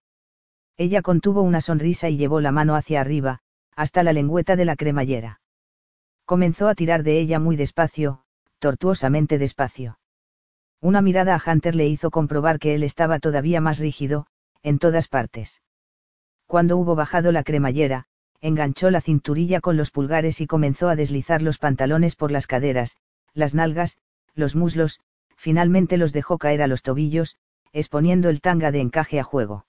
Ella 0.77 1.03
contuvo 1.03 1.43
una 1.43 1.61
sonrisa 1.61 2.09
y 2.09 2.17
llevó 2.17 2.41
la 2.41 2.53
mano 2.53 2.77
hacia 2.77 3.01
arriba, 3.01 3.41
hasta 3.75 4.05
la 4.05 4.13
lengüeta 4.13 4.55
de 4.55 4.65
la 4.65 4.77
cremallera. 4.77 5.41
Comenzó 6.25 6.69
a 6.69 6.77
tirar 6.77 7.03
de 7.03 7.19
ella 7.19 7.41
muy 7.41 7.57
despacio, 7.57 8.23
tortuosamente 8.61 9.39
despacio. 9.39 9.99
Una 10.81 11.03
mirada 11.03 11.35
a 11.35 11.43
Hunter 11.45 11.75
le 11.75 11.89
hizo 11.89 12.13
comprobar 12.13 12.61
que 12.61 12.77
él 12.77 12.85
estaba 12.85 13.19
todavía 13.19 13.61
más 13.61 13.81
rígido, 13.81 14.29
en 14.63 14.79
todas 14.79 15.09
partes. 15.09 15.63
Cuando 16.47 16.77
hubo 16.77 16.95
bajado 16.95 17.33
la 17.33 17.43
cremallera, 17.43 18.07
enganchó 18.41 18.91
la 18.91 19.01
cinturilla 19.01 19.61
con 19.61 19.77
los 19.77 19.91
pulgares 19.91 20.41
y 20.41 20.47
comenzó 20.47 20.89
a 20.89 20.97
deslizar 20.97 21.43
los 21.43 21.59
pantalones 21.59 22.15
por 22.15 22.31
las 22.31 22.47
caderas, 22.47 22.97
las 23.35 23.55
nalgas, 23.55 23.99
los 24.35 24.55
muslos, 24.55 25.01
finalmente 25.37 25.97
los 25.97 26.13
dejó 26.13 26.39
caer 26.39 26.63
a 26.63 26.67
los 26.67 26.83
tobillos, 26.83 27.37
exponiendo 27.73 28.29
el 28.29 28.41
tanga 28.41 28.71
de 28.71 28.81
encaje 28.81 29.19
a 29.19 29.25
juego. 29.25 29.67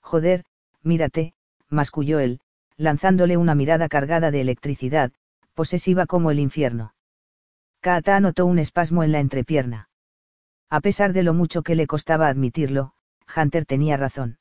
Joder, 0.00 0.44
mírate, 0.82 1.34
masculló 1.68 2.18
él, 2.18 2.40
lanzándole 2.76 3.36
una 3.36 3.54
mirada 3.54 3.88
cargada 3.88 4.30
de 4.30 4.40
electricidad, 4.40 5.12
posesiva 5.54 6.06
como 6.06 6.30
el 6.30 6.38
infierno. 6.38 6.94
Kaata 7.80 8.20
notó 8.20 8.46
un 8.46 8.58
espasmo 8.58 9.04
en 9.04 9.12
la 9.12 9.20
entrepierna. 9.20 9.88
A 10.68 10.80
pesar 10.80 11.12
de 11.12 11.22
lo 11.22 11.34
mucho 11.34 11.62
que 11.62 11.74
le 11.74 11.86
costaba 11.86 12.28
admitirlo, 12.28 12.94
Hunter 13.34 13.64
tenía 13.66 13.96
razón. 13.96 14.38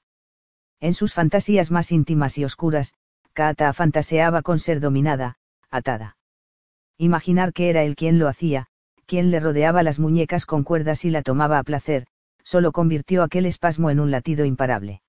En 0.79 0.93
sus 0.93 1.13
fantasías 1.13 1.71
más 1.71 1.91
íntimas 1.91 2.37
y 2.37 2.45
oscuras, 2.45 2.93
Kaata 3.33 3.71
fantaseaba 3.73 4.41
con 4.41 4.59
ser 4.59 4.79
dominada, 4.79 5.37
atada. 5.69 6.17
Imaginar 6.97 7.53
que 7.53 7.69
era 7.69 7.83
él 7.83 7.95
quien 7.95 8.19
lo 8.19 8.27
hacía, 8.27 8.67
quien 9.05 9.31
le 9.31 9.39
rodeaba 9.39 9.83
las 9.83 9.99
muñecas 9.99 10.45
con 10.45 10.63
cuerdas 10.63 11.05
y 11.05 11.09
la 11.09 11.21
tomaba 11.21 11.57
a 11.57 11.63
placer, 11.63 12.05
solo 12.43 12.71
convirtió 12.71 13.23
aquel 13.23 13.45
espasmo 13.45 13.89
en 13.89 13.99
un 13.99 14.11
latido 14.11 14.45
imparable. 14.45 15.01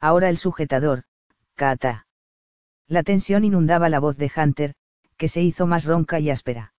Ahora 0.00 0.28
el 0.28 0.36
sujetador, 0.36 1.04
Kata. 1.54 2.06
La 2.86 3.02
tensión 3.02 3.44
inundaba 3.44 3.88
la 3.88 3.98
voz 3.98 4.16
de 4.16 4.30
Hunter, 4.34 4.74
que 5.16 5.28
se 5.28 5.42
hizo 5.42 5.66
más 5.66 5.84
ronca 5.84 6.20
y 6.20 6.30
áspera. 6.30 6.74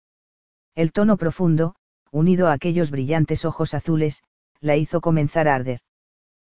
El 0.75 0.91
tono 0.91 1.17
profundo, 1.17 1.75
unido 2.11 2.47
a 2.47 2.53
aquellos 2.53 2.91
brillantes 2.91 3.45
ojos 3.45 3.73
azules, 3.73 4.23
la 4.61 4.75
hizo 4.75 5.01
comenzar 5.01 5.47
a 5.47 5.55
arder. 5.55 5.79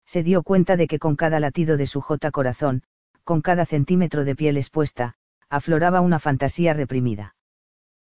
Se 0.09 0.23
dio 0.23 0.43
cuenta 0.43 0.79
de 0.79 0.87
que 0.87 0.99
con 0.99 1.17
cada 1.17 1.39
latido 1.39 1.77
de 1.77 1.87
su 1.87 2.01
jota 2.01 2.31
corazón, 2.31 2.83
con 3.25 3.43
cada 3.43 3.67
centímetro 3.67 4.25
de 4.25 4.35
piel 4.35 4.57
expuesta, 4.57 5.17
afloraba 5.51 6.01
una 6.01 6.19
fantasía 6.19 6.73
reprimida. 6.73 7.37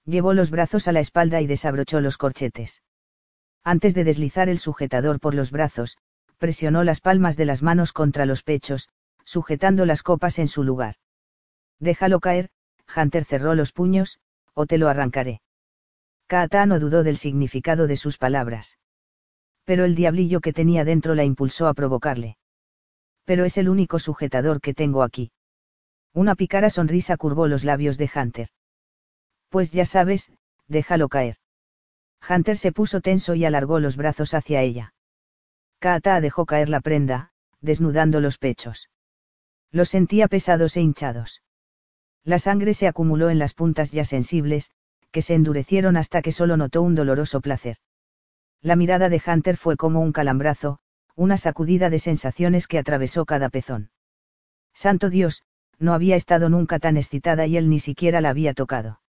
Llevó 0.05 0.35
los 0.35 0.51
brazos 0.51 0.89
a 0.89 0.93
la 0.93 1.01
espalda 1.01 1.41
y 1.41 1.47
desabrochó 1.47 2.03
los 2.03 2.19
corchetes. 2.19 2.83
Antes 3.65 3.95
de 3.95 4.05
deslizar 4.05 4.51
el 4.51 4.59
sujetador 4.59 5.21
por 5.21 5.35
los 5.35 5.51
brazos, 5.51 5.97
presionó 6.37 6.85
las 6.85 7.01
palmas 7.01 7.39
de 7.39 7.47
las 7.47 7.63
manos 7.63 7.95
contra 7.95 8.27
los 8.27 8.43
pechos, 8.43 8.91
sujetando 9.25 9.87
las 9.87 10.03
copas 10.03 10.39
en 10.39 10.49
su 10.49 10.65
lugar. 10.65 10.97
Déjalo 11.81 12.21
caer, 12.21 12.51
Hunter 12.95 13.25
cerró 13.25 13.55
los 13.55 13.73
puños, 13.73 14.21
o 14.53 14.67
te 14.67 14.77
lo 14.77 14.91
arrancaré. 14.91 15.41
Kaata 16.27 16.67
no 16.67 16.79
dudó 16.79 17.05
del 17.05 17.17
significado 17.17 17.87
de 17.87 17.97
sus 17.97 18.19
palabras. 18.19 18.77
Pero 19.67 19.85
el 19.85 19.95
diablillo 19.95 20.41
que 20.41 20.55
tenía 20.55 20.85
dentro 20.85 21.15
la 21.15 21.25
impulsó 21.25 21.67
a 21.67 21.75
provocarle. 21.75 22.39
Pero 23.25 23.45
es 23.45 23.59
el 23.59 23.69
único 23.69 23.99
sujetador 23.99 24.61
que 24.61 24.73
tengo 24.73 25.03
aquí. 25.03 25.33
Una 26.15 26.37
picara 26.37 26.71
sonrisa 26.71 27.17
curvó 27.17 27.49
los 27.49 27.65
labios 27.65 27.99
de 27.99 28.09
Hunter. 28.15 28.49
Pues 29.51 29.73
ya 29.73 29.85
sabes, 29.85 30.31
déjalo 30.69 31.09
caer. 31.09 31.37
Hunter 32.29 32.57
se 32.57 32.73
puso 32.73 33.01
tenso 33.01 33.35
y 33.35 33.45
alargó 33.45 33.81
los 33.81 33.97
brazos 33.97 34.35
hacia 34.35 34.63
ella. 34.63 34.95
Kaata 35.81 36.21
dejó 36.21 36.47
caer 36.47 36.69
la 36.69 36.81
prenda, 36.81 37.33
desnudando 37.61 38.21
los 38.21 38.39
pechos. 38.39 38.89
Los 39.73 39.89
sentía 39.89 40.29
pesados 40.29 40.77
e 40.77 40.81
hinchados. 40.81 41.43
La 42.25 42.39
sangre 42.39 42.73
se 42.73 42.87
acumuló 42.87 43.31
en 43.31 43.39
las 43.39 43.53
puntas 43.53 43.91
ya 43.91 44.05
sensibles, 44.05 44.71
que 45.11 45.23
se 45.23 45.35
endurecieron 45.35 45.97
hasta 45.97 46.23
que 46.23 46.33
solo 46.33 46.57
notó 46.57 46.83
un 46.83 46.95
doloroso 46.95 47.41
placer. 47.41 47.79
La 48.63 48.77
mirada 48.77 49.09
de 49.09 49.23
Hunter 49.25 49.57
fue 49.57 49.77
como 49.77 50.01
un 50.01 50.13
calambrazo, 50.13 50.79
una 51.15 51.37
sacudida 51.37 51.91
de 51.91 51.99
sensaciones 51.99 52.67
que 52.67 52.79
atravesó 52.79 53.25
cada 53.25 53.49
pezón. 53.49 53.91
Santo 54.75 55.09
Dios, 55.09 55.43
no 55.79 55.95
había 55.95 56.17
estado 56.17 56.49
nunca 56.49 56.79
tan 56.79 56.97
excitada 56.97 57.47
y 57.47 57.57
él 57.57 57.69
ni 57.69 57.81
siquiera 57.81 58.21
la 58.21 58.31
había 58.31 58.55
tocado. 58.55 59.01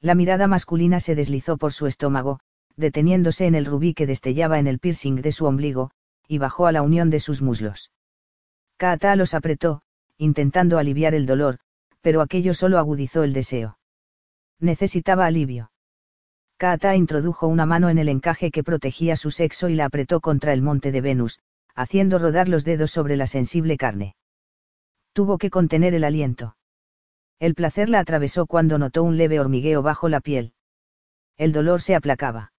La 0.00 0.14
mirada 0.14 0.46
masculina 0.46 1.00
se 1.00 1.14
deslizó 1.14 1.56
por 1.56 1.72
su 1.72 1.86
estómago, 1.86 2.40
deteniéndose 2.76 3.46
en 3.46 3.54
el 3.54 3.64
rubí 3.64 3.94
que 3.94 4.06
destellaba 4.06 4.58
en 4.58 4.66
el 4.66 4.78
piercing 4.78 5.22
de 5.22 5.32
su 5.32 5.46
ombligo, 5.46 5.90
y 6.28 6.38
bajó 6.38 6.66
a 6.66 6.72
la 6.72 6.82
unión 6.82 7.10
de 7.10 7.20
sus 7.20 7.42
muslos. 7.42 7.90
Kaata 8.76 9.16
los 9.16 9.34
apretó, 9.34 9.82
intentando 10.18 10.78
aliviar 10.78 11.14
el 11.14 11.26
dolor, 11.26 11.58
pero 12.00 12.20
aquello 12.20 12.54
solo 12.54 12.78
agudizó 12.78 13.22
el 13.22 13.32
deseo. 13.32 13.78
Necesitaba 14.60 15.26
alivio. 15.26 15.70
Kaata 16.56 16.94
introdujo 16.94 17.48
una 17.48 17.66
mano 17.66 17.88
en 17.88 17.98
el 17.98 18.08
encaje 18.08 18.50
que 18.50 18.62
protegía 18.62 19.16
su 19.16 19.30
sexo 19.30 19.68
y 19.68 19.74
la 19.74 19.86
apretó 19.86 20.20
contra 20.20 20.52
el 20.52 20.62
monte 20.62 20.92
de 20.92 21.00
Venus, 21.00 21.40
haciendo 21.74 22.18
rodar 22.18 22.48
los 22.48 22.64
dedos 22.64 22.92
sobre 22.92 23.16
la 23.16 23.26
sensible 23.26 23.76
carne. 23.76 24.14
Tuvo 25.12 25.38
que 25.38 25.50
contener 25.50 25.94
el 25.94 26.04
aliento. 26.04 26.56
El 27.40 27.54
placer 27.54 27.88
la 27.88 27.98
atravesó 27.98 28.46
cuando 28.46 28.78
notó 28.78 29.02
un 29.02 29.16
leve 29.16 29.40
hormigueo 29.40 29.82
bajo 29.82 30.08
la 30.08 30.20
piel. 30.20 30.54
El 31.36 31.52
dolor 31.52 31.82
se 31.82 31.96
aplacaba. 31.96 32.52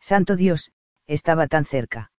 Santo 0.00 0.36
Dios, 0.36 0.72
estaba 1.06 1.46
tan 1.46 1.66
cerca. 1.66 2.12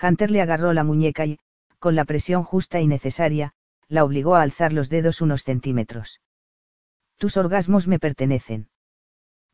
Hunter 0.00 0.30
le 0.30 0.40
agarró 0.40 0.72
la 0.72 0.84
muñeca 0.84 1.26
y, 1.26 1.38
con 1.80 1.96
la 1.96 2.04
presión 2.04 2.44
justa 2.44 2.80
y 2.80 2.86
necesaria, 2.86 3.54
la 3.88 4.04
obligó 4.04 4.36
a 4.36 4.42
alzar 4.42 4.72
los 4.72 4.88
dedos 4.88 5.20
unos 5.20 5.42
centímetros. 5.42 6.20
Tus 7.18 7.36
orgasmos 7.36 7.88
me 7.88 7.98
pertenecen. 7.98 8.68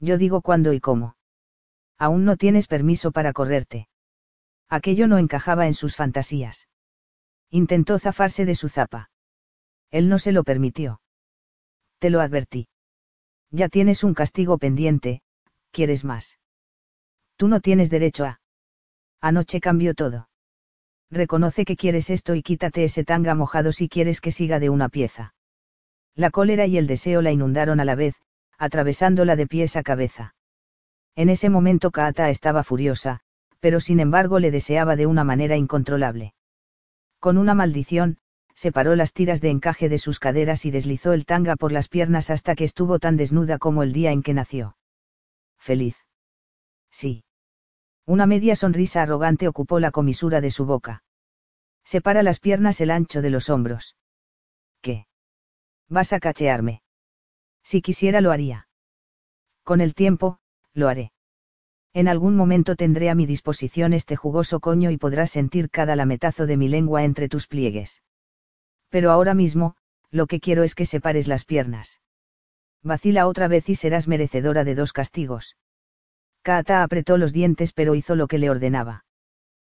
Yo 0.01 0.19
digo 0.19 0.43
cuándo 0.43 0.73
y 0.73 0.81
cómo. 0.81 1.17
Aún 1.99 2.25
no 2.25 2.37
tienes 2.37 2.69
permiso 2.69 3.11
para 3.13 3.33
correrte. 3.33 3.89
Aquello 4.69 5.07
no 5.07 5.19
encajaba 5.19 5.67
en 5.67 5.75
sus 5.75 5.97
fantasías. 5.97 6.69
Intentó 7.51 7.99
zafarse 7.99 8.45
de 8.45 8.55
su 8.55 8.69
zapa. 8.69 9.11
Él 9.91 10.09
no 10.09 10.19
se 10.19 10.33
lo 10.33 10.45
permitió 10.45 11.01
te 11.99 12.11
lo 12.11 12.21
advertí. 12.21 12.69
Ya 13.51 13.69
tienes 13.69 14.05
un 14.05 14.15
castigo 14.15 14.59
pendiente, 14.59 15.23
¿quieres 15.71 16.05
más? 16.05 16.39
Tú 17.37 17.49
no 17.49 17.61
tienes 17.61 17.91
derecho 17.91 18.25
a... 18.25 18.41
Anoche 19.21 19.61
cambió 19.61 19.95
todo. 19.95 20.29
Reconoce 21.11 21.65
que 21.65 21.77
quieres 21.77 22.11
esto 22.11 22.35
y 22.35 22.43
quítate 22.43 22.85
ese 22.85 23.05
tanga 23.05 23.35
mojado 23.35 23.73
si 23.73 23.89
quieres 23.89 24.21
que 24.21 24.33
siga 24.33 24.61
de 24.61 24.69
una 24.69 24.89
pieza. 24.89 25.35
La 26.15 26.31
cólera 26.31 26.67
y 26.67 26.77
el 26.77 26.87
deseo 26.87 27.23
la 27.23 27.33
inundaron 27.33 27.81
a 27.81 27.85
la 27.85 27.95
vez, 27.95 28.15
atravesándola 28.59 29.37
de 29.37 29.47
pies 29.47 29.77
a 29.77 29.83
cabeza. 29.83 30.35
En 31.15 31.31
ese 31.31 31.49
momento 31.51 31.91
Kaata 31.91 32.31
estaba 32.31 32.63
furiosa, 32.63 33.21
pero 33.61 33.81
sin 33.81 34.01
embargo 34.01 34.39
le 34.39 34.51
deseaba 34.51 34.97
de 34.97 35.07
una 35.07 35.25
manera 35.25 35.57
incontrolable. 35.57 36.35
Con 37.19 37.39
una 37.39 37.55
maldición, 37.55 38.19
separó 38.55 38.97
las 38.97 39.13
tiras 39.13 39.41
de 39.41 39.51
encaje 39.51 39.89
de 39.89 39.99
sus 39.99 40.19
caderas 40.19 40.65
y 40.65 40.71
deslizó 40.71 41.13
el 41.13 41.27
tanga 41.27 41.57
por 41.57 41.73
las 41.73 41.89
piernas 41.89 42.31
hasta 42.31 42.55
que 42.55 42.65
estuvo 42.65 42.99
tan 42.99 43.17
desnuda 43.17 43.59
como 43.59 43.83
el 43.83 43.93
día 43.93 44.11
en 44.11 44.23
que 44.23 44.35
nació. 44.35 44.77
Feliz. 45.59 45.97
Sí. 46.91 47.25
Una 48.05 48.27
media 48.27 48.57
sonrisa 48.57 49.03
arrogante 49.03 49.49
ocupó 49.49 49.81
la 49.81 49.91
comisura 49.91 50.41
de 50.41 50.51
su 50.51 50.65
boca. 50.67 51.03
Separa 51.85 52.23
las 52.23 52.41
piernas 52.41 52.81
el 52.81 52.91
ancho 52.91 53.23
de 53.23 53.31
los 53.31 53.49
hombros. 53.51 53.97
¿Qué? 54.81 55.07
Vas 55.89 56.13
a 56.13 56.21
cachearme. 56.21 56.83
Si 57.71 57.83
quisiera 57.83 58.21
lo 58.21 58.33
haría. 58.33 58.69
Con 59.63 59.81
el 59.81 59.93
tiempo, 59.95 60.39
lo 60.73 60.89
haré. 60.89 61.13
En 61.93 62.09
algún 62.09 62.35
momento 62.37 62.77
tendré 62.77 63.11
a 63.11 63.15
mi 63.15 63.27
disposición 63.27 63.93
este 63.93 64.17
jugoso 64.17 64.61
coño 64.61 64.91
y 64.91 64.97
podrás 64.97 65.31
sentir 65.31 65.71
cada 65.71 65.97
lametazo 65.97 66.47
de 66.47 66.57
mi 66.57 66.69
lengua 66.69 67.05
entre 67.05 67.29
tus 67.29 67.47
pliegues 67.47 68.03
pero 68.89 69.11
ahora 69.11 69.35
mismo, 69.35 69.77
lo 70.11 70.27
que 70.27 70.41
quiero 70.41 70.63
es 70.63 70.75
que 70.75 70.87
separes 70.87 71.29
las 71.29 71.45
piernas. 71.45 72.01
Vacila 72.83 73.27
otra 73.27 73.49
vez 73.49 73.69
y 73.69 73.75
serás 73.75 74.09
merecedora 74.09 74.65
de 74.65 74.75
dos 74.75 74.93
castigos. 74.93 75.57
Kaata 76.43 76.83
apretó 76.83 77.19
los 77.19 77.33
dientes 77.33 77.73
pero 77.73 77.95
hizo 77.95 78.15
lo 78.15 78.29
que 78.29 78.39
le 78.39 78.51
ordenaba. 78.51 79.05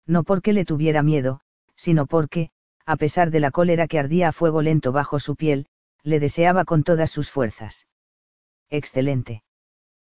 No 0.05 0.23
porque 0.23 0.53
le 0.53 0.65
tuviera 0.65 1.01
miedo, 1.01 1.41
sino 1.75 2.05
porque, 2.05 2.51
a 2.85 2.97
pesar 2.97 3.31
de 3.31 3.39
la 3.39 3.51
cólera 3.51 3.87
que 3.87 3.99
ardía 3.99 4.29
a 4.29 4.31
fuego 4.31 4.61
lento 4.61 4.91
bajo 4.91 5.19
su 5.19 5.35
piel, 5.35 5.67
le 6.09 6.19
deseaba 6.19 6.65
con 6.65 6.83
todas 6.83 7.09
sus 7.09 7.31
fuerzas. 7.31 7.87
Excelente. 8.69 9.43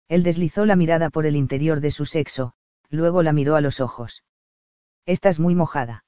Él 0.09 0.23
deslizó 0.23 0.65
la 0.65 0.75
mirada 0.75 1.09
por 1.09 1.25
el 1.25 1.35
interior 1.35 1.79
de 1.79 1.91
su 1.91 2.05
sexo, 2.05 2.53
luego 2.89 3.23
la 3.23 3.33
miró 3.33 3.55
a 3.55 3.61
los 3.61 3.79
ojos. 3.79 4.23
Estás 5.05 5.39
muy 5.39 5.55
mojada. 5.55 6.05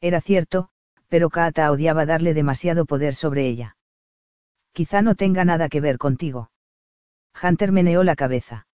Era 0.00 0.20
cierto, 0.20 0.70
pero 1.08 1.30
Kaata 1.30 1.70
odiaba 1.70 2.06
darle 2.06 2.34
demasiado 2.34 2.86
poder 2.86 3.14
sobre 3.14 3.46
ella. 3.46 3.76
Quizá 4.72 5.02
no 5.02 5.14
tenga 5.14 5.44
nada 5.44 5.68
que 5.68 5.80
ver 5.80 5.98
contigo. 5.98 6.50
Hunter 7.42 7.72
meneó 7.72 8.04
la 8.04 8.14
cabeza. 8.16 8.66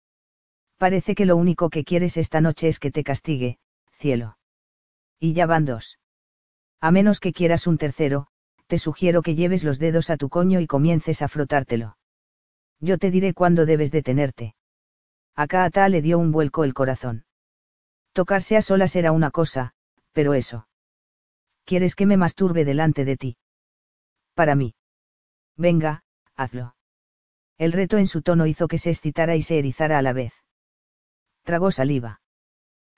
Parece 0.77 1.15
que 1.15 1.25
lo 1.25 1.38
único 1.38 1.69
que 1.69 1.84
quieres 1.84 2.17
esta 2.17 2.41
noche 2.41 2.67
es 2.67 2.79
que 2.79 2.91
te 2.91 3.03
castigue, 3.03 3.57
cielo. 3.91 4.38
Y 5.19 5.34
ya 5.34 5.45
van 5.45 5.65
dos. 5.65 5.99
A 6.81 6.91
menos 6.91 7.19
que 7.19 7.31
quieras 7.31 7.67
un 7.67 7.77
tercero, 7.77 8.27
te 8.74 8.80
sugiero 8.80 9.21
que 9.21 9.36
lleves 9.36 9.63
los 9.63 9.78
dedos 9.78 10.09
a 10.09 10.17
tu 10.17 10.30
coño 10.30 10.59
y 10.59 10.65
comiences 10.65 11.21
a 11.21 11.28
frotártelo. 11.28 11.95
Yo 12.80 12.97
te 12.97 13.11
diré 13.11 13.36
cuándo 13.36 13.67
debes 13.67 13.91
detenerte. 13.91 14.55
A 15.36 15.45
Kaata 15.45 15.88
le 15.89 16.01
dio 16.01 16.17
un 16.17 16.32
vuelco 16.32 16.63
el 16.63 16.74
corazón. 16.74 17.24
Tocarse 18.13 18.57
a 18.57 18.63
solas 18.63 18.95
era 18.95 19.11
una 19.11 19.30
cosa, 19.30 19.76
pero 20.11 20.34
eso. 20.34 20.67
¿Quieres 21.65 21.93
que 21.93 22.07
me 22.07 22.17
masturbe 22.17 22.65
delante 22.65 23.05
de 23.05 23.15
ti? 23.15 23.38
Para 24.34 24.55
mí. 24.55 24.74
Venga, 25.55 26.03
hazlo. 26.36 26.76
El 27.59 27.74
reto 27.74 27.99
en 27.99 28.07
su 28.07 28.24
tono 28.24 28.47
hizo 28.47 28.67
que 28.67 28.80
se 28.80 28.89
excitara 28.89 29.36
y 29.36 29.43
se 29.43 29.59
erizara 29.59 29.99
a 29.99 30.01
la 30.01 30.13
vez. 30.13 30.34
Tragó 31.43 31.69
saliva. 31.69 32.21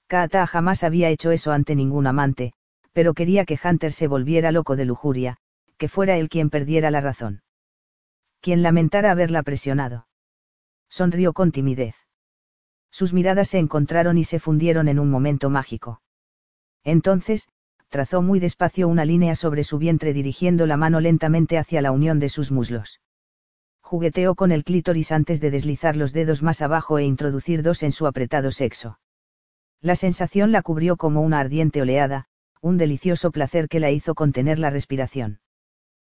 Kaata 0.07 0.47
jamás 0.47 0.85
había 0.85 1.09
hecho 1.09 1.31
eso 1.31 1.51
ante 1.51 1.75
ningún 1.75 2.07
amante, 2.07 2.53
pero 2.93 3.13
quería 3.13 3.43
que 3.43 3.59
Hunter 3.61 3.91
se 3.91 4.07
volviera 4.07 4.53
loco 4.53 4.77
de 4.77 4.85
lujuria, 4.85 5.37
que 5.77 5.87
fuera 5.87 6.17
él 6.17 6.29
quien 6.29 6.49
perdiera 6.49 6.91
la 6.91 7.01
razón. 7.01 7.41
Quien 8.41 8.61
lamentara 8.61 9.11
haberla 9.11 9.43
presionado. 9.43 10.07
Sonrió 10.89 11.33
con 11.33 11.51
timidez. 11.51 11.95
Sus 12.91 13.11
miradas 13.13 13.49
se 13.49 13.57
encontraron 13.57 14.17
y 14.17 14.23
se 14.23 14.39
fundieron 14.39 14.87
en 14.87 14.99
un 14.99 15.09
momento 15.09 15.49
mágico. 15.49 16.01
Entonces, 16.83 17.49
trazó 17.89 18.21
muy 18.21 18.39
despacio 18.39 18.87
una 18.87 19.05
línea 19.05 19.35
sobre 19.35 19.63
su 19.63 19.77
vientre 19.77 20.13
dirigiendo 20.13 20.65
la 20.65 20.77
mano 20.77 20.99
lentamente 20.99 21.57
hacia 21.57 21.81
la 21.81 21.91
unión 21.91 22.19
de 22.19 22.29
sus 22.29 22.51
muslos. 22.51 23.01
Jugueteó 23.81 24.35
con 24.35 24.51
el 24.51 24.63
clítoris 24.63 25.11
antes 25.11 25.41
de 25.41 25.51
deslizar 25.51 25.95
los 25.95 26.13
dedos 26.13 26.41
más 26.41 26.61
abajo 26.61 26.97
e 26.97 27.03
introducir 27.03 27.63
dos 27.63 27.83
en 27.83 27.91
su 27.91 28.07
apretado 28.07 28.51
sexo. 28.51 28.99
La 29.81 29.95
sensación 29.95 30.51
la 30.51 30.61
cubrió 30.61 30.97
como 30.97 31.21
una 31.21 31.39
ardiente 31.39 31.81
oleada, 31.81 32.25
un 32.61 32.77
delicioso 32.77 33.31
placer 33.31 33.67
que 33.67 33.79
la 33.79 33.91
hizo 33.91 34.15
contener 34.15 34.57
la 34.57 34.71
respiración. 34.71 35.39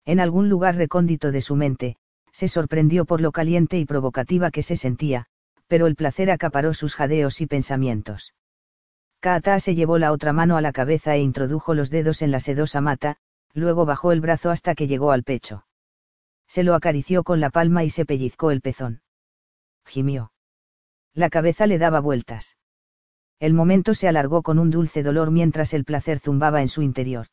En 0.08 0.22
algún 0.22 0.48
lugar 0.48 0.78
recóndito 0.78 1.34
de 1.34 1.42
su 1.42 1.58
mente, 1.58 1.98
se 2.32 2.48
sorprendió 2.48 3.04
por 3.04 3.20
lo 3.20 3.34
caliente 3.34 3.78
y 3.78 3.84
provocativa 3.84 4.52
que 4.52 4.64
se 4.64 4.78
sentía, 4.78 5.26
pero 5.68 5.86
el 5.86 5.98
placer 5.98 6.32
acaparó 6.32 6.74
sus 6.74 6.96
jadeos 6.96 7.42
y 7.42 7.46
pensamientos. 7.46 8.34
Kaata 9.20 9.60
se 9.60 9.76
llevó 9.76 9.98
la 9.98 10.14
otra 10.14 10.32
mano 10.32 10.56
a 10.56 10.62
la 10.62 10.72
cabeza 10.72 11.14
e 11.16 11.20
introdujo 11.20 11.74
los 11.74 11.90
dedos 11.90 12.22
en 12.22 12.32
la 12.32 12.40
sedosa 12.40 12.80
mata, 12.80 13.18
luego 13.54 13.86
bajó 13.86 14.14
el 14.14 14.22
brazo 14.22 14.50
hasta 14.50 14.76
que 14.76 14.88
llegó 14.88 15.12
al 15.12 15.24
pecho. 15.24 15.66
Se 16.48 16.64
lo 16.64 16.74
acarició 16.74 17.26
con 17.26 17.42
la 17.42 17.50
palma 17.50 17.84
y 17.84 17.90
se 17.90 18.06
pellizcó 18.06 18.52
el 18.52 18.62
pezón. 18.62 19.02
Gimió. 19.86 20.32
La 21.14 21.30
cabeza 21.30 21.68
le 21.68 21.80
daba 21.80 22.00
vueltas. 22.00 22.56
El 23.42 23.54
momento 23.54 23.94
se 23.94 24.08
alargó 24.08 24.42
con 24.42 24.58
un 24.58 24.70
dulce 24.70 25.04
dolor 25.04 25.32
mientras 25.32 25.74
el 25.74 25.84
placer 25.84 26.20
zumbaba 26.20 26.62
en 26.62 26.70
su 26.70 26.82
interior. 26.82 27.28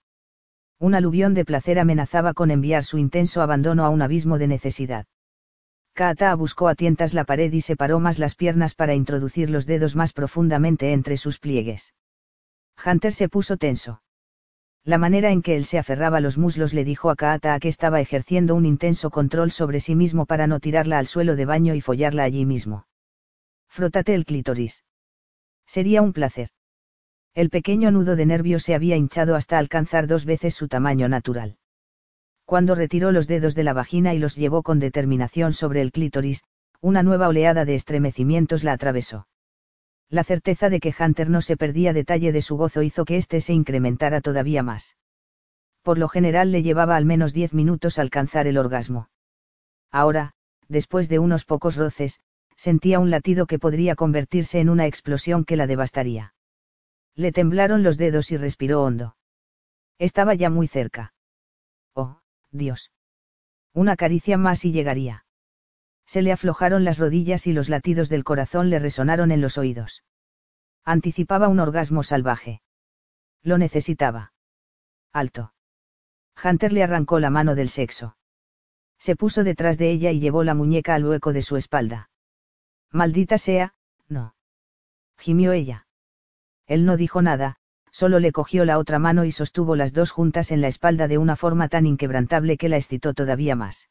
Un 0.79 0.95
aluvión 0.95 1.35
de 1.35 1.45
placer 1.45 1.79
amenazaba 1.79 2.35
con 2.35 2.51
enviar 2.51 2.85
su 2.85 2.99
intenso 2.99 3.43
abandono 3.43 3.85
a 3.85 3.91
un 3.91 4.03
abismo 4.03 4.39
de 4.39 4.49
necesidad. 4.49 5.07
Kaata 5.95 6.35
buscó 6.35 6.69
a 6.69 6.75
tientas 6.75 7.15
la 7.15 7.25
pared 7.25 7.53
y 7.53 7.61
separó 7.61 8.01
más 8.01 8.19
las 8.19 8.35
piernas 8.35 8.75
para 8.75 8.95
introducir 8.95 9.49
los 9.49 9.67
dedos 9.67 9.95
más 9.95 10.13
profundamente 10.13 10.93
entre 10.93 11.17
sus 11.17 11.39
pliegues. 11.39 11.95
Hunter 12.85 13.13
se 13.13 13.29
puso 13.29 13.57
tenso. 13.57 14.03
La 14.83 14.99
manera 14.99 15.31
en 15.31 15.41
que 15.41 15.57
él 15.57 15.65
se 15.65 15.79
aferraba 15.79 16.19
a 16.19 16.21
los 16.21 16.37
muslos 16.37 16.75
le 16.75 16.85
dijo 16.85 17.09
a 17.11 17.17
Kaata 17.17 17.59
que 17.61 17.69
estaba 17.69 18.01
ejerciendo 18.01 18.55
un 18.55 18.67
intenso 18.67 19.11
control 19.11 19.51
sobre 19.53 19.81
sí 19.81 19.95
mismo 19.95 20.27
para 20.27 20.47
no 20.47 20.61
tirarla 20.61 20.99
al 20.99 21.07
suelo 21.07 21.37
de 21.37 21.47
baño 21.47 21.75
y 21.75 21.81
follarla 21.81 22.25
allí 22.25 22.45
mismo. 22.45 22.87
Frótate 23.69 24.15
el 24.15 24.25
clítoris. 24.25 24.85
Sería 25.65 26.03
un 26.03 26.13
placer. 26.13 26.51
El 27.35 27.51
pequeño 27.51 27.91
nudo 27.91 28.17
de 28.17 28.27
nervios 28.27 28.63
se 28.63 28.75
había 28.75 28.97
hinchado 28.97 29.37
hasta 29.37 29.59
alcanzar 29.59 30.07
dos 30.07 30.25
veces 30.25 30.55
su 30.55 30.69
tamaño 30.69 31.09
natural 31.09 31.59
cuando 32.45 32.75
retiró 32.75 33.11
los 33.11 33.27
dedos 33.27 33.55
de 33.55 33.65
la 33.65 33.73
vagina 33.73 34.15
y 34.15 34.19
los 34.19 34.37
llevó 34.37 34.63
con 34.63 34.79
determinación 34.79 35.53
sobre 35.53 35.81
el 35.81 35.93
clítoris, 35.93 36.45
una 36.81 37.03
nueva 37.03 37.29
oleada 37.29 37.65
de 37.65 37.75
estremecimientos 37.75 38.65
la 38.65 38.73
atravesó. 38.73 39.27
La 40.11 40.25
certeza 40.25 40.69
de 40.69 40.81
que 40.81 40.95
Hunter 40.99 41.31
no 41.31 41.41
se 41.41 41.57
perdía 41.57 41.95
detalle 41.95 42.33
de 42.33 42.43
su 42.43 42.57
gozo 42.57 42.83
hizo 42.83 43.05
que 43.05 43.17
éste 43.17 43.41
se 43.41 43.55
incrementara 43.55 44.21
todavía 44.21 44.63
más. 44.63 44.97
Por 45.83 45.99
lo 45.99 46.09
general 46.09 46.53
le 46.53 46.63
llevaba 46.63 46.97
al 46.97 47.07
menos 47.07 47.33
diez 47.33 47.55
minutos 47.55 47.99
alcanzar 47.99 48.47
el 48.47 48.59
orgasmo. 48.59 49.09
Ahora, 49.91 50.33
después 50.69 51.09
de 51.09 51.19
unos 51.19 51.45
pocos 51.45 51.77
roces, 51.77 52.21
sentía 52.57 53.01
un 53.01 53.11
latido 53.11 53.47
que 53.47 53.59
podría 53.59 53.97
convertirse 53.97 54.61
en 54.61 54.69
una 54.69 54.87
explosión 54.87 55.45
que 55.45 55.57
la 55.57 55.67
devastaría. 55.67 56.35
Le 57.17 57.33
temblaron 57.33 57.83
los 57.83 57.97
dedos 57.97 58.31
y 58.33 58.37
respiró 58.37 58.83
hondo. 58.83 59.17
Estaba 59.99 60.35
ya 60.35 60.51
muy 60.51 60.67
cerca. 60.67 61.15
Oh, 61.95 62.21
Dios. 62.51 62.93
Una 63.73 63.97
caricia 63.97 64.37
más 64.37 64.65
y 64.65 64.73
llegaría. 64.73 65.25
Se 66.07 66.23
le 66.23 66.33
aflojaron 66.33 66.85
las 66.85 66.99
rodillas 66.99 67.47
y 67.47 67.53
los 67.53 67.69
latidos 67.69 68.09
del 68.09 68.25
corazón 68.25 68.71
le 68.71 68.79
resonaron 68.79 69.33
en 69.33 69.41
los 69.41 69.59
oídos. 69.59 70.05
Anticipaba 70.85 71.49
un 71.49 71.61
orgasmo 71.61 72.03
salvaje. 72.03 72.61
Lo 73.43 73.59
necesitaba. 73.59 74.33
Alto. 75.13 75.55
Hunter 76.43 76.73
le 76.73 76.83
arrancó 76.83 77.21
la 77.21 77.31
mano 77.31 77.55
del 77.55 77.69
sexo. 77.69 78.17
Se 78.99 79.17
puso 79.17 79.45
detrás 79.45 79.79
de 79.79 79.91
ella 79.91 80.11
y 80.11 80.21
llevó 80.21 80.45
la 80.45 80.55
muñeca 80.55 80.95
al 80.95 81.05
hueco 81.05 81.33
de 81.33 81.43
su 81.43 81.57
espalda. 81.57 82.11
Maldita 82.91 83.39
sea, 83.39 83.75
no. 84.09 84.35
Gimió 85.17 85.53
ella. 85.53 85.87
Él 86.67 86.85
no 86.85 86.97
dijo 86.97 87.23
nada, 87.23 87.57
solo 87.91 88.19
le 88.19 88.33
cogió 88.33 88.65
la 88.65 88.79
otra 88.79 88.99
mano 88.99 89.25
y 89.25 89.31
sostuvo 89.31 89.77
las 89.77 89.93
dos 89.93 90.11
juntas 90.11 90.51
en 90.51 90.61
la 90.61 90.69
espalda 90.69 91.09
de 91.09 91.19
una 91.19 91.37
forma 91.37 91.69
tan 91.69 91.87
inquebrantable 91.87 92.57
que 92.57 92.69
la 92.69 92.77
excitó 92.77 93.15
todavía 93.15 93.55
más. 93.55 93.89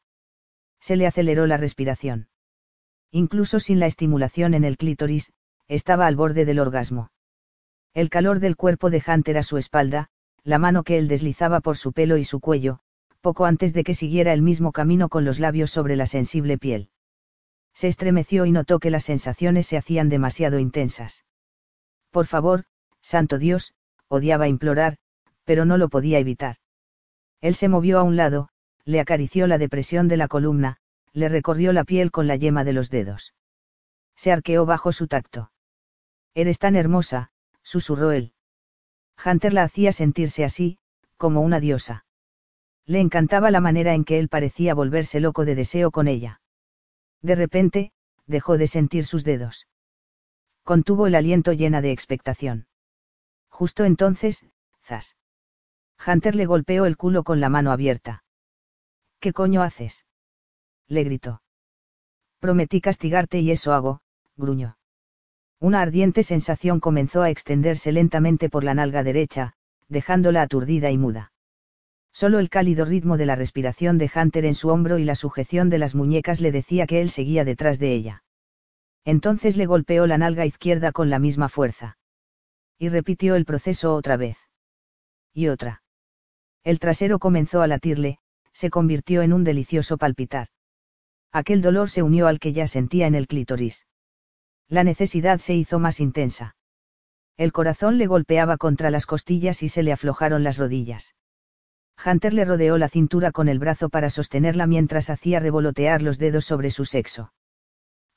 Se 0.80 0.96
le 0.96 1.08
aceleró 1.08 1.48
la 1.48 1.58
respiración. 1.58 2.28
Incluso 3.12 3.60
sin 3.60 3.80
la 3.80 3.86
estimulación 3.86 4.54
en 4.54 4.64
el 4.64 4.76
clítoris, 4.76 5.32
estaba 5.68 6.08
al 6.08 6.16
borde 6.16 6.46
del 6.46 6.60
orgasmo. 6.60 7.12
El 7.94 8.10
calor 8.10 8.40
del 8.40 8.58
cuerpo 8.58 8.90
de 8.90 9.04
Hunter 9.06 9.38
a 9.38 9.44
su 9.44 9.58
espalda, 9.58 10.10
la 10.44 10.58
mano 10.58 10.84
que 10.84 10.98
él 10.98 11.08
deslizaba 11.08 11.62
por 11.62 11.78
su 11.78 11.94
pelo 11.94 12.18
y 12.18 12.24
su 12.24 12.40
cuello, 12.40 12.80
poco 13.22 13.46
antes 13.46 13.74
de 13.74 13.84
que 13.84 13.94
siguiera 13.94 14.34
el 14.34 14.42
mismo 14.42 14.72
camino 14.74 15.08
con 15.08 15.24
los 15.24 15.40
labios 15.40 15.72
sobre 15.72 15.96
la 15.96 16.08
sensible 16.08 16.58
piel. 16.58 16.90
Se 17.74 17.88
estremeció 17.88 18.46
y 18.46 18.52
notó 18.52 18.80
que 18.80 18.90
las 18.90 19.06
sensaciones 19.06 19.68
se 19.68 19.78
hacían 19.78 20.10
demasiado 20.10 20.60
intensas. 20.60 21.24
Por 22.12 22.28
favor, 22.28 22.66
Santo 23.04 23.38
Dios, 23.38 23.74
odiaba 24.08 24.48
implorar, 24.48 24.98
pero 25.44 25.66
no 25.66 25.78
lo 25.78 25.90
podía 25.90 26.18
evitar. 26.18 26.56
Él 27.42 27.54
se 27.54 27.68
movió 27.68 28.00
a 28.00 28.04
un 28.04 28.16
lado, 28.16 28.50
le 28.86 29.00
acarició 29.00 29.46
la 29.46 29.58
depresión 29.58 30.08
de 30.08 30.18
la 30.18 30.28
columna, 30.28 30.78
le 31.12 31.30
recorrió 31.30 31.74
la 31.74 31.84
piel 31.84 32.10
con 32.10 32.28
la 32.28 32.38
yema 32.38 32.64
de 32.64 32.74
los 32.74 32.90
dedos. 32.90 33.34
Se 34.16 34.32
arqueó 34.32 34.66
bajo 34.66 34.92
su 34.92 35.08
tacto. 35.08 35.52
Eres 36.34 36.58
tan 36.60 36.76
hermosa, 36.76 37.32
susurró 37.62 38.12
él. 38.12 38.34
Hunter 39.24 39.54
la 39.54 39.64
hacía 39.64 39.92
sentirse 39.92 40.44
así, 40.44 40.80
como 41.18 41.42
una 41.42 41.60
diosa. 41.60 42.06
Le 42.86 43.00
encantaba 43.00 43.52
la 43.52 43.60
manera 43.60 43.94
en 43.94 44.06
que 44.06 44.20
él 44.20 44.30
parecía 44.30 44.74
volverse 44.74 45.20
loco 45.20 45.46
de 45.46 45.56
deseo 45.56 45.92
con 45.92 46.08
ella. 46.08 46.42
De 47.22 47.36
repente, 47.36 47.92
dejó 48.28 48.58
de 48.58 48.68
sentir 48.68 49.06
sus 49.06 49.24
dedos. 49.24 49.68
Contuvo 50.64 51.08
el 51.08 51.16
aliento 51.16 51.54
llena 51.54 51.82
de 51.82 51.92
expectación. 51.92 52.68
Justo 53.54 53.86
entonces, 53.86 54.44
zas. 54.82 55.16
Hunter 56.06 56.34
le 56.34 56.48
golpeó 56.48 56.88
el 56.88 56.98
culo 56.98 57.24
con 57.24 57.40
la 57.40 57.50
mano 57.50 57.72
abierta. 57.72 58.24
¿Qué 59.20 59.32
coño 59.32 59.62
haces? 59.62 60.08
Le 60.88 61.04
gritó. 61.04 61.44
Prometí 62.40 62.82
castigarte 62.82 63.42
y 63.42 63.52
eso 63.52 63.72
hago, 63.72 64.02
gruñó. 64.36 64.80
Una 65.60 65.82
ardiente 65.82 66.24
sensación 66.24 66.80
comenzó 66.80 67.22
a 67.22 67.30
extenderse 67.30 67.92
lentamente 67.92 68.50
por 68.50 68.64
la 68.64 68.74
nalga 68.74 69.04
derecha, 69.04 69.54
dejándola 69.88 70.42
aturdida 70.42 70.90
y 70.90 70.98
muda. 70.98 71.32
Solo 72.12 72.40
el 72.40 72.50
cálido 72.50 72.86
ritmo 72.86 73.18
de 73.18 73.28
la 73.28 73.36
respiración 73.36 74.00
de 74.00 74.10
Hunter 74.14 74.46
en 74.46 74.56
su 74.56 74.70
hombro 74.70 74.98
y 74.98 75.04
la 75.04 75.16
sujeción 75.16 75.70
de 75.70 75.78
las 75.78 75.94
muñecas 75.94 76.42
le 76.42 76.52
decía 76.52 76.88
que 76.88 77.02
él 77.02 77.12
seguía 77.12 77.46
detrás 77.46 77.78
de 77.78 77.94
ella. 77.94 78.24
Entonces 79.06 79.58
le 79.58 79.68
golpeó 79.68 80.08
la 80.08 80.18
nalga 80.18 80.44
izquierda 80.48 80.92
con 80.92 81.12
la 81.12 81.20
misma 81.20 81.50
fuerza 81.50 81.98
y 82.78 82.90
repitió 82.90 83.36
el 83.36 83.46
proceso 83.46 83.94
otra 83.96 84.18
vez. 84.18 84.38
Y 85.34 85.48
otra. 85.48 85.84
El 86.64 86.80
trasero 86.80 87.20
comenzó 87.20 87.62
a 87.62 87.68
latirle, 87.68 88.20
se 88.52 88.70
convirtió 88.70 89.22
en 89.22 89.34
un 89.34 89.44
delicioso 89.44 89.98
palpitar. 89.98 90.48
Aquel 91.32 91.62
dolor 91.62 91.90
se 91.90 92.04
unió 92.04 92.28
al 92.28 92.40
que 92.40 92.54
ya 92.54 92.68
sentía 92.68 93.08
en 93.08 93.16
el 93.16 93.28
clítoris. 93.28 93.88
La 94.70 94.84
necesidad 94.84 95.40
se 95.40 95.56
hizo 95.56 95.80
más 95.80 96.00
intensa. 96.00 96.56
El 97.38 97.52
corazón 97.52 97.98
le 97.98 98.06
golpeaba 98.06 98.58
contra 98.58 98.92
las 98.92 99.06
costillas 99.06 99.64
y 99.64 99.70
se 99.70 99.82
le 99.82 99.92
aflojaron 99.92 100.44
las 100.44 100.58
rodillas. 100.58 101.16
Hunter 102.06 102.34
le 102.34 102.46
rodeó 102.46 102.78
la 102.78 102.90
cintura 102.90 103.32
con 103.32 103.50
el 103.50 103.60
brazo 103.60 103.90
para 103.90 104.10
sostenerla 104.10 104.68
mientras 104.68 105.10
hacía 105.10 105.40
revolotear 105.40 106.02
los 106.02 106.20
dedos 106.20 106.46
sobre 106.46 106.70
su 106.70 106.86
sexo. 106.86 107.34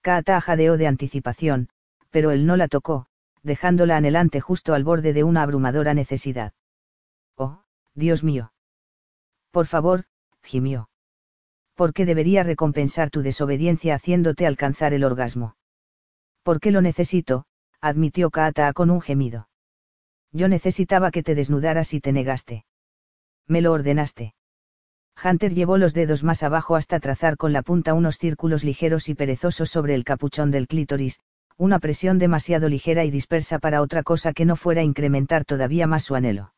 Kaata 0.02 0.40
jadeó 0.40 0.76
de 0.76 0.86
anticipación, 0.86 1.68
pero 2.10 2.30
él 2.30 2.46
no 2.46 2.56
la 2.56 2.68
tocó, 2.68 3.06
dejándola 3.46 3.96
anhelante 3.96 4.40
justo 4.40 4.74
al 4.74 4.84
borde 4.84 5.12
de 5.12 5.24
una 5.24 5.42
abrumadora 5.42 5.94
necesidad. 5.94 6.52
Oh, 7.36 7.62
Dios 7.94 8.22
mío. 8.24 8.52
Por 9.50 9.66
favor, 9.66 10.04
gimió. 10.42 10.90
¿Por 11.74 11.92
qué 11.92 12.04
debería 12.04 12.42
recompensar 12.42 13.10
tu 13.10 13.22
desobediencia 13.22 13.94
haciéndote 13.94 14.46
alcanzar 14.46 14.92
el 14.92 15.04
orgasmo? 15.04 15.56
¿Por 16.42 16.60
qué 16.60 16.70
lo 16.70 16.82
necesito? 16.82 17.46
admitió 17.80 18.30
Kaata 18.30 18.72
con 18.72 18.90
un 18.90 19.00
gemido. 19.00 19.48
Yo 20.32 20.48
necesitaba 20.48 21.10
que 21.10 21.22
te 21.22 21.34
desnudaras 21.34 21.94
y 21.94 22.00
te 22.00 22.12
negaste. 22.12 22.64
Me 23.46 23.60
lo 23.60 23.72
ordenaste. 23.72 24.34
Hunter 25.22 25.54
llevó 25.54 25.78
los 25.78 25.94
dedos 25.94 26.24
más 26.24 26.42
abajo 26.42 26.76
hasta 26.76 27.00
trazar 27.00 27.36
con 27.36 27.52
la 27.52 27.62
punta 27.62 27.94
unos 27.94 28.18
círculos 28.18 28.64
ligeros 28.64 29.08
y 29.08 29.14
perezosos 29.14 29.70
sobre 29.70 29.94
el 29.94 30.04
capuchón 30.04 30.50
del 30.50 30.66
clítoris, 30.66 31.20
una 31.58 31.78
presión 31.78 32.18
demasiado 32.18 32.68
ligera 32.68 33.04
y 33.04 33.10
dispersa 33.10 33.58
para 33.58 33.80
otra 33.80 34.02
cosa 34.02 34.32
que 34.32 34.44
no 34.44 34.56
fuera 34.56 34.82
incrementar 34.82 35.44
todavía 35.44 35.86
más 35.86 36.04
su 36.04 36.14
anhelo. 36.14 36.52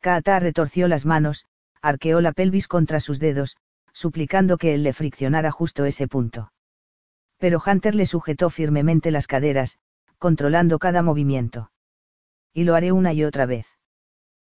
Kaata 0.00 0.38
retorció 0.40 0.88
las 0.88 1.06
manos, 1.06 1.46
arqueó 1.82 2.20
la 2.20 2.32
pelvis 2.32 2.68
contra 2.68 3.00
sus 3.00 3.18
dedos, 3.20 3.56
suplicando 3.92 4.58
que 4.58 4.74
él 4.74 4.82
le 4.82 4.92
friccionara 4.92 5.50
justo 5.50 5.84
ese 5.84 6.08
punto. 6.08 6.52
Pero 7.38 7.62
Hunter 7.64 7.94
le 7.94 8.06
sujetó 8.06 8.50
firmemente 8.50 9.10
las 9.10 9.26
caderas, 9.26 9.78
controlando 10.18 10.78
cada 10.78 11.02
movimiento. 11.02 11.70
Y 12.52 12.64
lo 12.64 12.74
haré 12.74 12.90
una 12.90 13.12
y 13.12 13.24
otra 13.24 13.46
vez. 13.46 13.66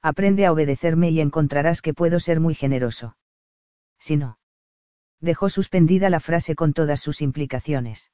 Aprende 0.00 0.46
a 0.46 0.52
obedecerme 0.52 1.10
y 1.10 1.20
encontrarás 1.20 1.82
que 1.82 1.94
puedo 1.94 2.20
ser 2.20 2.38
muy 2.38 2.54
generoso. 2.54 3.16
Si 3.98 4.16
no. 4.16 4.38
Dejó 5.20 5.48
suspendida 5.48 6.08
la 6.10 6.20
frase 6.20 6.54
con 6.54 6.72
todas 6.72 7.00
sus 7.00 7.20
implicaciones. 7.20 8.12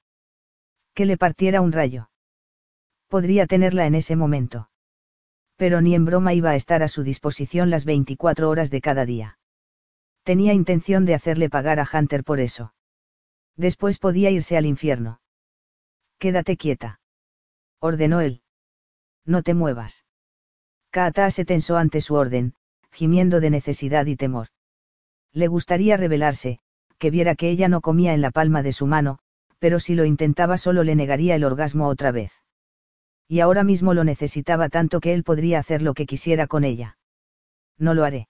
Que 0.94 1.04
le 1.06 1.16
partiera 1.16 1.60
un 1.60 1.72
rayo. 1.72 2.10
Podría 3.08 3.46
tenerla 3.46 3.86
en 3.86 3.94
ese 3.94 4.16
momento. 4.16 4.70
Pero 5.56 5.80
ni 5.80 5.94
en 5.94 6.04
broma 6.04 6.34
iba 6.34 6.50
a 6.50 6.56
estar 6.56 6.82
a 6.82 6.88
su 6.88 7.02
disposición 7.02 7.70
las 7.70 7.84
24 7.84 8.48
horas 8.48 8.70
de 8.70 8.80
cada 8.80 9.04
día. 9.04 9.38
Tenía 10.22 10.52
intención 10.52 11.04
de 11.04 11.14
hacerle 11.14 11.50
pagar 11.50 11.80
a 11.80 11.88
Hunter 11.92 12.24
por 12.24 12.40
eso. 12.40 12.74
Después 13.56 13.98
podía 13.98 14.30
irse 14.30 14.56
al 14.56 14.66
infierno. 14.66 15.20
Quédate 16.18 16.56
quieta. 16.56 17.00
Ordenó 17.80 18.20
él. 18.20 18.42
No 19.24 19.42
te 19.42 19.54
muevas. 19.54 20.04
Kaata 20.90 21.30
se 21.30 21.44
tensó 21.44 21.76
ante 21.76 22.00
su 22.00 22.14
orden, 22.14 22.54
gimiendo 22.90 23.40
de 23.40 23.50
necesidad 23.50 24.06
y 24.06 24.16
temor. 24.16 24.48
Le 25.32 25.48
gustaría 25.48 25.96
revelarse, 25.96 26.60
que 26.98 27.10
viera 27.10 27.34
que 27.34 27.50
ella 27.50 27.68
no 27.68 27.80
comía 27.80 28.14
en 28.14 28.20
la 28.20 28.30
palma 28.30 28.62
de 28.62 28.72
su 28.72 28.86
mano, 28.86 29.18
pero 29.64 29.80
si 29.80 29.94
lo 29.94 30.04
intentaba 30.04 30.58
solo 30.58 30.84
le 30.84 30.94
negaría 30.94 31.34
el 31.36 31.42
orgasmo 31.42 31.88
otra 31.88 32.12
vez. 32.12 32.30
Y 33.26 33.40
ahora 33.40 33.64
mismo 33.64 33.94
lo 33.94 34.04
necesitaba 34.04 34.68
tanto 34.68 35.00
que 35.00 35.14
él 35.14 35.24
podría 35.24 35.58
hacer 35.58 35.80
lo 35.80 35.94
que 35.94 36.04
quisiera 36.04 36.46
con 36.46 36.64
ella. 36.64 36.98
No 37.78 37.94
lo 37.94 38.04
haré. 38.04 38.28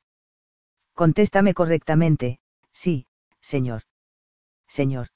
Contéstame 0.92 1.52
correctamente, 1.52 2.38
sí, 2.72 3.08
señor. 3.40 3.82
Señor. 4.68 5.08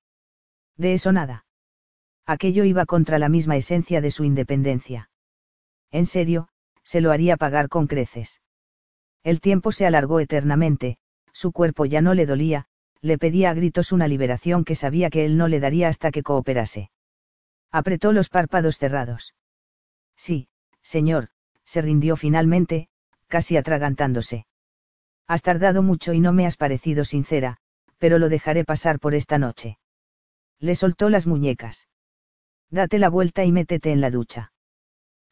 De 0.77 0.93
eso 0.93 1.13
nada. 1.13 1.47
Aquello 2.27 2.65
iba 2.65 2.85
contra 2.85 3.21
la 3.21 3.29
misma 3.29 3.57
esencia 3.57 4.01
de 4.01 4.11
su 4.11 4.25
independencia. 4.25 5.11
En 5.93 6.05
serio, 6.05 6.49
se 6.83 7.01
lo 7.01 7.13
haría 7.13 7.37
pagar 7.37 7.69
con 7.69 7.87
creces. 7.87 8.43
El 9.23 9.41
tiempo 9.41 9.71
se 9.71 9.87
alargó 9.87 10.19
eternamente, 10.19 10.99
su 11.33 11.53
cuerpo 11.53 11.85
ya 11.85 12.01
no 12.01 12.15
le 12.15 12.27
dolía, 12.27 12.67
le 13.01 13.19
pedía 13.19 13.51
a 13.51 13.55
gritos 13.55 13.93
una 13.93 14.09
liberación 14.09 14.65
que 14.65 14.75
sabía 14.75 15.11
que 15.11 15.25
él 15.25 15.37
no 15.37 15.49
le 15.49 15.61
daría 15.61 15.89
hasta 15.89 16.11
que 16.11 16.23
cooperase. 16.23 16.91
Apretó 17.71 18.13
los 18.13 18.29
párpados 18.29 18.79
cerrados. 18.79 19.35
Sí, 20.17 20.49
señor, 20.83 21.29
se 21.65 21.83
rindió 21.83 22.17
finalmente, 22.17 22.89
casi 23.29 23.57
atragantándose. 23.57 24.47
Has 25.27 25.43
tardado 25.43 25.83
mucho 25.83 26.13
y 26.15 26.21
no 26.21 26.33
me 26.33 26.47
has 26.47 26.57
parecido 26.57 27.05
sincera, 27.05 27.59
pero 27.99 28.19
lo 28.19 28.29
dejaré 28.29 28.65
pasar 28.65 28.99
por 28.99 29.15
esta 29.15 29.39
noche. 29.39 29.79
Le 30.59 30.75
soltó 30.75 31.09
las 31.11 31.27
muñecas. 31.27 31.89
Date 32.71 32.99
la 32.99 33.11
vuelta 33.11 33.45
y 33.45 33.53
métete 33.53 33.93
en 33.93 34.01
la 34.01 34.11
ducha. 34.11 34.53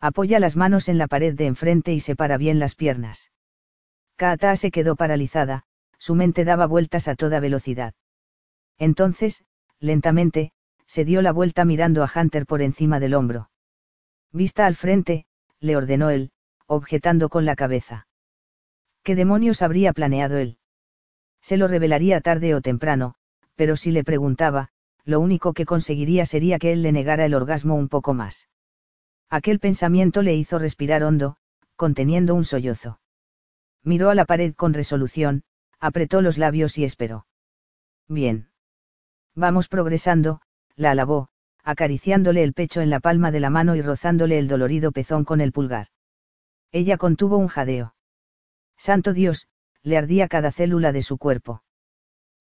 Apoya 0.00 0.38
las 0.38 0.56
manos 0.56 0.88
en 0.88 0.98
la 0.98 1.06
pared 1.06 1.34
de 1.34 1.46
enfrente 1.46 1.92
y 1.92 2.00
separa 2.00 2.36
bien 2.36 2.58
las 2.58 2.74
piernas. 2.74 3.32
Kaata 4.16 4.56
se 4.56 4.70
quedó 4.70 4.96
paralizada, 4.96 5.64
su 5.98 6.14
mente 6.14 6.44
daba 6.44 6.66
vueltas 6.66 7.08
a 7.08 7.14
toda 7.14 7.40
velocidad. 7.40 7.94
Entonces, 8.78 9.44
lentamente, 9.80 10.52
se 10.86 11.04
dio 11.04 11.22
la 11.22 11.32
vuelta 11.32 11.64
mirando 11.64 12.04
a 12.04 12.10
Hunter 12.14 12.46
por 12.46 12.62
encima 12.62 13.00
del 13.00 13.14
hombro. 13.14 13.50
Vista 14.32 14.66
al 14.66 14.74
frente, 14.74 15.26
le 15.60 15.76
ordenó 15.76 16.10
él, 16.10 16.30
objetando 16.66 17.28
con 17.28 17.44
la 17.44 17.56
cabeza. 17.56 18.06
¿Qué 19.02 19.14
demonios 19.14 19.62
habría 19.62 19.92
planeado 19.92 20.36
él? 20.36 20.58
Se 21.40 21.56
lo 21.56 21.68
revelaría 21.68 22.20
tarde 22.20 22.54
o 22.54 22.60
temprano, 22.60 23.14
pero 23.54 23.76
si 23.76 23.90
le 23.90 24.04
preguntaba, 24.04 24.70
lo 25.04 25.20
único 25.20 25.52
que 25.52 25.64
conseguiría 25.64 26.26
sería 26.26 26.58
que 26.58 26.72
él 26.72 26.82
le 26.82 26.92
negara 26.92 27.24
el 27.24 27.34
orgasmo 27.34 27.76
un 27.76 27.88
poco 27.88 28.14
más. 28.14 28.48
Aquel 29.30 29.60
pensamiento 29.60 30.22
le 30.22 30.34
hizo 30.34 30.58
respirar 30.58 31.04
hondo, 31.04 31.36
conteniendo 31.76 32.34
un 32.34 32.44
sollozo. 32.44 33.00
Miró 33.82 34.10
a 34.10 34.14
la 34.14 34.24
pared 34.24 34.54
con 34.54 34.74
resolución, 34.74 35.44
apretó 35.80 36.22
los 36.22 36.38
labios 36.38 36.78
y 36.78 36.84
esperó. 36.84 37.26
Bien. 38.08 38.48
Vamos 39.34 39.68
progresando, 39.68 40.40
la 40.76 40.92
alabó, 40.92 41.28
acariciándole 41.62 42.42
el 42.42 42.52
pecho 42.52 42.80
en 42.80 42.90
la 42.90 43.00
palma 43.00 43.30
de 43.30 43.40
la 43.40 43.50
mano 43.50 43.76
y 43.76 43.82
rozándole 43.82 44.38
el 44.38 44.48
dolorido 44.48 44.92
pezón 44.92 45.24
con 45.24 45.40
el 45.40 45.52
pulgar. 45.52 45.88
Ella 46.72 46.96
contuvo 46.96 47.36
un 47.36 47.48
jadeo. 47.48 47.94
Santo 48.76 49.12
Dios, 49.12 49.48
le 49.82 49.96
ardía 49.96 50.28
cada 50.28 50.52
célula 50.52 50.92
de 50.92 51.02
su 51.02 51.18
cuerpo. 51.18 51.62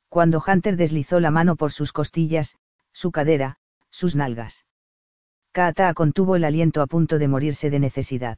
Cuando 0.09 0.43
Hunter 0.45 0.77
deslizó 0.77 1.19
la 1.19 1.31
mano 1.31 1.55
por 1.55 1.71
sus 1.71 1.91
costillas, 1.91 2.55
su 2.91 3.11
cadera, 3.11 3.57
sus 3.89 4.15
nalgas. 4.15 4.65
Kaata 5.51 5.93
contuvo 5.93 6.35
el 6.35 6.43
aliento 6.43 6.81
a 6.81 6.87
punto 6.87 7.17
de 7.17 7.27
morirse 7.27 7.69
de 7.69 7.79
necesidad. 7.79 8.37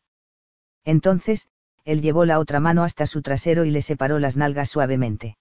Entonces, 0.84 1.48
él 1.88 2.02
llevó 2.02 2.26
la 2.26 2.40
otra 2.40 2.60
mano 2.60 2.84
hasta 2.84 3.08
su 3.08 3.22
trasero 3.22 3.64
y 3.64 3.72
le 3.72 3.82
separó 3.82 4.20
las 4.20 4.36
nalgas 4.36 4.70
suavemente. 4.70 5.38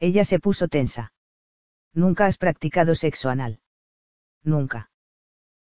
Ella 0.00 0.24
se 0.24 0.38
puso 0.38 0.66
tensa. 0.66 1.12
Nunca 1.92 2.24
has 2.24 2.38
practicado 2.38 2.94
sexo 2.94 3.28
anal. 3.28 3.60
Nunca. 4.42 4.90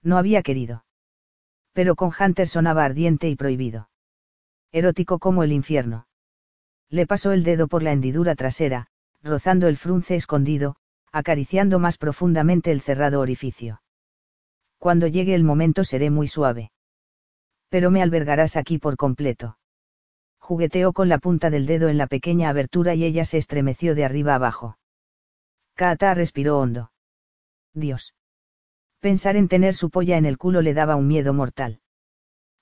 No 0.03 0.17
había 0.17 0.41
querido. 0.43 0.87
Pero 1.75 1.97
con 1.97 2.13
Hunter 2.19 2.49
sonaba 2.49 2.83
ardiente 2.83 3.29
y 3.29 3.37
prohibido 3.37 3.91
erótico 4.73 5.19
como 5.19 5.43
el 5.43 5.53
infierno. 5.53 6.07
Le 6.89 7.07
pasó 7.07 7.33
el 7.33 7.43
dedo 7.43 7.69
por 7.69 7.83
la 7.83 7.93
hendidura 7.93 8.37
trasera, 8.37 8.87
rozando 9.23 9.67
el 9.67 9.77
frunce 9.77 10.15
escondido, 10.15 10.77
acariciando 11.13 11.79
más 11.79 11.99
profundamente 11.99 12.71
el 12.71 12.81
cerrado 12.81 13.21
orificio. 13.21 13.83
Cuando 14.79 15.09
llegue 15.09 15.35
el 15.35 15.45
momento 15.45 15.85
seré 15.85 16.09
muy 16.09 16.29
suave. 16.29 16.71
Pero 17.69 17.91
me 17.91 18.01
albergarás 18.01 18.57
aquí 18.57 18.79
por 18.79 18.97
completo. 18.97 19.59
Jugueteó 20.51 20.93
con 20.93 21.09
la 21.09 21.19
punta 21.19 21.49
del 21.49 21.67
dedo 21.67 21.89
en 21.89 21.99
la 21.99 22.09
pequeña 22.09 22.49
abertura 22.49 22.95
y 22.95 23.05
ella 23.05 23.25
se 23.25 23.39
estremeció 23.39 23.95
de 23.95 24.05
arriba 24.05 24.35
abajo. 24.35 24.79
Kaata 25.77 26.13
respiró 26.15 26.59
hondo. 26.59 26.91
Dios. 27.73 28.15
Pensar 28.99 29.37
en 29.37 29.49
tener 29.49 29.75
su 29.75 29.91
polla 29.91 30.17
en 30.17 30.27
el 30.27 30.39
culo 30.39 30.61
le 30.61 30.75
daba 30.75 30.97
un 30.97 31.07
miedo 31.07 31.33
mortal 31.33 31.81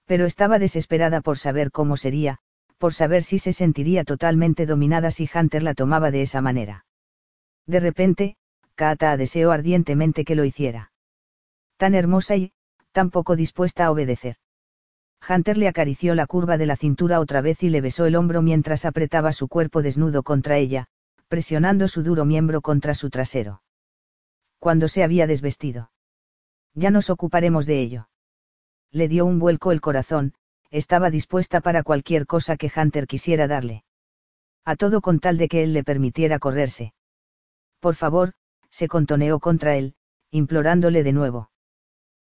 pero 0.08 0.24
estaba 0.24 0.58
desesperada 0.58 1.20
por 1.20 1.36
saber 1.36 1.70
cómo 1.70 1.98
sería, 1.98 2.38
por 2.78 2.94
saber 2.94 3.22
si 3.22 3.38
se 3.38 3.52
sentiría 3.52 4.04
totalmente 4.04 4.64
dominada 4.64 5.10
si 5.10 5.28
Hunter 5.32 5.62
la 5.62 5.74
tomaba 5.74 6.10
de 6.10 6.22
esa 6.22 6.40
manera. 6.40 6.86
De 7.66 7.78
repente, 7.78 8.36
Kaata 8.74 9.18
deseó 9.18 9.52
ardientemente 9.52 10.24
que 10.24 10.34
lo 10.34 10.46
hiciera. 10.46 10.92
Tan 11.76 11.94
hermosa 11.94 12.36
y, 12.36 12.52
tan 12.92 13.10
poco 13.10 13.36
dispuesta 13.36 13.84
a 13.84 13.90
obedecer. 13.90 14.36
Hunter 15.26 15.58
le 15.58 15.68
acarició 15.68 16.14
la 16.14 16.26
curva 16.26 16.58
de 16.58 16.66
la 16.66 16.76
cintura 16.76 17.20
otra 17.20 17.40
vez 17.40 17.62
y 17.62 17.70
le 17.70 17.80
besó 17.80 18.06
el 18.06 18.16
hombro 18.16 18.42
mientras 18.42 18.84
apretaba 18.84 19.32
su 19.32 19.48
cuerpo 19.48 19.82
desnudo 19.82 20.22
contra 20.22 20.58
ella, 20.58 20.86
presionando 21.28 21.88
su 21.88 22.02
duro 22.02 22.24
miembro 22.24 22.60
contra 22.60 22.94
su 22.94 23.10
trasero. 23.10 23.62
Cuando 24.58 24.88
se 24.88 25.02
había 25.02 25.26
desvestido. 25.26 25.90
Ya 26.74 26.90
nos 26.90 27.10
ocuparemos 27.10 27.66
de 27.66 27.80
ello 27.80 28.08
le 28.90 29.08
dio 29.08 29.26
un 29.26 29.38
vuelco 29.38 29.72
el 29.72 29.80
corazón, 29.80 30.34
estaba 30.70 31.10
dispuesta 31.10 31.60
para 31.60 31.82
cualquier 31.82 32.26
cosa 32.26 32.56
que 32.56 32.70
Hunter 32.74 33.06
quisiera 33.06 33.46
darle. 33.46 33.84
A 34.64 34.76
todo 34.76 35.00
con 35.00 35.20
tal 35.20 35.38
de 35.38 35.48
que 35.48 35.62
él 35.62 35.72
le 35.72 35.84
permitiera 35.84 36.38
correrse. 36.38 36.94
Por 37.80 37.94
favor, 37.94 38.32
se 38.70 38.88
contoneó 38.88 39.40
contra 39.40 39.76
él, 39.76 39.94
implorándole 40.30 41.02
de 41.02 41.12
nuevo. 41.12 41.50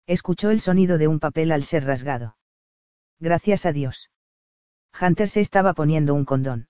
Escuchó 0.06 0.50
el 0.50 0.60
sonido 0.60 0.98
de 0.98 1.08
un 1.08 1.20
papel 1.20 1.52
al 1.52 1.62
ser 1.62 1.84
rasgado. 1.84 2.36
Gracias 3.22 3.66
a 3.66 3.72
Dios. 3.72 4.10
Hunter 5.00 5.28
se 5.28 5.40
estaba 5.40 5.74
poniendo 5.74 6.12
un 6.12 6.24
condón. 6.24 6.66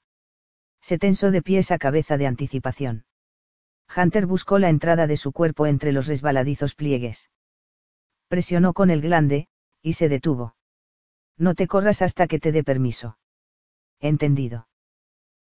Se 0.83 0.99
tensó 0.99 1.31
de 1.31 1.41
pies 1.41 1.71
a 1.71 1.79
cabeza 1.79 2.19
de 2.19 2.27
anticipación. 2.27 3.07
Hunter 3.97 4.27
buscó 4.27 4.59
la 4.59 4.69
entrada 4.69 5.07
de 5.07 5.17
su 5.17 5.33
cuerpo 5.33 5.67
entre 5.67 5.93
los 5.93 6.09
resbaladizos 6.09 6.75
pliegues. 6.75 7.31
Presionó 8.29 8.75
con 8.75 8.91
el 8.91 9.01
glande, 9.01 9.49
y 9.81 9.95
se 9.95 10.11
detuvo. 10.11 10.55
No 11.39 11.55
te 11.55 11.67
corras 11.67 12.03
hasta 12.03 12.27
que 12.27 12.39
te 12.39 12.53
dé 12.53 12.63
permiso. 12.63 13.17
Entendido. 13.99 14.69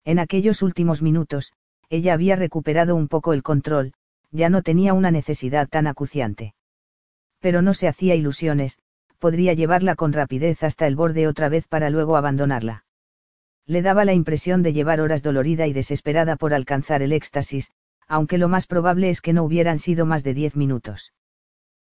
En 0.03 0.19
aquellos 0.19 0.61
últimos 0.61 1.01
minutos, 1.01 1.53
ella 1.87 2.15
había 2.15 2.35
recuperado 2.35 2.97
un 2.97 3.07
poco 3.07 3.31
el 3.31 3.43
control, 3.43 3.93
ya 4.31 4.49
no 4.49 4.61
tenía 4.61 4.93
una 4.93 5.11
necesidad 5.11 5.69
tan 5.69 5.87
acuciante. 5.87 6.53
Pero 7.39 7.61
no 7.61 7.73
se 7.73 7.87
hacía 7.87 8.15
ilusiones, 8.15 8.79
podría 9.19 9.53
llevarla 9.53 9.95
con 9.95 10.13
rapidez 10.13 10.63
hasta 10.63 10.87
el 10.87 10.95
borde 10.95 11.27
otra 11.27 11.49
vez 11.49 11.67
para 11.67 11.89
luego 11.89 12.17
abandonarla. 12.17 12.85
Le 13.65 13.81
daba 13.81 14.05
la 14.05 14.13
impresión 14.13 14.63
de 14.63 14.73
llevar 14.73 15.01
horas 15.01 15.23
dolorida 15.23 15.67
y 15.67 15.73
desesperada 15.73 16.35
por 16.35 16.53
alcanzar 16.53 17.01
el 17.01 17.11
éxtasis, 17.11 17.71
aunque 18.07 18.37
lo 18.37 18.47
más 18.47 18.67
probable 18.67 19.09
es 19.09 19.21
que 19.21 19.33
no 19.33 19.43
hubieran 19.43 19.79
sido 19.79 20.05
más 20.05 20.23
de 20.23 20.33
diez 20.33 20.55
minutos. 20.55 21.13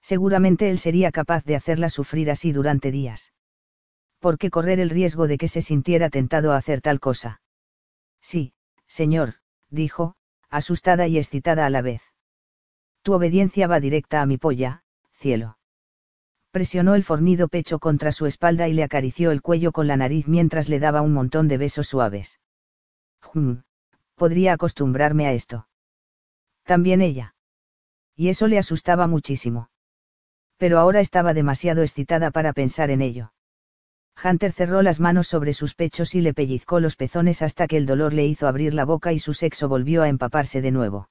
Seguramente 0.00 0.70
él 0.70 0.78
sería 0.78 1.10
capaz 1.10 1.44
de 1.44 1.56
hacerla 1.56 1.88
sufrir 1.88 2.30
así 2.30 2.52
durante 2.52 2.92
días. 2.92 3.32
¿Por 4.20 4.38
qué 4.38 4.50
correr 4.50 4.78
el 4.78 4.90
riesgo 4.90 5.26
de 5.26 5.38
que 5.38 5.48
se 5.48 5.62
sintiera 5.62 6.10
tentado 6.10 6.52
a 6.52 6.56
hacer 6.56 6.80
tal 6.80 7.00
cosa? 7.00 7.40
Sí, 8.20 8.52
señor, 8.86 9.34
dijo, 9.70 10.14
asustada 10.50 11.08
y 11.08 11.18
excitada 11.18 11.66
a 11.66 11.70
la 11.70 11.82
vez. 11.82 12.02
Tu 13.02 13.12
obediencia 13.12 13.66
va 13.66 13.80
directa 13.80 14.22
a 14.22 14.26
mi 14.26 14.38
polla, 14.38 14.82
cielo. 15.12 15.58
Presionó 16.54 16.94
el 16.94 17.02
fornido 17.02 17.48
pecho 17.48 17.80
contra 17.80 18.12
su 18.12 18.26
espalda 18.26 18.68
y 18.68 18.74
le 18.74 18.84
acarició 18.84 19.32
el 19.32 19.42
cuello 19.42 19.72
con 19.72 19.88
la 19.88 19.96
nariz 19.96 20.28
mientras 20.28 20.68
le 20.68 20.78
daba 20.78 21.02
un 21.02 21.12
montón 21.12 21.48
de 21.48 21.58
besos 21.58 21.88
suaves. 21.88 22.38
Jum, 23.22 23.62
podría 24.14 24.52
acostumbrarme 24.52 25.26
a 25.26 25.32
esto. 25.32 25.66
También 26.62 27.02
ella. 27.02 27.34
Y 28.14 28.28
eso 28.28 28.46
le 28.46 28.58
asustaba 28.58 29.08
muchísimo. 29.08 29.68
Pero 30.56 30.78
ahora 30.78 31.00
estaba 31.00 31.34
demasiado 31.34 31.82
excitada 31.82 32.30
para 32.30 32.52
pensar 32.52 32.92
en 32.92 33.02
ello. 33.02 33.32
Hunter 34.24 34.52
cerró 34.52 34.82
las 34.82 35.00
manos 35.00 35.26
sobre 35.26 35.54
sus 35.54 35.74
pechos 35.74 36.14
y 36.14 36.20
le 36.20 36.34
pellizcó 36.34 36.78
los 36.78 36.94
pezones 36.94 37.42
hasta 37.42 37.66
que 37.66 37.78
el 37.78 37.84
dolor 37.84 38.12
le 38.12 38.26
hizo 38.26 38.46
abrir 38.46 38.74
la 38.74 38.84
boca 38.84 39.12
y 39.12 39.18
su 39.18 39.34
sexo 39.34 39.68
volvió 39.68 40.02
a 40.02 40.08
empaparse 40.08 40.62
de 40.62 40.70
nuevo. 40.70 41.10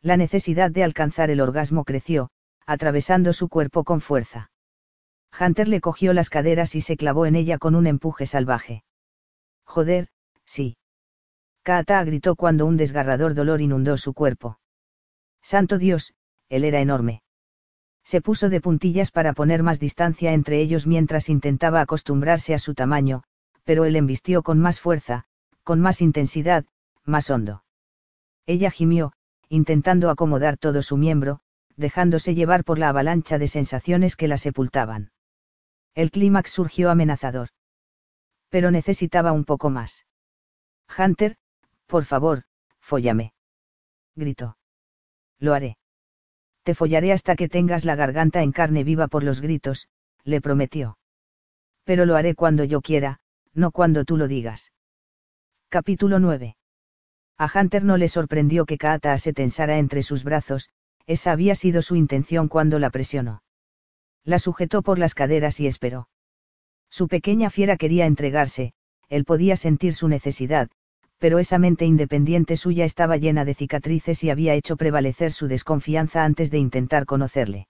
La 0.00 0.16
necesidad 0.16 0.70
de 0.70 0.84
alcanzar 0.84 1.28
el 1.28 1.42
orgasmo 1.42 1.84
creció, 1.84 2.30
atravesando 2.64 3.34
su 3.34 3.50
cuerpo 3.50 3.84
con 3.84 4.00
fuerza. 4.00 4.52
Hunter 5.38 5.68
le 5.68 5.80
cogió 5.80 6.12
las 6.12 6.30
caderas 6.30 6.74
y 6.74 6.80
se 6.80 6.96
clavó 6.96 7.26
en 7.26 7.34
ella 7.34 7.58
con 7.58 7.74
un 7.74 7.86
empuje 7.86 8.26
salvaje. 8.26 8.84
Joder, 9.64 10.08
sí. 10.44 10.76
Kaata 11.62 12.04
gritó 12.04 12.36
cuando 12.36 12.66
un 12.66 12.76
desgarrador 12.76 13.34
dolor 13.34 13.60
inundó 13.60 13.96
su 13.96 14.12
cuerpo. 14.12 14.58
Santo 15.42 15.78
Dios, 15.78 16.14
él 16.48 16.64
era 16.64 16.80
enorme. 16.80 17.22
Se 18.04 18.20
puso 18.20 18.50
de 18.50 18.60
puntillas 18.60 19.10
para 19.10 19.32
poner 19.32 19.62
más 19.62 19.80
distancia 19.80 20.34
entre 20.34 20.60
ellos 20.60 20.86
mientras 20.86 21.28
intentaba 21.30 21.80
acostumbrarse 21.80 22.52
a 22.52 22.58
su 22.58 22.74
tamaño, 22.74 23.22
pero 23.64 23.86
él 23.86 23.96
embistió 23.96 24.42
con 24.42 24.58
más 24.58 24.78
fuerza, 24.78 25.24
con 25.62 25.80
más 25.80 26.02
intensidad, 26.02 26.66
más 27.04 27.30
hondo. 27.30 27.64
Ella 28.46 28.70
gimió, 28.70 29.12
intentando 29.48 30.10
acomodar 30.10 30.58
todo 30.58 30.82
su 30.82 30.98
miembro, 30.98 31.40
dejándose 31.76 32.34
llevar 32.34 32.62
por 32.62 32.78
la 32.78 32.90
avalancha 32.90 33.38
de 33.38 33.48
sensaciones 33.48 34.16
que 34.16 34.28
la 34.28 34.36
sepultaban. 34.36 35.13
El 35.94 36.10
clímax 36.10 36.50
surgió 36.50 36.90
amenazador. 36.90 37.48
Pero 38.48 38.70
necesitaba 38.70 39.32
un 39.32 39.44
poco 39.44 39.70
más. 39.70 40.06
Hunter, 40.98 41.36
por 41.86 42.04
favor, 42.04 42.44
fóllame. 42.80 43.32
Gritó. 44.16 44.56
Lo 45.38 45.54
haré. 45.54 45.76
Te 46.62 46.74
follaré 46.74 47.12
hasta 47.12 47.36
que 47.36 47.48
tengas 47.48 47.84
la 47.84 47.94
garganta 47.94 48.42
en 48.42 48.52
carne 48.52 48.84
viva 48.84 49.06
por 49.08 49.22
los 49.22 49.40
gritos, 49.40 49.88
le 50.24 50.40
prometió. 50.40 50.98
Pero 51.84 52.06
lo 52.06 52.16
haré 52.16 52.34
cuando 52.34 52.64
yo 52.64 52.80
quiera, 52.80 53.20
no 53.52 53.70
cuando 53.70 54.04
tú 54.04 54.16
lo 54.16 54.26
digas. 54.28 54.72
Capítulo 55.68 56.18
9. 56.18 56.56
A 57.36 57.50
Hunter 57.52 57.84
no 57.84 57.96
le 57.96 58.08
sorprendió 58.08 58.64
que 58.64 58.78
Kaata 58.78 59.18
se 59.18 59.32
tensara 59.32 59.78
entre 59.78 60.02
sus 60.02 60.24
brazos, 60.24 60.70
esa 61.06 61.32
había 61.32 61.54
sido 61.54 61.82
su 61.82 61.96
intención 61.96 62.48
cuando 62.48 62.78
la 62.78 62.90
presionó. 62.90 63.42
La 64.24 64.38
sujetó 64.38 64.82
por 64.82 64.98
las 64.98 65.14
caderas 65.14 65.60
y 65.60 65.66
esperó. 65.66 66.08
Su 66.90 67.08
pequeña 67.08 67.50
fiera 67.50 67.76
quería 67.76 68.06
entregarse, 68.06 68.72
él 69.08 69.24
podía 69.24 69.56
sentir 69.56 69.94
su 69.94 70.08
necesidad, 70.08 70.70
pero 71.18 71.38
esa 71.38 71.58
mente 71.58 71.84
independiente 71.84 72.56
suya 72.56 72.84
estaba 72.84 73.16
llena 73.16 73.44
de 73.44 73.54
cicatrices 73.54 74.24
y 74.24 74.30
había 74.30 74.54
hecho 74.54 74.76
prevalecer 74.76 75.32
su 75.32 75.46
desconfianza 75.46 76.24
antes 76.24 76.50
de 76.50 76.58
intentar 76.58 77.06
conocerle. 77.06 77.68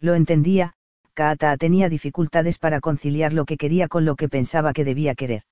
Lo 0.00 0.14
entendía, 0.14 0.74
Kaata 1.14 1.56
tenía 1.56 1.88
dificultades 1.88 2.58
para 2.58 2.80
conciliar 2.80 3.32
lo 3.32 3.44
que 3.44 3.56
quería 3.56 3.88
con 3.88 4.04
lo 4.04 4.16
que 4.16 4.28
pensaba 4.28 4.72
que 4.72 4.84
debía 4.84 5.14
querer. 5.14 5.42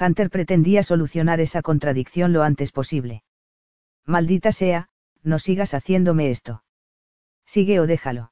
Hunter 0.00 0.30
pretendía 0.30 0.82
solucionar 0.82 1.40
esa 1.40 1.62
contradicción 1.62 2.32
lo 2.32 2.42
antes 2.42 2.72
posible. 2.72 3.22
Maldita 4.06 4.52
sea, 4.52 4.88
no 5.22 5.38
sigas 5.38 5.74
haciéndome 5.74 6.30
esto. 6.30 6.62
Sigue 7.44 7.80
o 7.80 7.86
déjalo. 7.86 8.30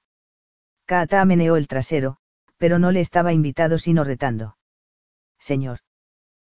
Kaata 0.87 1.25
meneó 1.25 1.57
el 1.57 1.69
trasero, 1.69 2.17
pero 2.57 2.79
no 2.79 2.91
le 2.91 3.01
estaba 3.01 3.33
invitado 3.33 3.79
sino 3.79 4.05
retando. 4.05 4.57
Señor 5.39 5.81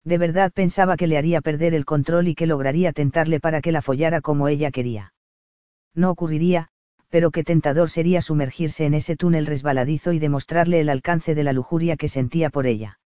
de 0.07 0.19
verdad 0.19 0.53
pensaba 0.53 0.97
que 0.97 1.09
le 1.09 1.19
haría 1.19 1.41
perder 1.41 1.75
el 1.75 1.85
control 1.85 2.29
y 2.29 2.37
que 2.37 2.47
lograría 2.47 2.93
tentarle 2.93 3.41
para 3.41 3.61
que 3.61 3.73
la 3.73 3.83
follara 3.83 4.21
como 4.21 4.47
ella 4.47 4.71
quería. 4.71 5.13
No 5.95 6.11
ocurriría, 6.13 6.69
pero 7.09 7.33
qué 7.33 7.43
tentador 7.43 7.91
sería 7.91 8.23
sumergirse 8.23 8.87
en 8.87 8.95
ese 8.95 9.17
túnel 9.17 9.47
resbaladizo 9.47 10.13
y 10.13 10.21
demostrarle 10.21 10.79
el 10.79 10.91
alcance 10.91 11.35
de 11.35 11.43
la 11.43 11.53
lujuria 11.53 11.97
que 11.97 12.07
sentía 12.07 12.51
por 12.51 12.69
ella. 12.69 13.01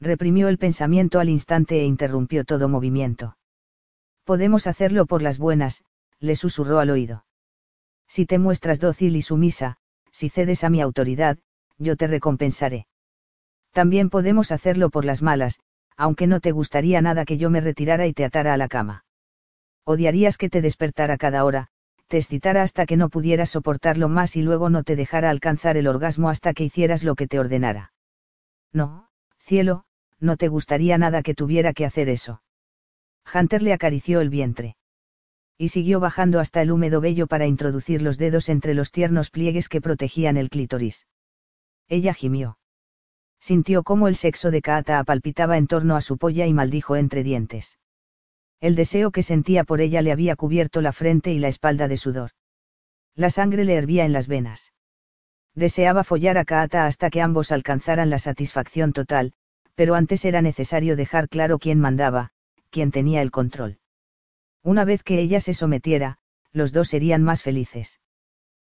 Reprimió 0.00 0.48
el 0.48 0.58
pensamiento 0.58 1.20
al 1.20 1.28
instante 1.28 1.78
e 1.80 1.84
interrumpió 1.84 2.44
todo 2.44 2.68
movimiento. 2.68 3.38
Podemos 4.24 4.66
hacerlo 4.66 5.06
por 5.06 5.22
las 5.22 5.38
buenas, 5.38 5.84
le 6.18 6.34
susurró 6.34 6.80
al 6.80 6.90
oído. 6.90 7.24
Si 8.08 8.26
te 8.26 8.40
muestras 8.40 8.80
dócil 8.80 9.14
y 9.14 9.22
sumisa, 9.22 9.78
si 10.16 10.30
cedes 10.30 10.64
a 10.64 10.70
mi 10.70 10.80
autoridad, 10.80 11.36
yo 11.76 11.94
te 11.94 12.06
recompensaré. 12.06 12.86
También 13.72 14.08
podemos 14.08 14.50
hacerlo 14.50 14.88
por 14.88 15.04
las 15.04 15.20
malas, 15.20 15.60
aunque 15.94 16.26
no 16.26 16.40
te 16.40 16.52
gustaría 16.52 17.02
nada 17.02 17.26
que 17.26 17.36
yo 17.36 17.50
me 17.50 17.60
retirara 17.60 18.06
y 18.06 18.14
te 18.14 18.24
atara 18.24 18.54
a 18.54 18.56
la 18.56 18.66
cama. 18.66 19.04
Odiarías 19.84 20.38
que 20.38 20.48
te 20.48 20.62
despertara 20.62 21.18
cada 21.18 21.44
hora, 21.44 21.68
te 22.06 22.16
excitara 22.16 22.62
hasta 22.62 22.86
que 22.86 22.96
no 22.96 23.10
pudieras 23.10 23.50
soportarlo 23.50 24.08
más 24.08 24.36
y 24.36 24.42
luego 24.42 24.70
no 24.70 24.84
te 24.84 24.96
dejara 24.96 25.28
alcanzar 25.28 25.76
el 25.76 25.86
orgasmo 25.86 26.30
hasta 26.30 26.54
que 26.54 26.64
hicieras 26.64 27.04
lo 27.04 27.14
que 27.14 27.26
te 27.26 27.38
ordenara. 27.38 27.92
No, 28.72 29.08
cielo, 29.38 29.84
no 30.18 30.38
te 30.38 30.48
gustaría 30.48 30.96
nada 30.96 31.20
que 31.20 31.34
tuviera 31.34 31.74
que 31.74 31.84
hacer 31.84 32.08
eso. 32.08 32.40
Hunter 33.34 33.60
le 33.60 33.74
acarició 33.74 34.22
el 34.22 34.30
vientre. 34.30 34.75
Y 35.58 35.70
siguió 35.70 36.00
bajando 36.00 36.40
hasta 36.40 36.62
el 36.62 36.70
húmedo 36.70 37.00
vello 37.00 37.26
para 37.26 37.46
introducir 37.46 38.02
los 38.02 38.18
dedos 38.18 38.48
entre 38.48 38.74
los 38.74 38.92
tiernos 38.92 39.30
pliegues 39.30 39.68
que 39.68 39.80
protegían 39.80 40.36
el 40.36 40.50
clítoris. 40.50 41.06
Ella 41.88 42.14
gimió 42.14 42.58
sintió 43.46 43.84
cómo 43.84 44.08
el 44.08 44.16
sexo 44.16 44.50
de 44.50 44.60
Kaata 44.60 45.04
palpitaba 45.04 45.56
en 45.56 45.68
torno 45.68 45.94
a 45.94 46.00
su 46.00 46.18
polla 46.18 46.46
y 46.46 46.52
maldijo 46.52 46.96
entre 46.96 47.22
dientes. 47.22 47.78
El 48.60 48.74
deseo 48.74 49.12
que 49.12 49.22
sentía 49.22 49.62
por 49.62 49.80
ella 49.80 50.02
le 50.02 50.10
había 50.10 50.34
cubierto 50.34 50.80
la 50.80 50.92
frente 50.92 51.32
y 51.32 51.38
la 51.38 51.46
espalda 51.46 51.86
de 51.86 51.96
sudor. 51.96 52.30
La 53.14 53.30
sangre 53.30 53.64
le 53.64 53.74
hervía 53.74 54.04
en 54.04 54.12
las 54.12 54.26
venas. 54.26 54.72
Deseaba 55.54 56.02
follar 56.02 56.38
a 56.38 56.44
Kaata 56.44 56.86
hasta 56.86 57.08
que 57.08 57.22
ambos 57.22 57.52
alcanzaran 57.52 58.10
la 58.10 58.18
satisfacción 58.18 58.92
total, 58.92 59.32
pero 59.76 59.94
antes 59.94 60.24
era 60.24 60.42
necesario 60.42 60.96
dejar 60.96 61.28
claro 61.28 61.60
quién 61.60 61.78
mandaba, 61.78 62.30
quién 62.70 62.90
tenía 62.90 63.22
el 63.22 63.30
control. 63.30 63.78
Una 64.66 64.84
vez 64.84 65.04
que 65.04 65.20
ella 65.20 65.38
se 65.40 65.54
sometiera, 65.54 66.18
los 66.50 66.72
dos 66.72 66.88
serían 66.88 67.22
más 67.22 67.44
felices. 67.44 68.00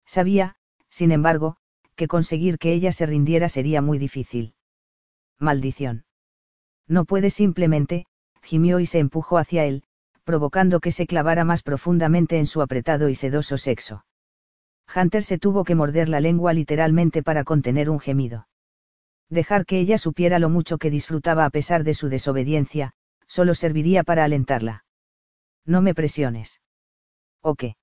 Sabía, 0.06 0.56
sin 0.88 1.12
embargo, 1.12 1.58
que 1.96 2.08
conseguir 2.08 2.60
que 2.60 2.74
ella 2.74 2.92
se 2.92 3.08
rindiera 3.08 3.50
sería 3.50 3.82
muy 3.82 3.98
difícil 3.98 4.54
maldición. 5.40 6.06
No 6.88 7.06
puede 7.06 7.32
simplemente, 7.32 8.06
gimió 8.44 8.80
y 8.80 8.86
se 8.86 9.00
empujó 9.00 9.40
hacia 9.40 9.66
él, 9.66 9.82
provocando 10.26 10.80
que 10.80 10.92
se 10.92 11.08
clavara 11.08 11.44
más 11.44 11.64
profundamente 11.64 12.38
en 12.38 12.46
su 12.46 12.62
apretado 12.62 13.10
y 13.10 13.16
sedoso 13.16 13.58
sexo. 13.58 14.06
Hunter 14.96 15.24
se 15.24 15.40
tuvo 15.40 15.64
que 15.64 15.74
morder 15.74 16.08
la 16.08 16.20
lengua 16.20 16.54
literalmente 16.54 17.24
para 17.24 17.44
contener 17.44 17.90
un 17.90 18.00
gemido. 18.00 18.48
Dejar 19.28 19.66
que 19.66 19.80
ella 19.80 19.98
supiera 19.98 20.38
lo 20.38 20.50
mucho 20.50 20.78
que 20.78 20.92
disfrutaba 20.92 21.46
a 21.46 21.50
pesar 21.50 21.84
de 21.84 21.96
su 21.96 22.10
desobediencia, 22.10 22.92
solo 23.26 23.56
serviría 23.56 24.04
para 24.04 24.24
alentarla. 24.24 24.84
No 25.66 25.82
me 25.82 25.94
presiones. 25.94 26.62
¿O 27.42 27.56
qué? 27.56 27.76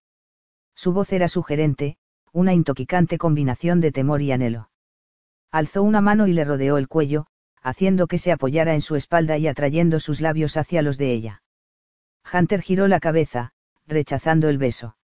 Su 0.75 0.93
voz 0.93 1.13
era 1.13 1.29
sugerente, 1.29 1.97
una 2.33 2.53
intoxicante 2.53 3.19
combinación 3.19 3.81
de 3.81 3.93
temor 3.93 4.21
y 4.21 4.33
anhelo. 4.33 4.71
Alzó 5.51 5.83
una 5.83 6.01
mano 6.01 6.27
y 6.27 6.33
le 6.33 6.45
rodeó 6.45 6.77
el 6.77 6.89
cuello, 6.89 7.27
haciendo 7.63 8.07
que 8.07 8.19
se 8.19 8.33
apoyara 8.33 8.75
en 8.75 8.83
su 8.83 8.95
espalda 8.95 9.39
y 9.39 9.49
atrayendo 9.49 10.01
sus 10.01 10.21
labios 10.21 10.57
hacia 10.57 10.83
los 10.83 10.99
de 10.99 11.13
ella. 11.13 11.43
Hunter 12.33 12.61
giró 12.61 12.89
la 12.89 13.01
cabeza, 13.01 13.53
rechazando 13.87 14.49
el 14.49 14.59
beso. 14.59 14.97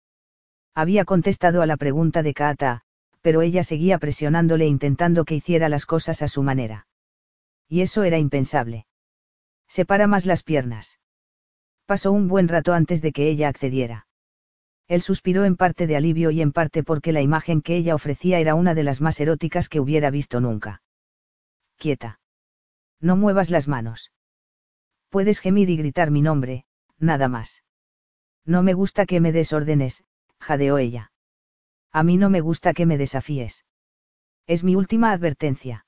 Había 0.75 1.05
contestado 1.05 1.63
a 1.63 1.67
la 1.67 1.77
pregunta 1.77 2.23
de 2.23 2.35
Kaata, 2.35 2.83
pero 3.21 3.43
ella 3.43 3.63
seguía 3.63 3.99
presionándole 3.99 4.67
intentando 4.67 5.25
que 5.25 5.35
hiciera 5.35 5.69
las 5.69 5.87
cosas 5.87 6.23
a 6.23 6.29
su 6.29 6.43
manera. 6.43 6.87
Y 7.69 7.81
eso 7.81 8.03
era 8.03 8.19
impensable. 8.19 8.87
Separa 9.69 10.07
más 10.07 10.27
las 10.27 10.43
piernas. 10.43 10.99
Pasó 11.93 12.11
un 12.11 12.27
buen 12.27 12.49
rato 12.49 12.73
antes 12.73 13.03
de 13.03 13.13
que 13.13 13.29
ella 13.29 13.49
accediera. 13.49 14.07
Él 14.89 15.03
suspiró 15.03 15.45
en 15.45 15.57
parte 15.57 15.87
de 15.87 15.95
alivio 15.95 16.31
y 16.31 16.41
en 16.41 16.51
parte 16.51 16.83
porque 16.83 17.13
la 17.13 17.21
imagen 17.21 17.61
que 17.61 17.77
ella 17.77 17.95
ofrecía 17.95 18.39
era 18.39 18.55
una 18.55 18.75
de 18.75 18.83
las 18.83 19.03
más 19.03 19.21
eróticas 19.21 19.69
que 19.69 19.79
hubiera 19.79 20.11
visto 20.11 20.41
nunca. 20.41 20.83
Quieta. 21.77 22.19
No 22.99 23.15
muevas 23.19 23.51
las 23.51 23.69
manos. 23.69 24.11
Puedes 25.11 25.39
gemir 25.39 25.69
y 25.69 25.77
gritar 25.77 26.11
mi 26.11 26.23
nombre, 26.23 26.65
nada 26.99 27.29
más. 27.29 27.63
No 28.47 28.63
me 28.63 28.73
gusta 28.73 29.05
que 29.05 29.21
me 29.21 29.31
des 29.31 29.53
órdenes, 29.53 30.03
jadeó 30.41 30.79
ella. 30.79 31.13
A 31.91 32.03
mí 32.05 32.17
no 32.17 32.31
me 32.31 32.41
gusta 32.41 32.73
que 32.73 32.87
me 32.87 32.97
desafíes. 32.97 33.67
Es 34.47 34.65
mi 34.65 34.77
última 34.77 35.13
advertencia. 35.13 35.85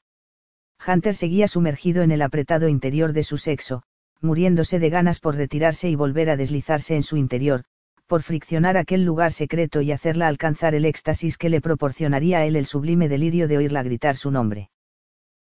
Hunter 0.86 1.14
seguía 1.14 1.48
sumergido 1.48 2.02
en 2.02 2.10
el 2.10 2.20
apretado 2.20 2.68
interior 2.68 3.14
de 3.14 3.22
su 3.22 3.38
sexo, 3.38 3.84
muriéndose 4.24 4.80
de 4.80 4.90
ganas 4.90 5.20
por 5.20 5.36
retirarse 5.36 5.88
y 5.88 5.94
volver 5.94 6.30
a 6.30 6.36
deslizarse 6.36 6.96
en 6.96 7.04
su 7.04 7.16
interior, 7.16 7.64
por 8.06 8.22
friccionar 8.22 8.76
aquel 8.76 9.04
lugar 9.04 9.32
secreto 9.32 9.80
y 9.80 9.92
hacerla 9.92 10.28
alcanzar 10.28 10.74
el 10.74 10.84
éxtasis 10.84 11.38
que 11.38 11.48
le 11.48 11.60
proporcionaría 11.60 12.38
a 12.38 12.46
él 12.46 12.56
el 12.56 12.66
sublime 12.66 13.08
delirio 13.08 13.48
de 13.48 13.58
oírla 13.58 13.82
gritar 13.82 14.16
su 14.16 14.30
nombre. 14.30 14.70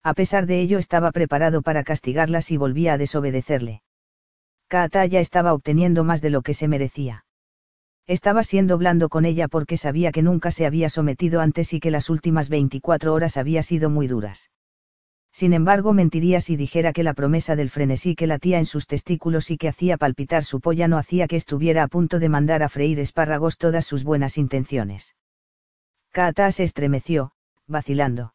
A 0.02 0.14
pesar 0.14 0.46
de 0.46 0.60
ello 0.60 0.78
estaba 0.78 1.10
preparado 1.10 1.62
para 1.62 1.82
castigarla 1.82 2.40
si 2.40 2.56
volvía 2.56 2.92
a 2.92 2.98
desobedecerle. 2.98 3.82
Kaata 4.68 5.04
ya 5.06 5.20
estaba 5.20 5.52
obteniendo 5.52 6.04
más 6.04 6.20
de 6.22 6.30
lo 6.30 6.42
que 6.42 6.54
se 6.54 6.68
merecía. 6.68 7.24
Estaba 8.06 8.44
siendo 8.44 8.78
blando 8.78 9.08
con 9.08 9.24
ella 9.24 9.48
porque 9.48 9.76
sabía 9.76 10.12
que 10.12 10.22
nunca 10.22 10.52
se 10.52 10.64
había 10.64 10.88
sometido 10.88 11.40
antes 11.40 11.72
y 11.72 11.80
que 11.80 11.90
las 11.90 12.08
últimas 12.08 12.48
24 12.48 13.12
horas 13.12 13.36
había 13.36 13.62
sido 13.62 13.90
muy 13.90 14.06
duras. 14.06 14.50
Sin 15.36 15.52
embargo, 15.52 15.92
mentiría 15.92 16.40
si 16.40 16.56
dijera 16.56 16.94
que 16.94 17.02
la 17.02 17.12
promesa 17.12 17.56
del 17.56 17.68
frenesí 17.68 18.14
que 18.14 18.26
latía 18.26 18.56
en 18.58 18.64
sus 18.64 18.86
testículos 18.86 19.50
y 19.50 19.58
que 19.58 19.68
hacía 19.68 19.98
palpitar 19.98 20.44
su 20.44 20.62
polla 20.62 20.88
no 20.88 20.96
hacía 20.96 21.28
que 21.28 21.36
estuviera 21.36 21.82
a 21.82 21.88
punto 21.88 22.18
de 22.18 22.30
mandar 22.30 22.62
a 22.62 22.70
freír 22.70 22.98
espárragos 23.00 23.58
todas 23.58 23.84
sus 23.84 24.02
buenas 24.02 24.38
intenciones. 24.38 25.14
Kaata 26.10 26.50
se 26.52 26.64
estremeció, 26.64 27.32
vacilando. 27.66 28.32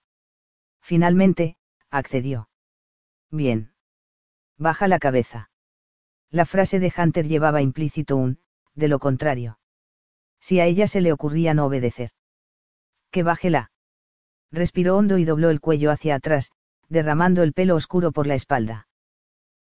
Finalmente, 0.80 1.58
accedió. 1.90 2.50
Bien. 3.32 3.72
Baja 4.60 4.88
la 4.88 5.00
cabeza. 5.00 5.50
La 6.30 6.46
frase 6.46 6.80
de 6.80 6.94
Hunter 6.96 7.28
llevaba 7.28 7.64
implícito 7.64 8.16
un, 8.16 8.42
de 8.76 8.90
lo 8.90 9.00
contrario. 9.00 9.58
Si 10.40 10.60
a 10.60 10.68
ella 10.68 10.86
se 10.86 11.02
le 11.02 11.12
ocurría 11.12 11.56
no 11.56 11.66
obedecer. 11.66 12.12
Que 13.10 13.24
bájela. 13.24 13.72
Respiró 14.52 14.98
hondo 14.98 15.18
y 15.18 15.26
dobló 15.26 15.50
el 15.50 15.62
cuello 15.62 15.90
hacia 15.90 16.14
atrás, 16.14 16.52
derramando 16.92 17.42
el 17.42 17.54
pelo 17.54 17.76
oscuro 17.76 18.12
por 18.12 18.28
la 18.28 18.36
espalda. 18.36 18.88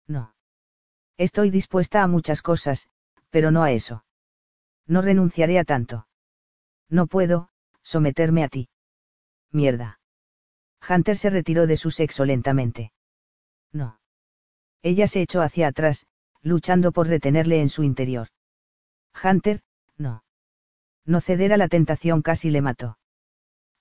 No. 0.06 0.36
Estoy 1.18 1.49
dispuesta 1.49 2.03
a 2.03 2.08
muchas 2.08 2.41
cosas, 2.41 2.90
pero 3.30 3.52
no 3.52 3.64
a 3.64 3.72
eso. 3.72 4.03
No 4.86 5.02
renunciaré 5.02 5.58
a 5.58 5.64
tanto. 5.64 6.08
No 6.90 7.08
puedo, 7.08 7.48
someterme 7.84 8.44
a 8.44 8.49
ti. 8.49 8.68
Mierda. 9.49 10.02
Hunter 10.88 11.18
se 11.18 11.30
retiró 11.30 11.68
de 11.68 11.78
su 11.78 11.90
sexo 11.90 12.26
lentamente. 12.26 12.91
No. 13.72 14.02
Ella 14.82 15.08
se 15.08 15.22
echó 15.22 15.41
hacia 15.41 15.68
atrás, 15.68 16.08
luchando 16.41 16.91
por 16.91 17.08
retenerle 17.08 17.62
en 17.62 17.70
su 17.70 17.84
interior. 17.84 18.28
Hunter, 19.24 19.62
no. 19.98 20.26
No 21.06 21.22
ceder 21.22 21.53
a 21.53 21.58
la 21.58 21.70
tentación 21.70 22.22
casi 22.24 22.49
le 22.49 22.62
mató. 22.62 22.98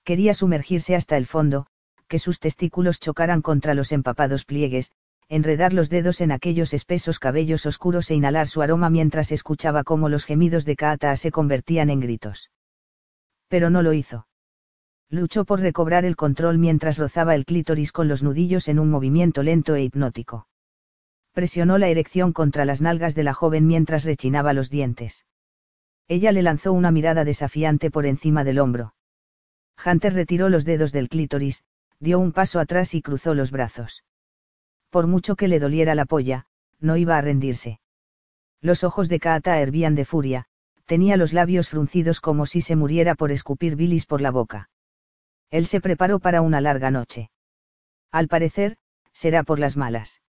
Quería 0.05 0.33
sumergirse 0.33 0.95
hasta 0.95 1.17
el 1.17 1.25
fondo, 1.25 1.67
que 2.11 2.19
sus 2.19 2.41
testículos 2.41 2.99
chocaran 2.99 3.41
contra 3.41 3.73
los 3.73 3.93
empapados 3.93 4.43
pliegues, 4.43 4.91
enredar 5.29 5.71
los 5.71 5.89
dedos 5.89 6.19
en 6.19 6.33
aquellos 6.33 6.73
espesos 6.73 7.19
cabellos 7.19 7.65
oscuros 7.65 8.11
e 8.11 8.15
inhalar 8.15 8.49
su 8.49 8.61
aroma 8.61 8.89
mientras 8.89 9.31
escuchaba 9.31 9.85
cómo 9.85 10.09
los 10.09 10.25
gemidos 10.25 10.65
de 10.65 10.75
Kaata 10.75 11.15
se 11.15 11.31
convertían 11.31 11.89
en 11.89 12.01
gritos. 12.01 12.51
Pero 13.47 13.69
no 13.69 13.81
lo 13.81 13.93
hizo. 13.93 14.27
Luchó 15.09 15.45
por 15.45 15.61
recobrar 15.61 16.03
el 16.03 16.17
control 16.17 16.57
mientras 16.57 16.97
rozaba 16.97 17.33
el 17.33 17.45
clítoris 17.45 17.93
con 17.93 18.09
los 18.09 18.23
nudillos 18.23 18.67
en 18.67 18.79
un 18.79 18.89
movimiento 18.89 19.41
lento 19.41 19.75
e 19.75 19.83
hipnótico. 19.83 20.49
Presionó 21.31 21.77
la 21.77 21.87
erección 21.87 22.33
contra 22.33 22.65
las 22.65 22.81
nalgas 22.81 23.15
de 23.15 23.23
la 23.23 23.33
joven 23.33 23.67
mientras 23.67 24.03
rechinaba 24.03 24.51
los 24.51 24.69
dientes. 24.69 25.25
Ella 26.09 26.33
le 26.33 26.41
lanzó 26.41 26.73
una 26.73 26.91
mirada 26.91 27.23
desafiante 27.23 27.89
por 27.89 28.05
encima 28.05 28.43
del 28.43 28.59
hombro. 28.59 28.95
Hunter 29.85 30.13
retiró 30.13 30.49
los 30.49 30.65
dedos 30.65 30.91
del 30.91 31.07
clítoris, 31.07 31.63
dio 32.01 32.19
un 32.19 32.33
paso 32.33 32.59
atrás 32.59 32.95
y 32.95 33.01
cruzó 33.01 33.33
los 33.35 33.51
brazos. 33.51 34.03
Por 34.89 35.07
mucho 35.07 35.35
que 35.35 35.47
le 35.47 35.59
doliera 35.59 35.95
la 35.95 36.05
polla, 36.05 36.47
no 36.79 36.97
iba 36.97 37.15
a 37.15 37.21
rendirse. 37.21 37.79
Los 38.59 38.83
ojos 38.83 39.07
de 39.07 39.19
Kaata 39.19 39.59
hervían 39.59 39.95
de 39.95 40.03
furia, 40.03 40.45
tenía 40.85 41.15
los 41.15 41.31
labios 41.31 41.69
fruncidos 41.69 42.19
como 42.19 42.45
si 42.45 42.61
se 42.61 42.75
muriera 42.75 43.15
por 43.15 43.31
escupir 43.31 43.75
bilis 43.75 44.05
por 44.05 44.19
la 44.19 44.31
boca. 44.31 44.69
Él 45.51 45.67
se 45.67 45.79
preparó 45.79 46.19
para 46.19 46.41
una 46.41 46.59
larga 46.59 46.89
noche. 46.91 47.29
Al 48.11 48.27
parecer, 48.27 48.77
será 49.13 49.43
por 49.43 49.59
las 49.59 49.77
malas. 49.77 50.21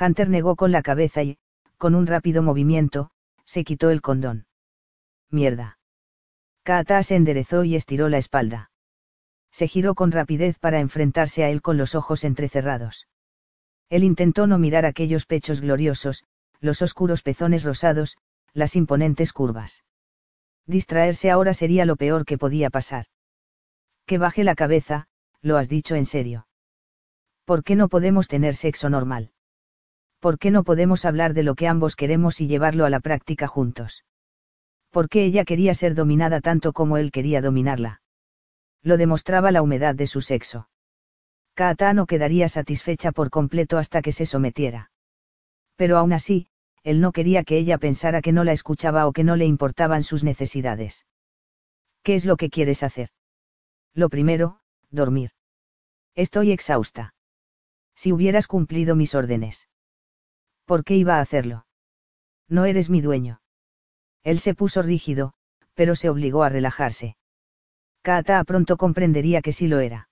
Hunter 0.00 0.30
negó 0.30 0.56
con 0.56 0.72
la 0.72 0.82
cabeza 0.82 1.22
y, 1.22 1.38
con 1.76 1.94
un 1.94 2.06
rápido 2.06 2.42
movimiento, 2.42 3.10
se 3.44 3.62
quitó 3.62 3.90
el 3.90 4.00
condón. 4.00 4.46
Mierda. 5.30 5.78
Kaata 6.62 7.02
se 7.02 7.16
enderezó 7.16 7.64
y 7.64 7.76
estiró 7.76 8.08
la 8.08 8.18
espalda 8.18 8.70
se 9.50 9.68
giró 9.68 9.94
con 9.94 10.12
rapidez 10.12 10.58
para 10.58 10.80
enfrentarse 10.80 11.44
a 11.44 11.50
él 11.50 11.62
con 11.62 11.76
los 11.76 11.94
ojos 11.94 12.24
entrecerrados. 12.24 13.08
Él 13.88 14.04
intentó 14.04 14.46
no 14.46 14.58
mirar 14.58 14.84
aquellos 14.84 15.26
pechos 15.26 15.60
gloriosos, 15.60 16.24
los 16.60 16.82
oscuros 16.82 17.22
pezones 17.22 17.64
rosados, 17.64 18.16
las 18.52 18.76
imponentes 18.76 19.32
curvas. 19.32 19.84
Distraerse 20.66 21.30
ahora 21.30 21.54
sería 21.54 21.86
lo 21.86 21.96
peor 21.96 22.24
que 22.24 22.36
podía 22.36 22.68
pasar. 22.70 23.06
Que 24.06 24.18
baje 24.18 24.44
la 24.44 24.54
cabeza, 24.54 25.06
lo 25.40 25.56
has 25.56 25.68
dicho 25.68 25.94
en 25.94 26.04
serio. 26.04 26.46
¿Por 27.44 27.64
qué 27.64 27.76
no 27.76 27.88
podemos 27.88 28.28
tener 28.28 28.54
sexo 28.54 28.90
normal? 28.90 29.30
¿Por 30.20 30.38
qué 30.38 30.50
no 30.50 30.64
podemos 30.64 31.04
hablar 31.04 31.32
de 31.32 31.44
lo 31.44 31.54
que 31.54 31.68
ambos 31.68 31.96
queremos 31.96 32.40
y 32.40 32.48
llevarlo 32.48 32.84
a 32.84 32.90
la 32.90 33.00
práctica 33.00 33.46
juntos? 33.46 34.04
¿Por 34.90 35.08
qué 35.08 35.24
ella 35.24 35.44
quería 35.44 35.74
ser 35.74 35.94
dominada 35.94 36.40
tanto 36.40 36.72
como 36.72 36.96
él 36.96 37.10
quería 37.12 37.40
dominarla? 37.40 38.02
Lo 38.82 38.96
demostraba 38.96 39.50
la 39.50 39.62
humedad 39.62 39.94
de 39.94 40.06
su 40.06 40.20
sexo. 40.20 40.68
Kaata 41.54 41.92
no 41.92 42.06
quedaría 42.06 42.48
satisfecha 42.48 43.12
por 43.12 43.30
completo 43.30 43.78
hasta 43.78 44.02
que 44.02 44.12
se 44.12 44.26
sometiera. 44.26 44.90
Pero 45.76 45.98
aún 45.98 46.12
así, 46.12 46.46
él 46.84 47.00
no 47.00 47.12
quería 47.12 47.44
que 47.44 47.58
ella 47.58 47.78
pensara 47.78 48.22
que 48.22 48.32
no 48.32 48.44
la 48.44 48.52
escuchaba 48.52 49.06
o 49.06 49.12
que 49.12 49.24
no 49.24 49.36
le 49.36 49.46
importaban 49.46 50.02
sus 50.02 50.24
necesidades. 50.24 51.06
¿Qué 52.02 52.14
es 52.14 52.24
lo 52.24 52.36
que 52.36 52.50
quieres 52.50 52.82
hacer? 52.82 53.10
Lo 53.94 54.08
primero, 54.08 54.60
dormir. 54.90 55.30
Estoy 56.14 56.52
exhausta. 56.52 57.14
Si 57.94 58.12
hubieras 58.12 58.46
cumplido 58.46 58.94
mis 58.94 59.14
órdenes. 59.14 59.68
¿Por 60.64 60.84
qué 60.84 60.96
iba 60.96 61.16
a 61.16 61.20
hacerlo? 61.20 61.66
No 62.48 62.64
eres 62.64 62.90
mi 62.90 63.00
dueño. 63.00 63.40
Él 64.22 64.38
se 64.38 64.54
puso 64.54 64.82
rígido, 64.82 65.34
pero 65.74 65.96
se 65.96 66.08
obligó 66.08 66.42
a 66.44 66.48
relajarse. 66.48 67.16
Kaata 68.08 68.42
pronto 68.44 68.78
comprendería 68.78 69.42
que 69.42 69.52
sí 69.52 69.68
lo 69.68 69.80
era. 69.80 70.08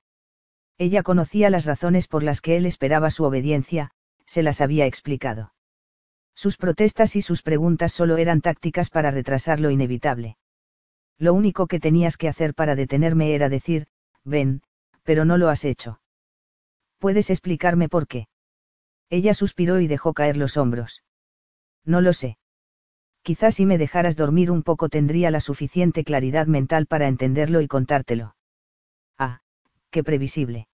Ella 0.77 1.03
conocía 1.03 1.49
las 1.49 1.65
razones 1.65 2.09
por 2.09 2.23
las 2.23 2.43
que 2.43 2.59
él 2.59 2.67
esperaba 2.67 3.09
su 3.11 3.25
obediencia, 3.25 3.91
se 4.27 4.43
las 4.43 4.61
había 4.61 4.85
explicado. 4.85 5.55
Sus 6.35 6.59
protestas 6.59 7.17
y 7.17 7.23
sus 7.23 7.41
preguntas 7.41 7.95
solo 7.95 8.19
eran 8.19 8.43
tácticas 8.43 8.91
para 8.91 9.11
retrasar 9.11 9.61
lo 9.61 9.71
inevitable. 9.71 10.37
Lo 11.17 11.33
único 11.33 11.69
que 11.69 11.81
tenías 11.81 12.19
que 12.19 12.29
hacer 12.29 12.53
para 12.53 12.75
detenerme 12.75 13.35
era 13.35 13.49
decir, 13.49 13.87
ven, 14.25 14.61
pero 15.03 15.25
no 15.25 15.39
lo 15.39 15.49
has 15.49 15.65
hecho. 15.65 16.03
¿Puedes 16.99 17.31
explicarme 17.31 17.89
por 17.89 18.07
qué? 18.07 18.29
Ella 19.09 19.33
suspiró 19.33 19.81
y 19.81 19.87
dejó 19.87 20.13
caer 20.13 20.37
los 20.37 20.59
hombros. 20.59 21.03
No 21.87 22.03
lo 22.03 22.13
sé. 22.13 22.37
Quizás 23.27 23.57
si 23.57 23.67
me 23.67 23.77
dejaras 23.77 24.15
dormir 24.15 24.53
un 24.53 24.63
poco 24.63 24.89
tendría 24.89 25.33
la 25.33 25.41
suficiente 25.41 26.05
claridad 26.05 26.47
mental 26.47 26.87
para 26.87 27.09
entenderlo 27.09 27.61
y 27.61 27.67
contártelo. 27.67 28.37
Ah, 29.19 29.41
qué 29.91 30.05
previsible. 30.05 30.69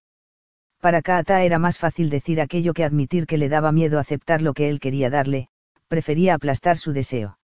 Para 0.79 1.01
Kaata 1.01 1.45
era 1.45 1.59
más 1.59 1.79
fácil 1.79 2.11
decir 2.11 2.43
aquello 2.43 2.74
que 2.74 2.85
admitir 2.85 3.27
que 3.27 3.39
le 3.39 3.49
daba 3.49 3.73
miedo 3.73 3.99
aceptar 3.99 4.43
lo 4.43 4.53
que 4.53 4.69
él 4.69 4.81
quería 4.81 5.09
darle, 5.09 5.49
prefería 5.89 6.35
aplastar 6.35 6.77
su 6.77 6.93
deseo. 6.93 7.39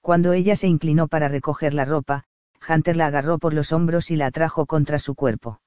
Cuando 0.00 0.32
ella 0.32 0.54
se 0.54 0.68
inclinó 0.68 1.08
para 1.08 1.26
recoger 1.26 1.74
la 1.74 1.84
ropa, 1.84 2.22
Hunter 2.68 2.96
la 2.96 3.06
agarró 3.06 3.40
por 3.40 3.52
los 3.52 3.72
hombros 3.72 4.12
y 4.12 4.16
la 4.16 4.26
atrajo 4.26 4.64
contra 4.64 5.00
su 5.00 5.16
cuerpo. 5.16 5.60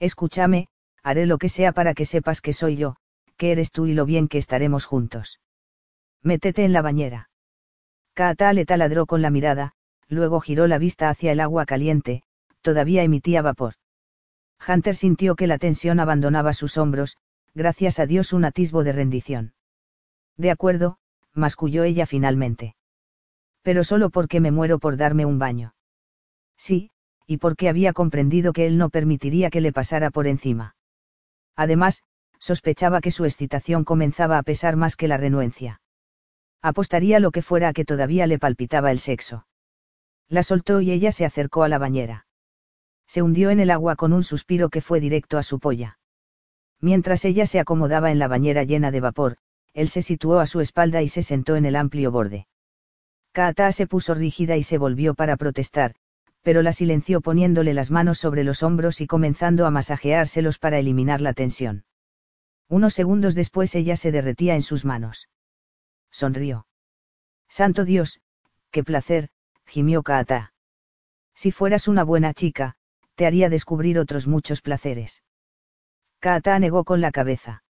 Escúchame, 0.00 0.66
haré 1.04 1.24
lo 1.26 1.38
que 1.38 1.48
sea 1.48 1.70
para 1.70 1.94
que 1.94 2.04
sepas 2.04 2.40
que 2.40 2.52
soy 2.52 2.74
yo, 2.74 2.96
que 3.36 3.52
eres 3.52 3.70
tú 3.70 3.86
y 3.86 3.94
lo 3.94 4.06
bien 4.06 4.26
que 4.26 4.38
estaremos 4.38 4.86
juntos. 4.86 5.38
Métete 6.24 6.64
en 6.64 6.72
la 6.72 6.82
bañera. 6.82 7.28
Kaata 8.16 8.54
le 8.54 8.64
taladró 8.64 9.04
con 9.04 9.20
la 9.20 9.28
mirada, 9.28 9.72
luego 10.08 10.40
giró 10.40 10.66
la 10.66 10.78
vista 10.78 11.10
hacia 11.10 11.32
el 11.32 11.40
agua 11.40 11.66
caliente, 11.66 12.22
todavía 12.62 13.02
emitía 13.02 13.42
vapor. 13.42 13.74
Hunter 14.66 14.96
sintió 14.96 15.36
que 15.36 15.46
la 15.46 15.58
tensión 15.58 16.00
abandonaba 16.00 16.54
sus 16.54 16.78
hombros, 16.78 17.18
gracias 17.54 17.98
a 17.98 18.06
Dios 18.06 18.32
un 18.32 18.46
atisbo 18.46 18.84
de 18.84 18.92
rendición. 18.92 19.52
De 20.38 20.50
acuerdo, 20.50 20.96
masculló 21.34 21.84
ella 21.84 22.06
finalmente. 22.06 22.74
Pero 23.60 23.84
solo 23.84 24.08
porque 24.08 24.40
me 24.40 24.50
muero 24.50 24.78
por 24.78 24.96
darme 24.96 25.26
un 25.26 25.38
baño. 25.38 25.74
Sí, 26.56 26.90
y 27.26 27.36
porque 27.36 27.68
había 27.68 27.92
comprendido 27.92 28.54
que 28.54 28.66
él 28.66 28.78
no 28.78 28.88
permitiría 28.88 29.50
que 29.50 29.60
le 29.60 29.74
pasara 29.74 30.08
por 30.08 30.26
encima. 30.26 30.74
Además, 31.54 32.02
sospechaba 32.38 33.02
que 33.02 33.10
su 33.10 33.26
excitación 33.26 33.84
comenzaba 33.84 34.38
a 34.38 34.42
pesar 34.42 34.76
más 34.76 34.96
que 34.96 35.06
la 35.06 35.18
renuencia. 35.18 35.82
Apostaría 36.66 37.20
lo 37.20 37.30
que 37.30 37.42
fuera 37.42 37.68
a 37.68 37.72
que 37.72 37.84
todavía 37.84 38.26
le 38.26 38.40
palpitaba 38.40 38.90
el 38.90 38.98
sexo. 38.98 39.46
La 40.28 40.42
soltó 40.42 40.80
y 40.80 40.90
ella 40.90 41.12
se 41.12 41.24
acercó 41.24 41.62
a 41.62 41.68
la 41.68 41.78
bañera. 41.78 42.26
Se 43.06 43.22
hundió 43.22 43.50
en 43.50 43.60
el 43.60 43.70
agua 43.70 43.94
con 43.94 44.12
un 44.12 44.24
suspiro 44.24 44.68
que 44.68 44.80
fue 44.80 44.98
directo 44.98 45.38
a 45.38 45.44
su 45.44 45.60
polla. 45.60 46.00
Mientras 46.80 47.24
ella 47.24 47.46
se 47.46 47.60
acomodaba 47.60 48.10
en 48.10 48.18
la 48.18 48.26
bañera 48.26 48.64
llena 48.64 48.90
de 48.90 48.98
vapor, 48.98 49.36
él 49.74 49.88
se 49.88 50.02
situó 50.02 50.40
a 50.40 50.46
su 50.46 50.60
espalda 50.60 51.02
y 51.02 51.08
se 51.08 51.22
sentó 51.22 51.54
en 51.54 51.66
el 51.66 51.76
amplio 51.76 52.10
borde. 52.10 52.48
Kaata 53.30 53.70
se 53.70 53.86
puso 53.86 54.14
rígida 54.14 54.56
y 54.56 54.64
se 54.64 54.76
volvió 54.76 55.14
para 55.14 55.36
protestar, 55.36 55.94
pero 56.42 56.62
la 56.62 56.72
silenció 56.72 57.20
poniéndole 57.20 57.74
las 57.74 57.92
manos 57.92 58.18
sobre 58.18 58.42
los 58.42 58.64
hombros 58.64 59.00
y 59.00 59.06
comenzando 59.06 59.66
a 59.66 59.70
masajeárselos 59.70 60.58
para 60.58 60.80
eliminar 60.80 61.20
la 61.20 61.32
tensión. 61.32 61.84
Unos 62.68 62.92
segundos 62.92 63.36
después 63.36 63.72
ella 63.76 63.96
se 63.96 64.10
derretía 64.10 64.56
en 64.56 64.62
sus 64.62 64.84
manos. 64.84 65.28
Sonrió. 66.16 66.66
Santo 67.46 67.84
Dios, 67.84 68.20
qué 68.70 68.82
placer, 68.82 69.28
gimió 69.66 70.02
Kaata. 70.02 70.54
Si 71.34 71.52
fueras 71.52 71.88
una 71.88 72.04
buena 72.04 72.32
chica, 72.32 72.76
te 73.16 73.26
haría 73.26 73.50
descubrir 73.50 73.98
otros 73.98 74.26
muchos 74.26 74.62
placeres. 74.62 75.22
Kaata 76.20 76.58
negó 76.58 76.84
con 76.84 77.02
la 77.02 77.10
cabeza. 77.10 77.64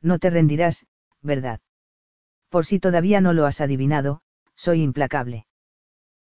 No 0.00 0.20
te 0.20 0.30
rendirás, 0.30 0.86
¿verdad? 1.20 1.58
Por 2.48 2.64
si 2.64 2.78
todavía 2.78 3.20
no 3.20 3.32
lo 3.32 3.44
has 3.44 3.60
adivinado, 3.60 4.20
soy 4.54 4.80
implacable. 4.80 5.48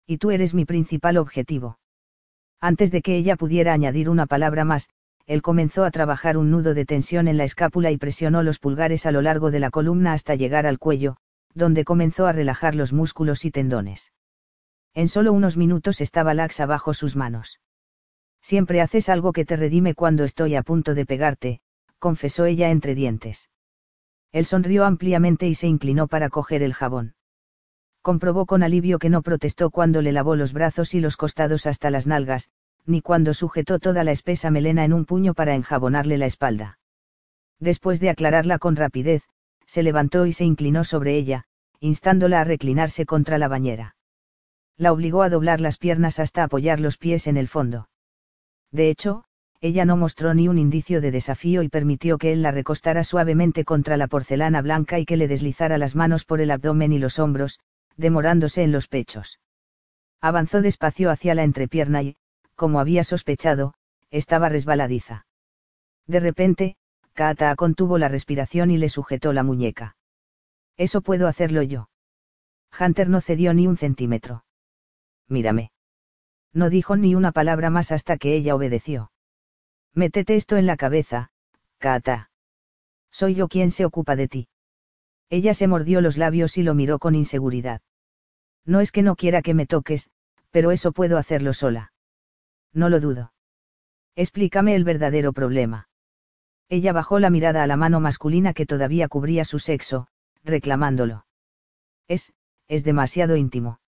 Y 0.08 0.18
tú 0.18 0.32
eres 0.32 0.56
mi 0.56 0.66
principal 0.66 1.18
objetivo. 1.18 1.78
Antes 2.62 2.90
de 2.90 3.04
que 3.04 3.16
ella 3.16 3.36
pudiera 3.36 3.74
añadir 3.74 4.10
una 4.10 4.26
palabra 4.26 4.66
más, 4.66 4.90
él 5.28 5.44
comenzó 5.44 5.86
a 5.86 5.92
trabajar 5.92 6.36
un 6.36 6.50
nudo 6.50 6.74
de 6.74 6.86
tensión 6.86 7.28
en 7.28 7.38
la 7.38 7.44
escápula 7.44 7.92
y 7.92 7.98
presionó 7.98 8.42
los 8.42 8.58
pulgares 8.58 9.06
a 9.06 9.12
lo 9.12 9.22
largo 9.22 9.52
de 9.52 9.60
la 9.60 9.70
columna 9.70 10.14
hasta 10.14 10.34
llegar 10.34 10.66
al 10.66 10.80
cuello, 10.80 11.18
donde 11.56 11.86
comenzó 11.86 12.26
a 12.26 12.32
relajar 12.32 12.76
los 12.76 12.94
músculos 12.94 13.46
y 13.46 13.52
tendones. 13.52 14.12
En 14.94 15.08
solo 15.08 15.34
unos 15.34 15.58
minutos 15.58 16.02
estaba 16.02 16.34
laxa 16.34 16.66
bajo 16.66 16.94
sus 16.94 17.16
manos. 17.16 17.60
Siempre 18.42 18.82
haces 18.82 19.10
algo 19.10 19.34
que 19.34 19.46
te 19.46 19.56
redime 19.56 19.96
cuando 19.96 20.24
estoy 20.24 20.56
a 20.56 20.64
punto 20.64 20.94
de 20.94 21.06
pegarte, 21.06 21.62
confesó 22.00 22.46
ella 22.46 22.70
entre 22.70 22.96
dientes. 22.96 23.50
Él 24.32 24.46
sonrió 24.46 24.86
ampliamente 24.86 25.48
y 25.48 25.56
se 25.56 25.68
inclinó 25.68 26.08
para 26.08 26.30
coger 26.30 26.64
el 26.64 26.74
jabón 26.74 27.16
comprobó 28.04 28.46
con 28.46 28.64
alivio 28.64 29.00
que 29.00 29.10
no 29.10 29.22
protestó 29.22 29.72
cuando 29.72 30.02
le 30.02 30.12
lavó 30.12 30.36
los 30.36 30.52
brazos 30.52 30.94
y 30.94 31.00
los 31.00 31.16
costados 31.16 31.66
hasta 31.66 31.90
las 31.90 32.06
nalgas, 32.06 32.50
ni 32.86 33.02
cuando 33.02 33.34
sujetó 33.34 33.80
toda 33.80 34.04
la 34.04 34.12
espesa 34.12 34.52
melena 34.52 34.84
en 34.84 34.92
un 34.92 35.06
puño 35.06 35.34
para 35.34 35.56
enjabonarle 35.56 36.18
la 36.18 36.26
espalda. 36.26 36.80
Después 37.60 38.02
de 38.02 38.10
aclararla 38.10 38.60
con 38.60 38.76
rapidez, 38.76 39.24
se 39.66 39.84
levantó 39.84 40.26
y 40.26 40.34
se 40.34 40.46
inclinó 40.46 40.84
sobre 40.84 41.16
ella, 41.16 41.46
instándola 41.80 42.42
a 42.42 42.44
reclinarse 42.44 43.06
contra 43.06 43.38
la 43.38 43.48
bañera. 43.48 43.96
La 44.78 44.92
obligó 44.92 45.22
a 45.22 45.30
doblar 45.30 45.62
las 45.62 45.78
piernas 45.78 46.20
hasta 46.20 46.44
apoyar 46.44 46.80
los 46.80 46.98
pies 46.98 47.28
en 47.28 47.38
el 47.38 47.48
fondo. 47.48 47.90
De 48.72 48.90
hecho, 48.90 49.26
ella 49.62 49.86
no 49.86 49.96
mostró 49.96 50.34
ni 50.34 50.48
un 50.48 50.58
indicio 50.58 51.00
de 51.00 51.12
desafío 51.12 51.64
y 51.64 51.70
permitió 51.70 52.18
que 52.18 52.34
él 52.34 52.42
la 52.42 52.52
recostara 52.52 53.04
suavemente 53.04 53.64
contra 53.64 53.96
la 53.96 54.08
porcelana 54.08 54.62
blanca 54.62 55.00
y 55.00 55.06
que 55.06 55.16
le 55.16 55.28
deslizara 55.28 55.78
las 55.78 55.96
manos 55.96 56.26
por 56.26 56.42
el 56.42 56.52
abdomen 56.52 56.92
y 56.92 57.00
los 57.00 57.18
hombros, 57.18 57.60
demorándose 57.96 58.64
en 58.64 58.72
los 58.72 58.88
pechos. 58.88 59.40
Avanzó 60.20 60.62
despacio 60.62 61.10
hacia 61.10 61.36
la 61.36 61.44
entrepierna 61.44 62.02
y, 62.02 62.18
como 62.56 62.80
había 62.80 63.04
sospechado, 63.04 63.74
estaba 64.10 64.50
resbaladiza. 64.50 65.26
De 66.08 66.20
repente, 66.20 66.76
Kaata 67.14 67.56
contuvo 67.56 67.98
la 67.98 68.08
respiración 68.08 68.72
y 68.72 68.78
le 68.78 68.90
sujetó 68.90 69.34
la 69.34 69.44
muñeca. 69.44 69.96
Eso 70.78 71.02
puedo 71.02 71.28
hacerlo 71.28 71.62
yo. 71.62 71.90
Hunter 72.80 73.10
no 73.10 73.22
cedió 73.22 73.54
ni 73.54 73.68
un 73.68 73.78
centímetro. 73.78 74.46
Mírame. 75.28 75.72
No 76.54 76.70
dijo 76.70 76.96
ni 76.96 77.16
una 77.16 77.32
palabra 77.32 77.70
más 77.70 77.92
hasta 77.92 78.18
que 78.18 78.36
ella 78.36 78.56
obedeció. 78.56 79.12
Métete 79.94 80.36
esto 80.36 80.58
en 80.58 80.66
la 80.66 80.76
cabeza, 80.76 81.32
Kaata. 81.78 82.32
Soy 83.12 83.36
yo 83.36 83.48
quien 83.48 83.70
se 83.70 83.86
ocupa 83.86 84.16
de 84.16 84.28
ti. 84.28 84.48
Ella 85.30 85.54
se 85.54 85.68
mordió 85.68 86.02
los 86.02 86.18
labios 86.18 86.58
y 86.58 86.64
lo 86.64 86.74
miró 86.74 86.98
con 86.98 87.14
inseguridad. 87.14 87.82
No 88.66 88.80
es 88.80 88.92
que 88.92 89.04
no 89.04 89.16
quiera 89.16 89.42
que 89.42 89.54
me 89.54 89.68
toques, 89.68 90.10
pero 90.50 90.72
eso 90.72 90.92
puedo 90.92 91.18
hacerlo 91.18 91.54
sola. 91.54 91.94
No 92.72 92.90
lo 92.90 93.00
dudo. 93.00 93.34
Explícame 94.16 94.76
el 94.76 94.84
verdadero 94.84 95.34
problema. 95.34 95.88
Ella 96.76 96.92
bajó 96.92 97.20
la 97.20 97.30
mirada 97.30 97.62
a 97.62 97.68
la 97.68 97.78
mano 97.78 98.00
masculina 98.00 98.54
que 98.54 98.66
todavía 98.66 99.08
cubría 99.08 99.46
su 99.46 99.60
sexo, 99.60 100.08
reclamándolo. 100.44 101.26
Es, 102.08 102.34
es 102.68 102.84
demasiado 102.84 103.36
íntimo. 103.36 103.80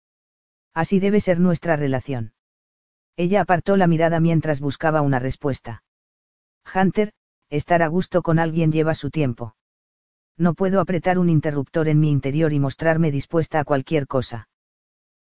Así 0.74 1.00
debe 1.00 1.20
ser 1.20 1.40
nuestra 1.40 1.76
relación. 1.78 2.34
Ella 3.18 3.42
apartó 3.42 3.76
la 3.78 3.88
mirada 3.88 4.20
mientras 4.20 4.60
buscaba 4.60 5.02
una 5.02 5.20
respuesta. 5.20 5.84
Hunter, 6.74 7.14
estar 7.50 7.82
a 7.82 7.88
gusto 7.88 8.22
con 8.22 8.40
alguien 8.40 8.72
lleva 8.72 8.94
su 8.94 9.10
tiempo 9.10 9.56
no 10.38 10.54
puedo 10.54 10.80
apretar 10.80 11.18
un 11.18 11.30
interruptor 11.30 11.88
en 11.88 12.00
mi 12.00 12.12
interior 12.12 12.52
y 12.52 12.60
mostrarme 12.60 13.12
dispuesta 13.12 13.60
a 13.60 13.64
cualquier 13.64 14.08
cosa. 14.08 14.50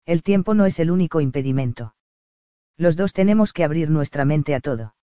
El 0.05 0.23
tiempo 0.23 0.53
no 0.53 0.65
es 0.65 0.79
el 0.79 0.89
único 0.89 1.21
impedimento. 1.21 1.95
Los 2.77 2.95
dos 2.95 3.13
tenemos 3.13 3.53
que 3.53 3.63
abrir 3.63 3.89
nuestra 3.89 4.25
mente 4.25 4.55
a 4.55 4.61
todo. 4.61 4.95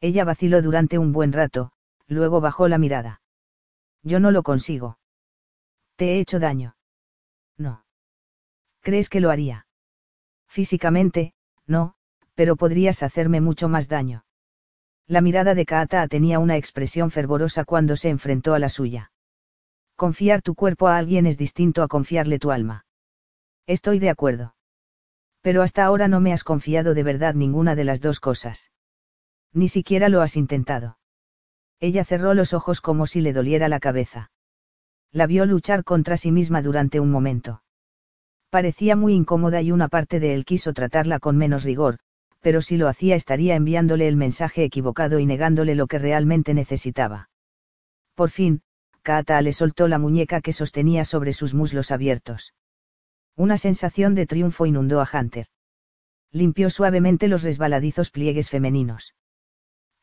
Ella 0.00 0.24
vaciló 0.24 0.62
durante 0.62 0.98
un 0.98 1.12
buen 1.12 1.32
rato, 1.32 1.72
luego 2.06 2.40
bajó 2.40 2.68
la 2.68 2.78
mirada. 2.78 3.22
Yo 4.02 4.20
no 4.20 4.30
lo 4.30 4.42
consigo. 4.42 4.98
¿Te 5.96 6.14
he 6.14 6.20
hecho 6.20 6.38
daño? 6.38 6.76
No. 7.56 7.84
¿Crees 8.80 9.08
que 9.08 9.20
lo 9.20 9.30
haría? 9.30 9.66
Físicamente, 10.48 11.34
no, 11.66 11.94
pero 12.34 12.56
podrías 12.56 13.02
hacerme 13.02 13.40
mucho 13.40 13.68
más 13.68 13.88
daño. 13.88 14.24
La 15.06 15.20
mirada 15.20 15.54
de 15.54 15.66
Kaata 15.66 16.06
tenía 16.08 16.38
una 16.38 16.56
expresión 16.56 17.10
fervorosa 17.10 17.64
cuando 17.64 17.96
se 17.96 18.08
enfrentó 18.08 18.54
a 18.54 18.58
la 18.58 18.68
suya. 18.68 19.12
Confiar 19.96 20.42
tu 20.42 20.54
cuerpo 20.54 20.88
a 20.88 20.96
alguien 20.96 21.26
es 21.26 21.38
distinto 21.38 21.82
a 21.82 21.88
confiarle 21.88 22.38
tu 22.38 22.50
alma. 22.50 22.86
Estoy 23.66 23.98
de 23.98 24.10
acuerdo. 24.10 24.54
Pero 25.40 25.62
hasta 25.62 25.84
ahora 25.84 26.08
no 26.08 26.20
me 26.20 26.32
has 26.32 26.42
confiado 26.42 26.94
de 26.94 27.02
verdad 27.02 27.34
ninguna 27.34 27.74
de 27.74 27.84
las 27.84 28.00
dos 28.00 28.18
cosas. 28.18 28.70
Ni 29.52 29.68
siquiera 29.68 30.08
lo 30.08 30.20
has 30.20 30.36
intentado. 30.36 30.98
Ella 31.84 32.02
cerró 32.02 32.32
los 32.32 32.54
ojos 32.54 32.80
como 32.80 33.06
si 33.06 33.20
le 33.20 33.34
doliera 33.34 33.68
la 33.68 33.78
cabeza. 33.78 34.30
La 35.12 35.26
vio 35.26 35.44
luchar 35.44 35.84
contra 35.84 36.16
sí 36.16 36.32
misma 36.32 36.62
durante 36.62 36.98
un 36.98 37.10
momento. 37.10 37.62
Parecía 38.48 38.96
muy 38.96 39.12
incómoda 39.12 39.60
y 39.60 39.70
una 39.70 39.88
parte 39.88 40.18
de 40.18 40.32
él 40.32 40.46
quiso 40.46 40.72
tratarla 40.72 41.18
con 41.18 41.36
menos 41.36 41.62
rigor, 41.62 41.98
pero 42.40 42.62
si 42.62 42.78
lo 42.78 42.88
hacía 42.88 43.16
estaría 43.16 43.54
enviándole 43.54 44.08
el 44.08 44.16
mensaje 44.16 44.64
equivocado 44.64 45.18
y 45.18 45.26
negándole 45.26 45.74
lo 45.74 45.86
que 45.86 45.98
realmente 45.98 46.54
necesitaba. 46.54 47.28
Por 48.14 48.30
fin, 48.30 48.62
Kaata 49.02 49.42
le 49.42 49.52
soltó 49.52 49.86
la 49.86 49.98
muñeca 49.98 50.40
que 50.40 50.54
sostenía 50.54 51.04
sobre 51.04 51.34
sus 51.34 51.52
muslos 51.52 51.90
abiertos. 51.90 52.54
Una 53.36 53.58
sensación 53.58 54.14
de 54.14 54.26
triunfo 54.26 54.64
inundó 54.64 55.02
a 55.02 55.08
Hunter. 55.12 55.48
Limpió 56.32 56.70
suavemente 56.70 57.28
los 57.28 57.42
resbaladizos 57.42 58.08
pliegues 58.08 58.48
femeninos. 58.48 59.14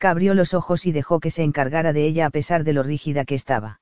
Cabrió 0.02 0.34
los 0.34 0.52
ojos 0.52 0.84
y 0.84 0.90
dejó 0.90 1.20
que 1.20 1.30
se 1.30 1.44
encargara 1.44 1.92
de 1.92 2.04
ella 2.04 2.26
a 2.26 2.30
pesar 2.30 2.64
de 2.64 2.72
lo 2.72 2.82
rígida 2.82 3.24
que 3.24 3.36
estaba. 3.36 3.80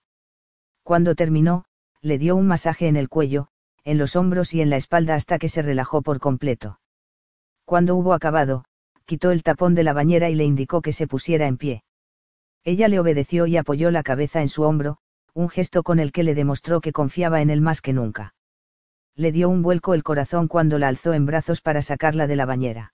Cuando 0.83 1.15
terminó, 1.15 1.65
le 2.03 2.19
dio 2.19 2.37
un 2.37 2.47
masaje 2.47 2.89
en 2.89 2.97
el 2.97 3.09
cuello, 3.09 3.49
en 3.85 3.97
los 3.97 4.17
hombros 4.17 4.53
y 4.53 4.61
en 4.61 4.69
la 4.69 4.77
espalda 4.77 5.15
hasta 5.15 5.39
que 5.39 5.49
se 5.49 5.63
relajó 5.63 6.03
por 6.03 6.21
completo. 6.21 6.79
Cuando 7.65 7.97
hubo 7.97 8.13
acabado, 8.13 8.67
quitó 9.07 9.31
el 9.31 9.43
tapón 9.43 9.75
de 9.75 9.83
la 9.83 9.95
bañera 9.95 10.29
y 10.29 10.35
le 10.35 10.45
indicó 10.45 10.83
que 10.83 10.93
se 10.93 11.07
pusiera 11.07 11.47
en 11.47 11.57
pie. 11.57 11.85
Ella 12.65 12.89
le 12.89 13.01
obedeció 13.01 13.47
y 13.47 13.57
apoyó 13.57 13.91
la 13.91 14.03
cabeza 14.03 14.43
en 14.43 14.51
su 14.51 14.65
hombro, 14.65 14.99
un 15.33 15.49
gesto 15.49 15.83
con 15.83 15.99
el 15.99 16.13
que 16.13 16.23
le 16.23 16.35
demostró 16.35 16.83
que 16.83 16.93
confiaba 16.93 17.41
en 17.41 17.49
él 17.49 17.63
más 17.63 17.81
que 17.81 17.95
nunca. 17.95 18.35
Le 19.17 19.33
dio 19.33 19.49
un 19.49 19.63
vuelco 19.63 19.95
el 19.95 20.03
corazón 20.03 20.49
cuando 20.49 20.79
la 20.79 20.89
alzó 20.89 21.15
en 21.15 21.25
brazos 21.25 21.63
para 21.63 21.81
sacarla 21.81 22.27
de 22.27 22.37
la 22.37 22.45
bañera. 22.45 22.93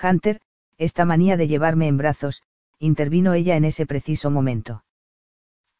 Hunter, 0.00 0.40
esta 0.78 1.04
manía 1.04 1.36
de 1.36 1.48
llevarme 1.48 1.88
en 1.88 1.96
brazos, 1.96 2.42
intervino 2.78 3.34
ella 3.34 3.56
en 3.56 3.64
ese 3.64 3.84
preciso 3.84 4.30
momento. 4.30 4.84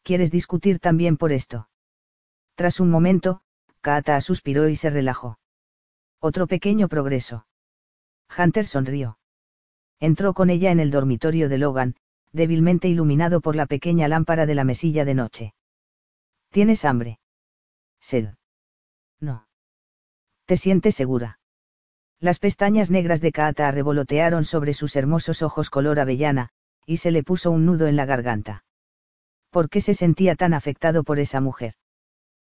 ¿Quieres 0.03 0.31
discutir 0.31 0.79
también 0.79 1.17
por 1.17 1.31
esto? 1.31 1.69
Tras 2.55 2.79
un 2.79 2.89
momento, 2.89 3.41
Kaata 3.81 4.19
suspiró 4.21 4.67
y 4.67 4.75
se 4.75 4.89
relajó. 4.89 5.39
Otro 6.19 6.47
pequeño 6.47 6.89
progreso. 6.89 7.47
Hunter 8.37 8.65
sonrió. 8.65 9.17
Entró 9.99 10.33
con 10.33 10.49
ella 10.49 10.71
en 10.71 10.79
el 10.79 10.91
dormitorio 10.91 11.49
de 11.49 11.57
Logan, 11.57 11.95
débilmente 12.31 12.87
iluminado 12.87 13.41
por 13.41 13.55
la 13.55 13.65
pequeña 13.65 14.07
lámpara 14.07 14.45
de 14.45 14.55
la 14.55 14.63
mesilla 14.63 15.05
de 15.05 15.13
noche. 15.13 15.53
¿Tienes 16.49 16.83
hambre? 16.85 17.19
Sed. 18.01 18.35
No. 19.19 19.47
¿Te 20.45 20.57
sientes 20.57 20.95
segura? 20.95 21.38
Las 22.21 22.39
pestañas 22.39 22.91
negras 22.91 23.21
de 23.21 23.31
Kaata 23.31 23.71
revolotearon 23.71 24.43
sobre 24.43 24.73
sus 24.73 24.97
hermosos 24.97 25.41
ojos 25.41 25.69
color 25.69 25.99
avellana, 26.01 26.49
y 26.85 26.97
se 26.97 27.11
le 27.11 27.23
puso 27.23 27.49
un 27.49 27.65
nudo 27.65 27.87
en 27.87 27.95
la 27.95 28.05
garganta. 28.05 28.65
¿Por 29.51 29.69
qué 29.69 29.79
se 29.79 29.93
sentía 29.93 30.35
tan 30.35 30.53
afectado 30.53 31.03
por 31.03 31.19
esa 31.19 31.39
mujer? 31.39 31.75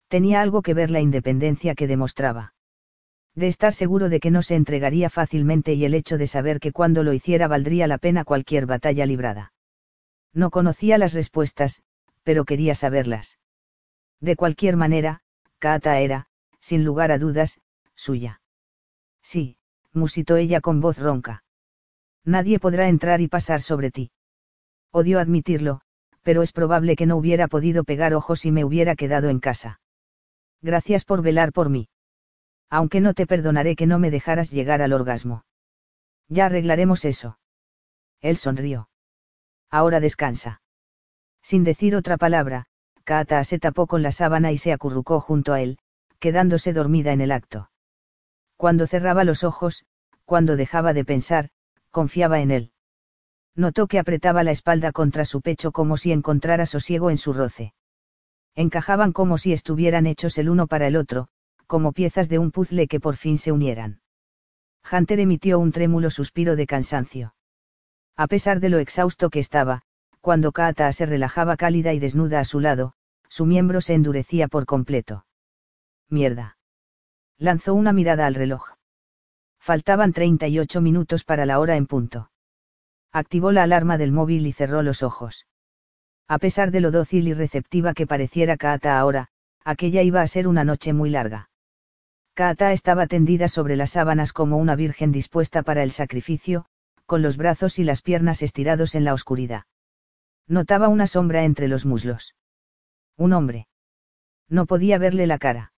Tenía 0.09 0.43
algo 0.43 0.61
que 0.61 0.75
ver 0.75 0.91
la 0.91 1.01
independencia 1.01 1.75
que 1.75 1.87
demostraba. 1.87 2.55
De 3.35 3.49
estar 3.49 3.73
seguro 3.73 4.11
de 4.11 4.21
que 4.21 4.31
no 4.31 4.43
se 4.43 4.55
entregaría 4.55 5.09
fácilmente 5.09 5.73
y 5.73 5.85
el 5.87 5.95
hecho 5.95 6.19
de 6.19 6.27
saber 6.27 6.61
que 6.61 6.71
cuando 6.71 7.03
lo 7.03 7.15
hiciera 7.15 7.49
valdría 7.49 7.87
la 7.87 7.99
pena 7.99 8.25
cualquier 8.25 8.67
batalla 8.67 9.07
librada. 9.07 9.55
No 10.33 10.51
conocía 10.51 10.99
las 10.99 11.15
respuestas, 11.15 11.83
pero 12.23 12.45
quería 12.45 12.75
saberlas. 12.75 13.39
De 14.21 14.37
cualquier 14.37 14.77
manera, 14.77 15.23
Kaata 15.59 15.99
era, 16.01 16.27
sin 16.61 16.85
lugar 16.85 17.11
a 17.11 17.19
dudas, 17.19 17.61
suya. 17.95 18.41
Sí, 19.25 19.57
musitó 19.93 20.37
ella 20.37 20.61
con 20.61 20.81
voz 20.81 20.99
ronca. 20.99 21.43
Nadie 22.25 22.61
podrá 22.61 22.89
entrar 22.89 23.21
y 23.23 23.29
pasar 23.29 23.63
sobre 23.63 23.91
ti. 23.91 24.13
Odio 24.93 25.19
admitirlo, 25.19 25.81
pero 26.23 26.43
es 26.43 26.53
probable 26.53 26.95
que 26.95 27.07
no 27.07 27.17
hubiera 27.17 27.49
podido 27.49 27.85
pegar 27.85 28.15
ojos 28.15 28.45
y 28.45 28.53
me 28.53 28.65
hubiera 28.65 28.95
quedado 28.95 29.31
en 29.31 29.41
casa. 29.41 29.81
Gracias 30.63 31.05
por 31.05 31.23
velar 31.23 31.53
por 31.53 31.71
mí. 31.71 31.89
Aunque 32.71 33.01
no 33.01 33.15
te 33.15 33.27
perdonaré 33.27 33.77
que 33.77 33.87
no 33.87 33.99
me 33.99 34.11
dejaras 34.11 34.51
llegar 34.51 34.83
al 34.83 34.93
orgasmo. 34.93 35.45
Ya 36.29 36.47
arreglaremos 36.47 37.05
eso. 37.05 37.39
Él 38.21 38.37
sonrió. 38.37 38.89
Ahora 39.71 40.01
descansa. 40.01 40.63
Sin 41.43 41.65
decir 41.65 41.97
otra 41.97 42.17
palabra, 42.17 42.67
Kaata 43.05 43.45
se 43.45 43.59
tapó 43.59 43.87
con 43.87 44.03
la 44.03 44.13
sábana 44.13 44.53
y 44.53 44.59
se 44.59 44.73
acurrucó 44.73 45.21
junto 45.21 45.53
a 45.53 45.61
él, 45.61 45.79
quedándose 46.19 46.73
dormida 46.73 47.13
en 47.13 47.21
el 47.21 47.33
acto. 47.33 47.71
Cuando 48.57 48.87
cerraba 48.87 49.25
los 49.25 49.45
ojos, 49.45 49.85
cuando 50.25 50.57
dejaba 50.57 50.93
de 50.93 51.05
pensar, 51.05 51.51
confiaba 51.91 52.41
en 52.41 52.51
él. 52.51 52.73
Notó 53.55 53.87
que 53.87 53.99
apretaba 53.99 54.43
la 54.43 54.51
espalda 54.51 54.93
contra 54.93 55.25
su 55.25 55.41
pecho 55.41 55.71
como 55.71 55.97
si 55.97 56.13
encontrara 56.13 56.67
sosiego 56.67 57.11
en 57.11 57.19
su 57.19 57.33
roce. 57.33 57.75
Encajaban 58.55 59.13
como 59.13 59.39
si 59.39 59.53
estuvieran 59.53 60.07
hechos 60.07 60.39
el 60.39 60.49
uno 60.49 60.67
para 60.67 60.87
el 60.87 60.97
otro, 60.97 61.29
como 61.67 61.93
piezas 61.93 62.29
de 62.29 62.39
un 62.39 62.51
puzzle 62.51 62.89
que 62.89 63.01
por 63.01 63.17
fin 63.17 63.39
se 63.39 63.53
unieran. 63.53 64.01
Hunter 64.91 65.21
emitió 65.21 65.59
un 65.59 65.73
trémulo 65.73 66.11
suspiro 66.11 66.57
de 66.57 66.67
cansancio. 66.67 67.35
A 68.17 68.27
pesar 68.27 68.61
de 68.61 68.69
lo 68.69 68.79
exhausto 68.79 69.31
que 69.31 69.41
estaba, 69.41 69.83
cuando 70.21 70.53
Kaata 70.53 70.93
se 70.93 71.07
relajaba 71.07 71.57
cálida 71.57 71.93
y 71.93 71.99
desnuda 71.99 72.41
a 72.41 72.45
su 72.45 72.61
lado, 72.61 72.95
su 73.29 73.47
miembro 73.47 73.81
se 73.81 73.95
endurecía 73.95 74.49
por 74.49 74.67
completo. 74.67 75.27
Mierda. 76.09 76.57
Lanzó 77.39 77.75
una 77.75 77.93
mirada 77.93 78.27
al 78.27 78.35
reloj. 78.35 78.75
Faltaban 79.59 80.13
38 80.13 80.81
minutos 80.81 81.25
para 81.25 81.47
la 81.47 81.59
hora 81.59 81.77
en 81.77 81.87
punto. 81.87 82.31
Activó 83.13 83.53
la 83.53 83.63
alarma 83.63 83.99
del 83.99 84.13
móvil 84.13 84.47
y 84.47 84.53
cerró 84.53 84.83
los 84.83 85.03
ojos. 85.03 85.47
A 86.29 86.39
pesar 86.39 86.71
de 86.71 86.81
lo 86.81 86.91
dócil 86.91 87.29
y 87.29 87.35
receptiva 87.35 87.95
que 87.95 88.07
pareciera 88.07 88.57
Kaata 88.57 88.99
ahora, 88.99 89.29
aquella 89.65 90.03
iba 90.03 90.21
a 90.21 90.27
ser 90.27 90.49
una 90.49 90.65
noche 90.65 90.93
muy 90.93 91.11
larga. 91.11 91.51
Kaata 92.35 92.73
estaba 92.73 93.07
tendida 93.07 93.49
sobre 93.49 93.77
las 93.77 93.91
sábanas 93.91 94.33
como 94.33 94.57
una 94.57 94.75
virgen 94.75 95.13
dispuesta 95.13 95.63
para 95.63 95.83
el 95.83 95.91
sacrificio, 95.91 96.67
con 97.07 97.23
los 97.23 97.37
brazos 97.37 97.79
y 97.79 97.85
las 97.85 98.03
piernas 98.03 98.43
estirados 98.43 98.95
en 98.95 99.05
la 99.05 99.13
oscuridad. 99.13 99.65
Notaba 100.47 100.89
una 100.89 101.07
sombra 101.07 101.45
entre 101.45 101.69
los 101.69 101.87
muslos. 101.87 102.35
Un 103.17 103.33
hombre. 103.33 103.69
No 104.49 104.67
podía 104.67 104.99
verle 104.99 105.27
la 105.27 105.39
cara. 105.39 105.74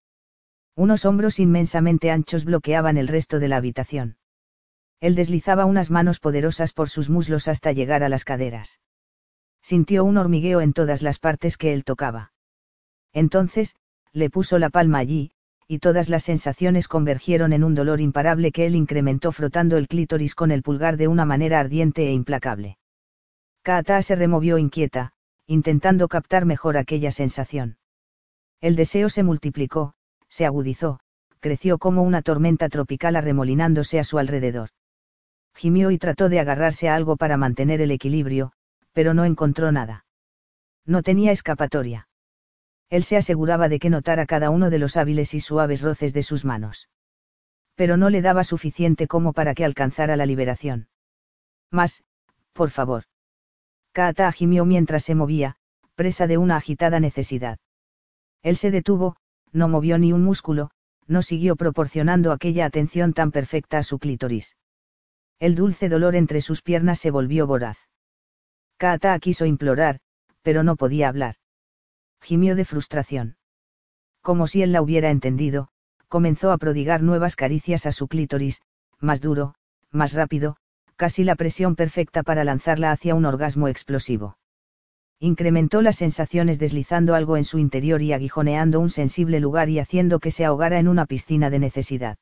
Unos 0.77 1.07
hombros 1.07 1.39
inmensamente 1.39 2.11
anchos 2.11 2.45
bloqueaban 2.45 2.99
el 2.99 3.09
resto 3.09 3.39
de 3.39 3.49
la 3.49 3.57
habitación. 3.57 4.19
Él 5.01 5.15
deslizaba 5.15 5.65
unas 5.65 5.91
manos 5.91 6.21
poderosas 6.21 6.75
por 6.75 6.91
sus 6.91 7.09
muslos 7.09 7.49
hasta 7.49 7.73
llegar 7.73 8.03
a 8.03 8.11
las 8.11 8.25
caderas. 8.25 8.79
Sintió 9.63 10.05
un 10.05 10.19
hormigueo 10.19 10.61
en 10.61 10.75
todas 10.75 11.01
las 11.01 11.19
partes 11.19 11.57
que 11.57 11.73
él 11.73 11.83
tocaba. 11.83 12.33
Entonces, 13.15 13.75
le 14.13 14.29
puso 14.29 14.59
la 14.59 14.69
palma 14.69 14.99
allí, 14.99 15.33
y 15.67 15.79
todas 15.79 16.11
las 16.11 16.25
sensaciones 16.25 16.89
convergieron 16.89 17.55
en 17.55 17.65
un 17.65 17.75
dolor 17.75 18.03
imparable 18.03 18.53
que 18.53 18.67
él 18.67 18.77
incrementó 18.77 19.33
frotando 19.33 19.79
el 19.79 19.89
clítoris 19.89 20.35
con 20.35 20.51
el 20.51 20.63
pulgar 20.63 20.99
de 20.99 21.09
una 21.09 21.25
manera 21.25 21.59
ardiente 21.59 22.07
e 22.07 22.13
implacable. 22.13 22.77
Kaata 23.63 24.03
se 24.03 24.15
removió 24.15 24.59
inquieta, 24.59 25.15
intentando 25.47 26.07
captar 26.07 26.45
mejor 26.45 26.77
aquella 26.77 27.11
sensación. 27.11 27.79
El 28.61 28.77
deseo 28.77 29.09
se 29.09 29.23
multiplicó, 29.23 29.96
se 30.37 30.45
agudizó, 30.45 31.01
creció 31.41 31.79
como 31.79 32.03
una 32.03 32.21
tormenta 32.21 32.69
tropical 32.69 33.17
arremolinándose 33.17 33.99
a 33.99 34.05
su 34.05 34.19
alrededor. 34.19 34.69
Gimió 35.55 35.91
y 35.91 35.97
trató 35.97 36.29
de 36.29 36.41
agarrarse 36.41 36.91
a 36.91 36.95
algo 36.95 37.17
para 37.17 37.39
mantener 37.39 37.81
el 37.81 37.91
equilibrio, 37.91 38.53
pero 38.93 39.15
no 39.15 39.25
encontró 39.25 39.73
nada. 39.73 40.05
No 40.85 41.03
tenía 41.03 41.33
escapatoria. 41.33 42.09
Él 42.91 43.03
se 43.03 43.17
aseguraba 43.17 43.71
de 43.71 43.79
que 43.79 43.89
notara 43.89 44.27
cada 44.27 44.51
uno 44.51 44.69
de 44.69 44.79
los 44.79 44.99
hábiles 44.99 45.33
y 45.33 45.41
suaves 45.41 45.81
roces 45.81 46.13
de 46.13 46.23
sus 46.23 46.45
manos. 46.45 46.91
Pero 47.75 47.97
no 47.97 48.11
le 48.11 48.21
daba 48.21 48.45
suficiente 48.45 49.07
como 49.07 49.33
para 49.33 49.55
que 49.55 49.65
alcanzara 49.65 50.17
la 50.17 50.27
liberación. 50.27 50.89
Más, 51.71 52.05
por 52.53 52.69
favor. 52.69 53.05
Kaata 53.93 54.31
gimió 54.33 54.67
mientras 54.67 55.03
se 55.03 55.15
movía, 55.15 55.57
presa 55.95 56.27
de 56.27 56.37
una 56.37 56.57
agitada 56.57 57.01
necesidad. 57.01 57.59
Él 58.43 58.59
se 58.59 58.71
detuvo, 58.71 59.17
no 59.53 59.69
movió 59.69 59.99
ni 59.99 60.13
un 60.13 60.23
músculo, 60.23 60.71
no 61.07 61.23
siguió 61.23 61.57
proporcionando 61.57 62.33
aquella 62.33 62.67
atención 62.67 63.13
tan 63.13 63.31
perfecta 63.31 63.79
a 63.79 63.83
su 63.83 63.99
clítoris. 63.99 64.57
El 65.39 65.55
dulce 65.55 65.89
dolor 65.89 66.17
entre 66.17 66.41
sus 66.41 66.63
piernas 66.63 66.99
se 66.99 67.11
volvió 67.11 67.47
voraz. 67.47 67.79
Kaata 68.79 69.19
quiso 69.19 69.47
implorar, 69.47 70.01
pero 70.43 70.63
no 70.63 70.77
podía 70.77 71.09
hablar. 71.09 71.37
Gimió 72.21 72.57
de 72.57 72.65
frustración. 72.65 73.37
Como 74.23 74.47
si 74.47 74.63
él 74.63 74.73
la 74.73 74.83
hubiera 74.83 75.11
entendido, 75.11 75.69
comenzó 76.09 76.53
a 76.53 76.59
prodigar 76.59 77.03
nuevas 77.03 77.37
caricias 77.37 77.87
a 77.87 77.93
su 77.93 78.09
clítoris, 78.09 78.63
más 78.99 79.21
duro, 79.21 79.55
más 79.91 80.13
rápido, 80.13 80.57
casi 80.97 81.25
la 81.25 81.37
presión 81.37 81.77
perfecta 81.77 82.23
para 82.23 82.45
lanzarla 82.45 82.91
hacia 82.91 83.15
un 83.15 83.25
orgasmo 83.27 83.69
explosivo. 83.69 84.39
Incrementó 85.19 85.81
las 85.81 85.97
sensaciones 85.97 86.59
deslizando 86.59 87.15
algo 87.15 87.39
en 87.39 87.45
su 87.45 87.59
interior 87.59 88.03
y 88.03 88.13
aguijoneando 88.13 88.81
un 88.81 88.91
sensible 88.91 89.41
lugar 89.41 89.71
y 89.71 89.79
haciendo 89.79 90.19
que 90.19 90.31
se 90.31 90.45
ahogara 90.45 90.79
en 90.79 90.89
una 90.89 91.07
piscina 91.07 91.49
de 91.49 91.59
necesidad. 91.59 92.19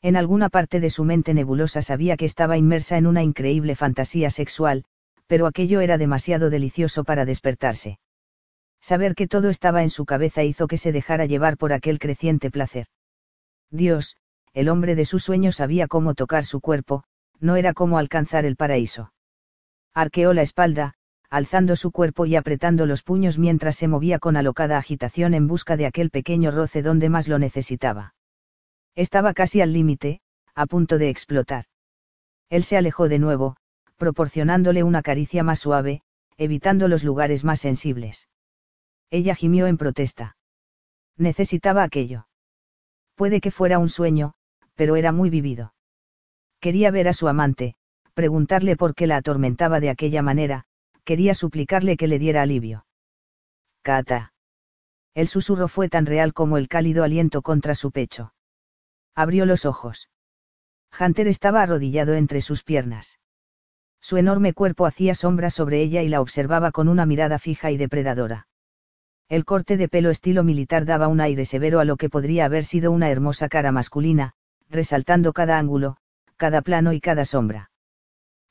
En 0.00 0.16
alguna 0.16 0.48
parte 0.48 0.80
de 0.80 0.88
su 0.88 1.04
mente 1.04 1.34
nebulosa 1.34 1.82
sabía 1.82 2.16
que 2.16 2.24
estaba 2.24 2.56
inmersa 2.56 2.96
en 2.96 3.06
una 3.06 3.22
increíble 3.22 3.74
fantasía 3.74 4.30
sexual, 4.30 4.84
pero 5.26 5.46
aquello 5.46 5.80
era 5.80 5.98
demasiado 5.98 6.48
delicioso 6.48 7.04
para 7.04 7.24
despertarse. 7.24 7.98
Saber 8.80 9.14
que 9.14 9.26
todo 9.26 9.50
estaba 9.50 9.82
en 9.82 9.90
su 9.90 10.06
cabeza 10.06 10.44
hizo 10.44 10.68
que 10.68 10.78
se 10.78 10.92
dejara 10.92 11.26
llevar 11.26 11.56
por 11.56 11.72
aquel 11.72 11.98
creciente 11.98 12.50
placer. 12.50 12.86
Dios, 13.70 14.16
el 14.54 14.68
hombre 14.68 14.94
de 14.94 15.04
sus 15.04 15.24
sueños 15.24 15.56
sabía 15.56 15.86
cómo 15.86 16.14
tocar 16.14 16.44
su 16.44 16.60
cuerpo, 16.60 17.04
no 17.40 17.56
era 17.56 17.74
como 17.74 17.98
alcanzar 17.98 18.44
el 18.46 18.56
paraíso. 18.56 19.12
Arqueó 19.92 20.32
la 20.32 20.42
espalda, 20.42 20.94
alzando 21.30 21.76
su 21.76 21.90
cuerpo 21.90 22.26
y 22.26 22.36
apretando 22.36 22.86
los 22.86 23.02
puños 23.02 23.38
mientras 23.38 23.76
se 23.76 23.88
movía 23.88 24.18
con 24.18 24.36
alocada 24.36 24.78
agitación 24.78 25.34
en 25.34 25.46
busca 25.46 25.76
de 25.76 25.86
aquel 25.86 26.10
pequeño 26.10 26.50
roce 26.50 26.82
donde 26.82 27.08
más 27.08 27.28
lo 27.28 27.38
necesitaba. 27.38 28.14
Estaba 28.94 29.34
casi 29.34 29.60
al 29.60 29.72
límite, 29.72 30.20
a 30.54 30.66
punto 30.66 30.98
de 30.98 31.10
explotar. 31.10 31.64
Él 32.48 32.64
se 32.64 32.76
alejó 32.76 33.08
de 33.08 33.18
nuevo, 33.18 33.56
proporcionándole 33.96 34.82
una 34.82 35.02
caricia 35.02 35.42
más 35.42 35.58
suave, 35.58 36.02
evitando 36.38 36.88
los 36.88 37.04
lugares 37.04 37.44
más 37.44 37.60
sensibles. 37.60 38.28
Ella 39.10 39.34
gimió 39.34 39.66
en 39.66 39.76
protesta. 39.76 40.36
Necesitaba 41.16 41.82
aquello. 41.82 42.26
Puede 43.14 43.40
que 43.40 43.50
fuera 43.50 43.78
un 43.78 43.88
sueño, 43.88 44.34
pero 44.74 44.96
era 44.96 45.12
muy 45.12 45.30
vivido. 45.30 45.74
Quería 46.60 46.90
ver 46.90 47.08
a 47.08 47.12
su 47.12 47.28
amante, 47.28 47.74
preguntarle 48.14 48.76
por 48.76 48.94
qué 48.94 49.06
la 49.06 49.16
atormentaba 49.16 49.80
de 49.80 49.90
aquella 49.90 50.22
manera, 50.22 50.64
quería 51.06 51.34
suplicarle 51.34 51.96
que 51.96 52.08
le 52.08 52.18
diera 52.18 52.42
alivio. 52.42 52.84
Kata. 53.82 54.34
El 55.14 55.28
susurro 55.28 55.68
fue 55.68 55.88
tan 55.88 56.04
real 56.04 56.34
como 56.34 56.58
el 56.58 56.68
cálido 56.68 57.04
aliento 57.04 57.40
contra 57.40 57.74
su 57.74 57.92
pecho. 57.92 58.34
Abrió 59.14 59.46
los 59.46 59.64
ojos. 59.64 60.10
Hunter 60.98 61.28
estaba 61.28 61.62
arrodillado 61.62 62.14
entre 62.14 62.40
sus 62.40 62.64
piernas. 62.64 63.20
Su 64.00 64.16
enorme 64.18 64.52
cuerpo 64.52 64.84
hacía 64.84 65.14
sombra 65.14 65.48
sobre 65.50 65.80
ella 65.80 66.02
y 66.02 66.08
la 66.08 66.20
observaba 66.20 66.72
con 66.72 66.88
una 66.88 67.06
mirada 67.06 67.38
fija 67.38 67.70
y 67.70 67.76
depredadora. 67.76 68.48
El 69.28 69.44
corte 69.44 69.76
de 69.76 69.88
pelo 69.88 70.10
estilo 70.10 70.42
militar 70.42 70.84
daba 70.86 71.08
un 71.08 71.20
aire 71.20 71.44
severo 71.44 71.78
a 71.78 71.84
lo 71.84 71.96
que 71.96 72.10
podría 72.10 72.44
haber 72.44 72.64
sido 72.64 72.90
una 72.90 73.10
hermosa 73.10 73.48
cara 73.48 73.72
masculina, 73.72 74.34
resaltando 74.68 75.32
cada 75.32 75.56
ángulo, 75.56 75.98
cada 76.36 76.62
plano 76.62 76.92
y 76.92 77.00
cada 77.00 77.24
sombra. 77.24 77.70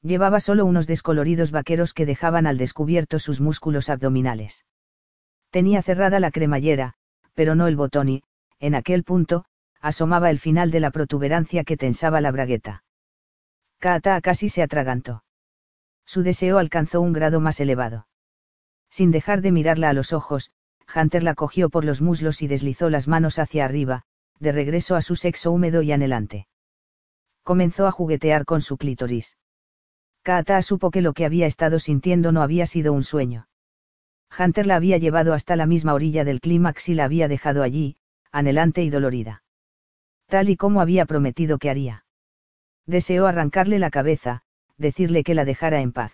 Llevaba 0.05 0.39
solo 0.39 0.65
unos 0.65 0.85
descoloridos 0.85 1.49
vaqueros 1.49 1.95
que 1.95 2.05
dejaban 2.05 2.45
al 2.45 2.59
descubierto 2.59 3.17
sus 3.17 3.41
músculos 3.41 3.89
abdominales. 3.89 4.63
Tenía 5.49 5.81
cerrada 5.81 6.19
la 6.19 6.29
cremallera, 6.29 6.93
pero 7.33 7.55
no 7.55 7.65
el 7.65 7.75
botón 7.75 8.09
y, 8.09 8.23
en 8.59 8.75
aquel 8.75 9.03
punto, 9.03 9.45
asomaba 9.81 10.29
el 10.29 10.37
final 10.37 10.69
de 10.69 10.79
la 10.79 10.91
protuberancia 10.91 11.63
que 11.63 11.75
tensaba 11.75 12.21
la 12.21 12.29
bragueta. 12.29 12.83
Kaata 13.79 14.21
casi 14.21 14.47
se 14.47 14.61
atragantó. 14.61 15.23
Su 16.05 16.21
deseo 16.21 16.59
alcanzó 16.59 17.01
un 17.01 17.11
grado 17.11 17.39
más 17.39 17.59
elevado. 17.59 18.07
Sin 18.91 19.09
dejar 19.09 19.41
de 19.41 19.51
mirarla 19.51 19.89
a 19.89 19.93
los 19.93 20.13
ojos, 20.13 20.51
Hunter 20.95 21.23
la 21.23 21.33
cogió 21.33 21.71
por 21.71 21.83
los 21.83 22.03
muslos 22.03 22.43
y 22.43 22.47
deslizó 22.47 22.91
las 22.91 23.07
manos 23.07 23.39
hacia 23.39 23.65
arriba, 23.65 24.03
de 24.39 24.51
regreso 24.51 24.95
a 24.95 25.01
su 25.01 25.15
sexo 25.15 25.51
húmedo 25.51 25.81
y 25.81 25.91
anhelante. 25.91 26.47
Comenzó 27.41 27.87
a 27.87 27.91
juguetear 27.91 28.45
con 28.45 28.61
su 28.61 28.77
clítoris. 28.77 29.35
Kaata 30.25 30.59
supo 30.63 30.89
que 30.89 31.03
lo 31.03 31.13
que 31.13 31.23
había 31.23 31.45
estado 31.45 31.77
sintiendo 31.77 32.31
no 32.31 32.41
había 32.41 32.65
sido 32.65 32.93
un 32.93 33.03
sueño. 33.03 33.47
Hunter 34.35 34.65
la 34.65 34.75
había 34.75 34.97
llevado 34.97 35.35
hasta 35.35 35.55
la 35.55 35.67
misma 35.67 35.93
orilla 35.93 36.23
del 36.23 36.41
clímax 36.41 36.89
y 36.89 36.95
la 36.95 37.03
había 37.05 37.27
dejado 37.27 37.61
allí, 37.61 37.97
anhelante 38.31 38.83
y 38.83 38.89
dolorida. 38.89 39.43
Tal 40.25 40.49
y 40.49 40.57
como 40.57 40.81
había 40.81 41.05
prometido 41.05 41.59
que 41.59 41.69
haría. 41.69 42.05
Deseó 42.87 43.27
arrancarle 43.27 43.77
la 43.77 43.91
cabeza, 43.91 44.41
decirle 44.79 45.23
que 45.23 45.35
la 45.35 45.45
dejara 45.45 45.81
en 45.81 45.91
paz. 45.91 46.11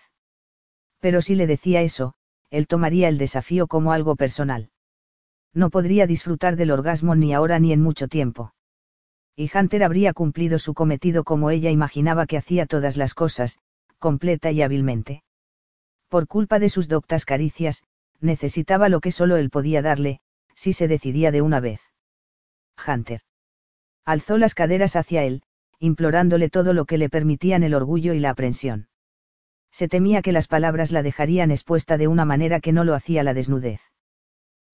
Pero 1.00 1.22
si 1.22 1.34
le 1.34 1.46
decía 1.46 1.80
eso, 1.80 2.12
él 2.50 2.66
tomaría 2.66 3.08
el 3.08 3.16
desafío 3.16 3.66
como 3.66 3.94
algo 3.94 4.14
personal. 4.14 4.68
No 5.54 5.70
podría 5.70 6.06
disfrutar 6.06 6.56
del 6.56 6.70
orgasmo 6.70 7.14
ni 7.14 7.32
ahora 7.32 7.58
ni 7.58 7.72
en 7.72 7.80
mucho 7.80 8.08
tiempo. 8.08 8.52
Y 9.36 9.50
Hunter 9.56 9.82
habría 9.82 10.12
cumplido 10.12 10.58
su 10.58 10.74
cometido 10.74 11.24
como 11.24 11.48
ella 11.48 11.70
imaginaba 11.70 12.26
que 12.26 12.36
hacía 12.36 12.66
todas 12.66 12.98
las 12.98 13.14
cosas, 13.14 13.58
completa 14.02 14.50
y 14.50 14.60
hábilmente. 14.60 15.22
Por 16.08 16.26
culpa 16.26 16.58
de 16.58 16.68
sus 16.68 16.88
doctas 16.88 17.24
caricias, 17.24 17.84
necesitaba 18.20 18.90
lo 18.90 19.00
que 19.00 19.12
solo 19.12 19.36
él 19.36 19.48
podía 19.48 19.80
darle, 19.80 20.20
si 20.54 20.74
se 20.74 20.88
decidía 20.88 21.30
de 21.30 21.40
una 21.40 21.60
vez. 21.60 21.80
Hunter. 22.86 23.22
Alzó 24.04 24.36
las 24.36 24.54
caderas 24.54 24.96
hacia 24.96 25.22
él, 25.22 25.42
implorándole 25.78 26.50
todo 26.50 26.74
lo 26.74 26.84
que 26.84 26.98
le 26.98 27.08
permitían 27.08 27.62
el 27.62 27.72
orgullo 27.72 28.12
y 28.12 28.18
la 28.18 28.30
aprensión 28.30 28.88
se 29.72 29.88
temía 29.88 30.20
que 30.20 30.32
las 30.32 30.48
palabras 30.48 30.92
la 30.92 31.02
dejarían 31.02 31.50
expuesta 31.50 31.96
de 31.96 32.06
una 32.06 32.26
manera 32.26 32.60
que 32.60 32.72
no 32.72 32.84
lo 32.84 32.94
hacía 32.94 33.22
la 33.22 33.34
desnudez. 33.34 33.80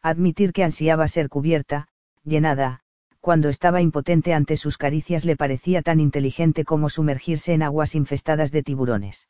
Admitir 0.02 0.52
que 0.52 0.64
ansiaba 0.64 1.06
ser 1.06 1.28
cubierta, 1.28 1.86
llenada, 2.24 2.80
cuando 3.20 3.48
estaba 3.48 3.80
impotente 3.80 4.32
ante 4.32 4.56
sus 4.56 4.78
caricias 4.78 5.24
le 5.24 5.36
parecía 5.36 5.82
tan 5.82 6.00
inteligente 6.00 6.64
como 6.64 6.88
sumergirse 6.88 7.52
en 7.52 7.62
aguas 7.62 7.94
infestadas 7.94 8.50
de 8.52 8.62
tiburones. 8.62 9.28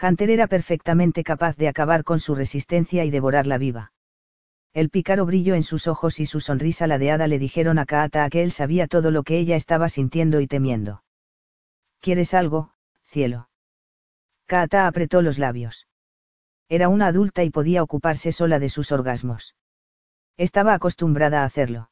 Hunter 0.00 0.30
era 0.30 0.46
perfectamente 0.46 1.22
capaz 1.22 1.56
de 1.56 1.68
acabar 1.68 2.04
con 2.04 2.20
su 2.20 2.34
resistencia 2.34 3.04
y 3.04 3.10
devorarla 3.10 3.58
viva. 3.58 3.92
El 4.72 4.88
pícaro 4.88 5.26
brillo 5.26 5.54
en 5.54 5.62
sus 5.62 5.86
ojos 5.86 6.18
y 6.18 6.24
su 6.24 6.40
sonrisa 6.40 6.86
ladeada 6.86 7.26
le 7.26 7.38
dijeron 7.38 7.78
a 7.78 7.84
Kaata 7.84 8.28
que 8.30 8.42
él 8.42 8.52
sabía 8.52 8.86
todo 8.86 9.10
lo 9.10 9.22
que 9.22 9.38
ella 9.38 9.56
estaba 9.56 9.90
sintiendo 9.90 10.40
y 10.40 10.46
temiendo. 10.46 11.04
¿Quieres 12.00 12.32
algo, 12.32 12.72
cielo? 13.02 13.50
Kaata 14.46 14.86
apretó 14.86 15.20
los 15.20 15.38
labios. 15.38 15.88
Era 16.70 16.88
una 16.88 17.08
adulta 17.08 17.44
y 17.44 17.50
podía 17.50 17.82
ocuparse 17.82 18.32
sola 18.32 18.58
de 18.58 18.70
sus 18.70 18.92
orgasmos. 18.92 19.56
Estaba 20.38 20.72
acostumbrada 20.72 21.42
a 21.42 21.44
hacerlo. 21.44 21.91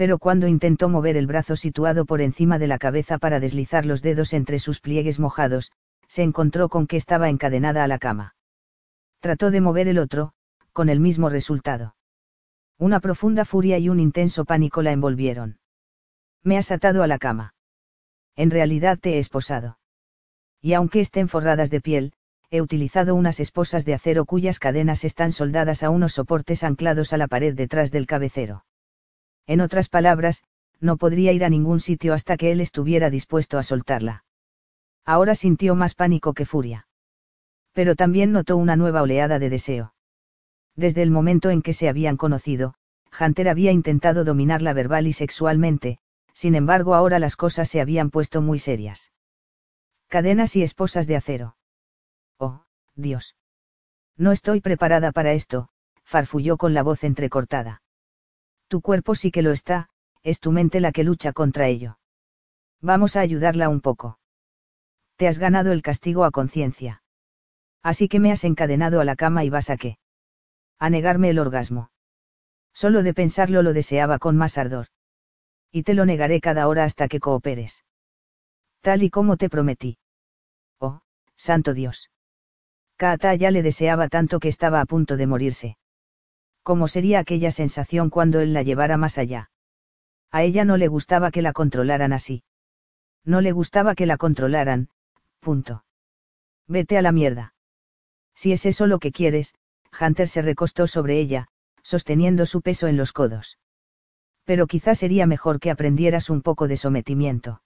Pero 0.00 0.18
cuando 0.18 0.48
intentó 0.48 0.88
mover 0.88 1.18
el 1.18 1.26
brazo 1.26 1.56
situado 1.56 2.06
por 2.06 2.22
encima 2.22 2.58
de 2.58 2.66
la 2.66 2.78
cabeza 2.78 3.18
para 3.18 3.38
deslizar 3.38 3.84
los 3.84 4.00
dedos 4.00 4.32
entre 4.32 4.58
sus 4.58 4.80
pliegues 4.80 5.18
mojados, 5.18 5.72
se 6.08 6.22
encontró 6.22 6.70
con 6.70 6.86
que 6.86 6.96
estaba 6.96 7.28
encadenada 7.28 7.84
a 7.84 7.86
la 7.86 7.98
cama. 7.98 8.34
Trató 9.18 9.50
de 9.50 9.60
mover 9.60 9.88
el 9.88 9.98
otro, 9.98 10.32
con 10.72 10.88
el 10.88 11.00
mismo 11.00 11.28
resultado. 11.28 11.96
Una 12.78 13.00
profunda 13.00 13.44
furia 13.44 13.76
y 13.76 13.90
un 13.90 14.00
intenso 14.00 14.46
pánico 14.46 14.80
la 14.80 14.92
envolvieron. 14.92 15.58
Me 16.42 16.56
has 16.56 16.72
atado 16.72 17.02
a 17.02 17.06
la 17.06 17.18
cama. 17.18 17.52
En 18.36 18.50
realidad 18.50 18.98
te 18.98 19.16
he 19.16 19.18
esposado 19.18 19.76
y 20.62 20.72
aunque 20.72 21.00
estén 21.00 21.28
forradas 21.28 21.68
de 21.68 21.82
piel, 21.82 22.14
he 22.50 22.62
utilizado 22.62 23.14
unas 23.14 23.38
esposas 23.38 23.84
de 23.84 23.92
acero 23.92 24.24
cuyas 24.24 24.60
cadenas 24.60 25.04
están 25.04 25.32
soldadas 25.32 25.82
a 25.82 25.90
unos 25.90 26.14
soportes 26.14 26.64
anclados 26.64 27.12
a 27.12 27.18
la 27.18 27.28
pared 27.28 27.54
detrás 27.54 27.90
del 27.90 28.06
cabecero. 28.06 28.64
En 29.46 29.60
otras 29.60 29.88
palabras, 29.88 30.42
no 30.80 30.96
podría 30.96 31.32
ir 31.32 31.44
a 31.44 31.50
ningún 31.50 31.80
sitio 31.80 32.14
hasta 32.14 32.36
que 32.36 32.52
él 32.52 32.60
estuviera 32.60 33.10
dispuesto 33.10 33.58
a 33.58 33.62
soltarla. 33.62 34.24
Ahora 35.04 35.34
sintió 35.34 35.74
más 35.74 35.94
pánico 35.94 36.34
que 36.34 36.46
furia. 36.46 36.86
Pero 37.72 37.94
también 37.96 38.32
notó 38.32 38.56
una 38.56 38.76
nueva 38.76 39.02
oleada 39.02 39.38
de 39.38 39.50
deseo. 39.50 39.94
Desde 40.76 41.02
el 41.02 41.10
momento 41.10 41.50
en 41.50 41.62
que 41.62 41.72
se 41.72 41.88
habían 41.88 42.16
conocido, 42.16 42.74
Hunter 43.18 43.48
había 43.48 43.72
intentado 43.72 44.24
dominarla 44.24 44.72
verbal 44.72 45.06
y 45.06 45.12
sexualmente, 45.12 45.98
sin 46.32 46.54
embargo 46.54 46.94
ahora 46.94 47.18
las 47.18 47.36
cosas 47.36 47.68
se 47.68 47.80
habían 47.80 48.10
puesto 48.10 48.40
muy 48.40 48.58
serias 48.58 49.10
cadenas 50.10 50.56
y 50.56 50.62
esposas 50.62 51.06
de 51.06 51.16
acero. 51.16 51.56
Oh, 52.36 52.64
Dios. 52.96 53.36
No 54.16 54.32
estoy 54.32 54.60
preparada 54.60 55.12
para 55.12 55.32
esto, 55.32 55.68
farfulló 56.02 56.56
con 56.56 56.74
la 56.74 56.82
voz 56.82 57.04
entrecortada. 57.04 57.80
Tu 58.70 58.80
cuerpo 58.82 59.16
sí 59.16 59.32
que 59.32 59.42
lo 59.42 59.50
está, 59.50 59.88
es 60.22 60.38
tu 60.38 60.52
mente 60.52 60.78
la 60.78 60.92
que 60.92 61.02
lucha 61.02 61.32
contra 61.32 61.66
ello. 61.66 61.98
Vamos 62.80 63.16
a 63.16 63.20
ayudarla 63.20 63.68
un 63.68 63.80
poco. 63.80 64.20
Te 65.16 65.26
has 65.26 65.40
ganado 65.40 65.72
el 65.72 65.82
castigo 65.82 66.24
a 66.24 66.30
conciencia. 66.30 67.02
Así 67.82 68.06
que 68.06 68.20
me 68.20 68.30
has 68.30 68.44
encadenado 68.44 69.00
a 69.00 69.04
la 69.04 69.16
cama 69.16 69.42
y 69.42 69.50
vas 69.50 69.70
a 69.70 69.76
qué? 69.76 69.98
A 70.78 70.88
negarme 70.88 71.30
el 71.30 71.40
orgasmo. 71.40 71.90
Solo 72.72 73.02
de 73.02 73.12
pensarlo 73.12 73.64
lo 73.64 73.72
deseaba 73.72 74.20
con 74.20 74.36
más 74.36 74.56
ardor. 74.56 74.86
Y 75.72 75.82
te 75.82 75.94
lo 75.94 76.06
negaré 76.06 76.40
cada 76.40 76.68
hora 76.68 76.84
hasta 76.84 77.08
que 77.08 77.18
cooperes. 77.18 77.84
Tal 78.82 79.02
y 79.02 79.10
como 79.10 79.36
te 79.36 79.50
prometí. 79.50 79.98
Oh, 80.78 81.00
santo 81.34 81.74
Dios. 81.74 82.08
Kaata 82.96 83.34
ya 83.34 83.50
le 83.50 83.64
deseaba 83.64 84.06
tanto 84.06 84.38
que 84.38 84.48
estaba 84.48 84.80
a 84.80 84.86
punto 84.86 85.16
de 85.16 85.26
morirse. 85.26 85.76
¿Cómo 86.70 86.86
sería 86.86 87.18
aquella 87.18 87.50
sensación 87.50 88.10
cuando 88.10 88.38
él 88.38 88.52
la 88.52 88.62
llevara 88.62 88.96
más 88.96 89.18
allá? 89.18 89.50
A 90.30 90.44
ella 90.44 90.64
no 90.64 90.76
le 90.76 90.86
gustaba 90.86 91.32
que 91.32 91.42
la 91.42 91.52
controlaran 91.52 92.12
así. 92.12 92.44
No 93.24 93.40
le 93.40 93.50
gustaba 93.50 93.96
que 93.96 94.06
la 94.06 94.16
controlaran, 94.16 94.88
punto. 95.40 95.84
Vete 96.68 96.96
a 96.96 97.02
la 97.02 97.10
mierda. 97.10 97.54
Si 98.36 98.52
es 98.52 98.66
eso 98.66 98.86
lo 98.86 99.00
que 99.00 99.10
quieres, 99.10 99.56
Hunter 100.00 100.28
se 100.28 100.42
recostó 100.42 100.86
sobre 100.86 101.18
ella, 101.18 101.48
sosteniendo 101.82 102.46
su 102.46 102.62
peso 102.62 102.86
en 102.86 102.96
los 102.96 103.12
codos. 103.12 103.58
Pero 104.44 104.68
quizás 104.68 104.98
sería 104.98 105.26
mejor 105.26 105.58
que 105.58 105.72
aprendieras 105.72 106.30
un 106.30 106.40
poco 106.40 106.68
de 106.68 106.76
sometimiento 106.76 107.62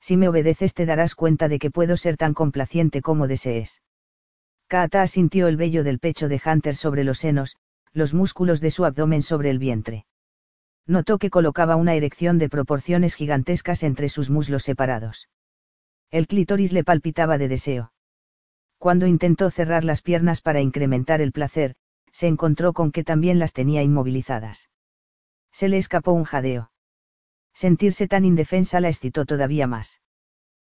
si 0.00 0.16
me 0.16 0.28
obedeces 0.28 0.74
te 0.74 0.84
darás 0.84 1.14
cuenta 1.14 1.48
de 1.48 1.60
que 1.60 1.70
puedo 1.70 1.96
ser 1.96 2.16
tan 2.16 2.34
complaciente 2.34 3.02
como 3.02 3.28
desees. 3.28 3.82
Kaata 4.66 5.06
sintió 5.06 5.46
el 5.46 5.56
vello 5.56 5.84
del 5.84 6.00
pecho 6.00 6.28
de 6.28 6.40
Hunter 6.44 6.74
sobre 6.74 7.02
los 7.02 7.18
senos, 7.18 7.56
los 7.96 8.12
músculos 8.12 8.60
de 8.60 8.70
su 8.70 8.84
abdomen 8.84 9.22
sobre 9.22 9.48
el 9.48 9.58
vientre. 9.58 10.04
Notó 10.86 11.18
que 11.18 11.30
colocaba 11.30 11.76
una 11.76 11.94
erección 11.94 12.36
de 12.38 12.50
proporciones 12.50 13.14
gigantescas 13.14 13.82
entre 13.82 14.10
sus 14.10 14.28
muslos 14.28 14.64
separados. 14.64 15.30
El 16.10 16.26
clítoris 16.26 16.72
le 16.72 16.84
palpitaba 16.84 17.38
de 17.38 17.48
deseo. 17.48 17.92
Cuando 18.78 19.06
intentó 19.06 19.50
cerrar 19.50 19.82
las 19.82 20.02
piernas 20.02 20.42
para 20.42 20.60
incrementar 20.60 21.22
el 21.22 21.32
placer, 21.32 21.74
se 22.12 22.26
encontró 22.26 22.74
con 22.74 22.92
que 22.92 23.02
también 23.02 23.38
las 23.38 23.54
tenía 23.54 23.82
inmovilizadas. 23.82 24.68
Se 25.50 25.68
le 25.68 25.78
escapó 25.78 26.12
un 26.12 26.24
jadeo. 26.24 26.70
Sentirse 27.54 28.06
tan 28.06 28.26
indefensa 28.26 28.78
la 28.80 28.88
excitó 28.88 29.24
todavía 29.24 29.66
más. 29.66 30.02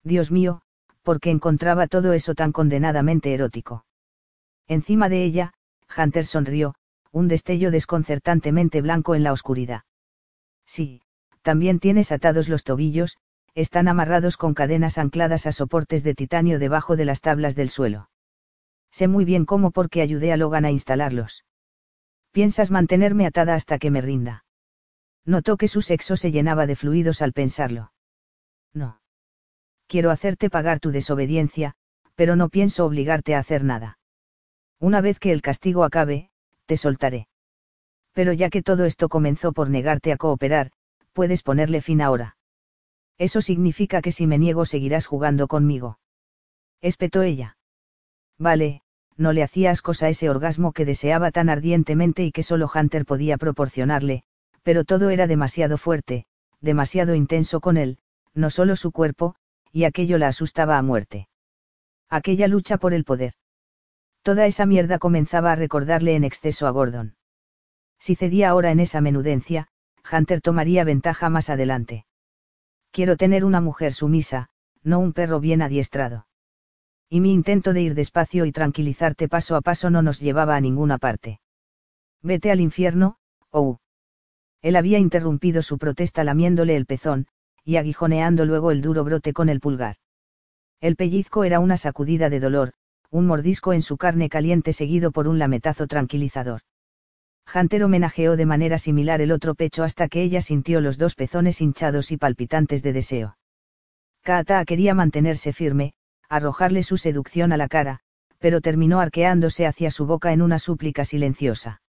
Dios 0.04 0.32
mío, 0.32 0.62
porque 1.02 1.32
encontraba 1.32 1.88
todo 1.88 2.14
eso 2.14 2.36
tan 2.36 2.52
condenadamente 2.52 3.34
erótico. 3.34 3.86
Encima 4.68 5.10
de 5.10 5.24
ella, 5.24 5.54
Hunter 5.98 6.26
sonrió, 6.26 6.76
un 7.12 7.28
destello 7.28 7.72
desconcertantemente 7.72 8.82
blanco 8.82 9.16
en 9.16 9.24
la 9.24 9.34
oscuridad. 9.34 9.84
Sí, 10.66 11.02
también 11.42 11.80
tienes 11.80 12.12
atados 12.12 12.50
los 12.50 12.64
tobillos, 12.64 13.18
están 13.56 13.88
amarrados 13.88 14.38
con 14.38 14.54
cadenas 14.54 14.98
ancladas 14.98 15.48
a 15.48 15.52
soportes 15.52 16.04
de 16.04 16.14
titanio 16.14 16.60
debajo 16.60 16.96
de 16.96 17.06
las 17.06 17.22
tablas 17.22 17.56
del 17.56 17.70
suelo. 17.70 18.10
Sé 18.92 19.08
muy 19.08 19.26
bien 19.26 19.46
cómo 19.46 19.72
porque 19.72 20.02
ayudé 20.02 20.32
a 20.32 20.38
Logan 20.38 20.66
a 20.66 20.72
instalarlos. 20.72 21.46
Piensas 22.32 22.70
mantenerme 22.70 23.26
atada 23.26 23.56
hasta 23.56 23.80
que 23.80 23.90
me 23.90 24.02
rinda. 24.02 24.46
Notó 25.26 25.58
que 25.58 25.68
su 25.68 25.82
sexo 25.82 26.16
se 26.18 26.32
llenaba 26.32 26.68
de 26.68 26.76
fluidos 26.76 27.22
al 27.22 27.34
pensarlo. 27.34 27.92
No. 28.74 29.02
Quiero 29.88 30.12
hacerte 30.12 30.50
pagar 30.50 30.80
tu 30.80 30.92
desobediencia, 30.92 31.76
Pero 32.18 32.36
no 32.36 32.50
pienso 32.50 32.84
obligarte 32.84 33.36
a 33.36 33.40
hacer 33.40 33.64
nada. 33.64 34.00
Una 34.80 35.02
vez 35.02 35.20
que 35.20 35.32
el 35.32 35.44
castigo 35.44 35.84
acabe, 35.84 36.32
te 36.68 36.78
soltaré. 36.78 37.28
Pero 38.14 38.34
ya 38.34 38.50
que 38.50 38.62
todo 38.62 38.86
esto 38.86 39.10
comenzó 39.10 39.54
por 39.54 39.70
negarte 39.72 40.12
a 40.12 40.18
cooperar, 40.18 40.72
puedes 41.14 41.42
ponerle 41.42 41.82
fin 41.82 42.02
ahora. 42.02 42.38
Eso 43.18 43.42
significa 43.42 44.02
que 44.04 44.12
si 44.12 44.28
me 44.28 44.38
niego 44.38 44.66
seguirás 44.66 45.08
jugando 45.08 45.48
conmigo. 45.48 46.00
Espetó 46.82 47.24
ella. 47.24 47.58
Vale, 48.38 48.82
no 49.16 49.34
le 49.34 49.42
hacía 49.42 49.72
ascos 49.72 50.04
a 50.04 50.10
ese 50.10 50.30
orgasmo 50.30 50.74
que 50.74 50.86
deseaba 50.86 51.32
tan 51.32 51.50
ardientemente 51.50 52.24
y 52.24 52.32
que 52.32 52.44
solo 52.44 52.70
Hunter 52.74 53.06
podía 53.06 53.38
proporcionarle, 53.38 54.24
pero 54.62 54.84
todo 54.84 55.10
era 55.10 55.26
demasiado 55.26 55.78
fuerte, 55.80 56.26
demasiado 56.62 57.16
intenso 57.16 57.60
con 57.60 57.78
él, 57.78 57.98
no 58.36 58.52
solo 58.52 58.76
su 58.76 58.92
cuerpo, 58.92 59.36
y 59.72 59.86
aquello 59.86 60.18
la 60.20 60.28
asustaba 60.28 60.78
a 60.78 60.84
muerte. 60.84 61.28
Aquella 62.10 62.48
lucha 62.48 62.78
por 62.78 62.94
el 62.94 63.04
poder. 63.04 63.34
Toda 64.28 64.46
esa 64.46 64.66
mierda 64.66 65.00
comenzaba 65.00 65.54
a 65.54 65.56
recordarle 65.56 66.14
en 66.14 66.26
exceso 66.26 66.68
a 66.68 66.72
Gordon. 66.72 67.16
Si 67.98 68.14
cedía 68.14 68.50
ahora 68.50 68.72
en 68.72 68.82
esa 68.82 69.00
menudencia, 69.00 69.70
Hunter 70.12 70.42
tomaría 70.42 70.84
ventaja 70.84 71.30
más 71.30 71.50
adelante. 71.50 72.06
Quiero 72.92 73.16
tener 73.16 73.46
una 73.46 73.62
mujer 73.62 73.94
sumisa, 73.94 74.50
no 74.84 75.00
un 75.00 75.14
perro 75.14 75.40
bien 75.40 75.62
adiestrado. 75.62 76.28
Y 77.10 77.22
mi 77.22 77.32
intento 77.32 77.72
de 77.72 77.84
ir 77.84 77.96
despacio 77.96 78.44
y 78.44 78.52
tranquilizarte 78.52 79.30
paso 79.30 79.56
a 79.56 79.62
paso 79.62 79.90
no 79.90 80.02
nos 80.02 80.20
llevaba 80.20 80.58
a 80.58 80.60
ninguna 80.60 80.98
parte. 80.98 81.40
Vete 82.22 82.52
al 82.52 82.60
infierno, 82.60 83.20
oh. 83.50 83.80
Él 84.62 84.76
había 84.76 85.00
interrumpido 85.00 85.62
su 85.62 85.78
protesta 85.78 86.26
lamiéndole 86.26 86.76
el 86.76 86.86
pezón, 86.86 87.28
y 87.64 87.78
aguijoneando 87.78 88.44
luego 88.44 88.72
el 88.72 88.82
duro 88.82 89.06
brote 89.06 89.32
con 89.32 89.48
el 89.48 89.62
pulgar. 89.62 89.96
El 90.82 90.98
pellizco 90.98 91.46
era 91.46 91.62
una 91.62 91.78
sacudida 91.78 92.30
de 92.30 92.42
dolor, 92.42 92.74
un 93.12 93.26
mordisco 93.26 93.74
en 93.74 93.82
su 93.82 93.98
carne 93.98 94.30
caliente 94.30 94.74
seguido 94.74 95.12
por 95.12 95.28
un 95.28 95.40
lametazo 95.40 95.88
tranquilizador. 95.88 96.62
Hunter 97.54 97.84
homenajeó 97.84 98.36
de 98.36 98.46
manera 98.46 98.78
similar 98.78 99.22
el 99.22 99.32
otro 99.32 99.56
pecho 99.56 99.84
hasta 99.84 100.10
que 100.10 100.22
ella 100.22 100.42
sintió 100.42 100.82
los 100.82 100.98
dos 100.98 101.16
pezones 101.16 101.62
hinchados 101.62 102.12
y 102.12 102.18
palpitantes 102.18 102.84
de 102.84 102.94
deseo. 102.94 103.38
Kata 104.24 104.66
quería 104.66 104.94
mantenerse 104.94 105.54
firme, 105.54 105.94
arrojarle 106.28 106.84
su 106.84 106.98
seducción 106.98 107.54
a 107.54 107.58
la 107.58 107.70
cara, 107.70 108.02
pero 108.40 108.60
terminó 108.60 109.00
arqueándose 109.00 109.66
hacia 109.66 109.92
su 109.92 110.06
boca 110.06 110.34
en 110.34 110.42
una 110.42 110.60
súplica 110.60 111.06
silenciosa. 111.06 111.82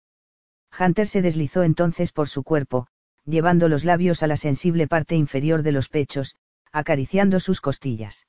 Hunter 0.78 1.09
se 1.09 1.22
deslizó 1.22 1.62
entonces 1.62 2.12
por 2.12 2.28
su 2.28 2.43
cuerpo, 2.43 2.88
llevando 3.24 3.68
los 3.68 3.84
labios 3.84 4.22
a 4.22 4.26
la 4.26 4.36
sensible 4.36 4.86
parte 4.86 5.16
inferior 5.16 5.62
de 5.62 5.72
los 5.72 5.88
pechos, 5.88 6.36
acariciando 6.72 7.40
sus 7.40 7.62
costillas. 7.62 8.26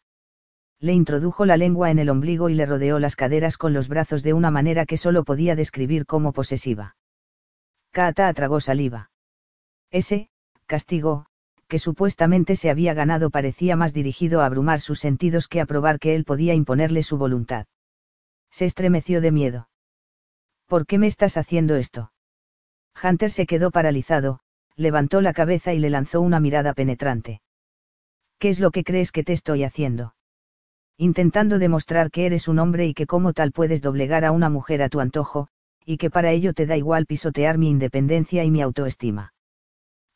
Le 0.80 0.94
introdujo 0.94 1.46
la 1.46 1.58
lengua 1.58 1.90
en 1.90 1.98
el 1.98 2.10
ombligo 2.10 2.50
y 2.50 2.54
le 2.54 2.66
rodeó 2.66 3.00
las 3.00 3.16
caderas 3.16 3.58
con 3.58 3.74
los 3.74 3.88
brazos 3.88 4.22
de 4.22 4.34
una 4.34 4.52
manera 4.52 4.86
que 4.86 4.98
solo 4.98 5.24
podía 5.24 5.56
describir 5.56 6.06
como 6.06 6.34
posesiva. 6.34 6.96
Kata 7.92 8.32
tragó 8.34 8.60
saliva. 8.60 9.10
Ese, 9.90 10.30
castigo, 10.68 11.26
que 11.68 11.80
supuestamente 11.80 12.56
se 12.56 12.70
había 12.70 12.94
ganado 12.94 13.32
parecía 13.32 13.76
más 13.76 13.94
dirigido 13.94 14.42
a 14.42 14.46
abrumar 14.46 14.80
sus 14.80 15.00
sentidos 15.00 15.48
que 15.48 15.62
a 15.62 15.66
probar 15.66 16.00
que 16.00 16.16
él 16.16 16.26
podía 16.26 16.54
imponerle 16.54 17.02
su 17.02 17.18
voluntad. 17.18 17.66
Se 18.52 18.66
estremeció 18.66 19.20
de 19.20 19.32
miedo. 19.32 19.70
¿Por 20.68 20.86
qué 20.86 20.98
me 20.98 21.08
estás 21.08 21.38
haciendo 21.38 21.76
esto? 21.76 22.12
Hunter 23.02 23.32
se 23.32 23.46
quedó 23.46 23.72
paralizado, 23.72 24.40
levantó 24.76 25.22
la 25.22 25.34
cabeza 25.34 25.74
y 25.74 25.80
le 25.80 25.90
lanzó 25.90 26.22
una 26.22 26.40
mirada 26.40 26.74
penetrante. 26.74 27.42
¿Qué 28.38 28.50
es 28.50 28.60
lo 28.60 28.72
que 28.72 28.84
crees 28.84 29.12
que 29.12 29.24
te 29.24 29.34
estoy 29.34 29.64
haciendo? 29.64 30.17
Intentando 30.98 31.60
demostrar 31.60 32.10
que 32.10 32.26
eres 32.26 32.48
un 32.48 32.58
hombre 32.60 32.88
y 32.88 32.94
que 32.94 33.06
como 33.06 33.34
tal 33.34 33.52
puedes 33.52 33.82
doblegar 33.82 34.26
a 34.26 34.32
una 34.32 34.50
mujer 34.50 34.82
a 34.82 34.90
tu 34.90 35.00
antojo, 35.00 35.48
y 35.86 35.98
que 35.98 36.10
para 36.10 36.32
ello 36.32 36.54
te 36.54 36.66
da 36.66 36.76
igual 36.76 37.06
pisotear 37.06 37.58
mi 37.58 37.70
independencia 37.70 38.44
y 38.44 38.52
mi 38.52 38.62
autoestima. 38.62 39.34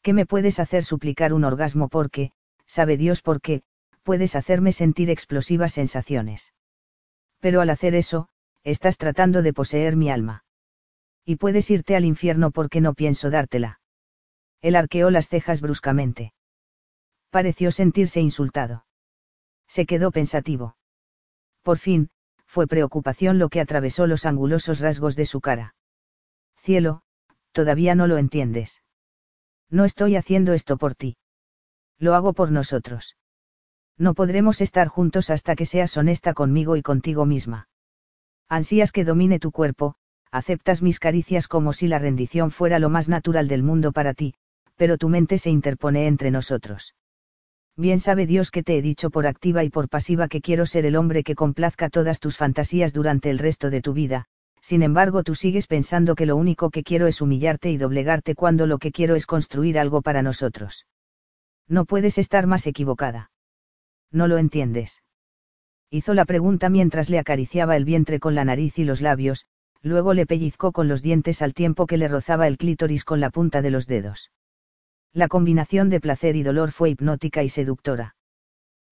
¿Qué 0.01 0.13
me 0.13 0.25
puedes 0.25 0.59
hacer 0.59 0.83
suplicar 0.83 1.33
un 1.33 1.43
orgasmo 1.43 1.87
porque, 1.87 2.31
sabe 2.65 2.97
Dios 2.97 3.21
por 3.21 3.41
qué, 3.41 3.61
puedes 4.03 4.35
hacerme 4.35 4.71
sentir 4.71 5.09
explosivas 5.09 5.73
sensaciones. 5.73 6.53
Pero 7.39 7.61
al 7.61 7.69
hacer 7.69 7.95
eso, 7.95 8.27
estás 8.63 8.97
tratando 8.97 9.41
de 9.41 9.53
poseer 9.53 9.95
mi 9.95 10.09
alma. 10.09 10.43
Y 11.25 11.35
puedes 11.35 11.69
irte 11.69 11.95
al 11.95 12.05
infierno 12.05 12.51
porque 12.51 12.81
no 12.81 12.93
pienso 12.93 13.29
dártela. 13.29 13.79
Él 14.61 14.75
arqueó 14.75 15.11
las 15.11 15.27
cejas 15.27 15.61
bruscamente. 15.61 16.33
Pareció 17.29 17.71
sentirse 17.71 18.19
insultado. 18.19 18.85
Se 19.71 19.85
quedó 19.85 20.11
pensativo. 20.11 20.75
Por 21.61 21.77
fin, 21.77 22.09
fue 22.45 22.67
preocupación 22.67 23.39
lo 23.39 23.47
que 23.47 23.61
atravesó 23.61 24.05
los 24.05 24.25
angulosos 24.25 24.81
rasgos 24.81 25.15
de 25.15 25.25
su 25.25 25.39
cara. 25.39 25.75
Cielo, 26.57 27.03
todavía 27.53 27.95
no 27.95 28.05
lo 28.05 28.17
entiendes. 28.17 28.83
No 29.69 29.85
estoy 29.85 30.17
haciendo 30.17 30.51
esto 30.51 30.75
por 30.75 30.93
ti. 30.93 31.15
Lo 31.99 32.15
hago 32.15 32.33
por 32.33 32.51
nosotros. 32.51 33.15
No 33.97 34.13
podremos 34.13 34.59
estar 34.59 34.89
juntos 34.89 35.29
hasta 35.29 35.55
que 35.55 35.65
seas 35.65 35.95
honesta 35.95 36.33
conmigo 36.33 36.75
y 36.75 36.81
contigo 36.81 37.25
misma. 37.25 37.69
Ansías 38.49 38.91
que 38.91 39.05
domine 39.05 39.39
tu 39.39 39.53
cuerpo, 39.53 39.95
aceptas 40.31 40.81
mis 40.81 40.99
caricias 40.99 41.47
como 41.47 41.71
si 41.71 41.87
la 41.87 41.97
rendición 41.97 42.51
fuera 42.51 42.77
lo 42.77 42.89
más 42.89 43.07
natural 43.07 43.47
del 43.47 43.63
mundo 43.63 43.93
para 43.93 44.13
ti, 44.13 44.33
pero 44.75 44.97
tu 44.97 45.07
mente 45.07 45.37
se 45.37 45.49
interpone 45.49 46.07
entre 46.07 46.29
nosotros. 46.29 46.93
Bien 47.77 47.99
sabe 47.99 48.25
Dios 48.25 48.51
que 48.51 48.63
te 48.63 48.77
he 48.77 48.81
dicho 48.81 49.09
por 49.09 49.25
activa 49.25 49.63
y 49.63 49.69
por 49.69 49.89
pasiva 49.89 50.27
que 50.27 50.41
quiero 50.41 50.65
ser 50.65 50.85
el 50.85 50.95
hombre 50.95 51.23
que 51.23 51.35
complazca 51.35 51.89
todas 51.89 52.19
tus 52.19 52.37
fantasías 52.37 52.93
durante 52.93 53.29
el 53.29 53.39
resto 53.39 53.69
de 53.69 53.81
tu 53.81 53.93
vida, 53.93 54.25
sin 54.61 54.83
embargo 54.83 55.23
tú 55.23 55.35
sigues 55.35 55.67
pensando 55.67 56.15
que 56.15 56.25
lo 56.25 56.35
único 56.35 56.69
que 56.69 56.83
quiero 56.83 57.07
es 57.07 57.21
humillarte 57.21 57.71
y 57.71 57.77
doblegarte 57.77 58.35
cuando 58.35 58.67
lo 58.67 58.77
que 58.77 58.91
quiero 58.91 59.15
es 59.15 59.25
construir 59.25 59.79
algo 59.79 60.01
para 60.01 60.21
nosotros. 60.21 60.85
No 61.67 61.85
puedes 61.85 62.17
estar 62.17 62.45
más 62.45 62.67
equivocada. 62.67 63.31
No 64.11 64.27
lo 64.27 64.37
entiendes. 64.37 65.01
Hizo 65.89 66.13
la 66.13 66.25
pregunta 66.25 66.69
mientras 66.69 67.09
le 67.09 67.19
acariciaba 67.19 67.75
el 67.75 67.85
vientre 67.85 68.19
con 68.19 68.35
la 68.35 68.45
nariz 68.45 68.77
y 68.79 68.83
los 68.83 69.01
labios, 69.01 69.45
luego 69.81 70.13
le 70.13 70.25
pellizcó 70.25 70.71
con 70.71 70.87
los 70.87 71.01
dientes 71.01 71.41
al 71.41 71.53
tiempo 71.53 71.87
que 71.87 71.97
le 71.97 72.07
rozaba 72.07 72.47
el 72.47 72.57
clítoris 72.57 73.03
con 73.03 73.19
la 73.19 73.29
punta 73.29 73.61
de 73.61 73.71
los 73.71 73.87
dedos. 73.87 74.31
La 75.13 75.27
combinación 75.27 75.89
de 75.89 75.99
placer 75.99 76.35
y 76.35 76.43
dolor 76.43 76.71
fue 76.71 76.91
hipnótica 76.91 77.43
y 77.43 77.49
seductora. 77.49 78.15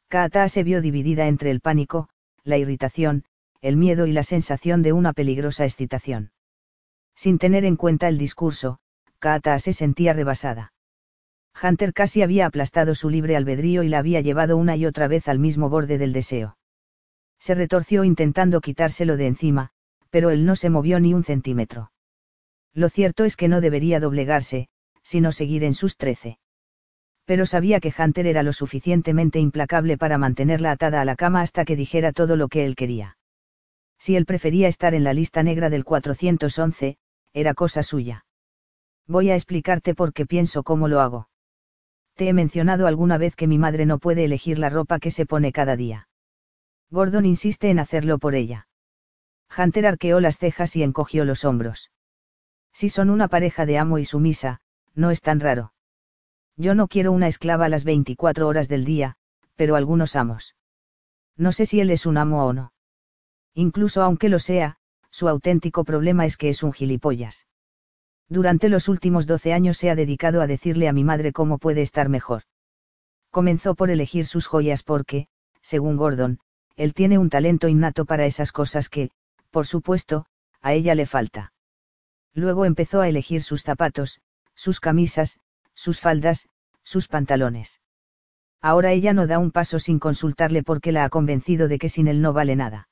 Kaata 0.09 0.49
se 0.49 0.63
vio 0.63 0.81
dividida 0.81 1.27
entre 1.27 1.49
el 1.49 1.61
pánico, 1.61 2.09
la 2.43 2.57
irritación, 2.57 3.23
el 3.61 3.77
miedo 3.77 4.05
y 4.05 4.11
la 4.11 4.23
sensación 4.23 4.81
de 4.81 4.91
una 4.91 5.13
peligrosa 5.13 5.63
excitación. 5.63 6.31
Sin 7.15 7.37
tener 7.37 7.63
en 7.63 7.75
cuenta 7.75 8.07
el 8.07 8.17
discurso, 8.17 8.79
Kaata 9.19 9.59
se 9.59 9.71
sentía 9.71 10.13
rebasada. 10.13 10.73
Hunter 11.61 11.93
casi 11.93 12.21
había 12.21 12.45
aplastado 12.45 12.95
su 12.95 13.09
libre 13.09 13.35
albedrío 13.35 13.83
y 13.83 13.89
la 13.89 13.99
había 13.99 14.21
llevado 14.21 14.57
una 14.57 14.75
y 14.75 14.85
otra 14.85 15.07
vez 15.07 15.27
al 15.27 15.39
mismo 15.39 15.69
borde 15.69 15.97
del 15.97 16.13
deseo. 16.13 16.57
Se 17.39 17.55
retorció 17.55 18.03
intentando 18.03 18.61
quitárselo 18.61 19.17
de 19.17 19.27
encima, 19.27 19.71
pero 20.09 20.29
él 20.29 20.45
no 20.45 20.55
se 20.55 20.69
movió 20.69 20.99
ni 20.99 21.13
un 21.13 21.23
centímetro. 21.23 21.91
Lo 22.73 22.89
cierto 22.89 23.25
es 23.25 23.35
que 23.35 23.47
no 23.47 23.61
debería 23.61 23.99
doblegarse, 23.99 24.69
sino 25.09 25.31
seguir 25.31 25.63
en 25.63 25.73
sus 25.73 25.97
trece. 25.97 26.37
Pero 27.25 27.47
sabía 27.47 27.79
que 27.79 27.91
Hunter 27.97 28.27
era 28.27 28.43
lo 28.43 28.53
suficientemente 28.53 29.39
implacable 29.39 29.97
para 29.97 30.19
mantenerla 30.19 30.69
atada 30.69 31.01
a 31.01 31.05
la 31.05 31.15
cama 31.15 31.41
hasta 31.41 31.65
que 31.65 31.75
dijera 31.75 32.11
todo 32.11 32.35
lo 32.35 32.47
que 32.47 32.63
él 32.63 32.75
quería. 32.75 33.17
Si 33.97 34.15
él 34.15 34.27
prefería 34.27 34.67
estar 34.67 34.93
en 34.93 35.03
la 35.03 35.13
lista 35.13 35.41
negra 35.41 35.71
del 35.71 35.83
411, 35.83 36.97
era 37.33 37.55
cosa 37.55 37.81
suya. 37.81 38.25
Voy 39.07 39.31
a 39.31 39.33
explicarte 39.33 39.95
por 39.95 40.13
qué 40.13 40.27
pienso 40.27 40.61
cómo 40.61 40.87
lo 40.87 40.99
hago. 41.01 41.27
Te 42.13 42.29
he 42.29 42.33
mencionado 42.33 42.85
alguna 42.85 43.17
vez 43.17 43.35
que 43.35 43.47
mi 43.47 43.57
madre 43.57 43.87
no 43.87 43.97
puede 43.97 44.25
elegir 44.25 44.59
la 44.59 44.69
ropa 44.69 44.99
que 44.99 45.09
se 45.09 45.25
pone 45.25 45.51
cada 45.51 45.75
día. 45.75 46.07
Gordon 46.91 47.25
insiste 47.25 47.71
en 47.71 47.79
hacerlo 47.79 48.19
por 48.19 48.35
ella. 48.35 48.67
Hunter 49.57 49.87
arqueó 49.87 50.19
las 50.19 50.37
cejas 50.37 50.75
y 50.75 50.83
encogió 50.83 51.25
los 51.25 51.45
hombros. 51.45 51.89
Si 52.73 52.89
son 52.89 53.09
una 53.09 53.27
pareja 53.27 53.65
de 53.65 53.79
amo 53.79 53.97
y 53.97 54.05
sumisa, 54.05 54.61
no 54.95 55.11
es 55.11 55.21
tan 55.21 55.39
raro. 55.39 55.73
Yo 56.57 56.75
no 56.75 56.87
quiero 56.87 57.11
una 57.11 57.27
esclava 57.27 57.69
las 57.69 57.83
24 57.83 58.47
horas 58.47 58.67
del 58.67 58.83
día, 58.85 59.15
pero 59.55 59.75
algunos 59.75 60.15
amos. 60.15 60.55
No 61.37 61.51
sé 61.51 61.65
si 61.65 61.79
él 61.79 61.89
es 61.89 62.05
un 62.05 62.17
amo 62.17 62.45
o 62.45 62.53
no. 62.53 62.73
Incluso 63.53 64.03
aunque 64.03 64.29
lo 64.29 64.39
sea, 64.39 64.77
su 65.09 65.27
auténtico 65.27 65.83
problema 65.83 66.25
es 66.25 66.37
que 66.37 66.49
es 66.49 66.63
un 66.63 66.73
gilipollas. 66.73 67.45
Durante 68.27 68.69
los 68.69 68.87
últimos 68.87 69.25
12 69.25 69.53
años 69.53 69.77
se 69.77 69.89
ha 69.89 69.95
dedicado 69.95 70.41
a 70.41 70.47
decirle 70.47 70.87
a 70.87 70.93
mi 70.93 71.03
madre 71.03 71.31
cómo 71.31 71.57
puede 71.57 71.81
estar 71.81 72.09
mejor. 72.09 72.43
Comenzó 73.31 73.75
por 73.75 73.89
elegir 73.89 74.25
sus 74.25 74.47
joyas 74.47 74.83
porque, 74.83 75.27
según 75.61 75.97
Gordon, 75.97 76.39
él 76.75 76.93
tiene 76.93 77.17
un 77.17 77.29
talento 77.29 77.67
innato 77.67 78.05
para 78.05 78.25
esas 78.25 78.51
cosas 78.51 78.89
que, 78.89 79.09
por 79.49 79.65
supuesto, 79.65 80.25
a 80.61 80.73
ella 80.73 80.95
le 80.95 81.05
falta. 81.05 81.53
Luego 82.33 82.65
empezó 82.65 83.01
a 83.01 83.09
elegir 83.09 83.41
sus 83.41 83.63
zapatos, 83.63 84.21
sus 84.59 84.81
camisas, 84.81 85.39
sus 85.73 86.01
faldas, 86.01 86.49
sus 86.83 87.07
pantalones. 87.07 87.79
Ahora 88.61 88.91
ella 88.91 89.13
no 89.13 89.25
da 89.25 89.39
un 89.39 89.51
paso 89.51 89.79
sin 89.79 89.99
consultarle 89.99 90.63
porque 90.63 90.91
la 90.91 91.05
ha 91.05 91.09
convencido 91.09 91.69
de 91.69 91.79
que 91.79 91.87
sin 91.87 92.09
él 92.09 92.21
no 92.21 92.33
vale 92.33 92.57
nada. 92.57 92.89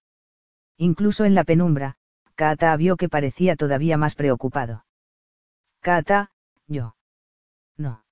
Incluso 0.77 1.25
en 1.25 1.35
la 1.35 1.43
penumbra, 1.43 1.95
Kata 2.35 2.73
vio 2.77 2.95
que 2.95 3.09
parecía 3.09 3.57
todavía 3.57 3.97
más 3.97 4.15
preocupado. 4.15 4.85
Kata, 5.81 6.31
yo. 6.67 6.95
No. 7.75 8.05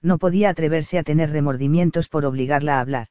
No 0.00 0.18
podía 0.18 0.50
atreverse 0.50 0.98
a 0.98 1.04
tener 1.04 1.30
remordimientos 1.30 2.08
por 2.08 2.24
obligarla 2.24 2.78
a 2.78 2.80
hablar. 2.80 3.06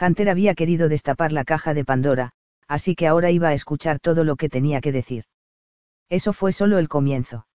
Hunter 0.00 0.28
había 0.28 0.56
querido 0.56 0.88
destapar 0.88 1.30
la 1.30 1.44
caja 1.44 1.72
de 1.72 1.84
Pandora, 1.84 2.32
así 2.66 2.96
que 2.96 3.06
ahora 3.06 3.30
iba 3.30 3.48
a 3.48 3.54
escuchar 3.54 4.00
todo 4.00 4.24
lo 4.24 4.34
que 4.34 4.48
tenía 4.48 4.80
que 4.80 4.90
decir. 4.90 5.26
Eso 6.08 6.32
fue 6.32 6.50
solo 6.50 6.78
el 6.78 6.88
comienzo. 6.88 7.46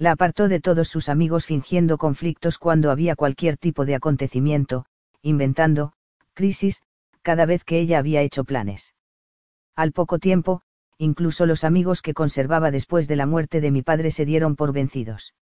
La 0.00 0.12
apartó 0.12 0.48
de 0.48 0.60
todos 0.60 0.88
sus 0.88 1.10
amigos 1.10 1.44
fingiendo 1.44 1.98
conflictos 1.98 2.56
cuando 2.56 2.90
había 2.90 3.16
cualquier 3.16 3.58
tipo 3.58 3.84
de 3.84 3.94
acontecimiento, 3.94 4.86
inventando, 5.20 5.92
crisis, 6.32 6.80
cada 7.20 7.44
vez 7.44 7.64
que 7.64 7.78
ella 7.78 7.98
había 7.98 8.22
hecho 8.22 8.44
planes. 8.44 8.94
Al 9.76 9.92
poco 9.92 10.18
tiempo, 10.18 10.62
incluso 10.96 11.44
los 11.44 11.64
amigos 11.64 12.00
que 12.00 12.14
conservaba 12.14 12.70
después 12.70 13.08
de 13.08 13.16
la 13.16 13.26
muerte 13.26 13.60
de 13.60 13.70
mi 13.70 13.82
padre 13.82 14.10
se 14.10 14.24
dieron 14.24 14.56
por 14.56 14.72
vencidos. 14.72 15.34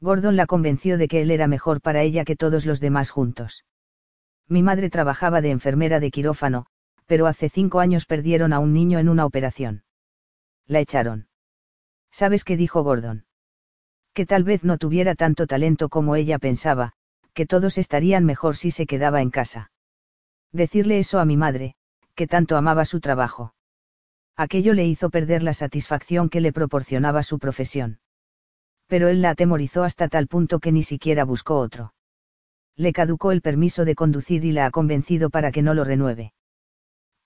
Gordon 0.00 0.36
la 0.36 0.46
convenció 0.46 0.96
de 0.96 1.06
que 1.06 1.20
él 1.20 1.30
era 1.30 1.46
mejor 1.46 1.82
para 1.82 2.00
ella 2.00 2.24
que 2.24 2.36
todos 2.36 2.64
los 2.64 2.80
demás 2.80 3.10
juntos. 3.10 3.66
Mi 4.48 4.62
madre 4.62 4.88
trabajaba 4.88 5.42
de 5.42 5.50
enfermera 5.50 6.00
de 6.00 6.10
quirófano, 6.10 6.64
pero 7.04 7.26
hace 7.26 7.50
cinco 7.50 7.80
años 7.80 8.06
perdieron 8.06 8.54
a 8.54 8.60
un 8.60 8.72
niño 8.72 8.98
en 8.98 9.10
una 9.10 9.26
operación. 9.26 9.84
La 10.66 10.80
echaron. 10.80 11.28
¿Sabes 12.10 12.44
qué 12.44 12.56
dijo 12.56 12.82
Gordon? 12.82 13.26
Que 14.14 14.26
tal 14.26 14.44
vez 14.44 14.64
no 14.64 14.78
tuviera 14.78 15.14
tanto 15.14 15.46
talento 15.46 15.88
como 15.88 16.16
ella 16.16 16.38
pensaba, 16.38 16.92
que 17.34 17.46
todos 17.46 17.78
estarían 17.78 18.24
mejor 18.24 18.56
si 18.56 18.70
se 18.70 18.86
quedaba 18.86 19.20
en 19.20 19.30
casa. 19.30 19.70
Decirle 20.52 20.98
eso 20.98 21.18
a 21.18 21.24
mi 21.24 21.36
madre, 21.36 21.74
que 22.14 22.26
tanto 22.26 22.56
amaba 22.56 22.84
su 22.84 23.00
trabajo. 23.00 23.54
Aquello 24.36 24.72
le 24.72 24.86
hizo 24.86 25.10
perder 25.10 25.42
la 25.42 25.52
satisfacción 25.52 26.28
que 26.28 26.40
le 26.40 26.52
proporcionaba 26.52 27.22
su 27.22 27.38
profesión. 27.38 27.98
Pero 28.86 29.08
él 29.08 29.20
la 29.20 29.30
atemorizó 29.30 29.82
hasta 29.82 30.08
tal 30.08 30.28
punto 30.28 30.60
que 30.60 30.72
ni 30.72 30.82
siquiera 30.82 31.24
buscó 31.24 31.58
otro 31.58 31.94
le 32.76 32.92
caducó 32.92 33.30
el 33.32 33.40
permiso 33.40 33.84
de 33.84 33.94
conducir 33.94 34.44
y 34.44 34.52
la 34.52 34.66
ha 34.66 34.70
convencido 34.70 35.30
para 35.30 35.52
que 35.52 35.62
no 35.62 35.74
lo 35.74 35.84
renueve. 35.84 36.32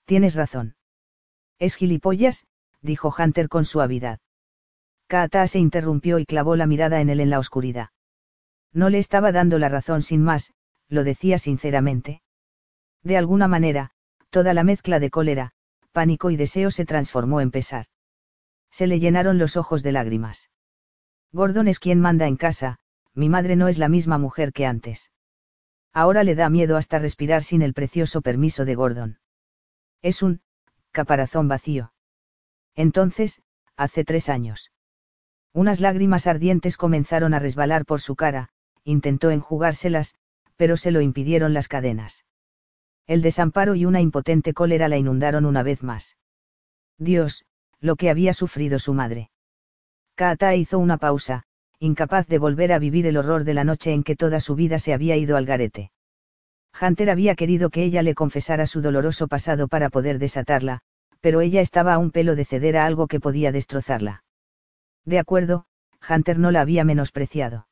Tienes 0.05 0.35
razón. 0.35 0.75
Es 1.57 1.75
gilipollas, 1.75 2.45
dijo 2.81 3.13
Hunter 3.17 3.49
con 3.49 3.65
suavidad. 3.65 4.19
Kaata 5.09 5.47
se 5.47 5.57
interrumpió 5.57 6.19
y 6.19 6.25
clavó 6.27 6.55
la 6.55 6.67
mirada 6.67 7.01
en 7.01 7.09
él 7.09 7.19
en 7.19 7.31
la 7.31 7.39
oscuridad. 7.39 7.89
No 8.71 8.89
le 8.89 8.99
estaba 8.99 9.31
dando 9.31 9.57
la 9.57 9.67
razón 9.67 10.03
sin 10.03 10.21
más, 10.21 10.53
lo 10.87 11.03
decía 11.03 11.39
sinceramente. 11.39 12.21
De 13.01 13.17
alguna 13.17 13.47
manera, 13.47 13.89
toda 14.29 14.53
la 14.53 14.63
mezcla 14.63 14.99
de 14.99 15.09
cólera, 15.09 15.51
pánico 15.93 16.29
y 16.29 16.35
deseo 16.35 16.69
se 16.69 16.85
transformó 16.85 17.41
en 17.41 17.49
pesar. 17.49 17.87
Se 18.69 18.85
le 18.85 18.99
llenaron 18.99 19.39
los 19.39 19.57
ojos 19.57 19.81
de 19.81 19.93
lágrimas. 19.93 20.51
Gordon 21.31 21.67
es 21.67 21.79
quien 21.79 21.99
manda 21.99 22.27
en 22.27 22.37
casa, 22.37 22.77
mi 23.15 23.29
madre 23.29 23.55
no 23.55 23.67
es 23.67 23.79
la 23.79 23.89
misma 23.89 24.19
mujer 24.19 24.53
que 24.53 24.67
antes. 24.67 25.11
Ahora 25.91 26.23
le 26.23 26.35
da 26.35 26.51
miedo 26.51 26.77
hasta 26.77 26.99
respirar 26.99 27.41
sin 27.41 27.63
el 27.63 27.73
precioso 27.73 28.21
permiso 28.21 28.63
de 28.63 28.75
Gordon. 28.75 29.19
Es 30.03 30.21
un, 30.21 30.41
caparazón 30.91 31.47
vacío. 31.47 31.93
Entonces, 32.75 33.41
hace 33.75 34.03
tres 34.03 34.29
años. 34.29 34.71
Unas 35.53 35.79
lágrimas 35.79 36.27
ardientes 36.27 36.77
comenzaron 36.77 37.33
a 37.33 37.39
resbalar 37.39 37.85
por 37.85 38.01
su 38.01 38.15
cara, 38.15 38.49
intentó 38.83 39.31
enjugárselas, 39.31 40.15
pero 40.55 40.77
se 40.77 40.91
lo 40.91 41.01
impidieron 41.01 41.53
las 41.53 41.67
cadenas. 41.67 42.25
El 43.07 43.21
desamparo 43.21 43.75
y 43.75 43.85
una 43.85 44.01
impotente 44.01 44.53
cólera 44.53 44.87
la 44.87 44.97
inundaron 44.97 45.45
una 45.45 45.63
vez 45.63 45.81
más. 45.81 46.17
Dios, 46.97 47.45
lo 47.79 47.95
que 47.95 48.09
había 48.09 48.33
sufrido 48.33 48.77
su 48.77 48.93
madre. 48.93 49.31
Kaata 50.15 50.55
hizo 50.55 50.77
una 50.77 50.97
pausa, 50.97 51.43
incapaz 51.79 52.27
de 52.27 52.37
volver 52.37 52.73
a 52.73 52.79
vivir 52.79 53.07
el 53.07 53.17
horror 53.17 53.45
de 53.45 53.53
la 53.53 53.63
noche 53.63 53.93
en 53.93 54.03
que 54.03 54.15
toda 54.15 54.39
su 54.41 54.53
vida 54.55 54.77
se 54.79 54.93
había 54.93 55.15
ido 55.15 55.37
al 55.37 55.45
garete. 55.45 55.91
Hunter 56.79 57.09
había 57.09 57.35
querido 57.35 57.69
que 57.69 57.83
ella 57.83 58.03
le 58.03 58.15
confesara 58.15 58.67
su 58.67 58.81
doloroso 58.81 59.27
pasado 59.27 59.67
para 59.67 59.89
poder 59.89 60.19
desatarla, 60.19 60.81
pero 61.21 61.41
ella 61.41 61.61
estaba 61.61 61.93
a 61.93 61.97
un 61.97 62.11
pelo 62.11 62.35
de 62.35 62.45
ceder 62.45 62.77
a 62.77 62.85
algo 62.85 63.07
que 63.07 63.19
podía 63.19 63.51
destrozarla. 63.51 64.23
De 65.05 65.19
acuerdo, 65.19 65.65
Hunter 66.07 66.39
no 66.39 66.51
la 66.51 66.61
había 66.61 66.83
menospreciado. 66.83 67.67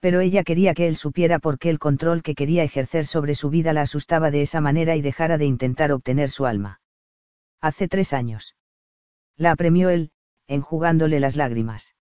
Pero 0.00 0.20
ella 0.20 0.44
quería 0.44 0.74
que 0.74 0.86
él 0.86 0.96
supiera 0.96 1.38
por 1.38 1.58
qué 1.58 1.70
el 1.70 1.78
control 1.78 2.22
que 2.22 2.34
quería 2.34 2.62
ejercer 2.62 3.06
sobre 3.06 3.34
su 3.34 3.50
vida 3.50 3.72
la 3.72 3.82
asustaba 3.82 4.30
de 4.30 4.42
esa 4.42 4.60
manera 4.60 4.96
y 4.96 5.02
dejara 5.02 5.38
de 5.38 5.46
intentar 5.46 5.92
obtener 5.92 6.30
su 6.30 6.46
alma. 6.46 6.80
Hace 7.60 7.88
tres 7.88 8.12
años. 8.12 8.56
La 9.36 9.52
apremió 9.52 9.88
él, 9.88 10.12
enjugándole 10.46 11.20
las 11.20 11.36
lágrimas. 11.36 11.94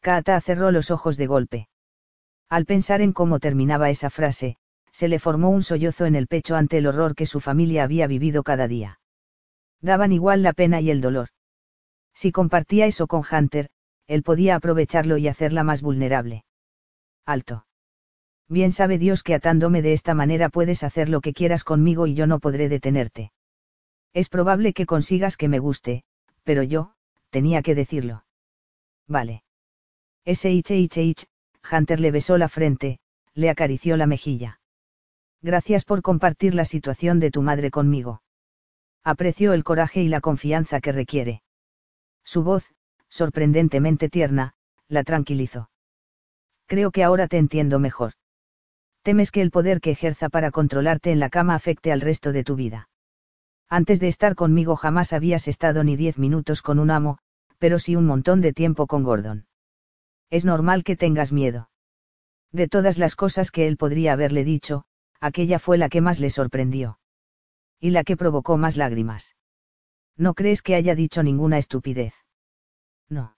Kaata 0.00 0.40
cerró 0.40 0.72
los 0.72 0.90
ojos 0.90 1.16
de 1.16 1.26
golpe. 1.26 1.68
Al 2.48 2.66
pensar 2.66 3.00
en 3.00 3.12
cómo 3.12 3.38
terminaba 3.38 3.90
esa 3.90 4.10
frase, 4.10 4.56
se 4.90 5.08
le 5.08 5.18
formó 5.18 5.50
un 5.50 5.62
sollozo 5.62 6.06
en 6.06 6.14
el 6.14 6.26
pecho 6.26 6.56
ante 6.56 6.78
el 6.78 6.86
horror 6.86 7.14
que 7.14 7.26
su 7.26 7.40
familia 7.40 7.84
había 7.84 8.06
vivido 8.06 8.42
cada 8.42 8.68
día. 8.68 9.00
Daban 9.80 10.12
igual 10.12 10.42
la 10.42 10.52
pena 10.52 10.80
y 10.80 10.90
el 10.90 11.00
dolor. 11.00 11.28
Si 12.14 12.32
compartía 12.32 12.86
eso 12.86 13.06
con 13.06 13.22
Hunter, 13.30 13.68
él 14.06 14.22
podía 14.22 14.54
aprovecharlo 14.56 15.18
y 15.18 15.28
hacerla 15.28 15.64
más 15.64 15.82
vulnerable. 15.82 16.44
Alto. 17.26 17.66
Bien 18.48 18.72
sabe 18.72 18.98
Dios 18.98 19.22
que 19.22 19.34
atándome 19.34 19.82
de 19.82 19.92
esta 19.94 20.14
manera 20.14 20.48
puedes 20.48 20.82
hacer 20.82 21.08
lo 21.08 21.20
que 21.20 21.32
quieras 21.32 21.64
conmigo 21.64 22.06
y 22.06 22.14
yo 22.14 22.26
no 22.26 22.40
podré 22.40 22.68
detenerte. 22.68 23.32
Es 24.12 24.28
probable 24.28 24.72
que 24.74 24.86
consigas 24.86 25.36
que 25.36 25.48
me 25.48 25.58
guste, 25.58 26.04
pero 26.44 26.62
yo, 26.62 26.92
tenía 27.30 27.62
que 27.62 27.74
decirlo. 27.74 28.24
Vale. 29.08 29.42
Ese 30.24 30.52
Hunter 31.72 32.00
le 32.00 32.10
besó 32.10 32.38
la 32.38 32.48
frente, 32.48 32.98
le 33.34 33.50
acarició 33.50 33.96
la 33.96 34.06
mejilla. 34.06 34.60
Gracias 35.42 35.84
por 35.84 36.02
compartir 36.02 36.54
la 36.54 36.64
situación 36.64 37.20
de 37.20 37.30
tu 37.30 37.42
madre 37.42 37.70
conmigo. 37.70 38.22
Apreció 39.02 39.52
el 39.52 39.64
coraje 39.64 40.02
y 40.02 40.08
la 40.08 40.20
confianza 40.20 40.80
que 40.80 40.92
requiere. 40.92 41.43
Su 42.24 42.42
voz, 42.42 42.72
sorprendentemente 43.08 44.08
tierna, 44.08 44.54
la 44.88 45.04
tranquilizó. 45.04 45.70
Creo 46.66 46.90
que 46.90 47.04
ahora 47.04 47.28
te 47.28 47.38
entiendo 47.38 47.78
mejor. 47.78 48.14
Temes 49.02 49.30
que 49.30 49.42
el 49.42 49.50
poder 49.50 49.80
que 49.80 49.90
ejerza 49.90 50.28
para 50.30 50.50
controlarte 50.50 51.12
en 51.12 51.20
la 51.20 51.28
cama 51.28 51.54
afecte 51.54 51.92
al 51.92 52.00
resto 52.00 52.32
de 52.32 52.42
tu 52.42 52.56
vida. 52.56 52.88
Antes 53.68 54.00
de 54.00 54.08
estar 54.08 54.34
conmigo 54.34 54.76
jamás 54.76 55.12
habías 55.12 55.46
estado 55.48 55.84
ni 55.84 55.96
diez 55.96 56.18
minutos 56.18 56.62
con 56.62 56.78
un 56.78 56.90
amo, 56.90 57.18
pero 57.58 57.78
sí 57.78 57.96
un 57.96 58.06
montón 58.06 58.40
de 58.40 58.52
tiempo 58.52 58.86
con 58.86 59.02
Gordon 59.02 59.46
es 60.34 60.44
normal 60.44 60.82
que 60.82 60.96
tengas 60.96 61.30
miedo. 61.30 61.70
De 62.50 62.66
todas 62.66 62.98
las 62.98 63.14
cosas 63.14 63.52
que 63.52 63.68
él 63.68 63.76
podría 63.76 64.14
haberle 64.14 64.42
dicho, 64.42 64.84
aquella 65.20 65.60
fue 65.60 65.78
la 65.78 65.88
que 65.88 66.00
más 66.00 66.18
le 66.18 66.28
sorprendió. 66.28 66.98
Y 67.78 67.90
la 67.90 68.02
que 68.02 68.16
provocó 68.16 68.56
más 68.56 68.76
lágrimas. 68.76 69.36
¿No 70.16 70.34
crees 70.34 70.62
que 70.62 70.74
haya 70.74 70.94
dicho 70.94 71.22
ninguna 71.22 71.58
estupidez? 71.58 72.14
No. 73.08 73.36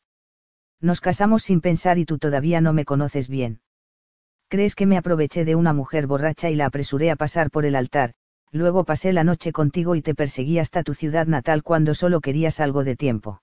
Nos 0.80 1.00
casamos 1.00 1.42
sin 1.42 1.60
pensar 1.60 1.98
y 1.98 2.04
tú 2.04 2.18
todavía 2.18 2.60
no 2.60 2.72
me 2.72 2.84
conoces 2.84 3.28
bien. 3.28 3.60
¿Crees 4.48 4.74
que 4.74 4.86
me 4.86 4.98
aproveché 4.98 5.44
de 5.44 5.54
una 5.54 5.72
mujer 5.72 6.06
borracha 6.06 6.50
y 6.50 6.54
la 6.54 6.66
apresuré 6.66 7.10
a 7.10 7.16
pasar 7.16 7.50
por 7.50 7.64
el 7.64 7.74
altar, 7.74 8.12
luego 8.52 8.84
pasé 8.84 9.12
la 9.12 9.24
noche 9.24 9.52
contigo 9.52 9.94
y 9.94 10.02
te 10.02 10.14
perseguí 10.14 10.58
hasta 10.58 10.82
tu 10.82 10.94
ciudad 10.94 11.26
natal 11.26 11.62
cuando 11.62 11.94
solo 11.94 12.20
querías 12.20 12.60
algo 12.60 12.84
de 12.84 12.94
tiempo? 12.94 13.42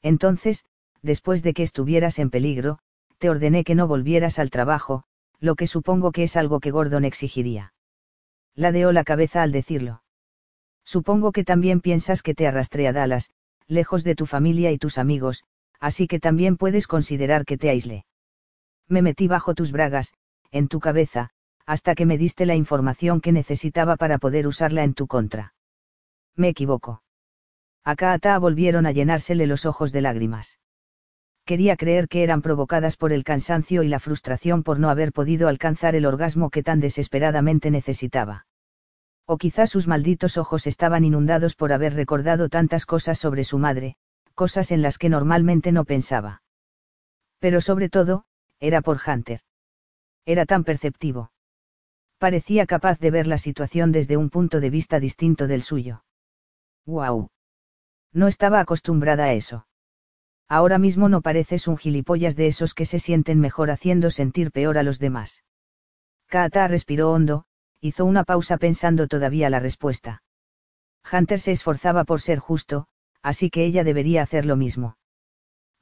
Entonces, 0.00 0.64
después 1.02 1.42
de 1.42 1.54
que 1.54 1.62
estuvieras 1.62 2.18
en 2.18 2.30
peligro, 2.30 2.78
te 3.18 3.28
ordené 3.28 3.64
que 3.64 3.74
no 3.74 3.88
volvieras 3.88 4.38
al 4.38 4.50
trabajo, 4.50 5.04
lo 5.40 5.56
que 5.56 5.66
supongo 5.66 6.12
que 6.12 6.22
es 6.22 6.36
algo 6.36 6.60
que 6.60 6.70
Gordon 6.70 7.04
exigiría. 7.04 7.74
Ladeó 8.54 8.92
la 8.92 9.04
cabeza 9.04 9.42
al 9.42 9.52
decirlo. 9.52 10.03
Supongo 10.84 11.32
que 11.32 11.44
también 11.44 11.80
piensas 11.80 12.22
que 12.22 12.34
te 12.34 12.46
arrastré 12.46 12.86
a 12.88 12.92
Dallas, 12.92 13.30
lejos 13.66 14.04
de 14.04 14.14
tu 14.14 14.26
familia 14.26 14.70
y 14.70 14.78
tus 14.78 14.98
amigos, 14.98 15.44
así 15.80 16.06
que 16.06 16.20
también 16.20 16.56
puedes 16.56 16.86
considerar 16.86 17.44
que 17.44 17.56
te 17.56 17.70
aislé. 17.70 18.04
Me 18.88 19.02
metí 19.02 19.28
bajo 19.28 19.54
tus 19.54 19.72
bragas, 19.72 20.12
en 20.50 20.68
tu 20.68 20.80
cabeza, 20.80 21.30
hasta 21.66 21.94
que 21.94 22.06
me 22.06 22.18
diste 22.18 22.46
la 22.46 22.54
información 22.54 23.20
que 23.20 23.32
necesitaba 23.32 23.96
para 23.96 24.18
poder 24.18 24.46
usarla 24.46 24.84
en 24.84 24.94
tu 24.94 25.06
contra. 25.06 25.54
Me 26.36 26.48
equivoco. 26.48 27.02
Acá 27.82 28.12
Ata 28.12 28.38
volvieron 28.38 28.86
a 28.86 28.92
llenársele 28.92 29.46
los 29.46 29.66
ojos 29.66 29.92
de 29.92 30.02
lágrimas 30.02 30.58
quería 31.44 31.76
creer 31.76 32.08
que 32.08 32.22
eran 32.22 32.42
provocadas 32.42 32.96
por 32.96 33.12
el 33.12 33.22
cansancio 33.22 33.82
y 33.82 33.88
la 33.88 34.00
frustración 34.00 34.62
por 34.62 34.78
no 34.78 34.88
haber 34.88 35.12
podido 35.12 35.48
alcanzar 35.48 35.94
el 35.94 36.06
orgasmo 36.06 36.50
que 36.50 36.62
tan 36.62 36.80
desesperadamente 36.80 37.70
necesitaba. 37.70 38.46
O 39.26 39.38
quizás 39.38 39.70
sus 39.70 39.86
malditos 39.86 40.36
ojos 40.36 40.66
estaban 40.66 41.04
inundados 41.04 41.54
por 41.56 41.72
haber 41.72 41.94
recordado 41.94 42.48
tantas 42.48 42.84
cosas 42.84 43.18
sobre 43.18 43.44
su 43.44 43.58
madre, 43.58 43.96
cosas 44.34 44.70
en 44.70 44.82
las 44.82 44.98
que 44.98 45.08
normalmente 45.08 45.72
no 45.72 45.84
pensaba. 45.84 46.42
Pero 47.38 47.60
sobre 47.60 47.88
todo, 47.88 48.24
era 48.60 48.82
por 48.82 48.98
Hunter. 49.06 49.40
Era 50.26 50.46
tan 50.46 50.64
perceptivo. 50.64 51.32
Parecía 52.18 52.66
capaz 52.66 52.98
de 52.98 53.10
ver 53.10 53.26
la 53.26 53.38
situación 53.38 53.92
desde 53.92 54.16
un 54.16 54.30
punto 54.30 54.60
de 54.60 54.70
vista 54.70 55.00
distinto 55.00 55.46
del 55.46 55.62
suyo. 55.62 56.04
¡Guau! 56.86 57.28
No 58.12 58.28
estaba 58.28 58.60
acostumbrada 58.60 59.24
a 59.24 59.32
eso. 59.32 59.66
Ahora 60.48 60.78
mismo 60.78 61.08
no 61.08 61.22
pareces 61.22 61.66
un 61.68 61.76
gilipollas 61.76 62.36
de 62.36 62.46
esos 62.46 62.74
que 62.74 62.86
se 62.86 62.98
sienten 62.98 63.40
mejor 63.40 63.70
haciendo 63.70 64.10
sentir 64.10 64.52
peor 64.52 64.78
a 64.78 64.82
los 64.82 64.98
demás. 64.98 65.42
Kaata 66.28 66.68
respiró 66.68 67.12
hondo, 67.12 67.46
hizo 67.80 68.04
una 68.04 68.24
pausa 68.24 68.56
pensando 68.56 69.06
todavía 69.08 69.50
la 69.50 69.60
respuesta. 69.60 70.22
Hunter 71.12 71.40
se 71.40 71.52
esforzaba 71.52 72.04
por 72.04 72.20
ser 72.20 72.38
justo, 72.38 72.86
así 73.22 73.50
que 73.50 73.64
ella 73.64 73.84
debería 73.84 74.22
hacer 74.22 74.46
lo 74.46 74.56
mismo. 74.56 74.96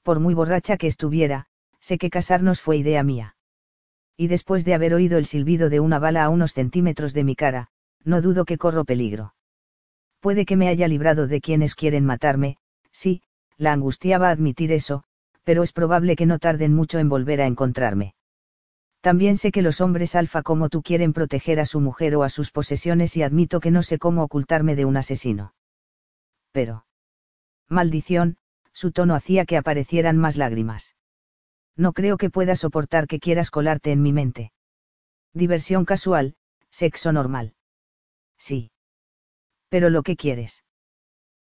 Por 0.02 0.20
muy 0.20 0.34
borracha 0.34 0.76
que 0.76 0.88
estuviera, 0.88 1.46
sé 1.80 1.98
que 1.98 2.10
casarnos 2.10 2.60
fue 2.60 2.76
idea 2.76 3.02
mía. 3.02 3.36
Y 4.16 4.28
después 4.28 4.64
de 4.64 4.74
haber 4.74 4.94
oído 4.94 5.18
el 5.18 5.26
silbido 5.26 5.70
de 5.70 5.80
una 5.80 5.98
bala 5.98 6.24
a 6.24 6.28
unos 6.28 6.52
centímetros 6.52 7.12
de 7.12 7.24
mi 7.24 7.36
cara, 7.36 7.68
no 8.04 8.20
dudo 8.20 8.44
que 8.44 8.58
corro 8.58 8.84
peligro. 8.84 9.34
Puede 10.20 10.44
que 10.44 10.56
me 10.56 10.68
haya 10.68 10.88
librado 10.88 11.26
de 11.26 11.40
quienes 11.40 11.74
quieren 11.74 12.04
matarme, 12.04 12.56
sí, 12.90 13.22
la 13.56 13.72
angustiaba 13.72 14.30
admitir 14.30 14.72
eso, 14.72 15.04
pero 15.44 15.62
es 15.62 15.72
probable 15.72 16.16
que 16.16 16.26
no 16.26 16.38
tarden 16.38 16.74
mucho 16.74 16.98
en 16.98 17.08
volver 17.08 17.40
a 17.40 17.46
encontrarme. 17.46 18.14
También 19.02 19.36
sé 19.36 19.50
que 19.50 19.62
los 19.62 19.80
hombres 19.80 20.14
alfa 20.14 20.44
como 20.44 20.68
tú 20.68 20.80
quieren 20.80 21.12
proteger 21.12 21.58
a 21.58 21.66
su 21.66 21.80
mujer 21.80 22.14
o 22.14 22.22
a 22.22 22.28
sus 22.28 22.52
posesiones 22.52 23.16
y 23.16 23.24
admito 23.24 23.58
que 23.58 23.72
no 23.72 23.82
sé 23.82 23.98
cómo 23.98 24.22
ocultarme 24.22 24.76
de 24.76 24.84
un 24.84 24.96
asesino. 24.96 25.54
Pero. 26.52 26.86
Maldición, 27.68 28.36
su 28.72 28.92
tono 28.92 29.16
hacía 29.16 29.44
que 29.44 29.56
aparecieran 29.56 30.18
más 30.18 30.36
lágrimas. 30.36 30.94
No 31.76 31.92
creo 31.92 32.16
que 32.16 32.30
pueda 32.30 32.54
soportar 32.54 33.08
que 33.08 33.18
quieras 33.18 33.50
colarte 33.50 33.90
en 33.90 34.02
mi 34.02 34.12
mente. 34.12 34.52
Diversión 35.34 35.84
casual, 35.84 36.36
sexo 36.70 37.10
normal. 37.10 37.54
Sí. 38.38 38.70
Pero 39.68 39.90
lo 39.90 40.04
que 40.04 40.14
quieres. 40.14 40.64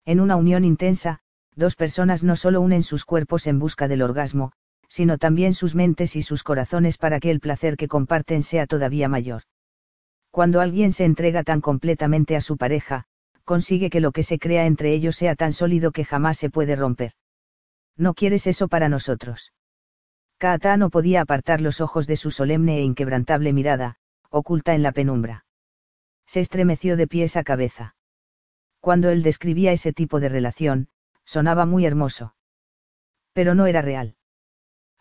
En 0.03 0.19
una 0.19 0.35
unión 0.35 0.65
intensa, 0.65 1.19
dos 1.55 1.75
personas 1.75 2.23
no 2.23 2.35
solo 2.35 2.59
unen 2.59 2.81
sus 2.81 3.05
cuerpos 3.05 3.45
en 3.45 3.59
busca 3.59 3.87
del 3.87 4.01
orgasmo, 4.01 4.51
sino 4.91 5.17
también 5.17 5.53
sus 5.53 5.73
mentes 5.73 6.17
y 6.17 6.21
sus 6.21 6.43
corazones 6.43 6.97
para 6.97 7.21
que 7.21 7.31
el 7.31 7.39
placer 7.39 7.77
que 7.77 7.87
comparten 7.87 8.43
sea 8.43 8.67
todavía 8.67 9.07
mayor. 9.07 9.43
Cuando 10.31 10.59
alguien 10.59 10.91
se 10.91 11.05
entrega 11.05 11.43
tan 11.43 11.61
completamente 11.61 12.35
a 12.35 12.41
su 12.41 12.57
pareja, 12.57 13.05
consigue 13.45 13.89
que 13.89 14.01
lo 14.01 14.11
que 14.11 14.21
se 14.21 14.37
crea 14.37 14.65
entre 14.65 14.91
ellos 14.91 15.15
sea 15.15 15.35
tan 15.35 15.53
sólido 15.53 15.93
que 15.93 16.03
jamás 16.03 16.37
se 16.37 16.49
puede 16.49 16.75
romper. 16.75 17.13
No 17.95 18.13
quieres 18.13 18.47
eso 18.47 18.67
para 18.67 18.89
nosotros. 18.89 19.53
Kaata 20.39 20.75
no 20.75 20.89
podía 20.89 21.21
apartar 21.21 21.61
los 21.61 21.79
ojos 21.79 22.05
de 22.05 22.17
su 22.17 22.29
solemne 22.29 22.79
e 22.79 22.81
inquebrantable 22.81 23.53
mirada, 23.53 23.95
oculta 24.29 24.75
en 24.75 24.83
la 24.83 24.91
penumbra. 24.91 25.45
Se 26.25 26.41
estremeció 26.41 26.97
de 26.97 27.07
pies 27.07 27.37
a 27.37 27.43
cabeza. 27.43 27.95
Cuando 28.81 29.09
él 29.09 29.23
describía 29.23 29.71
ese 29.71 29.93
tipo 29.93 30.19
de 30.19 30.27
relación, 30.27 30.89
sonaba 31.23 31.65
muy 31.65 31.85
hermoso. 31.85 32.35
Pero 33.31 33.55
no 33.55 33.67
era 33.67 33.81
real. 33.81 34.17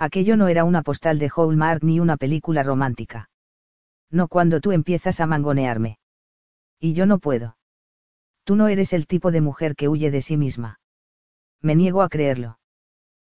Aquello 0.01 0.39
no 0.39 0.49
era 0.49 0.65
una 0.65 0.81
postal 0.81 1.19
de 1.19 1.31
Hallmark 1.37 1.85
ni 1.85 2.01
una 2.01 2.17
película 2.17 2.63
romántica. 2.63 3.29
No 4.11 4.29
cuando 4.29 4.63
tú 4.63 4.73
empiezas 4.73 5.21
a 5.21 5.27
mangonearme. 5.27 5.99
Y 6.81 6.95
yo 6.95 7.05
no 7.05 7.19
puedo. 7.19 7.59
Tú 8.45 8.57
no 8.57 8.69
eres 8.69 8.95
el 8.95 9.07
tipo 9.07 9.31
de 9.31 9.43
mujer 9.43 9.77
que 9.77 9.89
huye 9.89 10.11
de 10.11 10.23
sí 10.23 10.39
misma. 10.39 10.81
Me 11.61 11.75
niego 11.75 12.01
a 12.01 12.09
creerlo. 12.09 12.59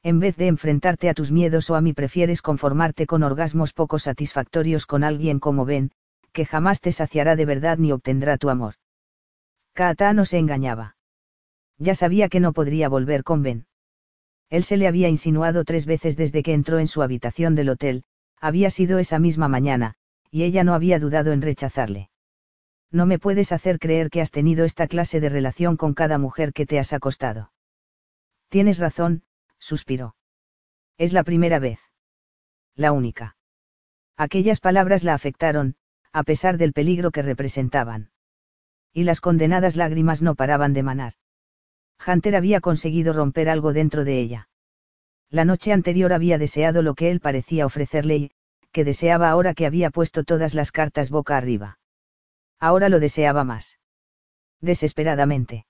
En 0.05 0.21
vez 0.21 0.37
de 0.37 0.47
enfrentarte 0.47 1.09
a 1.09 1.15
tus 1.15 1.33
miedos 1.33 1.69
o 1.69 1.75
a 1.75 1.81
mí 1.81 1.95
prefieres 1.95 2.43
conformarte 2.43 3.09
con 3.09 3.25
orgasmos 3.25 3.73
poco 3.73 3.99
satisfactorios 3.99 4.87
con 4.87 5.03
alguien 5.03 5.41
como 5.41 5.65
Ben, 5.65 5.91
que 6.33 6.47
jamás 6.47 6.81
te 6.81 6.93
saciará 6.93 7.35
de 7.35 7.45
verdad 7.45 7.79
ni 7.79 7.91
obtendrá 7.91 8.39
tu 8.39 8.51
amor. 8.51 8.75
Kaata 9.75 10.13
no 10.13 10.25
se 10.25 10.39
engañaba. 10.39 10.97
Ya 11.79 11.97
sabía 11.97 12.29
que 12.29 12.39
no 12.39 12.53
podría 12.53 12.89
volver 12.89 13.25
con 13.25 13.43
Ben. 13.43 13.67
Él 14.53 14.65
se 14.65 14.77
le 14.77 14.87
había 14.87 15.09
insinuado 15.09 15.65
tres 15.65 15.87
veces 15.87 16.15
desde 16.15 16.43
que 16.43 16.53
entró 16.53 16.79
en 16.79 16.87
su 16.87 17.03
habitación 17.03 17.55
del 17.55 17.71
hotel, 17.71 18.05
había 18.39 18.69
sido 18.69 18.99
esa 18.99 19.19
misma 19.19 19.49
mañana, 19.49 19.95
y 20.31 20.43
ella 20.43 20.63
no 20.63 20.75
había 20.75 20.99
dudado 20.99 21.33
en 21.33 21.41
rechazarle. 21.41 22.11
No 22.91 23.07
me 23.07 23.19
puedes 23.19 23.51
hacer 23.51 23.79
creer 23.79 24.11
que 24.11 24.21
has 24.21 24.31
tenido 24.31 24.67
esta 24.67 24.89
clase 24.89 25.21
de 25.21 25.31
relación 25.31 25.79
con 25.79 25.95
cada 25.95 26.19
mujer 26.19 26.53
que 26.53 26.67
te 26.67 26.79
has 26.79 26.93
acostado. 26.93 27.51
Tienes 28.51 28.79
razón, 28.79 29.23
suspiró. 29.59 30.17
Es 30.99 31.15
la 31.15 31.25
primera 31.25 31.59
vez. 31.59 31.81
La 32.75 32.93
única. 32.93 33.39
Aquellas 34.19 34.61
palabras 34.61 35.03
la 35.03 35.15
afectaron, 35.15 35.77
a 36.13 36.25
pesar 36.25 36.59
del 36.59 36.75
peligro 36.75 37.11
que 37.11 37.23
representaban. 37.23 38.11
Y 38.93 39.05
las 39.05 39.23
condenadas 39.23 39.77
lágrimas 39.77 40.21
no 40.21 40.35
paraban 40.35 40.75
de 40.75 40.83
manar. 40.83 41.15
Hunter 42.07 42.37
había 42.37 42.61
conseguido 42.61 43.13
romper 43.13 43.49
algo 43.49 43.73
dentro 43.73 44.05
de 44.05 44.19
ella. 44.19 44.49
La 45.31 45.45
noche 45.45 45.73
anterior 45.73 46.13
había 46.13 46.39
deseado 46.39 46.83
lo 46.83 46.95
que 46.95 47.11
él 47.11 47.21
parecía 47.21 47.67
ofrecerle 47.67 48.17
y, 48.17 48.31
que 48.73 48.85
deseaba 48.85 49.31
ahora 49.31 49.55
que 49.55 49.67
había 49.67 49.91
puesto 49.91 50.25
todas 50.25 50.55
las 50.55 50.73
cartas 50.73 51.11
boca 51.11 51.37
arriba. 51.37 51.79
Ahora 52.59 52.89
lo 52.89 53.01
deseaba 53.01 53.45
más. 53.45 53.79
Desesperadamente. 54.61 55.67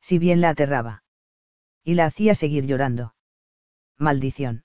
Si 0.00 0.18
bien 0.18 0.40
la 0.40 0.50
aterraba. 0.50 1.04
Y 1.84 1.94
la 1.94 2.06
hacía 2.06 2.34
seguir 2.34 2.66
llorando. 2.66 3.14
Maldición. 3.98 4.64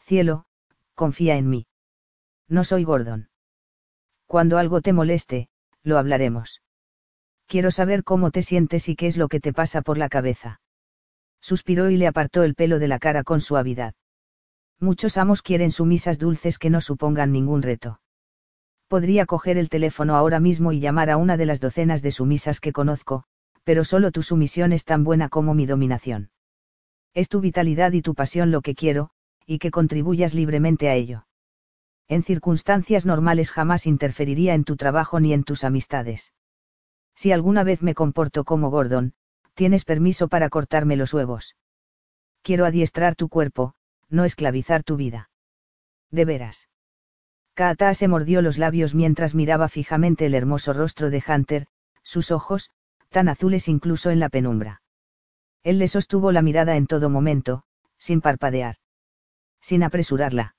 Cielo, 0.00 0.46
confía 0.94 1.36
en 1.36 1.48
mí. 1.48 1.66
No 2.48 2.64
soy 2.64 2.84
Gordon. 2.84 3.30
Cuando 4.26 4.58
algo 4.58 4.80
te 4.80 4.92
moleste, 4.92 5.48
lo 5.82 5.98
hablaremos 5.98 6.62
quiero 7.48 7.70
saber 7.70 8.04
cómo 8.04 8.30
te 8.30 8.42
sientes 8.42 8.88
y 8.88 8.94
qué 8.94 9.06
es 9.06 9.16
lo 9.16 9.28
que 9.28 9.40
te 9.40 9.52
pasa 9.52 9.82
por 9.82 9.98
la 9.98 10.08
cabeza. 10.08 10.60
Suspiró 11.40 11.90
y 11.90 11.96
le 11.96 12.06
apartó 12.06 12.42
el 12.42 12.54
pelo 12.54 12.78
de 12.78 12.88
la 12.88 12.98
cara 12.98 13.24
con 13.24 13.40
suavidad. 13.40 13.94
Muchos 14.78 15.16
amos 15.16 15.42
quieren 15.42 15.72
sumisas 15.72 16.18
dulces 16.18 16.58
que 16.58 16.70
no 16.70 16.80
supongan 16.80 17.32
ningún 17.32 17.62
reto. 17.62 18.00
Podría 18.86 19.26
coger 19.26 19.58
el 19.58 19.68
teléfono 19.68 20.14
ahora 20.14 20.40
mismo 20.40 20.72
y 20.72 20.80
llamar 20.80 21.10
a 21.10 21.16
una 21.16 21.36
de 21.36 21.46
las 21.46 21.60
docenas 21.60 22.02
de 22.02 22.12
sumisas 22.12 22.60
que 22.60 22.72
conozco, 22.72 23.24
pero 23.64 23.82
solo 23.84 24.12
tu 24.12 24.22
sumisión 24.22 24.72
es 24.72 24.84
tan 24.84 25.02
buena 25.02 25.28
como 25.28 25.54
mi 25.54 25.66
dominación. 25.66 26.30
Es 27.14 27.28
tu 27.28 27.40
vitalidad 27.40 27.92
y 27.92 28.02
tu 28.02 28.14
pasión 28.14 28.50
lo 28.50 28.60
que 28.60 28.74
quiero, 28.74 29.10
y 29.46 29.58
que 29.58 29.70
contribuyas 29.70 30.34
libremente 30.34 30.88
a 30.88 30.94
ello. 30.94 31.26
En 32.08 32.22
circunstancias 32.22 33.04
normales 33.04 33.50
jamás 33.50 33.86
interferiría 33.86 34.54
en 34.54 34.64
tu 34.64 34.76
trabajo 34.76 35.18
ni 35.18 35.32
en 35.32 35.44
tus 35.44 35.64
amistades. 35.64 36.32
Si 37.18 37.32
alguna 37.32 37.64
vez 37.64 37.82
me 37.82 37.96
comporto 37.96 38.44
como 38.44 38.70
Gordon, 38.70 39.12
tienes 39.54 39.84
permiso 39.84 40.28
para 40.28 40.48
cortarme 40.50 40.94
los 40.94 41.12
huevos. 41.12 41.56
Quiero 42.42 42.64
adiestrar 42.64 43.16
tu 43.16 43.28
cuerpo, 43.28 43.74
no 44.08 44.24
esclavizar 44.24 44.84
tu 44.84 44.94
vida. 44.94 45.28
De 46.12 46.24
veras. 46.24 46.68
Kaata 47.54 47.92
se 47.94 48.06
mordió 48.06 48.40
los 48.40 48.56
labios 48.56 48.94
mientras 48.94 49.34
miraba 49.34 49.68
fijamente 49.68 50.26
el 50.26 50.34
hermoso 50.36 50.72
rostro 50.72 51.10
de 51.10 51.20
Hunter, 51.26 51.66
sus 52.04 52.30
ojos, 52.30 52.70
tan 53.08 53.28
azules 53.28 53.66
incluso 53.66 54.10
en 54.10 54.20
la 54.20 54.28
penumbra. 54.28 54.82
Él 55.64 55.80
le 55.80 55.88
sostuvo 55.88 56.30
la 56.30 56.42
mirada 56.42 56.76
en 56.76 56.86
todo 56.86 57.10
momento, 57.10 57.64
sin 57.98 58.20
parpadear. 58.20 58.76
Sin 59.60 59.82
apresurarla. 59.82 60.54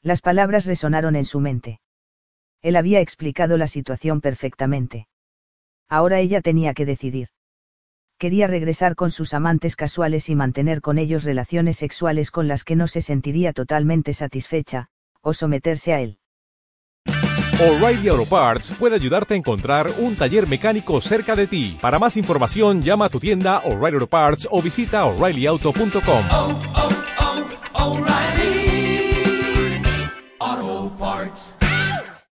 Las 0.00 0.22
palabras 0.22 0.64
resonaron 0.64 1.14
en 1.14 1.26
su 1.26 1.40
mente. 1.40 1.82
Él 2.62 2.76
había 2.76 3.00
explicado 3.00 3.58
la 3.58 3.66
situación 3.66 4.22
perfectamente. 4.22 5.08
Ahora 5.88 6.20
ella 6.20 6.40
tenía 6.40 6.74
que 6.74 6.86
decidir. 6.86 7.28
Quería 8.18 8.46
regresar 8.46 8.94
con 8.94 9.10
sus 9.10 9.34
amantes 9.34 9.76
casuales 9.76 10.28
y 10.28 10.34
mantener 10.34 10.80
con 10.80 10.98
ellos 10.98 11.24
relaciones 11.24 11.76
sexuales 11.76 12.30
con 12.30 12.48
las 12.48 12.64
que 12.64 12.76
no 12.76 12.86
se 12.86 13.02
sentiría 13.02 13.52
totalmente 13.52 14.12
satisfecha, 14.12 14.88
o 15.20 15.34
someterse 15.34 15.92
a 15.92 16.00
él. 16.00 16.18
O'Reilly 17.60 18.08
Auto 18.08 18.26
Parts 18.26 18.72
puede 18.78 18.96
ayudarte 18.96 19.34
a 19.34 19.36
encontrar 19.36 19.90
un 19.98 20.16
taller 20.16 20.48
mecánico 20.48 21.00
cerca 21.00 21.36
de 21.36 21.46
ti. 21.46 21.78
Para 21.80 22.00
más 22.00 22.16
información, 22.16 22.82
llama 22.82 23.04
a 23.06 23.08
tu 23.08 23.20
tienda 23.20 23.58
O'Reilly 23.64 23.94
Auto 23.94 24.08
Parts 24.08 24.48
o 24.50 24.60
visita 24.60 25.04
oreillyauto.com. 25.04 26.24